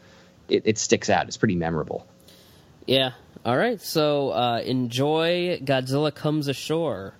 it, 0.48 0.62
it 0.64 0.78
sticks 0.78 1.08
out. 1.08 1.28
It's 1.28 1.36
pretty 1.36 1.54
memorable. 1.54 2.06
Yeah. 2.86 3.12
All 3.44 3.56
right. 3.56 3.80
So 3.80 4.30
uh, 4.30 4.62
enjoy 4.64 5.60
Godzilla 5.62 6.14
Comes 6.14 6.48
Ashore. 6.48 7.14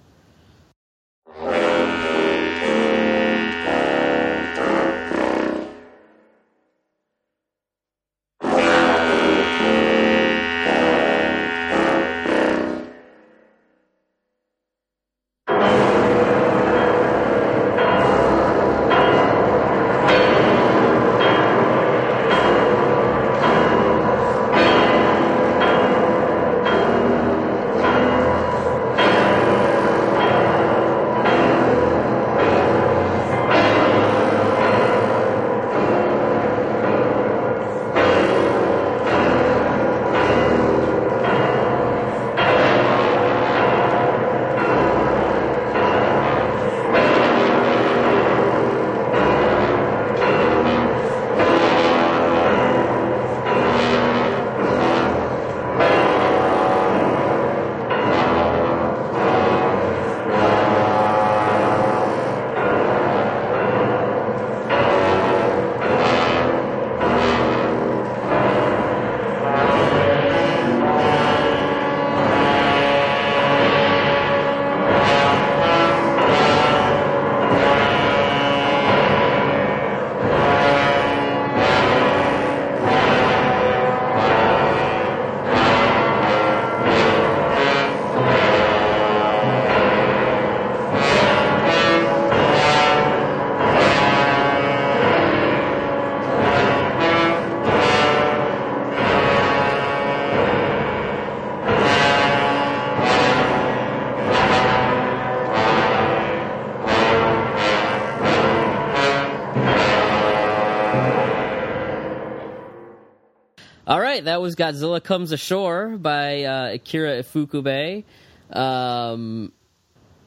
Right, 114.12 114.24
that 114.24 114.42
was 114.42 114.56
Godzilla 114.56 115.02
Comes 115.02 115.32
Ashore 115.32 115.96
by 115.96 116.44
uh, 116.44 116.74
Akira 116.74 117.22
Ifukube. 117.22 118.04
Um, 118.50 119.52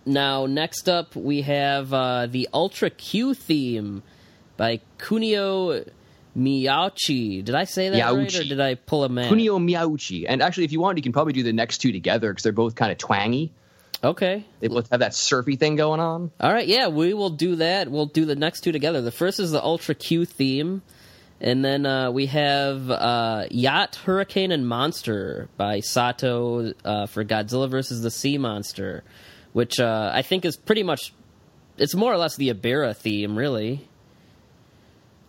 now, 0.08 0.48
next 0.48 0.90
up, 0.90 1.16
we 1.16 1.44
have 1.44 1.94
uh, 1.94 2.26
the 2.26 2.50
Ultra 2.52 2.90
Q 2.90 3.36
theme 3.36 4.02
by 4.58 4.82
Kunio 4.98 5.88
Miyauchi. 6.36 7.46
Did 7.46 7.54
I 7.54 7.66
say 7.66 7.90
that 7.90 8.02
right, 8.02 8.36
or 8.36 8.44
did 8.44 8.60
I 8.60 8.74
pull 8.74 9.04
a 9.04 9.10
man? 9.10 9.32
Kunio 9.32 9.60
Miyauchi. 9.60 10.26
And 10.28 10.42
actually, 10.42 10.66
if 10.66 10.72
you 10.72 10.80
want, 10.80 10.98
you 10.98 11.04
can 11.04 11.14
probably 11.14 11.34
do 11.34 11.44
the 11.44 11.54
next 11.54 11.78
two 11.78 11.92
together 11.92 12.32
because 12.32 12.42
they're 12.42 12.54
both 12.54 12.74
kind 12.74 12.92
of 12.92 12.98
twangy. 12.98 13.52
Okay. 14.04 14.46
They 14.62 14.68
both 14.68 14.90
have 14.90 15.02
that 15.02 15.14
surfy 15.14 15.58
thing 15.58 15.76
going 15.76 16.00
on. 16.00 16.32
All 16.40 16.52
right, 16.52 16.68
yeah, 16.68 16.88
we 16.88 17.14
will 17.14 17.30
do 17.30 17.58
that. 17.58 17.90
We'll 17.90 18.08
do 18.08 18.26
the 18.26 18.36
next 18.36 18.62
two 18.62 18.72
together. 18.72 19.02
The 19.02 19.12
first 19.12 19.40
is 19.40 19.52
the 19.52 19.64
Ultra 19.64 19.94
Q 19.94 20.26
theme, 20.26 20.82
and 21.42 21.64
then 21.64 21.86
uh, 21.86 22.12
we 22.12 22.28
have 22.28 22.90
uh, 22.90 23.46
Yacht, 23.52 23.96
Hurricane, 23.96 24.52
and 24.52 24.68
Monster 24.68 25.50
by 25.58 25.82
Sato 25.82 26.74
uh, 26.84 27.06
for 27.08 27.24
Godzilla 27.26 27.70
versus 27.70 28.02
the 28.02 28.12
Sea 28.12 28.38
Monster, 28.38 29.04
which 29.54 29.80
uh, 29.80 30.12
I 30.14 30.22
think 30.22 30.46
is 30.46 30.56
pretty 30.56 30.84
much, 30.84 31.14
it's 31.78 31.96
more 31.96 32.14
or 32.14 32.18
less 32.18 32.36
the 32.36 32.54
Ebirah 32.54 32.96
theme, 32.96 33.38
really. 33.38 33.88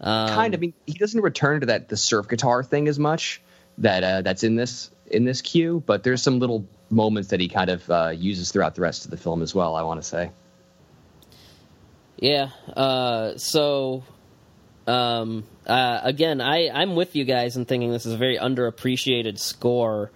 Um, 0.01 0.29
kind 0.29 0.55
of. 0.55 0.59
I 0.59 0.61
mean, 0.61 0.75
he 0.87 0.95
doesn't 0.95 1.21
return 1.21 1.61
to 1.61 1.67
that 1.67 1.89
the 1.89 1.97
surf 1.97 2.29
guitar 2.29 2.63
thing 2.63 2.87
as 2.87 2.99
much 2.99 3.41
that 3.79 4.05
uh, 4.05 4.23
that's 4.23 4.43
in 4.43 4.57
this 4.57 4.91
in 5.11 5.25
this 5.25 5.41
cue, 5.41 5.83
but 5.87 6.03
there's 6.03 6.23
some 6.23 6.39
little 6.39 6.67
moments 6.91 7.31
that 7.31 7.41
he 7.41 7.49
kind 7.49 7.71
of 7.71 7.91
uh, 7.91 8.13
uses 8.15 8.53
throughout 8.53 8.75
the 8.75 8.83
rest 8.83 9.05
of 9.05 9.11
the 9.11 9.17
film 9.17 9.43
as 9.43 9.55
well. 9.55 9.75
I 9.75 9.83
want 9.83 10.03
to 10.03 10.07
say. 10.07 10.31
Yeah. 12.19 12.51
Uh, 12.75 13.37
so, 13.37 14.05
um, 14.87 15.45
uh, 15.67 16.01
again, 16.03 16.41
I, 16.41 16.69
I'm 16.69 16.95
with 16.95 17.17
you 17.17 17.25
guys 17.25 17.57
in 17.57 17.65
thinking 17.65 17.91
this 17.91 18.07
is 18.07 18.13
a 18.13 18.17
very 18.17 18.39
underappreciated 18.39 19.39
score. 19.39 20.11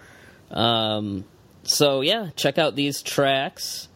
Um, 0.50 1.24
so, 1.62 2.00
yeah, 2.00 2.30
check 2.36 2.58
out 2.58 2.74
these 2.74 3.02
tracks. 3.02 3.88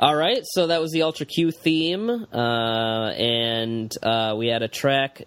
All 0.00 0.16
right, 0.16 0.46
so 0.46 0.68
that 0.68 0.80
was 0.80 0.92
the 0.92 1.02
Ultra 1.02 1.26
Q 1.26 1.50
theme, 1.50 2.08
uh, 2.08 3.10
and 3.10 3.94
uh, 4.02 4.34
we 4.34 4.46
had 4.46 4.62
a 4.62 4.68
track 4.68 5.24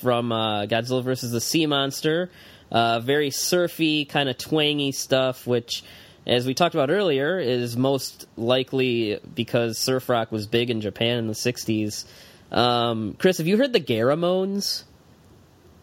from 0.00 0.30
uh, 0.30 0.66
Godzilla 0.66 1.02
vs. 1.02 1.32
the 1.32 1.40
Sea 1.40 1.66
Monster. 1.66 2.30
Uh, 2.70 3.00
very 3.00 3.32
surfy, 3.32 4.04
kind 4.04 4.28
of 4.28 4.38
twangy 4.38 4.92
stuff, 4.92 5.44
which, 5.44 5.82
as 6.24 6.46
we 6.46 6.54
talked 6.54 6.76
about 6.76 6.88
earlier, 6.88 7.40
is 7.40 7.76
most 7.76 8.28
likely 8.36 9.18
because 9.34 9.76
surf 9.76 10.08
rock 10.08 10.30
was 10.30 10.46
big 10.46 10.70
in 10.70 10.80
Japan 10.80 11.18
in 11.18 11.26
the 11.26 11.32
60s. 11.32 12.04
Um, 12.52 13.16
Chris, 13.18 13.38
have 13.38 13.48
you 13.48 13.56
heard 13.56 13.72
the 13.72 13.80
Garamones? 13.80 14.84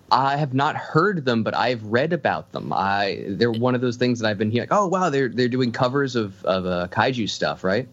I 0.10 0.38
have 0.38 0.54
not 0.54 0.78
heard 0.78 1.26
them, 1.26 1.44
but 1.44 1.58
I've 1.58 1.84
read 1.84 2.14
about 2.14 2.54
them. 2.54 2.72
I 2.72 3.26
they're 3.28 3.52
one 3.52 3.76
of 3.76 3.82
those 3.82 3.98
things 3.98 4.20
that 4.20 4.30
I've 4.30 4.38
been 4.38 4.50
hearing. 4.50 4.70
Like, 4.70 4.80
oh 4.80 4.88
wow, 4.88 5.10
they're 5.10 5.28
they're 5.28 5.50
doing 5.50 5.74
covers 5.74 6.16
of 6.16 6.42
of 6.46 6.66
uh, 6.66 6.88
kaiju 6.90 7.30
stuff, 7.30 7.66
right? 7.66 7.90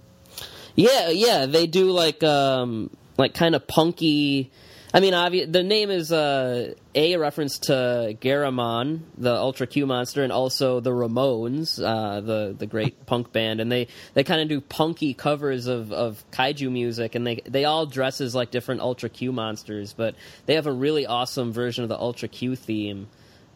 Yeah, 0.77 1.11
yeah, 1.11 1.47
they 1.47 1.67
do 1.67 1.91
like 1.91 2.23
um 2.23 2.91
like 3.19 3.35
kind 3.35 3.55
of 3.55 3.67
punky. 3.67 4.51
I 4.93 4.99
mean, 4.99 5.13
obvi- 5.13 5.51
the 5.51 5.63
name 5.63 5.89
is 5.91 6.11
uh, 6.11 6.75
a 6.97 7.17
reference 7.17 7.61
to 7.61 8.17
Garamon, 8.21 9.03
the 9.17 9.33
Ultra 9.33 9.69
Q 9.69 9.87
monster, 9.87 10.25
and 10.25 10.33
also 10.33 10.81
the 10.81 10.91
Ramones, 10.91 11.81
uh, 11.81 12.21
the 12.21 12.57
the 12.59 12.67
great 12.67 13.07
punk 13.07 13.31
band, 13.33 13.61
and 13.61 13.71
they, 13.71 13.87
they 14.15 14.25
kind 14.25 14.41
of 14.41 14.49
do 14.49 14.61
punky 14.61 15.15
covers 15.15 15.69
of, 15.69 15.93
of 15.93 16.25
kaiju 16.33 16.73
music, 16.73 17.15
and 17.15 17.25
they 17.25 17.41
they 17.47 17.65
all 17.67 17.87
dress 17.87 18.21
as 18.21 18.35
like 18.35 18.51
different 18.51 18.81
Ultra 18.81 19.09
Q 19.09 19.31
monsters, 19.31 19.93
but 19.93 20.17
they 20.47 20.55
have 20.55 20.67
a 20.67 20.73
really 20.73 21.07
awesome 21.07 21.53
version 21.53 21.85
of 21.85 21.89
the 21.89 21.99
Ultra 21.99 22.29
Q 22.29 22.57
theme. 22.57 23.07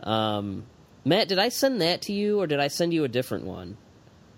Um, 0.05 0.65
Matt, 1.05 1.29
did 1.29 1.41
I 1.41 1.49
send 1.49 1.81
that 1.81 2.03
to 2.03 2.13
you, 2.13 2.41
or 2.41 2.47
did 2.47 2.61
I 2.61 2.69
send 2.69 2.95
you 2.95 3.03
a 3.03 3.09
different 3.09 3.45
one? 3.45 3.77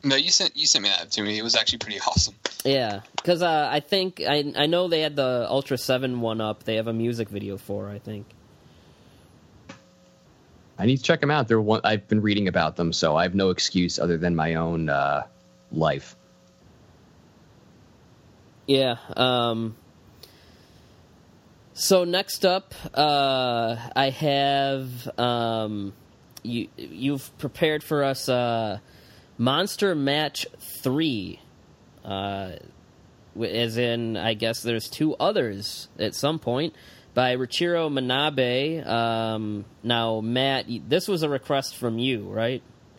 No, 0.04 0.16
you 0.16 0.30
sent 0.30 0.56
you 0.56 0.66
sent 0.66 0.84
me 0.84 0.90
that 0.90 1.10
to 1.12 1.22
me. 1.22 1.38
It 1.38 1.42
was 1.42 1.56
actually 1.56 1.78
pretty 1.78 2.00
awesome. 2.06 2.34
Yeah, 2.64 3.00
because 3.16 3.42
uh, 3.42 3.68
I 3.70 3.80
think 3.80 4.20
I 4.20 4.52
I 4.56 4.66
know 4.66 4.88
they 4.88 5.00
had 5.00 5.16
the 5.16 5.46
Ultra 5.48 5.78
Seven 5.78 6.20
one 6.20 6.40
up. 6.40 6.64
They 6.64 6.76
have 6.76 6.86
a 6.86 6.92
music 6.92 7.28
video 7.28 7.56
for. 7.56 7.88
I 7.88 7.98
think. 7.98 8.26
I 10.78 10.84
need 10.84 10.98
to 10.98 11.02
check 11.02 11.20
them 11.20 11.30
out. 11.30 11.48
They're 11.48 11.60
one 11.60 11.80
I've 11.84 12.06
been 12.06 12.20
reading 12.20 12.48
about 12.48 12.76
them, 12.76 12.92
so 12.92 13.16
I 13.16 13.22
have 13.22 13.34
no 13.34 13.50
excuse 13.50 13.98
other 13.98 14.18
than 14.18 14.36
my 14.36 14.56
own 14.56 14.90
uh, 14.90 15.26
life. 15.72 16.16
Yeah. 18.66 18.96
Um, 19.16 19.76
so 21.72 22.04
next 22.04 22.44
up, 22.44 22.74
uh, 22.92 23.76
I 23.94 24.10
have 24.10 25.18
um, 25.18 25.94
you. 26.42 26.68
You've 26.76 27.36
prepared 27.38 27.82
for 27.82 28.04
us 28.04 28.28
uh, 28.28 28.78
Monster 29.38 29.94
Match 29.94 30.46
Three, 30.82 31.40
uh, 32.04 32.52
as 33.40 33.76
in 33.76 34.16
I 34.16 34.34
guess 34.34 34.62
there's 34.62 34.88
two 34.88 35.14
others 35.16 35.88
at 35.98 36.14
some 36.14 36.38
point 36.38 36.74
by 37.14 37.36
Riichiro 37.36 37.90
Manabe. 37.90 38.86
Um, 38.86 39.64
now, 39.82 40.20
Matt, 40.20 40.66
this 40.88 41.08
was 41.08 41.22
a 41.22 41.28
request 41.28 41.76
from 41.76 41.98
you, 41.98 42.24
right? 42.28 42.62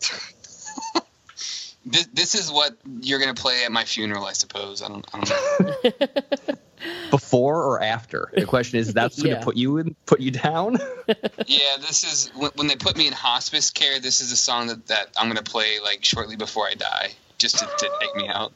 this, 1.86 2.06
this 2.12 2.34
is 2.34 2.50
what 2.50 2.76
you're 3.00 3.20
going 3.20 3.34
to 3.34 3.40
play 3.40 3.64
at 3.64 3.72
my 3.72 3.84
funeral, 3.84 4.26
I 4.26 4.32
suppose. 4.32 4.82
I 4.82 4.88
don't, 4.88 5.06
I 5.12 5.20
don't 5.20 5.84
know. 5.84 6.54
Before 7.10 7.62
or 7.64 7.82
after? 7.82 8.30
The 8.34 8.46
question 8.46 8.78
is, 8.78 8.92
that's 8.92 9.20
going 9.20 9.36
to 9.36 9.42
put 9.42 9.56
you 9.56 9.78
in, 9.78 9.96
put 10.06 10.20
you 10.20 10.30
down. 10.30 10.78
yeah, 11.46 11.76
this 11.80 12.04
is 12.04 12.30
when, 12.34 12.50
when 12.54 12.66
they 12.66 12.76
put 12.76 12.96
me 12.96 13.06
in 13.06 13.12
hospice 13.12 13.70
care. 13.70 14.00
This 14.00 14.20
is 14.20 14.32
a 14.32 14.36
song 14.36 14.68
that, 14.68 14.86
that 14.86 15.08
I'm 15.16 15.26
going 15.26 15.42
to 15.42 15.50
play 15.50 15.80
like 15.82 16.04
shortly 16.04 16.36
before 16.36 16.66
I 16.66 16.74
die, 16.74 17.10
just 17.38 17.58
to, 17.58 17.66
to 17.66 17.90
take 18.00 18.16
me 18.16 18.28
out. 18.28 18.52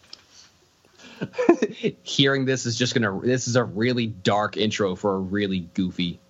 Hearing 2.03 2.45
this 2.45 2.67
is 2.67 2.77
just 2.77 2.95
gonna. 2.95 3.21
This 3.21 3.47
is 3.49 3.57
a 3.57 3.65
really 3.65 4.07
dark 4.07 4.57
intro 4.57 4.97
for 4.97 5.15
a 5.15 5.19
really 5.19 5.61
goofy 5.61 6.21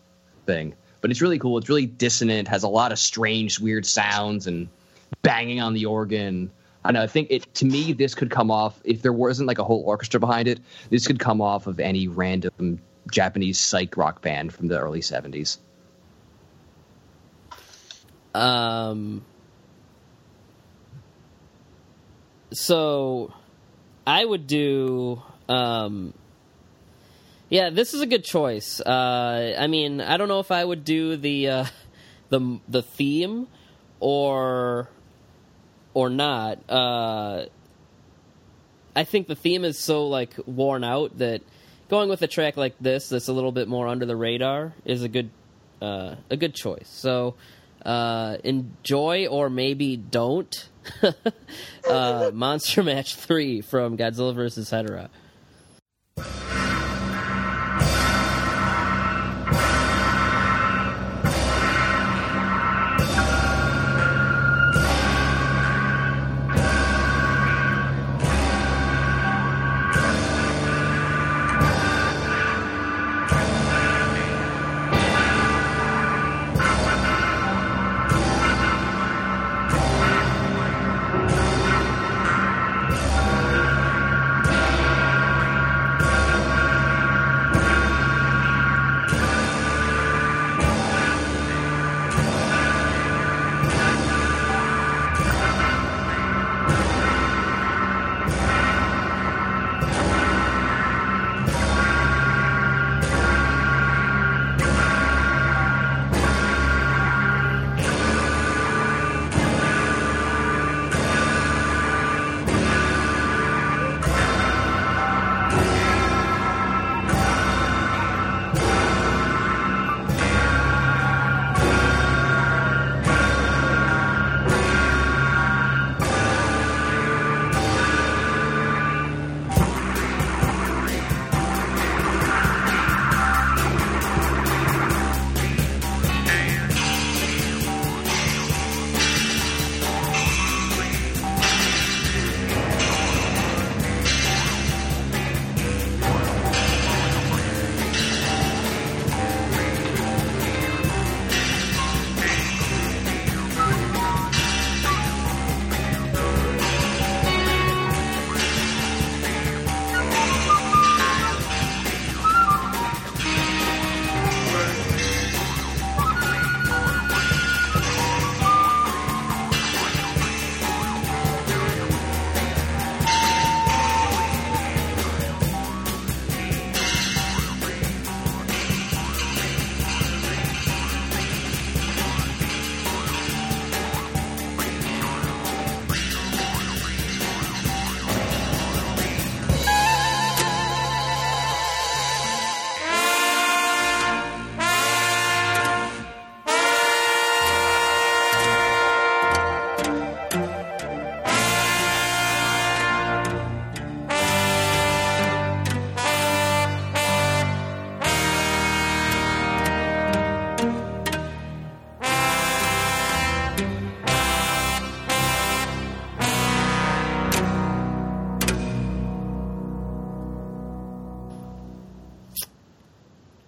thing, 0.47 0.75
but 1.01 1.11
it's 1.11 1.23
really 1.23 1.39
cool. 1.39 1.59
It's 1.59 1.69
really 1.69 1.87
dissonant. 1.87 2.49
Has 2.49 2.63
a 2.63 2.69
lot 2.69 2.93
of 2.93 2.99
strange, 2.99 3.59
weird 3.59 3.87
sounds 3.87 4.47
and 4.47 4.69
banging 5.23 5.61
on 5.61 5.73
the 5.73 5.87
organ. 5.87 6.51
I 6.85 6.93
know. 6.93 7.03
I 7.03 7.07
think 7.07 7.29
it 7.31 7.53
to 7.55 7.65
me 7.65 7.93
this 7.93 8.15
could 8.15 8.31
come 8.31 8.51
off 8.51 8.81
if 8.85 9.03
there 9.03 9.13
wasn't 9.13 9.47
like 9.47 9.59
a 9.59 9.65
whole 9.65 9.83
orchestra 9.87 10.19
behind 10.19 10.49
it. 10.49 10.61
This 10.91 11.07
could 11.07 11.19
come 11.19 11.41
off 11.41 11.67
of 11.67 11.79
any 11.79 12.09
random 12.09 12.81
Japanese 13.11 13.59
psych 13.59 13.97
rock 13.97 14.21
band 14.23 14.53
from 14.53 14.69
the 14.69 14.79
early 14.79 15.01
'70s. 15.01 15.59
Um. 18.35 19.25
So, 22.53 23.33
I 24.07 24.25
would 24.25 24.47
do. 24.47 25.23
Um, 25.49 26.13
yeah, 27.49 27.71
this 27.71 27.95
is 27.95 28.01
a 28.01 28.07
good 28.07 28.25
choice. 28.25 28.81
Uh, 28.81 29.55
I 29.59 29.67
mean, 29.67 30.01
I 30.01 30.17
don't 30.17 30.29
know 30.29 30.41
if 30.41 30.51
I 30.51 30.65
would 30.65 30.85
do 30.85 31.17
the 31.17 31.49
uh, 31.49 31.65
the 32.31 32.61
the 32.69 32.83
theme 32.83 33.47
or 34.01 34.89
or 35.95 36.11
not. 36.11 36.59
Uh, 36.69 37.47
I 38.95 39.05
think 39.05 39.27
the 39.27 39.35
theme 39.35 39.65
is 39.65 39.79
so 39.79 40.07
like 40.09 40.35
worn 40.47 40.85
out 40.85 41.19
that 41.19 41.43
going 41.89 42.09
with 42.09 42.23
a 42.23 42.27
track 42.27 42.57
like 42.57 42.75
this 42.79 43.09
that's 43.09 43.29
a 43.29 43.33
little 43.33 43.53
bit 43.53 43.69
more 43.69 43.89
under 43.89 44.07
the 44.07 44.17
radar 44.17 44.75
is 44.85 45.03
a 45.03 45.09
good 45.09 45.31
uh, 45.81 46.17
a 46.31 46.37
good 46.37 46.55
choice. 46.55 46.89
So 46.89 47.35
uh, 47.85 48.37
enjoy 48.45 49.27
or 49.27 49.51
maybe 49.51 49.97
don't 49.97 50.69
uh, 51.89 52.31
Monster 52.33 52.83
Match 52.83 53.17
Three 53.17 53.61
from 53.61 53.97
Godzilla 53.97 54.35
vs. 54.35 54.71
Hedorah. 54.71 55.09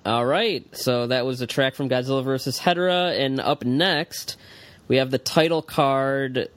All 0.05 0.25
right, 0.25 0.67
so 0.77 1.07
that 1.07 1.25
was 1.25 1.41
a 1.41 1.47
track 1.47 1.75
from 1.75 1.89
Godzilla 1.89 2.23
vs. 2.23 2.59
Hedorah, 2.59 3.19
and 3.19 3.41
up 3.41 3.65
next 3.65 4.37
we 4.87 4.97
have 4.97 5.11
the 5.11 5.19
title 5.19 5.63
card 5.63 6.51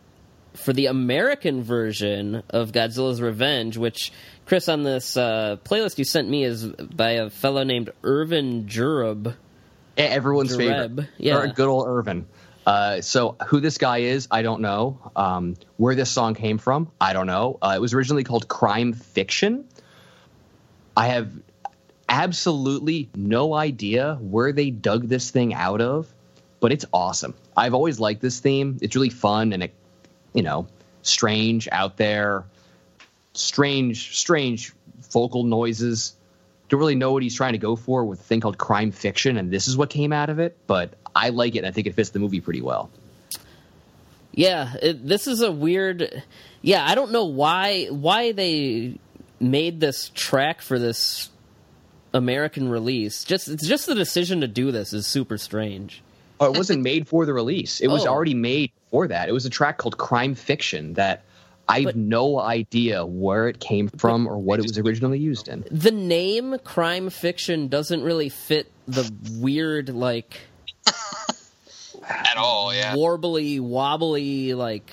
for 0.53 0.73
the 0.73 0.87
American 0.87 1.63
version 1.63 2.43
of 2.49 2.71
Godzilla's 2.71 3.21
Revenge, 3.21 3.77
which 3.77 4.11
Chris 4.45 4.67
on 4.67 4.83
this 4.83 5.15
uh, 5.15 5.57
playlist 5.63 5.97
you 5.97 6.03
sent 6.03 6.27
me 6.27 6.43
is 6.43 6.65
by 6.65 7.11
a 7.11 7.29
fellow 7.29 7.63
named 7.63 7.91
Erven 8.03 8.65
Jereb. 8.65 9.33
Yeah, 9.97 10.03
everyone's 10.05 10.55
favorite. 10.55 11.07
yeah. 11.17 11.37
Or 11.37 11.47
good 11.47 11.67
old 11.67 11.87
Erven. 11.87 12.25
Uh, 12.65 12.99
so 12.99 13.37
who 13.47 13.61
this 13.61 13.77
guy 13.77 13.99
is, 13.99 14.27
I 14.29 14.41
don't 14.41 14.61
know. 14.61 15.11
Um, 15.15 15.55
where 15.77 15.95
this 15.95 16.11
song 16.11 16.33
came 16.35 16.57
from, 16.57 16.91
I 16.99 17.13
don't 17.13 17.27
know. 17.27 17.57
Uh, 17.61 17.73
it 17.77 17.79
was 17.79 17.93
originally 17.93 18.25
called 18.25 18.49
Crime 18.49 18.91
Fiction. 18.91 19.65
I 20.97 21.07
have 21.07 21.31
absolutely 22.09 23.09
no 23.15 23.53
idea 23.53 24.15
where 24.15 24.51
they 24.51 24.69
dug 24.69 25.07
this 25.07 25.31
thing 25.31 25.53
out 25.53 25.81
of, 25.81 26.13
but 26.59 26.71
it's 26.71 26.85
awesome. 26.93 27.33
I've 27.55 27.73
always 27.73 27.99
liked 27.99 28.21
this 28.21 28.39
theme. 28.39 28.77
It's 28.81 28.95
really 28.95 29.09
fun 29.09 29.53
and 29.53 29.63
it, 29.63 29.73
you 30.33 30.43
know, 30.43 30.67
strange 31.01 31.67
out 31.71 31.97
there, 31.97 32.45
strange, 33.33 34.17
strange 34.17 34.73
vocal 35.11 35.43
noises. 35.43 36.15
Don't 36.69 36.79
really 36.79 36.95
know 36.95 37.13
what 37.13 37.23
he's 37.23 37.35
trying 37.35 37.53
to 37.53 37.59
go 37.59 37.75
for 37.75 38.03
with 38.05 38.19
a 38.19 38.23
thing 38.23 38.41
called 38.41 38.57
crime 38.57 38.91
fiction, 38.91 39.37
and 39.37 39.51
this 39.51 39.67
is 39.67 39.77
what 39.77 39.89
came 39.89 40.11
out 40.11 40.29
of 40.29 40.39
it. 40.39 40.57
But 40.67 40.93
I 41.15 41.29
like 41.29 41.55
it. 41.55 41.59
and 41.59 41.67
I 41.67 41.71
think 41.71 41.87
it 41.87 41.95
fits 41.95 42.09
the 42.09 42.19
movie 42.19 42.41
pretty 42.41 42.61
well. 42.61 42.89
Yeah, 44.33 44.75
it, 44.81 45.07
this 45.07 45.27
is 45.27 45.41
a 45.41 45.51
weird. 45.51 46.23
Yeah, 46.61 46.85
I 46.85 46.93
don't 46.95 47.11
know 47.11 47.25
why 47.25 47.85
why 47.85 48.33
they 48.33 48.99
made 49.39 49.79
this 49.79 50.11
track 50.13 50.61
for 50.61 50.77
this 50.77 51.29
American 52.17 52.67
release. 52.69 53.23
Just 53.23 53.47
it's 53.47 53.65
just 53.67 53.85
the 53.85 53.95
decision 53.95 54.41
to 54.41 54.47
do 54.47 54.71
this 54.71 54.91
is 54.93 55.07
super 55.07 55.37
strange. 55.37 56.01
Oh, 56.39 56.51
it 56.51 56.57
wasn't 56.57 56.81
made 56.83 57.07
for 57.07 57.25
the 57.25 57.33
release. 57.33 57.79
It 57.81 57.87
was 57.87 58.05
Oh. 58.05 58.09
already 58.09 58.33
made 58.33 58.71
for 58.91 59.07
that. 59.07 59.29
It 59.29 59.31
was 59.31 59.45
a 59.45 59.49
track 59.49 59.77
called 59.77 59.97
Crime 59.97 60.35
Fiction 60.35 60.93
that 60.95 61.23
I 61.69 61.77
have 61.79 61.85
But- 61.85 61.95
no 61.97 62.39
idea 62.39 63.05
where 63.05 63.47
it 63.49 63.59
came 63.59 63.87
from 63.89 64.27
or 64.27 64.37
what 64.37 64.59
it 64.59 64.63
was 64.63 64.77
originally 64.77 65.19
used 65.19 65.47
in. 65.47 65.65
The 65.71 65.91
name 65.91 66.57
crime 66.63 67.09
fiction 67.09 67.67
doesn't 67.67 68.03
really 68.03 68.29
fit 68.29 68.71
the 68.87 69.11
weird 69.39 69.89
like 69.89 70.37
At 72.07 72.37
all, 72.37 72.73
yeah. 72.73 72.95
warbly 72.95 73.59
wobbly 73.59 74.53
like 74.53 74.91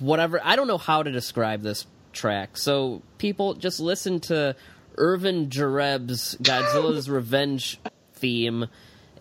whatever. 0.00 0.40
I 0.44 0.56
don't 0.56 0.66
know 0.66 0.78
how 0.78 1.02
to 1.02 1.10
describe 1.10 1.62
this 1.62 1.86
track. 2.12 2.56
So 2.58 3.00
people 3.18 3.54
just 3.54 3.80
listen 3.80 4.20
to 4.20 4.54
Erven 5.00 5.48
Jereb's 5.48 6.36
Godzilla's 6.42 7.08
Revenge 7.10 7.80
theme 8.12 8.66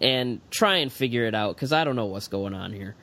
and 0.01 0.41
try 0.51 0.77
and 0.77 0.91
figure 0.91 1.25
it 1.25 1.33
out 1.33 1.55
because 1.55 1.71
I 1.73 1.83
don't 1.83 1.95
know 1.95 2.05
what's 2.07 2.27
going 2.27 2.53
on 2.53 2.73
here. 2.73 2.95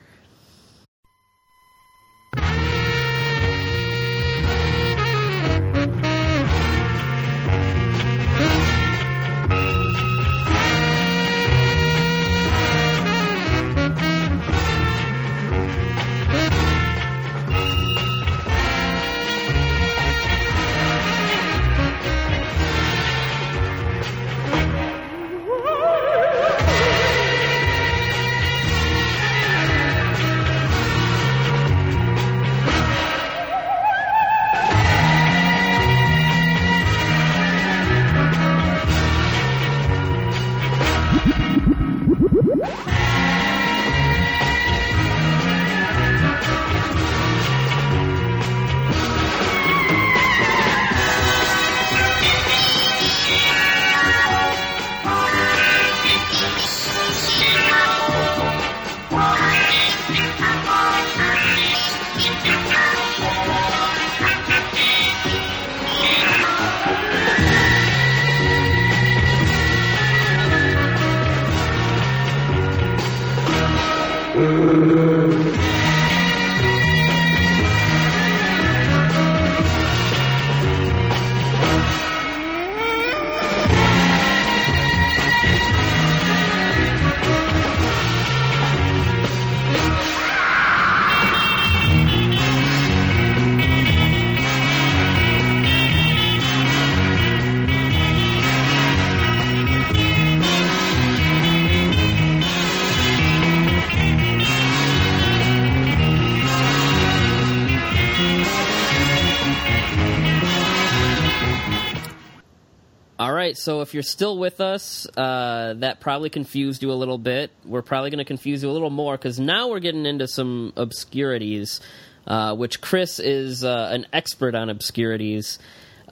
So 113.67 113.81
if 113.81 113.93
you're 113.93 114.01
still 114.01 114.37
with 114.37 114.61
us, 114.61 115.05
uh, 115.17 115.73
that 115.79 115.99
probably 115.99 116.29
confused 116.29 116.81
you 116.81 116.89
a 116.89 116.95
little 116.95 117.17
bit. 117.17 117.51
We're 117.65 117.81
probably 117.81 118.11
going 118.11 118.19
to 118.19 118.23
confuse 118.23 118.63
you 118.63 118.69
a 118.69 118.71
little 118.71 118.89
more 118.89 119.17
because 119.17 119.41
now 119.41 119.67
we're 119.67 119.81
getting 119.81 120.05
into 120.05 120.25
some 120.25 120.71
obscurities, 120.77 121.81
uh, 122.25 122.55
which 122.55 122.79
Chris 122.79 123.19
is 123.19 123.65
uh, 123.65 123.89
an 123.91 124.05
expert 124.13 124.55
on 124.55 124.69
obscurities. 124.69 125.59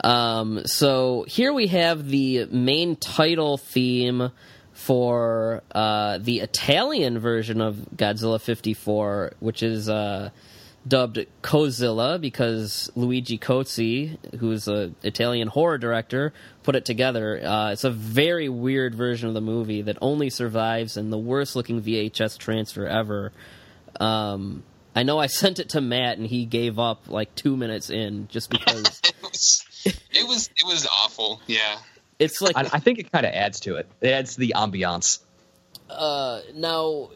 Um, 0.04 0.64
so 0.66 1.24
here 1.30 1.54
we 1.54 1.68
have 1.68 2.10
the 2.10 2.44
main 2.48 2.98
title 2.98 3.56
theme 3.56 4.32
for 4.74 5.64
uh, 5.74 6.18
the 6.18 6.42
Italian 6.42 7.20
version 7.20 7.62
of 7.62 7.78
Godzilla 7.96 8.42
54, 8.42 9.36
which 9.40 9.64
is. 9.64 9.90
Dubbed 10.88 11.26
Cozzilla 11.42 12.20
because 12.22 12.92
Luigi 12.96 13.38
Cozzi, 13.40 14.18
who's 14.40 14.68
an 14.68 14.96
Italian 15.04 15.48
horror 15.48 15.78
director, 15.80 16.32
put 16.64 16.76
it 16.76 16.86
together. 16.86 17.44
Uh, 17.44 17.72
it's 17.72 17.84
a 17.84 17.90
very 17.90 18.50
weird 18.50 18.94
version 18.94 19.28
of 19.28 19.34
the 19.34 19.42
movie 19.42 19.82
that 19.82 19.98
only 20.02 20.30
survives 20.30 20.96
in 20.98 21.10
the 21.10 21.18
worst 21.18 21.56
looking 21.56 21.82
VHS 21.82 22.38
transfer 22.38 22.86
ever. 22.86 23.32
Um, 24.00 24.64
I 24.96 25.04
know 25.04 25.18
I 25.18 25.26
sent 25.42 25.60
it 25.60 25.70
to 25.70 25.82
Matt 25.82 26.18
and 26.20 26.28
he 26.28 26.46
gave 26.46 26.78
up 26.78 27.08
like 27.10 27.34
two 27.34 27.58
minutes 27.58 27.90
in 27.90 28.28
just 28.28 28.50
because 28.50 29.02
It 29.12 29.16
was, 29.24 29.64
it 30.12 30.28
was, 30.28 30.50
it 30.56 30.66
was 30.66 30.88
awful. 30.88 31.42
Yeah. 31.48 31.78
it's 32.20 32.42
like 32.42 32.56
I, 32.58 32.62
I 32.74 32.80
think 32.80 33.00
it 33.00 33.12
kind 33.12 33.26
of 33.26 33.34
adds 33.34 33.60
to 33.62 33.76
it. 33.76 33.88
It 34.02 34.10
adds 34.10 34.36
to 34.36 34.40
the 34.40 34.54
ambiance. 34.56 35.20
uh, 35.90 36.42
now. 36.54 37.10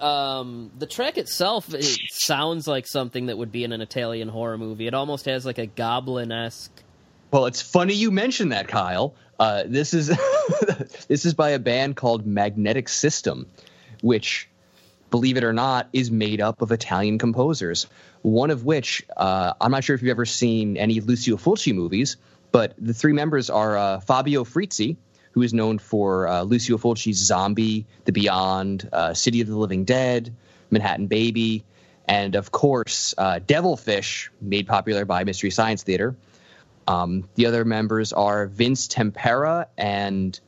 Um, 0.00 0.70
the 0.78 0.86
track 0.86 1.18
itself 1.18 1.74
it 1.74 1.84
sounds 2.10 2.66
like 2.66 2.86
something 2.86 3.26
that 3.26 3.36
would 3.36 3.52
be 3.52 3.64
in 3.64 3.72
an 3.72 3.80
Italian 3.80 4.28
horror 4.28 4.56
movie. 4.56 4.86
It 4.86 4.94
almost 4.94 5.26
has 5.26 5.44
like 5.44 5.58
a 5.58 5.66
goblin 5.66 6.32
esque 6.32 6.82
Well, 7.30 7.46
it's 7.46 7.60
funny 7.60 7.94
you 7.94 8.10
mentioned 8.10 8.52
that, 8.52 8.68
Kyle. 8.68 9.14
Uh, 9.38 9.64
this 9.66 9.94
is 9.94 10.08
this 11.08 11.24
is 11.24 11.34
by 11.34 11.50
a 11.50 11.58
band 11.58 11.96
called 11.96 12.26
Magnetic 12.26 12.88
System, 12.88 13.46
which, 14.02 14.48
believe 15.10 15.36
it 15.36 15.44
or 15.44 15.52
not, 15.52 15.88
is 15.92 16.10
made 16.10 16.40
up 16.40 16.62
of 16.62 16.72
Italian 16.72 17.18
composers. 17.18 17.86
One 18.22 18.50
of 18.50 18.64
which 18.64 19.02
uh, 19.16 19.54
I'm 19.60 19.70
not 19.70 19.84
sure 19.84 19.94
if 19.94 20.02
you've 20.02 20.10
ever 20.10 20.26
seen 20.26 20.76
any 20.76 21.00
Lucio 21.00 21.36
Fulci 21.36 21.74
movies, 21.74 22.16
but 22.52 22.74
the 22.78 22.92
three 22.92 23.12
members 23.12 23.48
are 23.48 23.76
uh, 23.76 24.00
Fabio 24.00 24.44
Frizzi, 24.44 24.96
who 25.32 25.42
is 25.42 25.54
known 25.54 25.78
for 25.78 26.26
uh, 26.26 26.42
Lucio 26.42 26.76
Fulci's 26.76 27.18
Zombie, 27.18 27.86
The 28.04 28.12
Beyond, 28.12 28.88
uh, 28.92 29.14
City 29.14 29.40
of 29.40 29.46
the 29.46 29.56
Living 29.56 29.84
Dead, 29.84 30.34
Manhattan 30.70 31.06
Baby, 31.06 31.64
and 32.06 32.34
of 32.34 32.50
course 32.50 33.14
uh, 33.16 33.38
Devilfish, 33.38 34.30
made 34.40 34.66
popular 34.66 35.04
by 35.04 35.24
Mystery 35.24 35.50
Science 35.50 35.82
Theater. 35.82 36.16
Um, 36.88 37.28
the 37.36 37.46
other 37.46 37.64
members 37.64 38.12
are 38.12 38.46
Vince 38.46 38.88
Tempera 38.88 39.68
and 39.78 40.38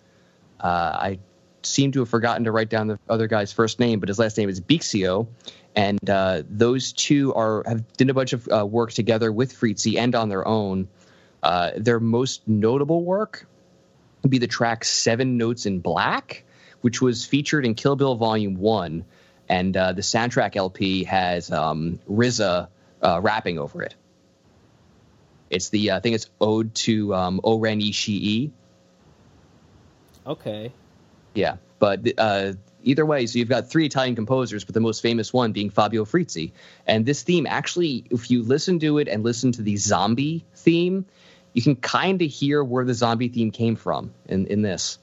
uh, 0.59 0.67
I 0.67 1.19
seem 1.63 1.93
to 1.93 2.01
have 2.01 2.09
forgotten 2.09 2.45
to 2.45 2.53
write 2.53 2.69
down 2.69 2.89
the 2.89 2.99
other 3.09 3.27
guy's 3.27 3.53
first 3.53 3.79
name, 3.79 4.01
but 4.01 4.09
his 4.09 4.19
last 4.19 4.37
name 4.37 4.49
is 4.49 4.61
Bixio. 4.61 5.29
And 5.75 6.11
uh, 6.11 6.43
those 6.49 6.93
two 6.93 7.33
are 7.35 7.65
have 7.67 7.93
done 7.97 8.11
a 8.11 8.15
bunch 8.15 8.33
of 8.33 8.49
uh, 8.49 8.67
work 8.67 8.93
together 8.93 9.33
with 9.33 9.53
Frizzi 9.53 9.99
and 9.99 10.15
on 10.15 10.29
their 10.29 10.47
own. 10.47 10.89
Uh, 11.43 11.71
their 11.77 11.99
most 11.99 12.47
notable 12.47 13.03
work 13.03 13.47
would 14.23 14.31
be 14.31 14.39
the 14.39 14.47
track 14.47 14.85
Seven 14.85 15.37
Notes 15.37 15.67
in 15.67 15.81
Black, 15.81 16.45
which 16.81 17.01
was 17.01 17.25
featured 17.25 17.65
in 17.67 17.75
Kill 17.75 17.97
Bill 17.97 18.15
Volume 18.15 18.57
1. 18.57 19.05
And 19.49 19.77
uh, 19.77 19.93
the 19.93 20.03
soundtrack 20.03 20.57
LP 20.57 21.05
has 21.05 21.51
um, 21.51 21.99
RZA 22.09 22.69
uh, 23.03 23.21
rapping 23.21 23.59
over 23.59 23.83
it. 23.83 23.95
It's 25.51 25.69
the 25.69 25.91
uh, 25.91 25.99
I 25.99 26.01
think 26.01 26.15
it's 26.15 26.31
Ode 26.41 26.75
to 26.77 27.15
um, 27.15 27.41
Oren 27.43 27.81
Ishii. 27.81 28.51
Okay. 30.27 30.73
Yeah, 31.35 31.57
but 31.79 32.07
uh, 32.17 32.53
either 32.83 33.05
way, 33.05 33.27
so 33.27 33.39
you've 33.39 33.49
got 33.49 33.69
three 33.69 33.87
Italian 33.87 34.15
composers, 34.15 34.65
but 34.65 34.75
the 34.75 34.81
most 34.81 35.03
famous 35.03 35.33
one 35.33 35.53
being 35.53 35.71
Fabio 35.71 36.05
Frizzi. 36.05 36.53
And 36.87 37.05
this 37.05 37.23
theme, 37.23 37.47
actually, 37.47 38.05
if 38.11 38.31
you 38.31 38.43
listen 38.43 38.79
to 38.81 38.99
it 38.99 39.09
and 39.09 39.23
listen 39.23 39.53
to 39.53 39.63
the 39.63 39.77
zombie 39.77 40.45
theme, 40.55 41.07
you 41.53 41.63
can 41.63 41.77
kind 41.77 42.21
of 42.23 42.31
hear 42.31 42.63
where 42.63 42.85
the 42.85 42.95
zombie 42.95 43.29
theme 43.29 43.51
came 43.51 43.77
from 43.77 44.13
in, 44.27 44.47
in 44.47 44.63
this. 44.63 44.99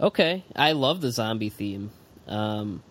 Okay, 0.00 0.44
I 0.56 0.72
love 0.72 1.00
the 1.00 1.10
zombie 1.10 1.50
theme. 1.50 1.90
Um, 2.26 2.82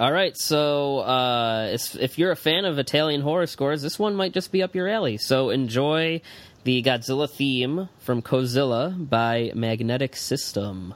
all 0.00 0.12
right, 0.12 0.36
so 0.36 0.98
uh, 0.98 1.76
if 2.00 2.18
you're 2.18 2.32
a 2.32 2.36
fan 2.36 2.64
of 2.64 2.78
Italian 2.78 3.20
horror 3.20 3.46
scores, 3.46 3.82
this 3.82 3.98
one 3.98 4.16
might 4.16 4.32
just 4.32 4.50
be 4.50 4.62
up 4.62 4.74
your 4.74 4.88
alley. 4.88 5.16
So 5.16 5.50
enjoy 5.50 6.22
the 6.64 6.82
Godzilla 6.82 7.30
theme 7.30 7.88
from 8.00 8.22
Cozzilla 8.22 9.08
by 9.08 9.52
Magnetic 9.54 10.16
System. 10.16 10.94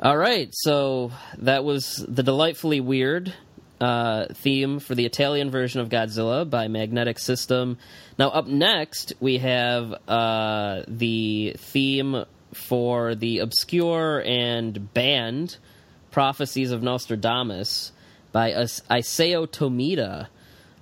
All 0.00 0.16
right, 0.16 0.48
so 0.52 1.10
that 1.38 1.64
was 1.64 2.04
the 2.06 2.22
delightfully 2.22 2.80
weird 2.80 3.34
uh, 3.80 4.26
theme 4.32 4.78
for 4.78 4.94
the 4.94 5.04
Italian 5.04 5.50
version 5.50 5.80
of 5.80 5.88
Godzilla 5.88 6.48
by 6.48 6.68
Magnetic 6.68 7.18
System. 7.18 7.78
Now, 8.16 8.28
up 8.28 8.46
next, 8.46 9.14
we 9.18 9.38
have 9.38 9.92
uh, 10.06 10.82
the 10.86 11.56
theme 11.58 12.24
for 12.54 13.16
the 13.16 13.40
obscure 13.40 14.22
and 14.24 14.94
banned 14.94 15.56
Prophecies 16.12 16.70
of 16.70 16.80
Nostradamus 16.80 17.90
by 18.30 18.52
Is- 18.52 18.82
Isao 18.88 19.48
Tomita. 19.48 20.28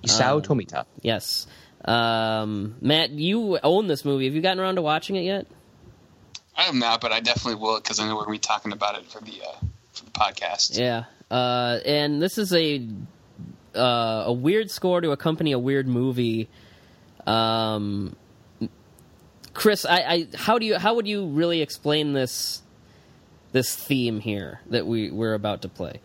Isao 0.03 0.43
Tomita. 0.45 0.85
Yes. 1.01 1.47
Um, 1.83 2.75
Matt, 2.81 3.09
you 3.09 3.57
own 3.63 3.87
this 3.87 4.05
movie. 4.05 4.25
Have 4.25 4.35
you 4.35 4.41
gotten 4.41 4.59
around 4.59 4.75
to 4.75 4.83
watching 4.83 5.15
it 5.15 5.23
yet? 5.23 5.47
I 6.57 6.63
have 6.63 6.75
not, 6.75 7.01
but 7.01 7.11
I 7.11 7.19
definitely 7.19 7.61
will 7.61 7.79
because 7.79 7.99
I 7.99 8.07
know 8.07 8.15
we're 8.15 8.25
going 8.25 8.39
to 8.39 8.41
be 8.41 8.47
talking 8.47 8.71
about 8.71 8.97
it 8.97 9.05
for 9.05 9.21
the 9.21 9.41
uh, 9.43 9.65
for 9.93 10.05
the 10.05 10.11
podcast. 10.11 10.77
Yeah. 10.77 11.05
Uh, 11.29 11.79
and 11.85 12.21
this 12.21 12.37
is 12.37 12.51
a 12.53 12.85
uh, 13.75 14.23
a 14.25 14.33
weird 14.33 14.71
score 14.71 14.99
to 15.01 15.11
accompany 15.11 15.51
a 15.51 15.59
weird 15.59 15.87
movie. 15.87 16.49
Um, 17.27 18.15
Chris, 19.53 19.85
I, 19.85 19.97
I 19.97 20.27
how 20.35 20.57
do 20.57 20.65
you 20.65 20.77
how 20.77 20.95
would 20.95 21.07
you 21.07 21.27
really 21.27 21.61
explain 21.61 22.13
this 22.13 22.61
this 23.51 23.75
theme 23.75 24.19
here 24.19 24.61
that 24.67 24.87
we 24.87 25.11
we're 25.11 25.35
about 25.35 25.61
to 25.61 25.69
play? 25.69 26.01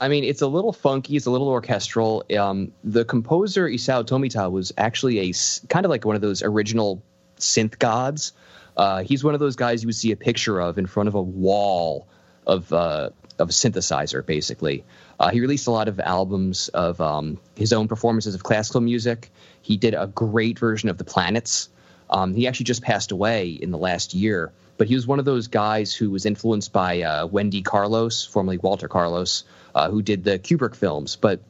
I 0.00 0.08
mean, 0.08 0.24
it's 0.24 0.40
a 0.40 0.46
little 0.46 0.72
funky. 0.72 1.16
It's 1.16 1.26
a 1.26 1.30
little 1.30 1.48
orchestral. 1.48 2.24
Um, 2.38 2.72
the 2.82 3.04
composer 3.04 3.68
Isao 3.68 4.04
Tomita 4.04 4.50
was 4.50 4.72
actually 4.78 5.30
a 5.30 5.32
kind 5.68 5.84
of 5.84 5.90
like 5.90 6.04
one 6.04 6.16
of 6.16 6.22
those 6.22 6.42
original 6.42 7.02
synth 7.38 7.78
gods. 7.78 8.32
Uh, 8.80 9.02
he's 9.02 9.22
one 9.22 9.34
of 9.34 9.40
those 9.40 9.56
guys 9.56 9.82
you 9.82 9.88
would 9.88 9.94
see 9.94 10.10
a 10.10 10.16
picture 10.16 10.58
of 10.58 10.78
in 10.78 10.86
front 10.86 11.06
of 11.06 11.14
a 11.14 11.20
wall 11.20 12.08
of 12.46 12.72
uh, 12.72 13.10
of 13.38 13.50
a 13.50 13.52
synthesizer, 13.52 14.24
basically. 14.24 14.84
Uh, 15.18 15.28
he 15.28 15.42
released 15.42 15.66
a 15.66 15.70
lot 15.70 15.86
of 15.86 16.00
albums 16.00 16.68
of 16.68 16.98
um, 16.98 17.38
his 17.56 17.74
own 17.74 17.88
performances 17.88 18.34
of 18.34 18.42
classical 18.42 18.80
music. 18.80 19.30
He 19.60 19.76
did 19.76 19.92
a 19.92 20.06
great 20.06 20.58
version 20.58 20.88
of 20.88 20.96
The 20.96 21.04
Planets. 21.04 21.68
Um, 22.08 22.32
he 22.32 22.48
actually 22.48 22.64
just 22.64 22.80
passed 22.80 23.12
away 23.12 23.50
in 23.50 23.70
the 23.70 23.76
last 23.76 24.14
year, 24.14 24.50
but 24.78 24.88
he 24.88 24.94
was 24.94 25.06
one 25.06 25.18
of 25.18 25.26
those 25.26 25.48
guys 25.48 25.94
who 25.94 26.08
was 26.08 26.24
influenced 26.24 26.72
by 26.72 27.02
uh, 27.02 27.26
Wendy 27.26 27.60
Carlos, 27.60 28.24
formerly 28.24 28.56
Walter 28.56 28.88
Carlos, 28.88 29.44
uh, 29.74 29.90
who 29.90 30.00
did 30.00 30.24
the 30.24 30.38
Kubrick 30.38 30.74
films. 30.74 31.16
But 31.16 31.40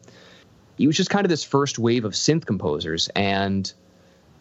he 0.77 0.89
was 0.89 0.97
just 0.97 1.11
kind 1.11 1.25
of 1.25 1.31
this 1.31 1.45
first 1.45 1.79
wave 1.79 2.05
of 2.05 2.15
synth 2.15 2.45
composers, 2.45 3.09
and 3.15 3.73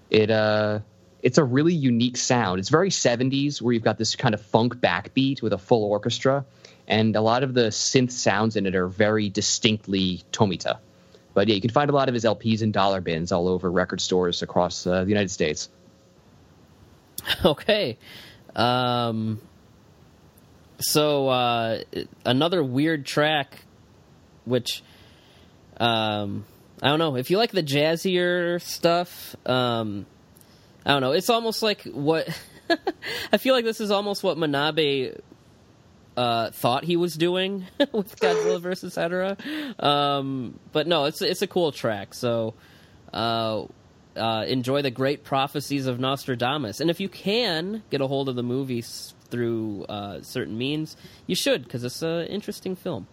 it 0.09 0.31
uh, 0.31 0.79
it's 1.21 1.37
a 1.37 1.43
really 1.43 1.73
unique 1.73 2.17
sound. 2.17 2.59
It's 2.59 2.69
very 2.69 2.89
70s, 2.89 3.61
where 3.61 3.73
you've 3.73 3.83
got 3.83 3.97
this 3.97 4.15
kind 4.15 4.33
of 4.33 4.41
funk 4.41 4.75
backbeat 4.75 5.41
with 5.41 5.53
a 5.53 5.57
full 5.57 5.83
orchestra, 5.83 6.45
and 6.87 7.15
a 7.15 7.21
lot 7.21 7.43
of 7.43 7.53
the 7.53 7.67
synth 7.67 8.11
sounds 8.11 8.55
in 8.55 8.65
it 8.65 8.75
are 8.75 8.87
very 8.87 9.29
distinctly 9.29 10.23
Tomita. 10.31 10.79
But 11.33 11.47
yeah, 11.47 11.55
you 11.55 11.61
can 11.61 11.69
find 11.69 11.89
a 11.89 11.93
lot 11.93 12.07
of 12.07 12.13
his 12.13 12.25
LPs 12.25 12.61
in 12.61 12.71
dollar 12.71 13.01
bins 13.01 13.31
all 13.31 13.47
over 13.47 13.69
record 13.71 14.01
stores 14.01 14.41
across 14.41 14.87
uh, 14.87 15.03
the 15.03 15.09
United 15.09 15.31
States. 15.31 15.69
Okay. 17.45 17.97
Um, 18.55 19.41
so 20.79 21.27
uh, 21.27 21.81
another 22.25 22.63
weird 22.63 23.05
track, 23.05 23.57
which 24.45 24.83
um, 25.77 26.45
I 26.81 26.87
don't 26.87 26.99
know 26.99 27.17
if 27.17 27.29
you 27.29 27.37
like 27.37 27.51
the 27.51 27.61
jazzier 27.61 28.61
stuff. 28.61 29.35
Um, 29.45 30.05
I 30.85 30.91
don't 30.91 31.01
know. 31.01 31.11
It's 31.11 31.30
almost 31.30 31.61
like 31.61 31.84
what 31.84 32.27
I 33.31 33.38
feel 33.38 33.53
like. 33.53 33.65
This 33.65 33.81
is 33.81 33.91
almost 33.91 34.23
what 34.23 34.38
Manabe 34.38 35.19
uh, 36.18 36.51
thought 36.51 36.84
he 36.84 36.95
was 36.95 37.15
doing 37.15 37.65
with 37.91 38.19
Godzilla 38.19 38.61
versus 38.61 38.95
Hedorah. 38.95 39.84
Um, 39.84 40.60
but 40.72 40.88
no, 40.88 41.06
it's 41.06 41.22
it's 41.22 41.41
a 41.41 41.47
cool 41.47 41.72
track. 41.72 42.14
So. 42.14 42.53
Uh, 43.14 43.65
uh, 44.15 44.43
enjoy 44.47 44.81
the 44.81 44.91
great 44.91 45.23
prophecies 45.23 45.88
of 45.88 45.99
Nostradamus. 45.99 46.81
And 46.81 46.89
if 46.89 46.99
you 46.99 47.07
can 47.07 47.84
get 47.89 48.01
a 48.01 48.07
hold 48.07 48.27
of 48.27 48.35
the 48.35 48.43
movies 48.43 49.14
through 49.30 49.85
uh, 49.85 50.22
certain 50.22 50.57
means, 50.57 50.97
you 51.26 51.35
should, 51.35 51.64
because 51.64 51.84
it's 51.84 52.01
an 52.01 52.26
interesting 52.27 52.76
film. 52.76 53.07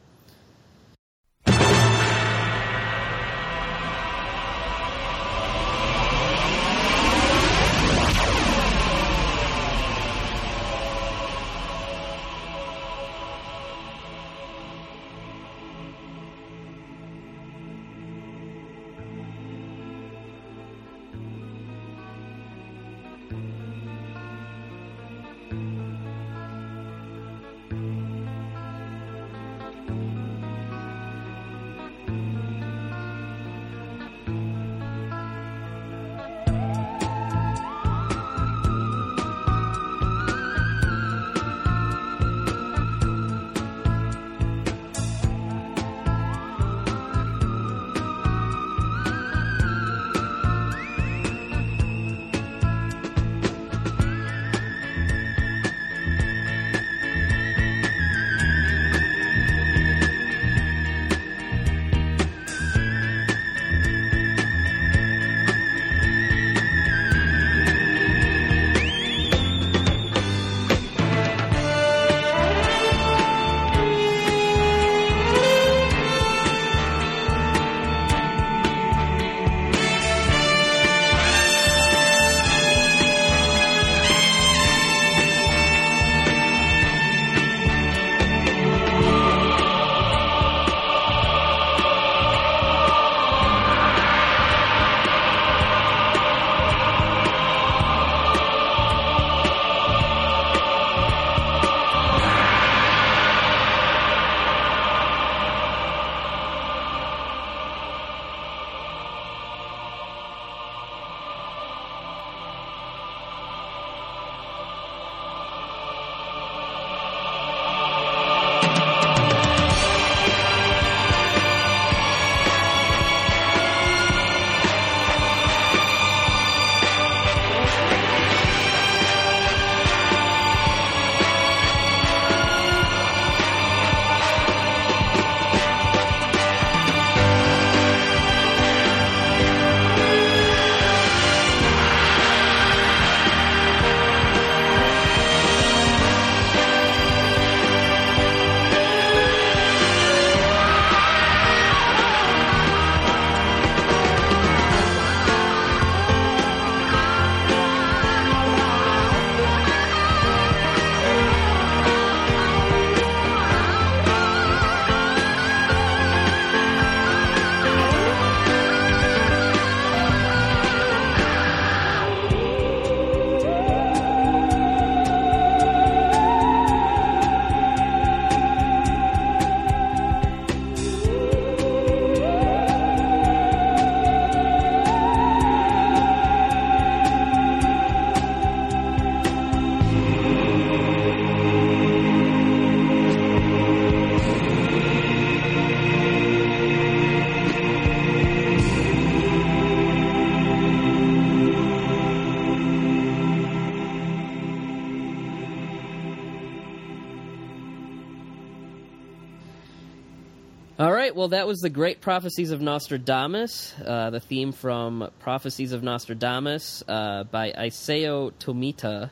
Well, 211.27 211.31
that 211.41 211.49
was 211.49 211.59
the 211.59 211.71
Great 211.71 212.01
Prophecies 212.01 212.53
of 212.53 212.61
Nostradamus, 212.61 213.75
uh, 213.85 214.11
the 214.11 214.21
theme 214.21 214.53
from 214.53 215.11
Prophecies 215.19 215.73
of 215.73 215.83
Nostradamus 215.83 216.85
uh, 216.87 217.25
by 217.25 217.51
Isao 217.51 218.31
Tomita, 218.39 219.11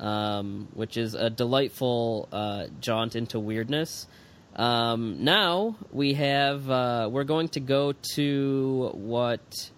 um, 0.00 0.66
which 0.74 0.96
is 0.96 1.14
a 1.14 1.30
delightful 1.30 2.28
uh, 2.32 2.66
jaunt 2.80 3.14
into 3.14 3.38
weirdness. 3.38 4.08
Um, 4.56 5.22
now 5.22 5.76
we 5.92 6.14
have, 6.14 6.68
uh, 6.68 7.08
we're 7.12 7.22
going 7.22 7.46
to 7.50 7.60
go 7.60 7.92
to 8.16 8.90
what 8.94 9.70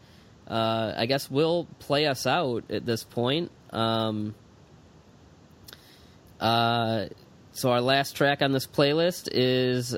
uh, 0.48 0.94
I 0.96 1.04
guess 1.04 1.30
will 1.30 1.66
play 1.80 2.06
us 2.06 2.26
out 2.26 2.70
at 2.70 2.86
this 2.86 3.04
point. 3.04 3.50
Um, 3.70 4.34
uh, 6.40 7.08
so 7.52 7.70
our 7.70 7.82
last 7.82 8.16
track 8.16 8.40
on 8.40 8.52
this 8.52 8.66
playlist 8.66 9.28
is 9.30 9.94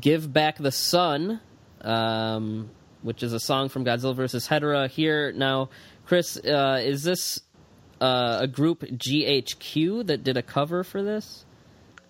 "Give 0.00 0.32
Back 0.32 0.58
the 0.58 0.72
Sun," 0.72 1.40
um, 1.82 2.70
which 3.02 3.22
is 3.22 3.32
a 3.32 3.40
song 3.40 3.68
from 3.68 3.84
Godzilla 3.84 4.14
vs. 4.14 4.48
Hedorah. 4.48 4.88
Here 4.88 5.32
now, 5.32 5.70
Chris, 6.06 6.36
uh, 6.36 6.80
is 6.82 7.02
this 7.02 7.40
uh, 8.00 8.38
a 8.42 8.46
group 8.46 8.82
GHQ 8.82 10.06
that 10.06 10.24
did 10.24 10.36
a 10.36 10.42
cover 10.42 10.84
for 10.84 11.02
this? 11.02 11.44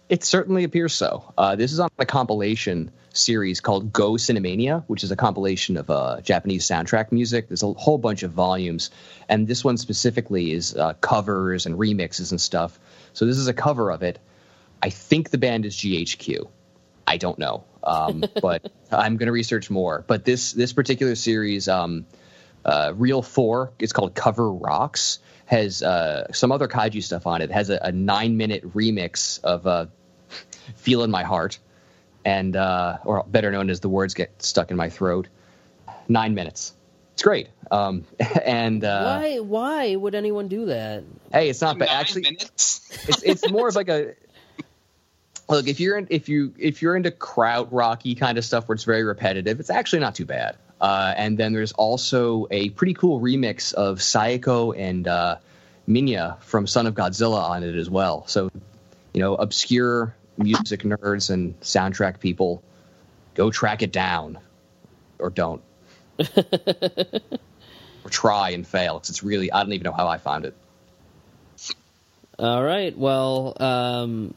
It 0.09 0.23
certainly 0.23 0.65
appears 0.65 0.95
so. 0.95 1.33
Uh, 1.37 1.57
this 1.57 1.73
is 1.73 1.81
on 1.81 1.89
a 1.99 2.07
compilation 2.07 2.93
series 3.13 3.61
called 3.61 3.93
Go 3.93 4.13
Cinemania, 4.13 4.85
which 4.87 5.03
is 5.03 5.11
a 5.11 5.17
compilation 5.17 5.77
of 5.77 5.91
uh, 5.91 6.21
Japanese 6.21 6.67
soundtrack 6.67 7.11
music. 7.11 7.49
There's 7.49 7.63
a 7.63 7.73
whole 7.73 7.99
bunch 7.99 8.23
of 8.23 8.31
volumes, 8.31 8.91
and 9.29 9.49
this 9.49 9.65
one 9.65 9.77
specifically 9.77 10.53
is 10.53 10.77
uh, 10.77 10.95
covers 10.95 11.67
and 11.67 11.77
remixes 11.77 12.31
and 12.31 12.41
stuff. 12.41 12.79
So 13.15 13.27
this 13.27 13.39
is 13.39 13.49
a 13.49 13.55
cover 13.55 13.91
of 13.91 14.03
it. 14.03 14.21
I 14.83 14.91
think 14.91 15.31
the 15.31 15.39
band 15.39 15.67
is 15.67 15.75
GHQ. 15.77 16.49
I 17.07 17.17
don't 17.17 17.39
know, 17.39 17.65
um, 17.87 18.25
but 18.43 18.71
I'm 18.91 19.17
going 19.17 19.27
to 19.27 19.33
research 19.33 19.71
more. 19.71 20.05
But 20.07 20.25
this 20.25 20.53
this 20.53 20.73
particular 20.73 21.15
series, 21.15 21.69
um, 21.69 22.07
uh, 22.65 22.93
Reel 22.95 23.23
Four, 23.23 23.73
it's 23.79 23.93
called 23.93 24.15
Cover 24.15 24.53
Rocks 24.53 25.21
has 25.47 25.83
uh, 25.83 26.31
some 26.33 26.53
other 26.53 26.69
kaiju 26.69 27.03
stuff 27.03 27.27
on 27.27 27.41
it. 27.41 27.51
it 27.51 27.53
has 27.53 27.71
a, 27.71 27.79
a, 27.83 27.93
nine 27.93 28.37
minute 28.37 28.75
remix 28.75 29.43
of 29.43 29.67
uh, 29.67 29.87
"Feel 30.75 31.03
in 31.05 31.11
My 31.11 31.23
Heart," 31.23 31.59
and 32.25 32.55
uh, 32.55 32.99
or 33.05 33.25
better 33.29 33.51
known 33.51 33.71
as 33.71 33.81
"The 33.81 33.89
Words 33.89 34.15
Get 34.15 34.43
Stuck 34.43 34.71
in 34.71 34.77
My 34.77 34.91
Throat." 34.91 35.29
Nine 36.09 36.35
minutes. 36.35 36.75
It's 37.15 37.23
great. 37.23 37.49
Um, 37.71 38.05
and 38.45 38.85
uh, 38.85 39.19
why 39.19 39.39
why 39.39 39.97
would 39.97 40.15
anyone 40.15 40.49
do 40.49 40.67
that? 40.67 41.05
Hey, 41.33 41.49
it's 41.49 41.61
not 41.61 41.79
bad. 41.79 41.89
Actually, 41.89 42.37
it's 42.41 43.23
it's 43.23 43.49
more 43.49 43.69
of 43.69 43.77
like 43.77 43.89
a 43.89 44.15
look 45.49 45.69
if 45.69 45.81
you're 45.81 45.97
in, 45.99 46.07
if 46.11 46.29
you 46.29 46.53
if 46.59 46.83
you're 46.83 46.97
into 46.97 47.11
kraut 47.11 47.73
rocky 47.73 48.15
kind 48.15 48.39
of 48.39 48.45
stuff 48.45 48.69
where 48.69 48.75
it's 48.75 48.85
very 48.85 49.05
repetitive. 49.05 49.61
It's 49.61 49.71
actually 49.71 50.01
not 50.01 50.15
too 50.15 50.27
bad. 50.27 50.57
Uh, 50.81 51.15
and 51.17 51.39
then 51.39 51.53
there's 51.53 51.73
also 51.73 52.47
a 52.51 52.71
pretty 52.71 52.95
cool 52.95 53.21
remix 53.21 53.73
of 53.73 53.99
Sayako 53.99 54.75
and 54.77 55.09
uh, 55.09 55.37
Minya 55.89 56.39
from 56.43 56.67
Son 56.67 56.87
of 56.87 56.95
Godzilla 56.95 57.43
on 57.43 57.63
it 57.63 57.77
as 57.77 57.89
well. 57.89 58.27
So, 58.27 58.51
you 59.15 59.21
know, 59.21 59.35
obscure 59.35 60.15
music 60.37 60.83
nerds 60.83 61.31
and 61.31 61.59
soundtrack 61.61 62.21
people, 62.21 62.63
go 63.35 63.51
track 63.51 63.83
it 63.83 63.93
down, 63.93 64.39
or 65.19 65.31
don't, 65.31 65.63
or 66.19 68.11
try 68.11 68.51
and 68.51 68.67
fail 68.67 68.95
because 68.95 69.11
it's 69.11 69.23
really 69.23 69.51
I 69.51 69.63
don't 69.63 69.73
even 69.73 69.85
know 69.85 69.93
how 69.93 70.09
I 70.09 70.19
found 70.19 70.45
it. 70.45 70.55
All 72.39 72.63
right, 72.63 72.97
well, 72.97 73.57
um, 73.59 74.35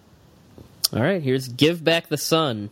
all 0.94 1.02
right. 1.02 1.22
Here's 1.22 1.48
"Give 1.48 1.84
Back 1.84 2.08
the 2.10 2.18
Sun." 2.18 2.70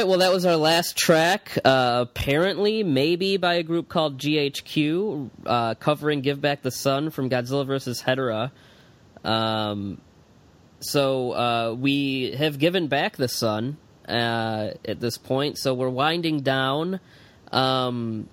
Right, 0.00 0.08
well, 0.08 0.20
that 0.20 0.32
was 0.32 0.46
our 0.46 0.56
last 0.56 0.96
track. 0.96 1.58
Uh, 1.62 2.06
apparently, 2.08 2.82
maybe 2.82 3.36
by 3.36 3.54
a 3.54 3.62
group 3.62 3.88
called 3.88 4.18
GHQ, 4.18 5.30
uh, 5.44 5.74
covering 5.74 6.22
"Give 6.22 6.40
Back 6.40 6.62
the 6.62 6.70
Sun" 6.70 7.10
from 7.10 7.28
Godzilla 7.28 7.66
vs. 7.66 8.02
Hedorah. 8.02 8.50
Um, 9.24 10.00
so 10.80 11.32
uh, 11.32 11.74
we 11.74 12.32
have 12.32 12.58
given 12.58 12.88
back 12.88 13.18
the 13.18 13.28
sun 13.28 13.76
uh, 14.08 14.70
at 14.86 15.00
this 15.00 15.18
point, 15.18 15.58
so 15.58 15.74
we're 15.74 15.90
winding 15.90 16.40
down. 16.40 17.00
Um, 17.52 18.26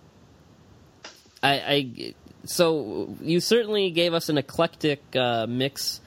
I, 1.43 1.53
I 1.53 2.13
so 2.45 3.13
you 3.21 3.41
certainly 3.41 3.91
gave 3.91 4.13
us 4.13 4.29
an 4.29 4.37
eclectic 4.37 5.01
uh, 5.17 5.47
mix 5.49 5.99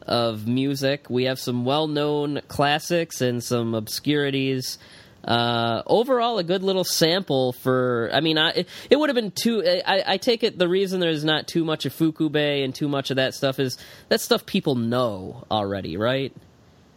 of 0.00 0.46
music. 0.46 1.10
We 1.10 1.24
have 1.24 1.38
some 1.38 1.66
well-known 1.66 2.40
classics 2.48 3.20
and 3.20 3.44
some 3.44 3.74
obscurities. 3.74 4.78
Uh, 5.24 5.82
overall, 5.86 6.38
a 6.38 6.44
good 6.44 6.62
little 6.62 6.84
sample 6.84 7.52
for. 7.52 8.10
I 8.12 8.20
mean, 8.20 8.38
I, 8.38 8.50
it, 8.50 8.68
it 8.90 8.96
would 8.98 9.08
have 9.08 9.14
been 9.14 9.30
too. 9.30 9.62
I, 9.64 10.02
I, 10.06 10.16
take 10.16 10.42
it 10.42 10.58
the 10.58 10.68
reason 10.68 10.98
there's 10.98 11.24
not 11.24 11.46
too 11.46 11.64
much 11.64 11.86
of 11.86 11.94
Ifukube 11.94 12.64
and 12.64 12.74
too 12.74 12.88
much 12.88 13.10
of 13.10 13.16
that 13.16 13.34
stuff 13.34 13.60
is 13.60 13.78
that 14.08 14.20
stuff 14.20 14.44
people 14.46 14.74
know 14.74 15.44
already, 15.48 15.96
right? 15.96 16.34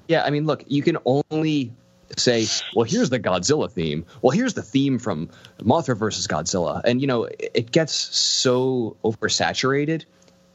Yeah, 0.08 0.24
I 0.24 0.32
mean, 0.32 0.46
look, 0.46 0.64
you 0.68 0.82
can 0.82 0.98
only 1.06 1.72
say, 2.18 2.46
well, 2.76 2.86
here's 2.86 3.10
the 3.10 3.20
Godzilla 3.20 3.72
theme. 3.72 4.06
Well, 4.22 4.32
here's 4.32 4.56
the 4.56 4.64
theme 4.64 4.98
from 4.98 5.30
Mothra 5.60 5.96
versus 5.96 6.28
Godzilla, 6.28 6.82
and 6.84 7.02
you 7.02 7.08
know, 7.08 7.26
it 7.26 7.72
gets 7.72 7.94
so 7.94 8.98
oversaturated. 9.04 10.06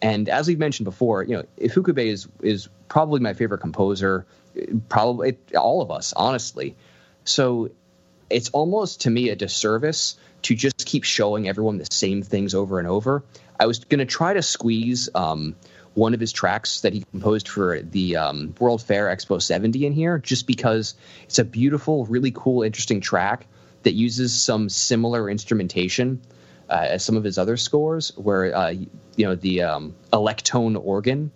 And 0.02 0.28
as 0.28 0.48
we've 0.48 0.58
mentioned 0.58 0.86
before, 0.86 1.22
you 1.22 1.36
know, 1.36 1.44
Ifukube 1.60 2.04
is 2.04 2.26
is 2.42 2.68
probably 2.88 3.20
my 3.20 3.34
favorite 3.34 3.58
composer, 3.58 4.26
probably 4.88 5.36
all 5.56 5.82
of 5.82 5.90
us, 5.90 6.12
honestly. 6.14 6.74
So 7.24 7.70
it's 8.28 8.50
almost 8.50 9.02
to 9.02 9.10
me 9.10 9.28
a 9.28 9.36
disservice 9.36 10.16
to 10.42 10.54
just 10.54 10.86
keep 10.86 11.04
showing 11.04 11.48
everyone 11.48 11.78
the 11.78 11.86
same 11.90 12.22
things 12.22 12.54
over 12.54 12.78
and 12.78 12.88
over. 12.88 13.24
I 13.58 13.66
was 13.66 13.80
going 13.80 13.98
to 13.98 14.06
try 14.06 14.32
to 14.32 14.42
squeeze 14.42 15.10
um, 15.14 15.54
one 15.94 16.14
of 16.14 16.20
his 16.20 16.32
tracks 16.32 16.80
that 16.82 16.92
he 16.92 17.04
composed 17.10 17.48
for 17.48 17.80
the 17.80 18.16
um, 18.16 18.54
World 18.58 18.82
Fair 18.82 19.14
Expo 19.14 19.42
70 19.42 19.84
in 19.86 19.92
here, 19.92 20.18
just 20.18 20.46
because 20.46 20.94
it's 21.24 21.38
a 21.38 21.44
beautiful, 21.44 22.06
really 22.06 22.30
cool, 22.30 22.62
interesting 22.62 23.00
track 23.00 23.46
that 23.82 23.92
uses 23.92 24.40
some 24.40 24.68
similar 24.68 25.28
instrumentation 25.28 26.20
uh, 26.68 26.86
as 26.88 27.04
some 27.04 27.16
of 27.16 27.24
his 27.24 27.38
other 27.38 27.56
scores, 27.56 28.16
where 28.16 28.54
uh, 28.54 28.70
you 28.70 29.26
know 29.26 29.34
the 29.34 29.62
um, 29.62 29.94
electone 30.12 30.80
organ 30.82 31.32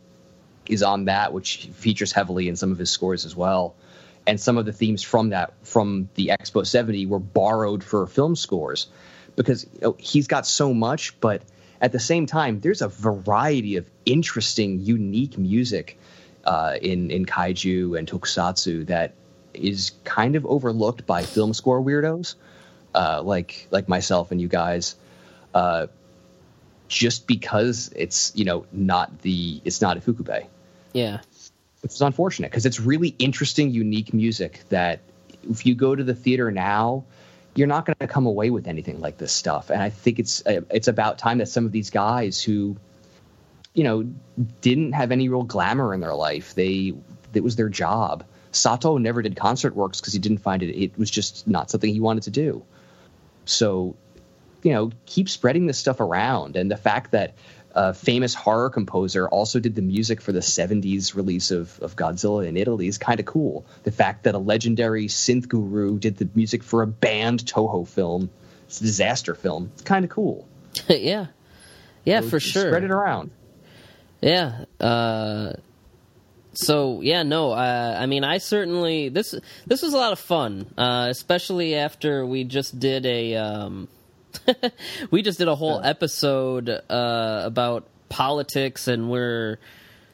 is 0.67 0.83
on 0.83 1.07
that, 1.07 1.33
which 1.33 1.67
features 1.75 2.13
heavily 2.13 2.49
in 2.49 2.57
some 2.57 2.71
of 2.73 2.79
his 2.79 2.91
scores 2.91 3.25
as 3.25 3.35
well. 3.35 3.75
And 4.27 4.41
some 4.41 4.57
of 4.57 4.65
the 4.65 4.73
themes 4.73 5.03
from 5.03 5.31
that 5.31 5.53
from 5.63 6.09
the 6.15 6.29
Expo 6.29 6.67
70 6.67 7.07
were 7.07 7.19
borrowed 7.19 7.85
for 7.85 8.07
film 8.07 8.37
scores 8.37 8.87
because 9.37 9.65
you 9.75 9.81
know, 9.81 9.97
he's 9.99 10.27
got 10.27 10.47
so 10.47 10.73
much, 10.73 11.19
but 11.21 11.43
at 11.81 11.93
the 11.93 12.01
same 12.01 12.27
time, 12.27 12.61
there's 12.61 12.81
a 12.81 12.89
variety 12.89 13.77
of 13.77 13.91
interesting, 14.07 14.81
unique 14.81 15.37
music 15.37 15.99
uh, 16.45 16.77
in 16.81 17.11
in 17.11 17.27
kaiju 17.27 17.99
and 17.99 18.09
tokusatsu 18.09 18.87
that 18.87 19.15
is 19.53 19.93
kind 20.05 20.37
of 20.37 20.47
overlooked 20.47 21.07
by 21.07 21.23
film 21.23 21.53
score 21.53 21.83
weirdos 21.83 22.35
uh, 22.95 23.23
like 23.23 23.67
like 23.71 23.89
myself 23.89 24.31
and 24.31 24.41
you 24.41 24.49
guys. 24.49 24.97
Uh, 25.53 25.87
just 26.89 27.27
because 27.27 27.93
it's 27.97 28.33
you 28.35 28.45
know 28.45 28.67
not 28.73 29.23
the 29.23 29.61
it's 29.65 29.81
not 29.81 29.97
an 29.97 30.03
Ifukube. 30.03 30.47
Yeah, 30.93 31.21
which 31.85 31.93
is 31.93 32.01
unfortunate 32.01 32.51
because 32.51 32.65
it's 32.65 32.81
really 32.81 33.15
interesting, 33.19 33.71
unique 33.71 34.15
music 34.15 34.63
that 34.71 35.01
if 35.51 35.67
you 35.67 35.75
go 35.75 35.95
to 35.95 36.03
the 36.03 36.15
theater 36.15 36.51
now, 36.51 37.05
you're 37.55 37.67
not 37.69 37.85
going 37.85 37.95
to 38.01 38.07
come 38.07 38.25
away 38.25 38.49
with 38.49 38.67
anything 38.67 39.01
like 39.01 39.19
this 39.19 39.33
stuff. 39.33 39.69
And 39.69 39.83
I 39.83 39.91
think 39.91 40.19
it's 40.19 40.45
uh, 40.47 40.63
it's 40.71 40.89
about 40.89 41.19
time 41.19 41.39
that 41.39 41.49
some 41.49 41.67
of 41.67 41.73
these 41.73 41.91
guys 41.91 42.43
who, 42.43 42.79
you 43.75 43.85
know, 43.85 44.11
didn't 44.63 44.93
have 44.93 45.13
any 45.13 45.29
real 45.29 45.43
glamour 45.43 45.93
in 45.93 46.01
their 46.01 46.15
life, 46.15 46.55
they 46.55 46.95
it 47.35 47.45
was 47.45 47.57
their 47.57 47.69
job. 47.69 48.25
Sato 48.51 48.97
never 48.97 49.21
did 49.21 49.37
concert 49.37 49.77
works 49.77 50.01
because 50.01 50.15
he 50.15 50.19
didn't 50.19 50.39
find 50.39 50.63
it. 50.63 50.75
It 50.75 50.97
was 50.97 51.11
just 51.11 51.47
not 51.47 51.71
something 51.71 51.93
he 51.93 52.01
wanted 52.01 52.23
to 52.23 52.31
do. 52.31 52.65
So, 53.45 53.95
you 54.63 54.73
know, 54.73 54.91
keep 55.05 55.29
spreading 55.29 55.67
this 55.67 55.77
stuff 55.77 56.01
around. 56.01 56.57
And 56.57 56.71
the 56.71 56.79
fact 56.79 57.11
that 57.11 57.35
a 57.75 57.93
famous 57.93 58.35
horror 58.35 58.71
composer, 58.71 59.29
also 59.29 59.59
did 59.59 59.75
the 59.75 59.83
music 59.83 60.21
for 60.21 60.33
the 60.33 60.41
70s 60.41 61.15
release 61.15 61.51
of, 61.51 61.79
of 61.81 61.97
Godzilla 61.97 62.47
in 62.47 62.57
Italy 62.57 62.87
is 62.87 62.99
kind 62.99 63.19
of 63.19 63.27
cool. 63.27 63.67
The 63.83 63.91
fact 63.91 64.25
that 64.25 64.35
a 64.35 64.39
legendary 64.39 65.07
synth 65.07 65.49
guru 65.49 65.99
did 65.99 66.17
the 66.17 66.29
music 66.35 66.63
for 66.63 66.83
a 66.83 66.87
banned 66.87 67.45
Toho 67.45 67.87
film, 67.87 68.31
it's 68.67 68.81
a 68.81 68.85
disaster 68.85 69.35
film, 69.35 69.71
it's 69.73 69.83
kind 69.83 70.05
of 70.05 70.11
cool. 70.11 70.47
yeah. 70.89 71.27
Yeah, 72.05 72.21
so 72.21 72.29
for 72.29 72.41
sure. 72.41 72.69
Spread 72.69 72.85
it 72.85 72.91
around. 72.91 73.31
Yeah. 74.21 74.65
Uh, 74.79 75.55
so 76.53 77.01
yeah, 77.01 77.25
no. 77.25 77.51
Uh, 77.53 77.97
I 77.99 78.07
mean, 78.07 78.25
I 78.25 78.39
certainly 78.39 79.09
this 79.09 79.35
this 79.67 79.83
was 79.83 79.93
a 79.95 79.97
lot 79.97 80.13
of 80.13 80.19
fun, 80.19 80.67
uh, 80.79 81.09
especially 81.11 81.75
after 81.75 82.25
we 82.25 82.45
just 82.45 82.79
did 82.79 83.05
a 83.07 83.37
um, 83.37 83.89
we 85.11 85.23
just 85.23 85.39
did 85.39 85.49
a 85.49 85.55
whole 85.55 85.81
episode 85.83 86.69
uh, 86.69 87.43
about 87.45 87.87
politics, 88.09 88.89
and 88.89 89.11
we're 89.11 89.59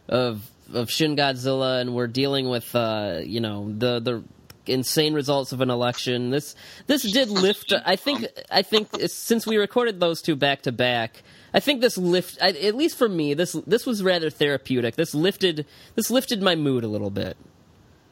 of 0.09 0.49
of 0.73 0.91
Shin 0.91 1.17
Godzilla, 1.17 1.81
and 1.81 1.95
we're 1.95 2.07
dealing 2.07 2.49
with 2.49 2.75
uh, 2.75 3.21
you 3.25 3.41
know 3.41 3.73
the 3.73 4.01
the 4.01 4.23
insane 4.67 5.15
results 5.15 5.53
of 5.53 5.61
an 5.61 5.71
election. 5.71 6.31
This 6.31 6.55
this 6.87 7.03
did 7.03 7.29
lift. 7.29 7.73
I 7.85 7.97
think 7.97 8.27
I 8.51 8.63
think 8.63 8.89
since 9.07 9.47
we 9.47 9.57
recorded 9.57 10.01
those 10.01 10.23
two 10.23 10.37
back 10.37 10.63
to 10.63 10.73
back, 10.73 11.23
I 11.53 11.61
think 11.61 11.81
this 11.81 11.97
lift. 11.97 12.39
At 12.39 12.75
least 12.75 12.97
for 12.97 13.09
me, 13.09 13.35
this 13.35 13.53
this 13.67 13.87
was 13.87 14.03
rather 14.03 14.31
therapeutic. 14.31 14.97
This 14.97 15.15
lifted 15.15 15.67
this 15.95 16.11
lifted 16.11 16.43
my 16.43 16.55
mood 16.55 16.85
a 16.85 16.89
little 16.89 17.11
bit. 17.11 17.37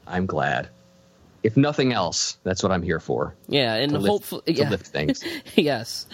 I'm 0.07 0.27
glad 0.27 0.71
if 1.43 1.57
nothing 1.57 1.93
else, 1.93 2.39
that's 2.43 2.63
what 2.63 2.73
I'm 2.73 2.83
here 2.83 3.01
for. 3.01 3.35
Yeah, 3.49 3.75
and 3.75 3.97
hopefully, 3.97 4.43
yeah. 4.47 4.71
lift 4.71 4.87
things. 4.87 5.23
yes, 5.55 6.07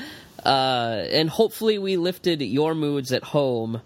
uh, 0.44 1.04
and 1.10 1.30
hopefully 1.30 1.78
we 1.78 1.96
lifted 1.96 2.42
your 2.42 2.74
moods 2.74 3.12
at 3.12 3.22
home. 3.22 3.80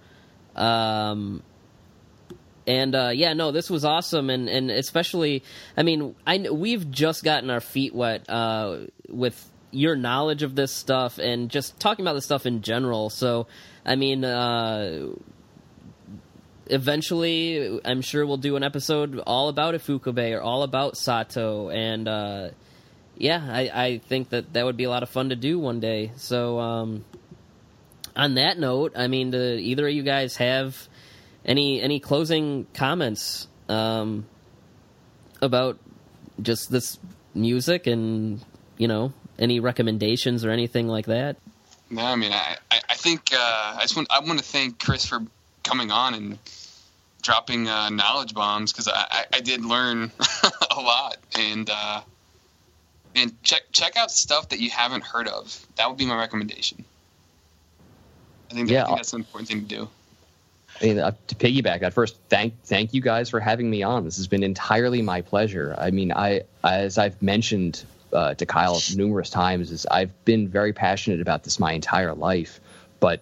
Um, 0.57 1.43
and 2.67 2.95
uh, 2.95 3.11
yeah, 3.15 3.33
no, 3.33 3.51
this 3.51 3.71
was 3.71 3.85
awesome, 3.85 4.31
and 4.31 4.49
and 4.49 4.71
especially, 4.71 5.43
I 5.77 5.83
mean, 5.83 6.15
I 6.27 6.51
we've 6.51 6.91
just 6.91 7.25
gotten 7.25 7.51
our 7.51 7.61
feet 7.61 7.95
wet 7.95 8.29
uh, 8.29 8.79
with 9.09 9.49
your 9.71 9.97
knowledge 9.97 10.43
of 10.43 10.55
this 10.55 10.73
stuff 10.73 11.19
and 11.19 11.51
just 11.51 11.79
talking 11.79 12.05
about 12.05 12.15
this 12.15 12.25
stuff 12.25 12.47
in 12.47 12.63
general. 12.63 13.11
So, 13.11 13.47
I 13.85 13.97
mean, 13.97 14.25
uh, 14.25 15.09
eventually, 16.69 17.81
I'm 17.85 18.03
sure 18.03 18.27
we'll 18.27 18.37
do 18.37 18.57
an 18.57 18.63
episode 18.63 19.19
all 19.27 19.49
about 19.49 19.75
Ifukube 19.75 20.37
or 20.37 20.41
all 20.41 20.63
about 20.63 20.97
Sato, 20.97 21.71
and 21.71 22.07
uh, 22.07 22.49
yeah, 23.17 23.45
I, 23.49 23.71
I, 23.75 23.99
think 23.99 24.31
that 24.31 24.53
that 24.53 24.65
would 24.65 24.77
be 24.77 24.85
a 24.85 24.91
lot 24.91 25.03
of 25.03 25.09
fun 25.09 25.31
to 25.31 25.37
do 25.37 25.59
one 25.59 25.81
day. 25.81 26.13
So, 26.17 26.59
um, 26.61 27.05
on 28.15 28.35
that 28.35 28.59
note, 28.59 28.93
I 28.97 29.09
mean, 29.09 29.31
do 29.31 29.39
either 29.39 29.87
of 29.87 29.93
you 29.93 30.03
guys 30.03 30.37
have 30.37 30.89
any 31.45 31.81
any 31.81 32.01
closing 32.01 32.67
comments 32.75 33.49
um, 33.69 34.27
about 35.41 35.79
just 36.41 36.71
this 36.71 36.99
music 37.35 37.87
and 37.87 38.45
you 38.77 38.89
know 38.89 39.13
any 39.39 39.61
recommendations 39.61 40.45
or 40.45 40.51
anything 40.51 40.89
like 40.89 41.07
that? 41.07 41.37
No, 41.91 42.03
I 42.03 42.17
mean, 42.17 42.33
I, 42.33 42.57
I 42.71 42.95
think 42.95 43.31
uh, 43.33 43.77
I 43.77 43.79
just 43.83 43.97
want 43.97 44.09
I 44.11 44.21
want 44.21 44.39
to 44.39 44.45
thank 44.45 44.79
Chris 44.79 45.07
for 45.07 45.21
coming 45.63 45.91
on 45.91 46.15
and 46.15 46.39
dropping 47.23 47.69
uh, 47.69 47.91
knowledge 47.91 48.35
bombs 48.35 48.73
because 48.73 48.89
I, 48.89 49.07
I, 49.11 49.25
I, 49.35 49.41
did 49.41 49.65
learn 49.65 50.11
a 50.71 50.81
lot 50.81 51.17
and 51.37 51.69
uh, 51.69 52.01
and 53.15 53.43
check 53.43 53.63
check 53.73 53.97
out 53.97 54.11
stuff 54.11 54.51
that 54.51 54.61
you 54.61 54.71
haven't 54.71 55.05
heard 55.05 55.29
of. 55.29 55.67
That 55.77 55.89
would 55.89 55.99
be 55.99 56.07
my 56.07 56.17
recommendation. 56.17 56.85
I 58.51 58.55
think, 58.55 58.71
yeah, 58.71 58.85
I 58.85 58.87
think 58.87 58.99
that's 58.99 59.13
an 59.13 59.21
important 59.21 59.49
thing 59.49 59.61
to 59.63 59.67
do. 59.67 59.89
I 60.81 60.85
mean, 60.85 60.99
uh, 60.99 61.13
to 61.27 61.35
piggyback 61.35 61.83
at 61.83 61.93
first, 61.93 62.17
thank 62.29 62.55
thank 62.65 62.95
you 62.95 63.01
guys 63.01 63.29
for 63.29 63.41
having 63.41 63.69
me 63.69 63.83
on. 63.83 64.05
This 64.05 64.17
has 64.17 64.27
been 64.27 64.43
entirely 64.43 65.03
my 65.03 65.23
pleasure. 65.23 65.75
I 65.77 65.91
mean, 65.91 66.13
I 66.13 66.43
as 66.63 66.99
I've 66.99 67.21
mentioned 67.21 67.85
uh, 68.13 68.35
to 68.35 68.47
Kyle 68.47 68.81
numerous 68.95 69.31
times, 69.31 69.71
is 69.71 69.87
I've 69.91 70.25
been 70.25 70.49
very 70.49 70.73
passionate 70.73 71.21
about 71.21 71.45
this 71.45 71.59
my 71.59 71.73
entire 71.73 72.15
life, 72.15 72.61
but 73.01 73.21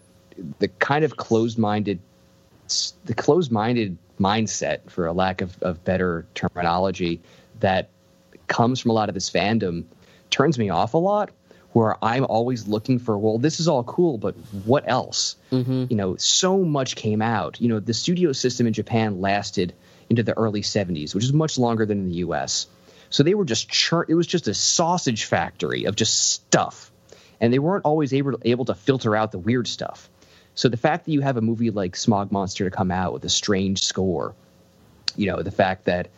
the 0.58 0.68
kind 0.68 1.04
of 1.04 1.16
closed 1.16 1.58
minded 1.58 1.98
the 3.04 3.14
closed-minded 3.14 3.98
mindset, 4.18 4.90
for 4.90 5.06
a 5.06 5.12
lack 5.12 5.40
of, 5.40 5.62
of 5.62 5.84
better 5.84 6.26
terminology, 6.34 7.20
that 7.60 7.88
comes 8.48 8.80
from 8.80 8.90
a 8.90 8.94
lot 8.94 9.08
of 9.08 9.14
this 9.14 9.30
fandom 9.30 9.84
turns 10.30 10.58
me 10.58 10.70
off 10.70 10.94
a 10.94 10.98
lot. 10.98 11.30
Where 11.72 12.02
I'm 12.02 12.24
always 12.24 12.66
looking 12.66 12.98
for, 12.98 13.18
well, 13.18 13.36
this 13.36 13.60
is 13.60 13.68
all 13.68 13.84
cool, 13.84 14.16
but 14.16 14.34
what 14.64 14.84
else? 14.86 15.36
Mm-hmm. 15.52 15.86
You 15.90 15.96
know, 15.96 16.16
so 16.16 16.64
much 16.64 16.96
came 16.96 17.20
out. 17.20 17.60
You 17.60 17.68
know, 17.68 17.80
the 17.80 17.92
studio 17.92 18.32
system 18.32 18.66
in 18.66 18.72
Japan 18.72 19.20
lasted 19.20 19.74
into 20.08 20.22
the 20.22 20.32
early 20.38 20.62
70s, 20.62 21.14
which 21.14 21.24
is 21.24 21.34
much 21.34 21.58
longer 21.58 21.84
than 21.84 21.98
in 21.98 22.08
the 22.08 22.16
U.S. 22.16 22.66
So 23.10 23.22
they 23.22 23.34
were 23.34 23.44
just 23.44 23.68
churn. 23.68 24.06
It 24.08 24.14
was 24.14 24.26
just 24.26 24.48
a 24.48 24.54
sausage 24.54 25.24
factory 25.24 25.84
of 25.84 25.96
just 25.96 26.30
stuff, 26.30 26.90
and 27.40 27.52
they 27.52 27.58
weren't 27.58 27.84
always 27.84 28.14
able 28.14 28.38
able 28.44 28.64
to 28.66 28.74
filter 28.74 29.14
out 29.14 29.32
the 29.32 29.38
weird 29.38 29.68
stuff. 29.68 30.08
So 30.56 30.68
the 30.68 30.76
fact 30.76 31.04
that 31.04 31.12
you 31.12 31.20
have 31.20 31.36
a 31.36 31.42
movie 31.42 31.70
like 31.70 31.94
Smog 31.94 32.32
Monster 32.32 32.68
to 32.68 32.74
come 32.74 32.90
out 32.90 33.12
with 33.12 33.24
a 33.24 33.28
strange 33.28 33.82
score, 33.82 34.34
you 35.14 35.26
know, 35.30 35.42
the 35.42 35.50
fact 35.50 35.84
that 35.84 36.08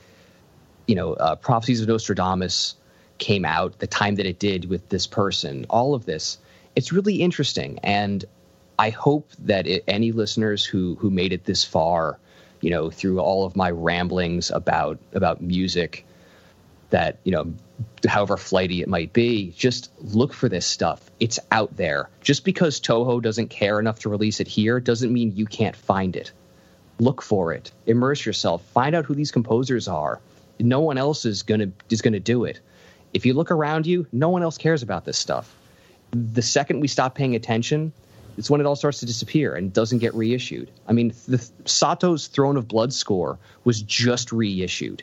you 0.86 0.94
know 0.94 1.14
uh, 1.14 1.34
Prophecies 1.36 1.82
of 1.82 1.88
Nostradamus 1.88 2.76
came 3.18 3.44
out 3.44 3.80
the 3.80 3.86
time 3.86 4.14
that 4.14 4.26
it 4.26 4.38
did 4.38 4.70
with 4.70 4.88
this 4.88 5.06
person, 5.06 5.66
all 5.68 5.92
of 5.92 6.06
this, 6.06 6.38
it's 6.76 6.92
really 6.92 7.16
interesting, 7.16 7.80
and 7.82 8.24
I 8.78 8.90
hope 8.90 9.28
that 9.40 9.66
it, 9.66 9.82
any 9.88 10.12
listeners 10.12 10.64
who 10.64 10.94
who 10.94 11.10
made 11.10 11.32
it 11.32 11.44
this 11.44 11.64
far, 11.64 12.18
you 12.60 12.70
know, 12.70 12.90
through 12.90 13.18
all 13.18 13.44
of 13.44 13.56
my 13.56 13.70
ramblings 13.72 14.52
about 14.52 14.98
about 15.14 15.40
music, 15.40 16.06
that 16.90 17.18
you 17.24 17.32
know, 17.32 17.52
however 18.06 18.36
flighty 18.36 18.80
it 18.82 18.88
might 18.88 19.12
be, 19.12 19.52
just 19.56 19.90
look 20.00 20.32
for 20.32 20.48
this 20.48 20.66
stuff. 20.66 21.10
It's 21.20 21.38
out 21.50 21.76
there. 21.76 22.08
Just 22.20 22.44
because 22.44 22.80
Toho 22.80 23.20
doesn't 23.20 23.48
care 23.48 23.78
enough 23.78 24.00
to 24.00 24.08
release 24.08 24.40
it 24.40 24.48
here 24.48 24.80
doesn't 24.80 25.12
mean 25.12 25.36
you 25.36 25.46
can't 25.46 25.76
find 25.76 26.16
it. 26.16 26.32
Look 26.98 27.22
for 27.22 27.52
it. 27.52 27.70
Immerse 27.86 28.24
yourself. 28.24 28.62
Find 28.66 28.94
out 28.94 29.04
who 29.04 29.14
these 29.14 29.30
composers 29.30 29.86
are. 29.86 30.20
No 30.58 30.80
one 30.80 30.98
else 30.98 31.24
is 31.24 31.42
gonna 31.42 31.70
is 31.90 32.02
gonna 32.02 32.20
do 32.20 32.44
it. 32.44 32.60
If 33.12 33.24
you 33.24 33.34
look 33.34 33.50
around 33.50 33.86
you, 33.86 34.06
no 34.12 34.28
one 34.28 34.42
else 34.42 34.58
cares 34.58 34.82
about 34.82 35.04
this 35.04 35.18
stuff. 35.18 35.54
The 36.10 36.42
second 36.42 36.80
we 36.80 36.88
stop 36.88 37.14
paying 37.14 37.34
attention, 37.34 37.92
it's 38.36 38.50
when 38.50 38.60
it 38.60 38.66
all 38.66 38.76
starts 38.76 39.00
to 39.00 39.06
disappear 39.06 39.54
and 39.54 39.72
doesn't 39.72 39.98
get 39.98 40.14
reissued. 40.14 40.70
I 40.86 40.92
mean, 40.92 41.08
the 41.26 41.38
Sato's 41.64 42.26
Throne 42.26 42.56
of 42.56 42.66
Blood 42.68 42.92
score 42.92 43.38
was 43.64 43.82
just 43.82 44.32
reissued. 44.32 45.02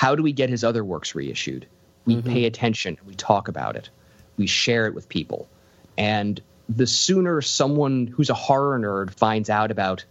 How 0.00 0.14
do 0.14 0.22
we 0.22 0.32
get 0.32 0.48
his 0.48 0.64
other 0.64 0.82
works 0.82 1.14
reissued? 1.14 1.66
We 2.06 2.16
mm-hmm. 2.16 2.32
pay 2.32 2.46
attention, 2.46 2.96
we 3.04 3.14
talk 3.14 3.48
about 3.48 3.76
it, 3.76 3.90
we 4.38 4.46
share 4.46 4.86
it 4.86 4.94
with 4.94 5.10
people. 5.10 5.46
And 5.98 6.40
the 6.70 6.86
sooner 6.86 7.42
someone 7.42 8.06
who's 8.06 8.30
a 8.30 8.34
horror 8.34 8.80
nerd 8.80 9.12
finds 9.12 9.50
out 9.50 9.70
about, 9.70 10.06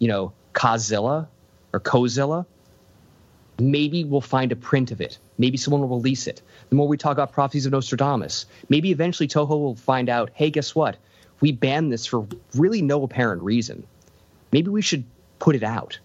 you 0.00 0.08
know, 0.08 0.32
Kazilla 0.52 1.28
or 1.72 1.78
Cozzilla, 1.78 2.44
maybe 3.60 4.02
we'll 4.02 4.20
find 4.20 4.50
a 4.50 4.56
print 4.56 4.90
of 4.90 5.00
it. 5.00 5.16
Maybe 5.38 5.56
someone 5.56 5.82
will 5.82 5.98
release 5.98 6.26
it. 6.26 6.42
The 6.68 6.74
more 6.74 6.88
we 6.88 6.96
talk 6.96 7.12
about 7.12 7.30
prophecies 7.30 7.66
of 7.66 7.70
Nostradamus, 7.70 8.46
maybe 8.68 8.90
eventually 8.90 9.28
Toho 9.28 9.50
will 9.50 9.76
find 9.76 10.08
out, 10.08 10.30
hey, 10.34 10.50
guess 10.50 10.74
what? 10.74 10.96
We 11.40 11.52
banned 11.52 11.92
this 11.92 12.04
for 12.04 12.26
really 12.56 12.82
no 12.82 13.04
apparent 13.04 13.42
reason. 13.42 13.86
Maybe 14.50 14.70
we 14.70 14.82
should 14.82 15.04
put 15.38 15.54
it 15.54 15.62
out. 15.62 16.00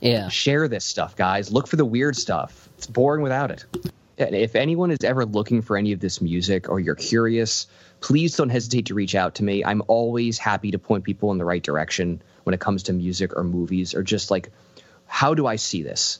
Yeah. 0.00 0.28
Share 0.28 0.68
this 0.68 0.84
stuff, 0.84 1.16
guys. 1.16 1.52
Look 1.52 1.66
for 1.66 1.76
the 1.76 1.84
weird 1.84 2.16
stuff. 2.16 2.68
It's 2.76 2.86
boring 2.86 3.22
without 3.22 3.50
it. 3.50 3.64
And 4.16 4.34
if 4.34 4.56
anyone 4.56 4.90
is 4.90 5.04
ever 5.04 5.24
looking 5.24 5.62
for 5.62 5.76
any 5.76 5.92
of 5.92 6.00
this 6.00 6.20
music 6.20 6.68
or 6.68 6.80
you're 6.80 6.96
curious, 6.96 7.66
please 8.00 8.36
don't 8.36 8.48
hesitate 8.48 8.86
to 8.86 8.94
reach 8.94 9.14
out 9.14 9.36
to 9.36 9.44
me. 9.44 9.64
I'm 9.64 9.82
always 9.86 10.38
happy 10.38 10.72
to 10.72 10.78
point 10.78 11.04
people 11.04 11.30
in 11.32 11.38
the 11.38 11.44
right 11.44 11.62
direction 11.62 12.22
when 12.44 12.54
it 12.54 12.60
comes 12.60 12.84
to 12.84 12.92
music 12.92 13.36
or 13.36 13.44
movies 13.44 13.94
or 13.94 14.02
just 14.02 14.30
like, 14.30 14.50
how 15.06 15.34
do 15.34 15.46
I 15.46 15.56
see 15.56 15.82
this? 15.82 16.18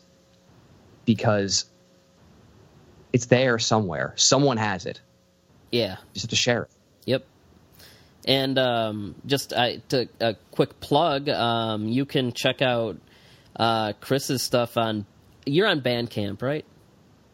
Because 1.04 1.64
it's 3.12 3.26
there 3.26 3.58
somewhere. 3.58 4.12
Someone 4.16 4.58
has 4.58 4.86
it. 4.86 5.00
Yeah. 5.70 5.92
You 5.92 6.14
just 6.14 6.24
have 6.24 6.30
to 6.30 6.36
share 6.36 6.62
it. 6.64 6.70
Yep. 7.06 7.24
And 8.26 8.58
um, 8.58 9.14
just 9.26 9.52
uh, 9.52 9.78
to, 9.88 10.08
a 10.20 10.36
quick 10.50 10.80
plug, 10.80 11.28
um, 11.28 11.88
you 11.88 12.04
can 12.04 12.32
check 12.32 12.62
out 12.62 12.96
uh, 13.56 13.92
Chris's 14.00 14.42
stuff 14.42 14.76
on. 14.76 15.06
You're 15.46 15.66
on 15.66 15.80
Bandcamp, 15.80 16.42
right? 16.42 16.64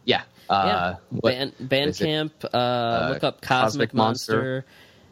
Yeah. 0.05 0.23
Uh, 0.49 0.95
yeah. 1.11 1.19
Band, 1.21 1.53
Bandcamp. 1.61 2.31
Uh, 2.43 2.57
uh, 2.57 3.09
look 3.13 3.23
up 3.23 3.41
Cosmic, 3.41 3.91
Cosmic 3.91 3.93
Monster. 3.93 4.33
Monster. 4.33 4.65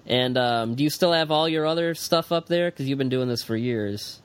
And 0.05 0.37
um, 0.37 0.75
do 0.75 0.83
you 0.83 0.89
still 0.89 1.13
have 1.13 1.31
all 1.31 1.47
your 1.47 1.65
other 1.65 1.95
stuff 1.95 2.31
up 2.31 2.47
there? 2.47 2.69
Because 2.69 2.87
you've 2.87 2.97
been 2.97 3.09
doing 3.09 3.27
this 3.27 3.43
for 3.43 3.55
years. 3.55 4.21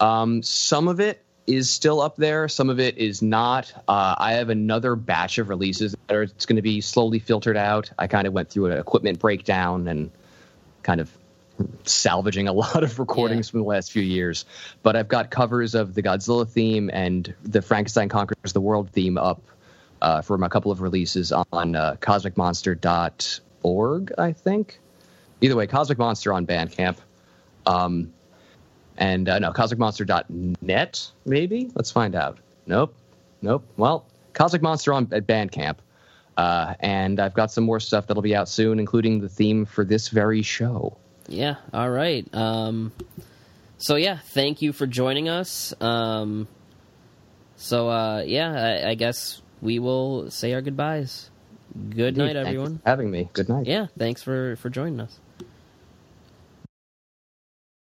Um, 0.00 0.42
some 0.42 0.88
of 0.88 1.00
it 1.00 1.22
is 1.46 1.70
still 1.70 2.00
up 2.00 2.16
there. 2.16 2.48
Some 2.48 2.70
of 2.70 2.80
it 2.80 2.98
is 2.98 3.22
not. 3.22 3.72
Uh, 3.88 4.14
I 4.16 4.34
have 4.34 4.48
another 4.48 4.96
batch 4.96 5.38
of 5.38 5.48
releases 5.48 5.94
that 6.06 6.14
are 6.16 6.22
it's 6.22 6.46
going 6.46 6.56
to 6.56 6.62
be 6.62 6.80
slowly 6.80 7.18
filtered 7.18 7.56
out. 7.56 7.90
I 7.98 8.06
kind 8.06 8.26
of 8.26 8.32
went 8.32 8.50
through 8.50 8.66
an 8.66 8.78
equipment 8.78 9.18
breakdown 9.18 9.88
and 9.88 10.10
kind 10.82 11.00
of 11.00 11.10
salvaging 11.84 12.48
a 12.48 12.52
lot 12.52 12.82
of 12.82 12.98
recordings 12.98 13.48
yeah. 13.48 13.52
from 13.52 13.60
the 13.60 13.66
last 13.66 13.92
few 13.92 14.02
years. 14.02 14.44
But 14.82 14.96
I've 14.96 15.08
got 15.08 15.30
covers 15.30 15.74
of 15.74 15.94
the 15.94 16.02
Godzilla 16.02 16.48
theme 16.48 16.90
and 16.92 17.34
the 17.42 17.62
Frankenstein 17.62 18.08
Conquers 18.08 18.52
the 18.52 18.60
World 18.60 18.90
theme 18.90 19.18
up 19.18 19.42
uh, 20.02 20.22
from 20.22 20.42
a 20.42 20.48
couple 20.48 20.70
of 20.70 20.80
releases 20.80 21.32
on 21.32 21.76
uh, 21.76 21.96
cosmicmonster.org, 22.00 24.12
I 24.18 24.32
think. 24.32 24.78
Either 25.40 25.56
way, 25.56 25.66
Cosmic 25.66 25.98
Monster 25.98 26.32
on 26.32 26.46
Bandcamp. 26.46 26.98
Um, 27.66 28.12
and 28.96 29.28
uh, 29.28 29.40
no, 29.40 29.52
cosmicmonster.net, 29.52 31.10
maybe? 31.24 31.70
Let's 31.74 31.90
find 31.90 32.14
out. 32.14 32.38
Nope. 32.66 32.94
Nope. 33.42 33.64
Well, 33.76 34.06
Cosmic 34.32 34.62
Monster 34.62 34.92
on 34.92 35.08
at 35.12 35.26
Bandcamp. 35.26 35.78
Uh, 36.36 36.74
and 36.80 37.20
I've 37.20 37.34
got 37.34 37.52
some 37.52 37.64
more 37.64 37.80
stuff 37.80 38.06
that'll 38.06 38.22
be 38.22 38.34
out 38.34 38.48
soon, 38.48 38.78
including 38.78 39.20
the 39.20 39.28
theme 39.28 39.64
for 39.64 39.84
this 39.84 40.08
very 40.08 40.42
show. 40.42 40.96
Yeah. 41.28 41.56
All 41.72 41.90
right. 41.90 42.26
Um, 42.34 42.92
so 43.78 43.96
yeah, 43.96 44.18
thank 44.18 44.62
you 44.62 44.72
for 44.72 44.86
joining 44.86 45.28
us. 45.28 45.74
Um, 45.80 46.48
so 47.56 47.88
uh, 47.88 48.22
yeah, 48.26 48.82
I, 48.84 48.90
I, 48.90 48.94
guess 48.94 49.42
we 49.60 49.78
will 49.78 50.30
say 50.30 50.52
our 50.52 50.62
goodbyes. 50.62 51.30
Good 51.72 52.18
Indeed. 52.18 52.34
night, 52.34 52.36
everyone. 52.36 52.80
having 52.84 53.10
me. 53.10 53.28
Good 53.32 53.48
night. 53.48 53.66
Yeah. 53.66 53.86
Thanks 53.98 54.22
for 54.22 54.56
for 54.56 54.70
joining 54.70 55.00
us. 55.00 55.18